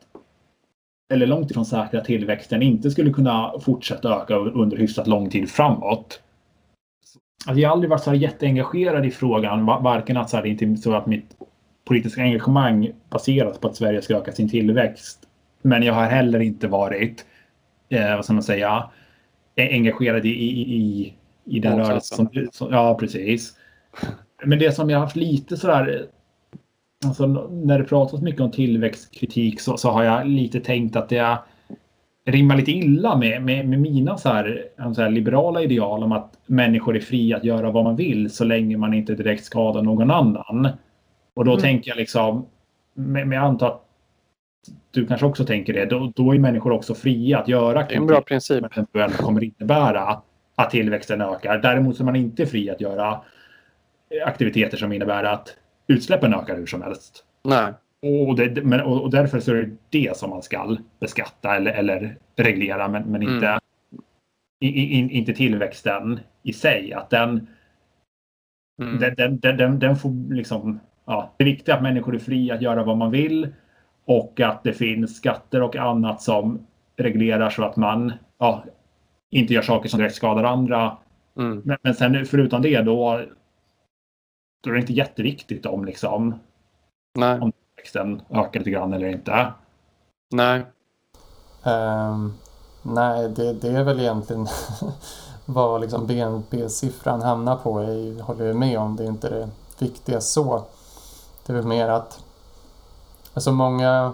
eller 1.13 1.27
långt 1.27 1.51
ifrån 1.51 1.65
säker 1.65 1.99
att 1.99 2.05
tillväxten 2.05 2.63
inte 2.63 2.91
skulle 2.91 3.13
kunna 3.13 3.53
fortsätta 3.61 4.17
öka 4.23 4.35
under 4.37 4.77
hyfsat 4.77 5.07
lång 5.07 5.31
tid 5.31 5.51
framåt. 5.51 6.21
Alltså 7.47 7.61
jag 7.61 7.69
har 7.69 7.73
aldrig 7.73 7.91
varit 7.91 8.03
så 8.03 8.11
här 8.11 8.17
jätteengagerad 8.17 9.07
i 9.07 9.11
frågan, 9.11 9.67
va- 9.67 9.81
varken 9.81 10.17
att 10.17 10.31
så 10.31 10.37
här, 10.37 10.47
inte 10.47 10.77
så 10.77 10.95
att 10.95 11.07
mitt 11.07 11.37
politiska 11.85 12.23
engagemang 12.23 12.91
baseras 13.11 13.59
på 13.59 13.69
att 13.69 13.77
Sverige 13.77 14.03
ska 14.03 14.17
öka 14.17 14.33
sin 14.33 14.49
tillväxt. 14.51 15.19
Men 15.63 15.83
jag 15.83 15.95
har 15.95 16.05
heller 16.07 16.41
inte 16.41 16.69
varit, 16.69 17.27
eh, 17.89 18.17
vad 18.17 18.25
ska 18.25 18.35
man 18.35 18.43
säga, 18.43 18.91
e- 19.57 19.69
engagerad 19.73 20.27
i, 20.27 20.29
i, 20.29 20.77
i, 20.77 21.15
i 21.45 21.61
den 21.61 21.79
rörelse 21.79 22.15
som, 22.15 22.29
som... 22.53 22.73
Ja, 22.73 22.95
precis. 23.01 23.53
Men 24.45 24.59
det 24.59 24.73
som 24.73 24.91
jag 24.91 24.99
har 24.99 25.05
haft 25.05 25.17
lite 25.17 25.57
sådär... 25.57 26.07
Alltså, 27.07 27.27
när 27.51 27.79
det 27.79 27.85
pratas 27.85 28.21
mycket 28.21 28.41
om 28.41 28.51
tillväxtkritik 28.51 29.61
så, 29.61 29.77
så 29.77 29.91
har 29.91 30.05
jag 30.05 30.27
lite 30.27 30.61
tänkt 30.61 30.97
att 30.97 31.09
det 31.09 31.17
är... 31.17 31.37
rimmar 32.25 32.57
lite 32.57 32.73
illa 32.73 33.17
med, 33.17 33.43
med, 33.43 33.69
med 33.69 33.81
mina 33.81 34.17
så 34.17 34.29
här, 34.29 34.65
så 34.95 35.03
här 35.03 35.11
liberala 35.11 35.63
ideal 35.63 36.03
om 36.03 36.13
att 36.13 36.39
människor 36.47 36.97
är 36.97 37.01
fria 37.01 37.37
att 37.37 37.45
göra 37.45 37.71
vad 37.71 37.85
man 37.85 37.97
vill 37.97 38.31
så 38.31 38.45
länge 38.45 38.77
man 38.77 38.95
inte 38.95 39.15
direkt 39.15 39.45
skadar 39.45 39.83
någon 39.83 40.11
annan. 40.11 40.69
Och 41.35 41.45
då 41.45 41.51
mm. 41.51 41.63
tänker 41.63 41.91
jag 41.91 41.97
liksom, 41.97 42.47
med, 42.95 43.29
med 43.29 43.43
antar 43.43 43.67
att 43.67 43.81
du 44.91 45.07
kanske 45.07 45.27
också 45.27 45.45
tänker 45.45 45.73
det, 45.73 45.85
då, 45.85 46.13
då 46.17 46.35
är 46.35 46.39
människor 46.39 46.73
också 46.73 46.95
fria 46.95 47.39
att 47.39 47.49
göra 47.49 47.83
det 47.83 47.95
är 47.95 47.99
en 47.99 48.07
bra 48.07 48.21
princip. 48.21 48.65
eventuellt 48.73 49.17
kommer 49.17 49.45
innebära 49.45 50.23
att 50.57 50.71
tillväxten 50.71 51.21
ökar. 51.21 51.59
Däremot 51.59 52.01
är 52.01 52.05
man 52.05 52.17
inte 52.17 52.47
fri 52.47 52.71
att 52.71 52.81
göra 52.81 53.21
aktiviteter 54.27 54.77
som 54.77 54.93
innebär 54.93 55.25
att 55.25 55.57
utsläppen 55.87 56.35
ökar 56.35 56.57
hur 56.57 56.67
som 56.67 56.83
helst. 56.83 57.25
Nej. 57.45 57.73
Och, 58.05 58.37
det, 58.37 58.65
men, 58.65 58.81
och, 58.81 59.11
därför 59.11 59.41
så 59.41 59.51
är 59.51 59.63
det 59.63 59.77
det 59.91 60.17
som 60.17 60.31
man 60.31 60.43
ska 60.43 60.77
beskatta 61.01 61.57
eller, 61.57 61.73
eller 61.73 62.19
reglera, 62.37 62.89
men, 62.89 63.03
men 63.03 63.23
inte, 63.23 63.47
mm. 63.47 63.61
i, 64.61 64.69
i, 64.69 64.99
inte 65.11 65.33
tillväxten 65.35 66.21
i 66.43 66.53
sig. 66.53 66.93
Att 66.93 67.11
den, 67.11 67.49
mm. 68.83 68.99
den, 68.99 69.39
den, 69.41 69.57
den, 69.57 69.79
den, 69.79 69.97
får 69.97 70.35
liksom, 70.35 70.81
ja, 71.05 71.35
det 71.37 71.45
är 71.45 71.49
viktigt 71.49 71.69
att 71.69 71.83
människor 71.83 72.15
är 72.15 72.19
fria 72.19 72.55
att 72.55 72.63
göra 72.63 72.85
vad 72.85 72.97
man 72.97 73.11
vill 73.11 73.49
och 74.05 74.41
att 74.41 74.65
det 74.65 74.73
finns 74.73 75.17
skatter 75.17 75.63
och 75.63 75.77
annat 75.77 76.23
som 76.23 76.67
reglerar 76.97 77.51
så 77.51 77.65
att 77.65 77.77
man 77.77 78.13
ja, 78.39 78.65
inte 79.31 79.55
gör 79.55 79.63
saker 79.63 79.89
som 79.89 79.99
direkt 79.99 80.15
skadar 80.15 80.45
andra. 80.45 80.97
Mm. 81.39 81.63
Men, 81.65 81.79
men 81.83 81.95
sen 81.95 82.27
förutom 82.27 82.63
det 82.63 82.81
då, 82.81 83.23
då 84.63 84.71
är 84.71 84.75
det 84.75 84.81
inte 84.81 84.93
jätteviktigt 84.93 85.67
om 85.67 85.85
liksom 85.85 86.35
Nej. 87.19 87.41
om 87.41 87.53
tillväxten 87.85 88.23
ökar 88.31 88.61
lite 88.61 88.71
grann 88.71 88.93
eller 88.93 89.07
inte. 89.07 89.53
Nej. 90.31 90.67
Um, 91.63 92.35
nej, 92.83 93.29
det, 93.29 93.53
det 93.53 93.69
är 93.69 93.85
väl 93.85 94.01
egentligen 94.01 94.47
vad 95.45 95.81
liksom 95.81 96.07
BNP-siffran 96.07 97.23
hamnar 97.23 97.57
på. 97.57 97.83
Jag 97.83 98.25
håller 98.25 98.47
jag 98.47 98.57
med 98.57 98.79
om. 98.79 98.97
Det 98.97 99.05
är 99.05 99.09
inte 99.09 99.31
det 99.31 99.49
viktiga 99.79 100.21
så. 100.21 100.65
Det 101.47 101.53
är 101.53 101.57
väl 101.57 101.67
mer 101.67 101.89
att 101.89 102.25
alltså 103.35 103.53
många 103.53 104.13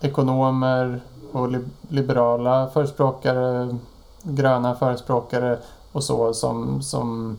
ekonomer 0.00 1.00
och 1.32 1.48
liberala 1.88 2.70
förespråkare, 2.70 3.76
gröna 4.22 4.74
förespråkare 4.74 5.58
och 5.92 6.04
så 6.04 6.34
som, 6.34 6.82
som 6.82 7.38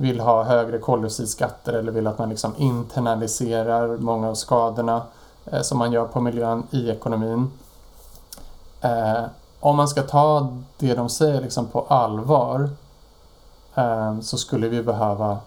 vill 0.00 0.20
ha 0.20 0.42
högre 0.42 0.78
koldioxidskatter 0.78 1.72
eller 1.72 1.92
vill 1.92 2.06
att 2.06 2.18
man 2.18 2.28
liksom 2.28 2.54
internaliserar 2.56 3.96
många 3.96 4.28
av 4.28 4.34
skadorna 4.34 5.02
eh, 5.44 5.62
som 5.62 5.78
man 5.78 5.92
gör 5.92 6.04
på 6.04 6.20
miljön 6.20 6.66
i 6.70 6.90
ekonomin. 6.90 7.50
Eh, 8.80 9.24
om 9.60 9.76
man 9.76 9.88
ska 9.88 10.02
ta 10.02 10.56
det 10.78 10.94
de 10.94 11.08
säger 11.08 11.40
liksom 11.40 11.66
på 11.66 11.80
allvar 11.88 12.70
eh, 13.74 14.20
så 14.20 14.38
skulle 14.38 14.68
vi 14.68 14.82
behöva 14.82 15.38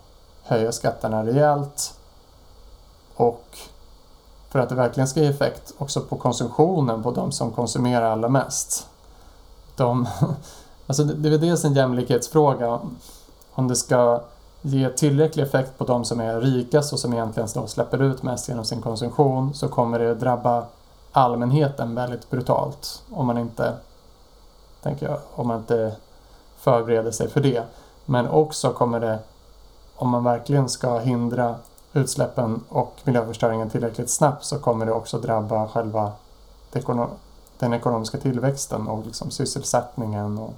höja 0.43 0.71
skatterna 0.71 1.25
rejält 1.25 1.93
och 3.15 3.57
för 4.49 4.59
att 4.59 4.69
det 4.69 4.75
verkligen 4.75 5.07
ska 5.07 5.19
ge 5.19 5.27
effekt 5.27 5.73
också 5.77 6.01
på 6.01 6.15
konsumtionen 6.15 7.03
på 7.03 7.11
de 7.11 7.31
som 7.31 7.51
konsumerar 7.51 8.11
allra 8.11 8.29
mest. 8.29 8.87
De, 9.75 10.07
alltså 10.87 11.03
det, 11.03 11.13
det 11.13 11.27
är 11.27 11.31
väl 11.31 11.41
dels 11.41 11.65
en 11.65 11.73
jämlikhetsfråga 11.73 12.79
om 13.53 13.67
det 13.67 13.75
ska 13.75 14.21
ge 14.65 14.89
tillräcklig 14.89 15.43
effekt 15.43 15.77
på 15.77 15.83
de 15.85 16.05
som 16.05 16.19
är 16.19 16.41
rikast 16.41 16.93
och 16.93 16.99
som 16.99 17.13
egentligen 17.13 17.67
släpper 17.67 18.01
ut 18.01 18.23
mest 18.23 18.49
genom 18.49 18.65
sin 18.65 18.81
konsumtion 18.81 19.53
så 19.53 19.67
kommer 19.67 19.99
det 19.99 20.15
drabba 20.15 20.65
allmänheten 21.11 21.95
väldigt 21.95 22.29
brutalt 22.29 23.03
om 23.11 23.27
man 23.27 23.37
inte, 23.37 23.73
tänker 24.81 25.09
jag, 25.09 25.19
om 25.35 25.47
man 25.47 25.57
inte 25.57 25.95
förbereder 26.57 27.11
sig 27.11 27.29
för 27.29 27.41
det. 27.41 27.63
Men 28.05 28.29
också 28.29 28.73
kommer 28.73 28.99
det, 28.99 29.19
om 29.95 30.09
man 30.09 30.23
verkligen 30.23 30.69
ska 30.69 30.99
hindra 30.99 31.55
utsläppen 31.93 32.63
och 32.69 32.93
miljöförstöringen 33.03 33.69
tillräckligt 33.69 34.09
snabbt 34.09 34.45
så 34.45 34.59
kommer 34.59 34.85
det 34.85 34.91
också 34.91 35.17
drabba 35.17 35.67
själva 35.67 36.11
den 37.59 37.73
ekonomiska 37.73 38.17
tillväxten 38.17 38.87
och 38.87 39.05
liksom 39.05 39.31
sysselsättningen. 39.31 40.37
Och, 40.37 40.53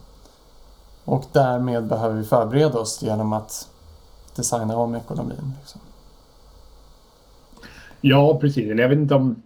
och 1.06 1.24
därmed 1.32 1.88
behöver 1.88 2.16
vi 2.16 2.24
förbereda 2.24 2.80
oss 2.80 3.02
genom 3.02 3.34
att 3.34 3.68
designa 4.36 4.78
om 4.78 4.96
ekonomin. 4.96 5.54
Liksom. 5.60 5.82
Ja, 8.02 8.40
precis. 8.40 8.80
Jag 8.80 8.90
vet 8.90 8.98
inte 8.98 9.16
om... 9.16 9.42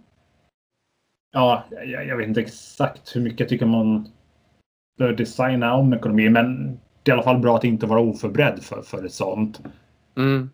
Ja, 1.32 1.64
jag, 1.70 2.06
jag, 2.06 2.16
vet 2.16 2.28
inte 2.28 2.40
exakt 2.40 3.16
hur 3.16 3.20
mycket 3.20 3.40
jag 3.40 3.48
tycker 3.48 3.66
man 3.66 4.08
bör 4.98 5.12
designa 5.12 5.74
om 5.74 5.92
ekonomin, 5.92 6.32
men 6.32 6.78
det 7.02 7.10
är 7.10 7.12
i 7.12 7.14
alla 7.14 7.22
fall 7.22 7.38
bra 7.38 7.56
att 7.56 7.64
inte 7.64 7.86
vara 7.86 8.00
oförberedd 8.00 8.62
för, 8.62 8.82
för 8.82 9.04
ett 9.04 9.12
sånt 9.12 9.60
mm. 10.16 10.50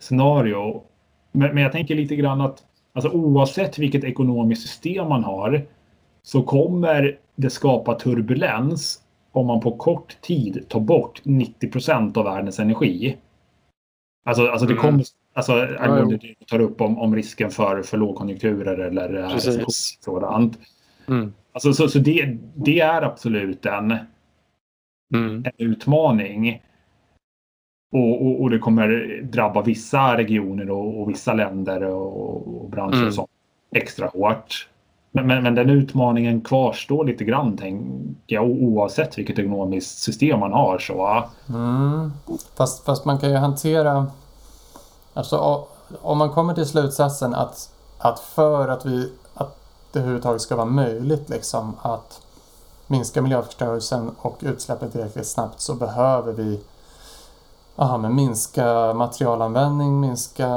scenario. 0.00 0.82
Men, 1.32 1.54
men 1.54 1.62
jag 1.62 1.72
tänker 1.72 1.94
lite 1.94 2.16
grann 2.16 2.40
att 2.40 2.64
alltså, 2.92 3.10
oavsett 3.10 3.78
vilket 3.78 4.04
ekonomiskt 4.04 4.62
system 4.62 5.08
man 5.08 5.24
har 5.24 5.66
så 6.22 6.42
kommer 6.42 7.18
det 7.36 7.50
skapa 7.50 7.94
turbulens 7.94 9.02
om 9.32 9.46
man 9.46 9.60
på 9.60 9.76
kort 9.76 10.20
tid 10.20 10.68
tar 10.68 10.80
bort 10.80 11.20
90 11.24 11.70
procent 11.70 12.16
av 12.16 12.24
världens 12.24 12.58
energi. 12.58 13.16
Alltså, 14.26 14.46
alltså 14.46 14.66
det 14.66 14.72
mm. 14.72 14.82
kommer, 14.82 15.04
alltså, 15.34 15.52
angående 15.78 16.16
det 16.16 16.34
du 16.38 16.44
tar 16.46 16.60
upp 16.60 16.80
om, 16.80 16.98
om 16.98 17.16
risken 17.16 17.50
för, 17.50 17.82
för 17.82 17.98
lågkonjunkturer 17.98 18.78
eller 18.78 19.22
eh, 19.22 19.30
Precis. 19.30 19.98
sådant. 20.00 20.58
Mm. 21.08 21.32
Alltså, 21.52 21.72
så 21.72 21.88
så 21.88 21.98
det, 21.98 22.38
det 22.54 22.80
är 22.80 23.02
absolut 23.02 23.66
en, 23.66 23.90
mm. 25.14 25.44
en 25.44 25.52
utmaning. 25.56 26.62
Och, 27.92 28.26
och, 28.26 28.42
och, 28.42 28.50
det 28.50 28.58
kommer 28.58 29.20
drabba 29.22 29.62
vissa 29.62 30.16
regioner 30.16 30.70
och, 30.70 31.00
och 31.00 31.10
vissa 31.10 31.34
länder 31.34 31.82
och, 31.82 32.62
och 32.62 32.70
branscher 32.70 33.02
mm. 33.02 33.26
extra 33.74 34.06
hårt. 34.06 34.68
Men, 35.16 35.26
men, 35.26 35.42
men, 35.42 35.54
den 35.54 35.70
utmaningen 35.70 36.40
kvarstår 36.40 37.04
lite 37.04 37.24
grann, 37.24 37.56
tänker 37.56 38.34
jag, 38.34 38.44
oavsett 38.44 39.18
vilket 39.18 39.38
ekonomiskt 39.38 39.98
system 39.98 40.40
man 40.40 40.52
har. 40.52 40.78
Så. 40.78 41.24
Mm. 41.48 42.12
Fast, 42.54 42.84
fast 42.84 43.04
man 43.04 43.18
kan 43.18 43.30
ju 43.30 43.36
hantera... 43.36 44.06
Alltså, 45.14 45.64
om 46.02 46.18
man 46.18 46.30
kommer 46.30 46.54
till 46.54 46.66
slutsatsen 46.66 47.34
att, 47.34 47.70
att 47.98 48.20
för 48.20 48.68
att, 48.68 48.86
vi, 48.86 49.12
att 49.34 49.56
det 49.92 49.98
överhuvudtaget 49.98 50.42
ska 50.42 50.56
vara 50.56 50.66
möjligt 50.66 51.28
liksom, 51.28 51.76
att 51.82 52.20
minska 52.86 53.22
miljöförstörelsen 53.22 54.10
och 54.18 54.38
utsläppen 54.40 54.90
tillräckligt 54.90 55.26
snabbt 55.26 55.60
så 55.60 55.74
behöver 55.74 56.32
vi 56.32 56.60
aha, 57.76 57.98
men 57.98 58.14
minska 58.14 58.94
materialanvändning, 58.94 60.00
minska 60.00 60.48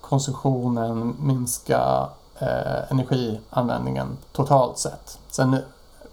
konsumtionen, 0.00 1.16
minska 1.20 2.08
eh, 2.40 2.90
energianvändningen 2.90 4.18
totalt 4.32 4.78
sett. 4.78 5.18
Sen 5.28 5.58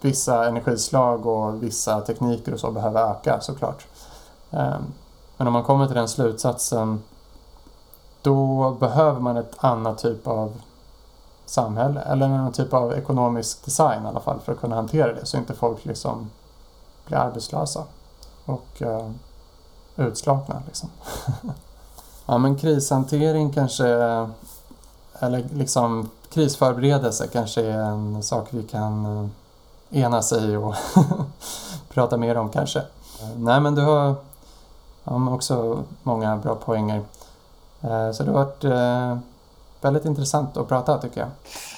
vissa 0.01 0.47
energislag 0.47 1.25
och 1.25 1.63
vissa 1.63 2.01
tekniker 2.01 2.53
och 2.53 2.59
så 2.59 2.71
behöver 2.71 3.11
öka 3.11 3.41
såklart. 3.41 3.87
Eh, 4.51 4.77
men 5.37 5.47
om 5.47 5.53
man 5.53 5.63
kommer 5.63 5.85
till 5.85 5.95
den 5.95 6.07
slutsatsen 6.07 7.03
då 8.21 8.71
behöver 8.79 9.19
man 9.19 9.37
ett 9.37 9.55
annat 9.57 9.97
typ 9.97 10.27
av 10.27 10.53
samhälle 11.45 12.01
eller 12.01 12.25
en 12.25 12.33
annan 12.33 12.51
typ 12.51 12.73
av 12.73 12.93
ekonomisk 12.93 13.65
design 13.65 14.05
i 14.05 14.07
alla 14.07 14.19
fall 14.19 14.39
för 14.39 14.53
att 14.53 14.59
kunna 14.59 14.75
hantera 14.75 15.13
det 15.13 15.25
så 15.25 15.37
inte 15.37 15.53
folk 15.53 15.85
liksom 15.85 16.29
blir 17.05 17.17
arbetslösa 17.17 17.83
och 18.45 18.81
uh, 18.81 19.11
utslagna. 19.95 20.61
Liksom. 20.65 20.89
ja 22.25 22.37
men 22.37 22.57
krishantering 22.57 23.53
kanske 23.53 23.87
eller 25.19 25.49
liksom 25.53 26.09
krisförberedelse 26.33 27.27
kanske 27.33 27.61
är 27.61 27.79
en 27.79 28.23
sak 28.23 28.47
vi 28.51 28.63
kan 28.63 29.05
eh, 29.05 30.03
enas 30.03 30.33
i 30.33 30.55
och 30.55 30.75
prata 31.93 32.17
mer 32.17 32.37
om 32.37 32.49
kanske. 32.49 32.81
Nej 33.37 33.61
men 33.61 33.75
du 33.75 33.81
har 33.81 34.15
ja, 35.03 35.33
också 35.33 35.83
många 36.03 36.37
bra 36.37 36.55
poänger. 36.55 37.01
Eh, 37.81 38.11
så 38.11 38.23
det 38.23 38.31
har 38.31 38.45
varit 38.45 38.63
eh, 38.63 39.17
väldigt 39.81 40.05
intressant 40.05 40.57
att 40.57 40.67
prata 40.67 40.97
tycker 40.97 41.19
jag. 41.19 41.29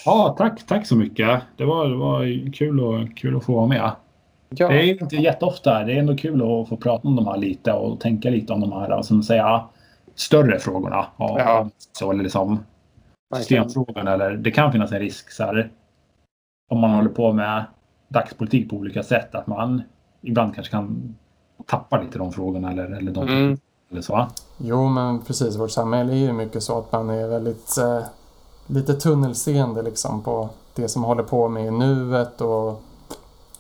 Ja, 0.06 0.36
tack, 0.38 0.68
tack 0.68 0.88
så 0.88 0.96
mycket. 0.96 1.42
Det 1.58 1.66
var, 1.66 1.88
det 1.88 1.96
var 1.96 2.52
kul, 2.54 2.80
och, 2.80 3.18
kul 3.18 3.38
att 3.38 3.44
få 3.44 3.54
vara 3.54 3.68
med. 3.68 3.92
Ja. 4.50 4.68
Det 4.68 4.90
är 4.90 5.02
inte 5.02 5.16
jätteofta. 5.16 5.84
Det 5.84 5.94
är 5.94 6.00
ändå 6.00 6.16
kul 6.16 6.42
att 6.42 6.70
få 6.70 6.78
prata 6.78 7.08
om 7.08 7.16
de 7.16 7.28
här 7.28 7.38
lite 7.38 7.74
och 7.74 8.00
tänka 8.00 8.30
lite 8.30 8.54
om 8.54 8.62
de 8.62 8.72
här 8.72 9.02
som 9.02 9.24
säga, 9.24 9.64
större 10.16 10.60
frågorna. 10.60 11.06
Och, 11.16 11.40
ja. 11.40 11.70
så, 11.92 12.12
eller 12.12 12.24
liksom, 12.24 12.60
systemfrågan 13.38 14.08
eller 14.08 14.32
det 14.32 14.52
kan 14.52 14.72
finnas 14.72 14.92
en 14.92 15.00
risk 15.00 15.32
så 15.32 15.44
här, 15.44 15.72
om 16.70 16.80
man 16.80 16.92
håller 16.92 17.10
på 17.10 17.34
med 17.34 17.66
dagspolitik 18.08 18.70
på 18.70 18.76
olika 18.76 19.04
sätt 19.04 19.36
att 19.36 19.48
man 19.48 19.82
ibland 20.22 20.56
kanske 20.56 20.72
kan 20.72 21.16
tappa 21.66 22.02
lite 22.02 22.18
de 22.18 22.32
frågorna 22.32 22.72
eller, 22.72 22.86
eller 22.86 23.12
de 23.12 23.28
mm. 23.28 23.58
eller 23.92 24.02
så. 24.02 24.28
Jo 24.58 24.88
men 24.88 25.22
precis, 25.22 25.56
vårt 25.56 25.72
samhälle 25.72 26.14
är 26.14 26.18
ju 26.18 26.34
mycket 26.34 26.64
så 26.64 26.80
att 26.80 26.92
man 26.92 27.10
är 27.10 27.28
väldigt 27.28 27.78
eh, 27.78 28.04
lite 28.68 28.94
tunnelseende 28.94 29.82
liksom 29.82 30.24
på 30.24 30.50
det 30.76 30.88
som 30.88 31.04
håller 31.04 31.24
på 31.24 31.50
med 31.50 31.66
i 31.66 31.72
nuet 31.72 32.42
och 32.42 32.82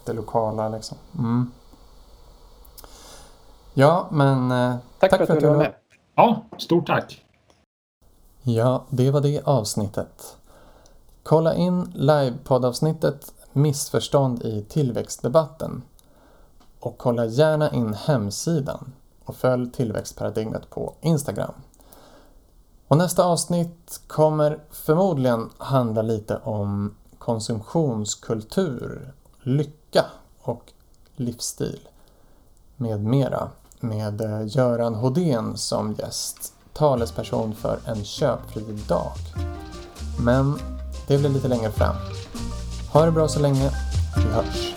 det 0.05 0.13
lokala 0.13 0.69
liksom. 0.69 0.97
Mm. 1.17 1.51
Ja, 3.73 4.07
men 4.11 4.51
eh, 4.51 4.75
Tack, 4.99 5.09
för 5.09 5.33
att 5.33 5.39
du 5.39 5.47
var 5.47 5.57
med. 5.57 5.73
Ja, 6.15 6.43
stort 6.57 6.87
tack. 6.87 7.25
Ja, 8.43 8.85
det 8.89 9.11
var 9.11 9.21
det 9.21 9.41
avsnittet. 9.43 10.37
Kolla 11.23 11.55
in 11.55 11.91
livepoddavsnittet 11.95 13.33
Missförstånd 13.53 14.43
i 14.43 14.65
tillväxtdebatten. 14.69 15.81
Och 16.79 16.97
kolla 16.97 17.25
gärna 17.25 17.71
in 17.71 17.93
hemsidan 17.93 18.93
och 19.25 19.35
följ 19.35 19.71
tillväxtparadigmet 19.71 20.69
på 20.69 20.93
Instagram. 21.01 21.53
Och 22.87 22.97
nästa 22.97 23.23
avsnitt 23.23 24.01
kommer 24.07 24.59
förmodligen 24.71 25.49
handla 25.57 26.01
lite 26.01 26.37
om 26.37 26.95
konsumtionskultur, 27.17 29.13
lycka 29.41 30.05
och 30.41 30.71
livsstil 31.15 31.87
med 32.75 33.03
mera 33.03 33.49
med 33.79 34.21
eh, 34.21 34.47
Göran 34.47 34.95
Hodén 34.95 35.57
som 35.57 35.93
gäst, 35.93 36.53
talesperson 36.79 37.55
för 37.55 37.79
en 37.85 38.03
köpfri 38.03 38.63
dag. 38.87 39.11
Men 40.19 40.59
det 41.07 41.17
blir 41.17 41.29
lite 41.29 41.47
längre 41.47 41.71
fram. 41.71 41.95
Ha 42.91 43.05
det 43.05 43.11
bra 43.11 43.27
så 43.27 43.39
länge. 43.39 43.71
Vi 44.15 44.23
hörs. 44.23 44.73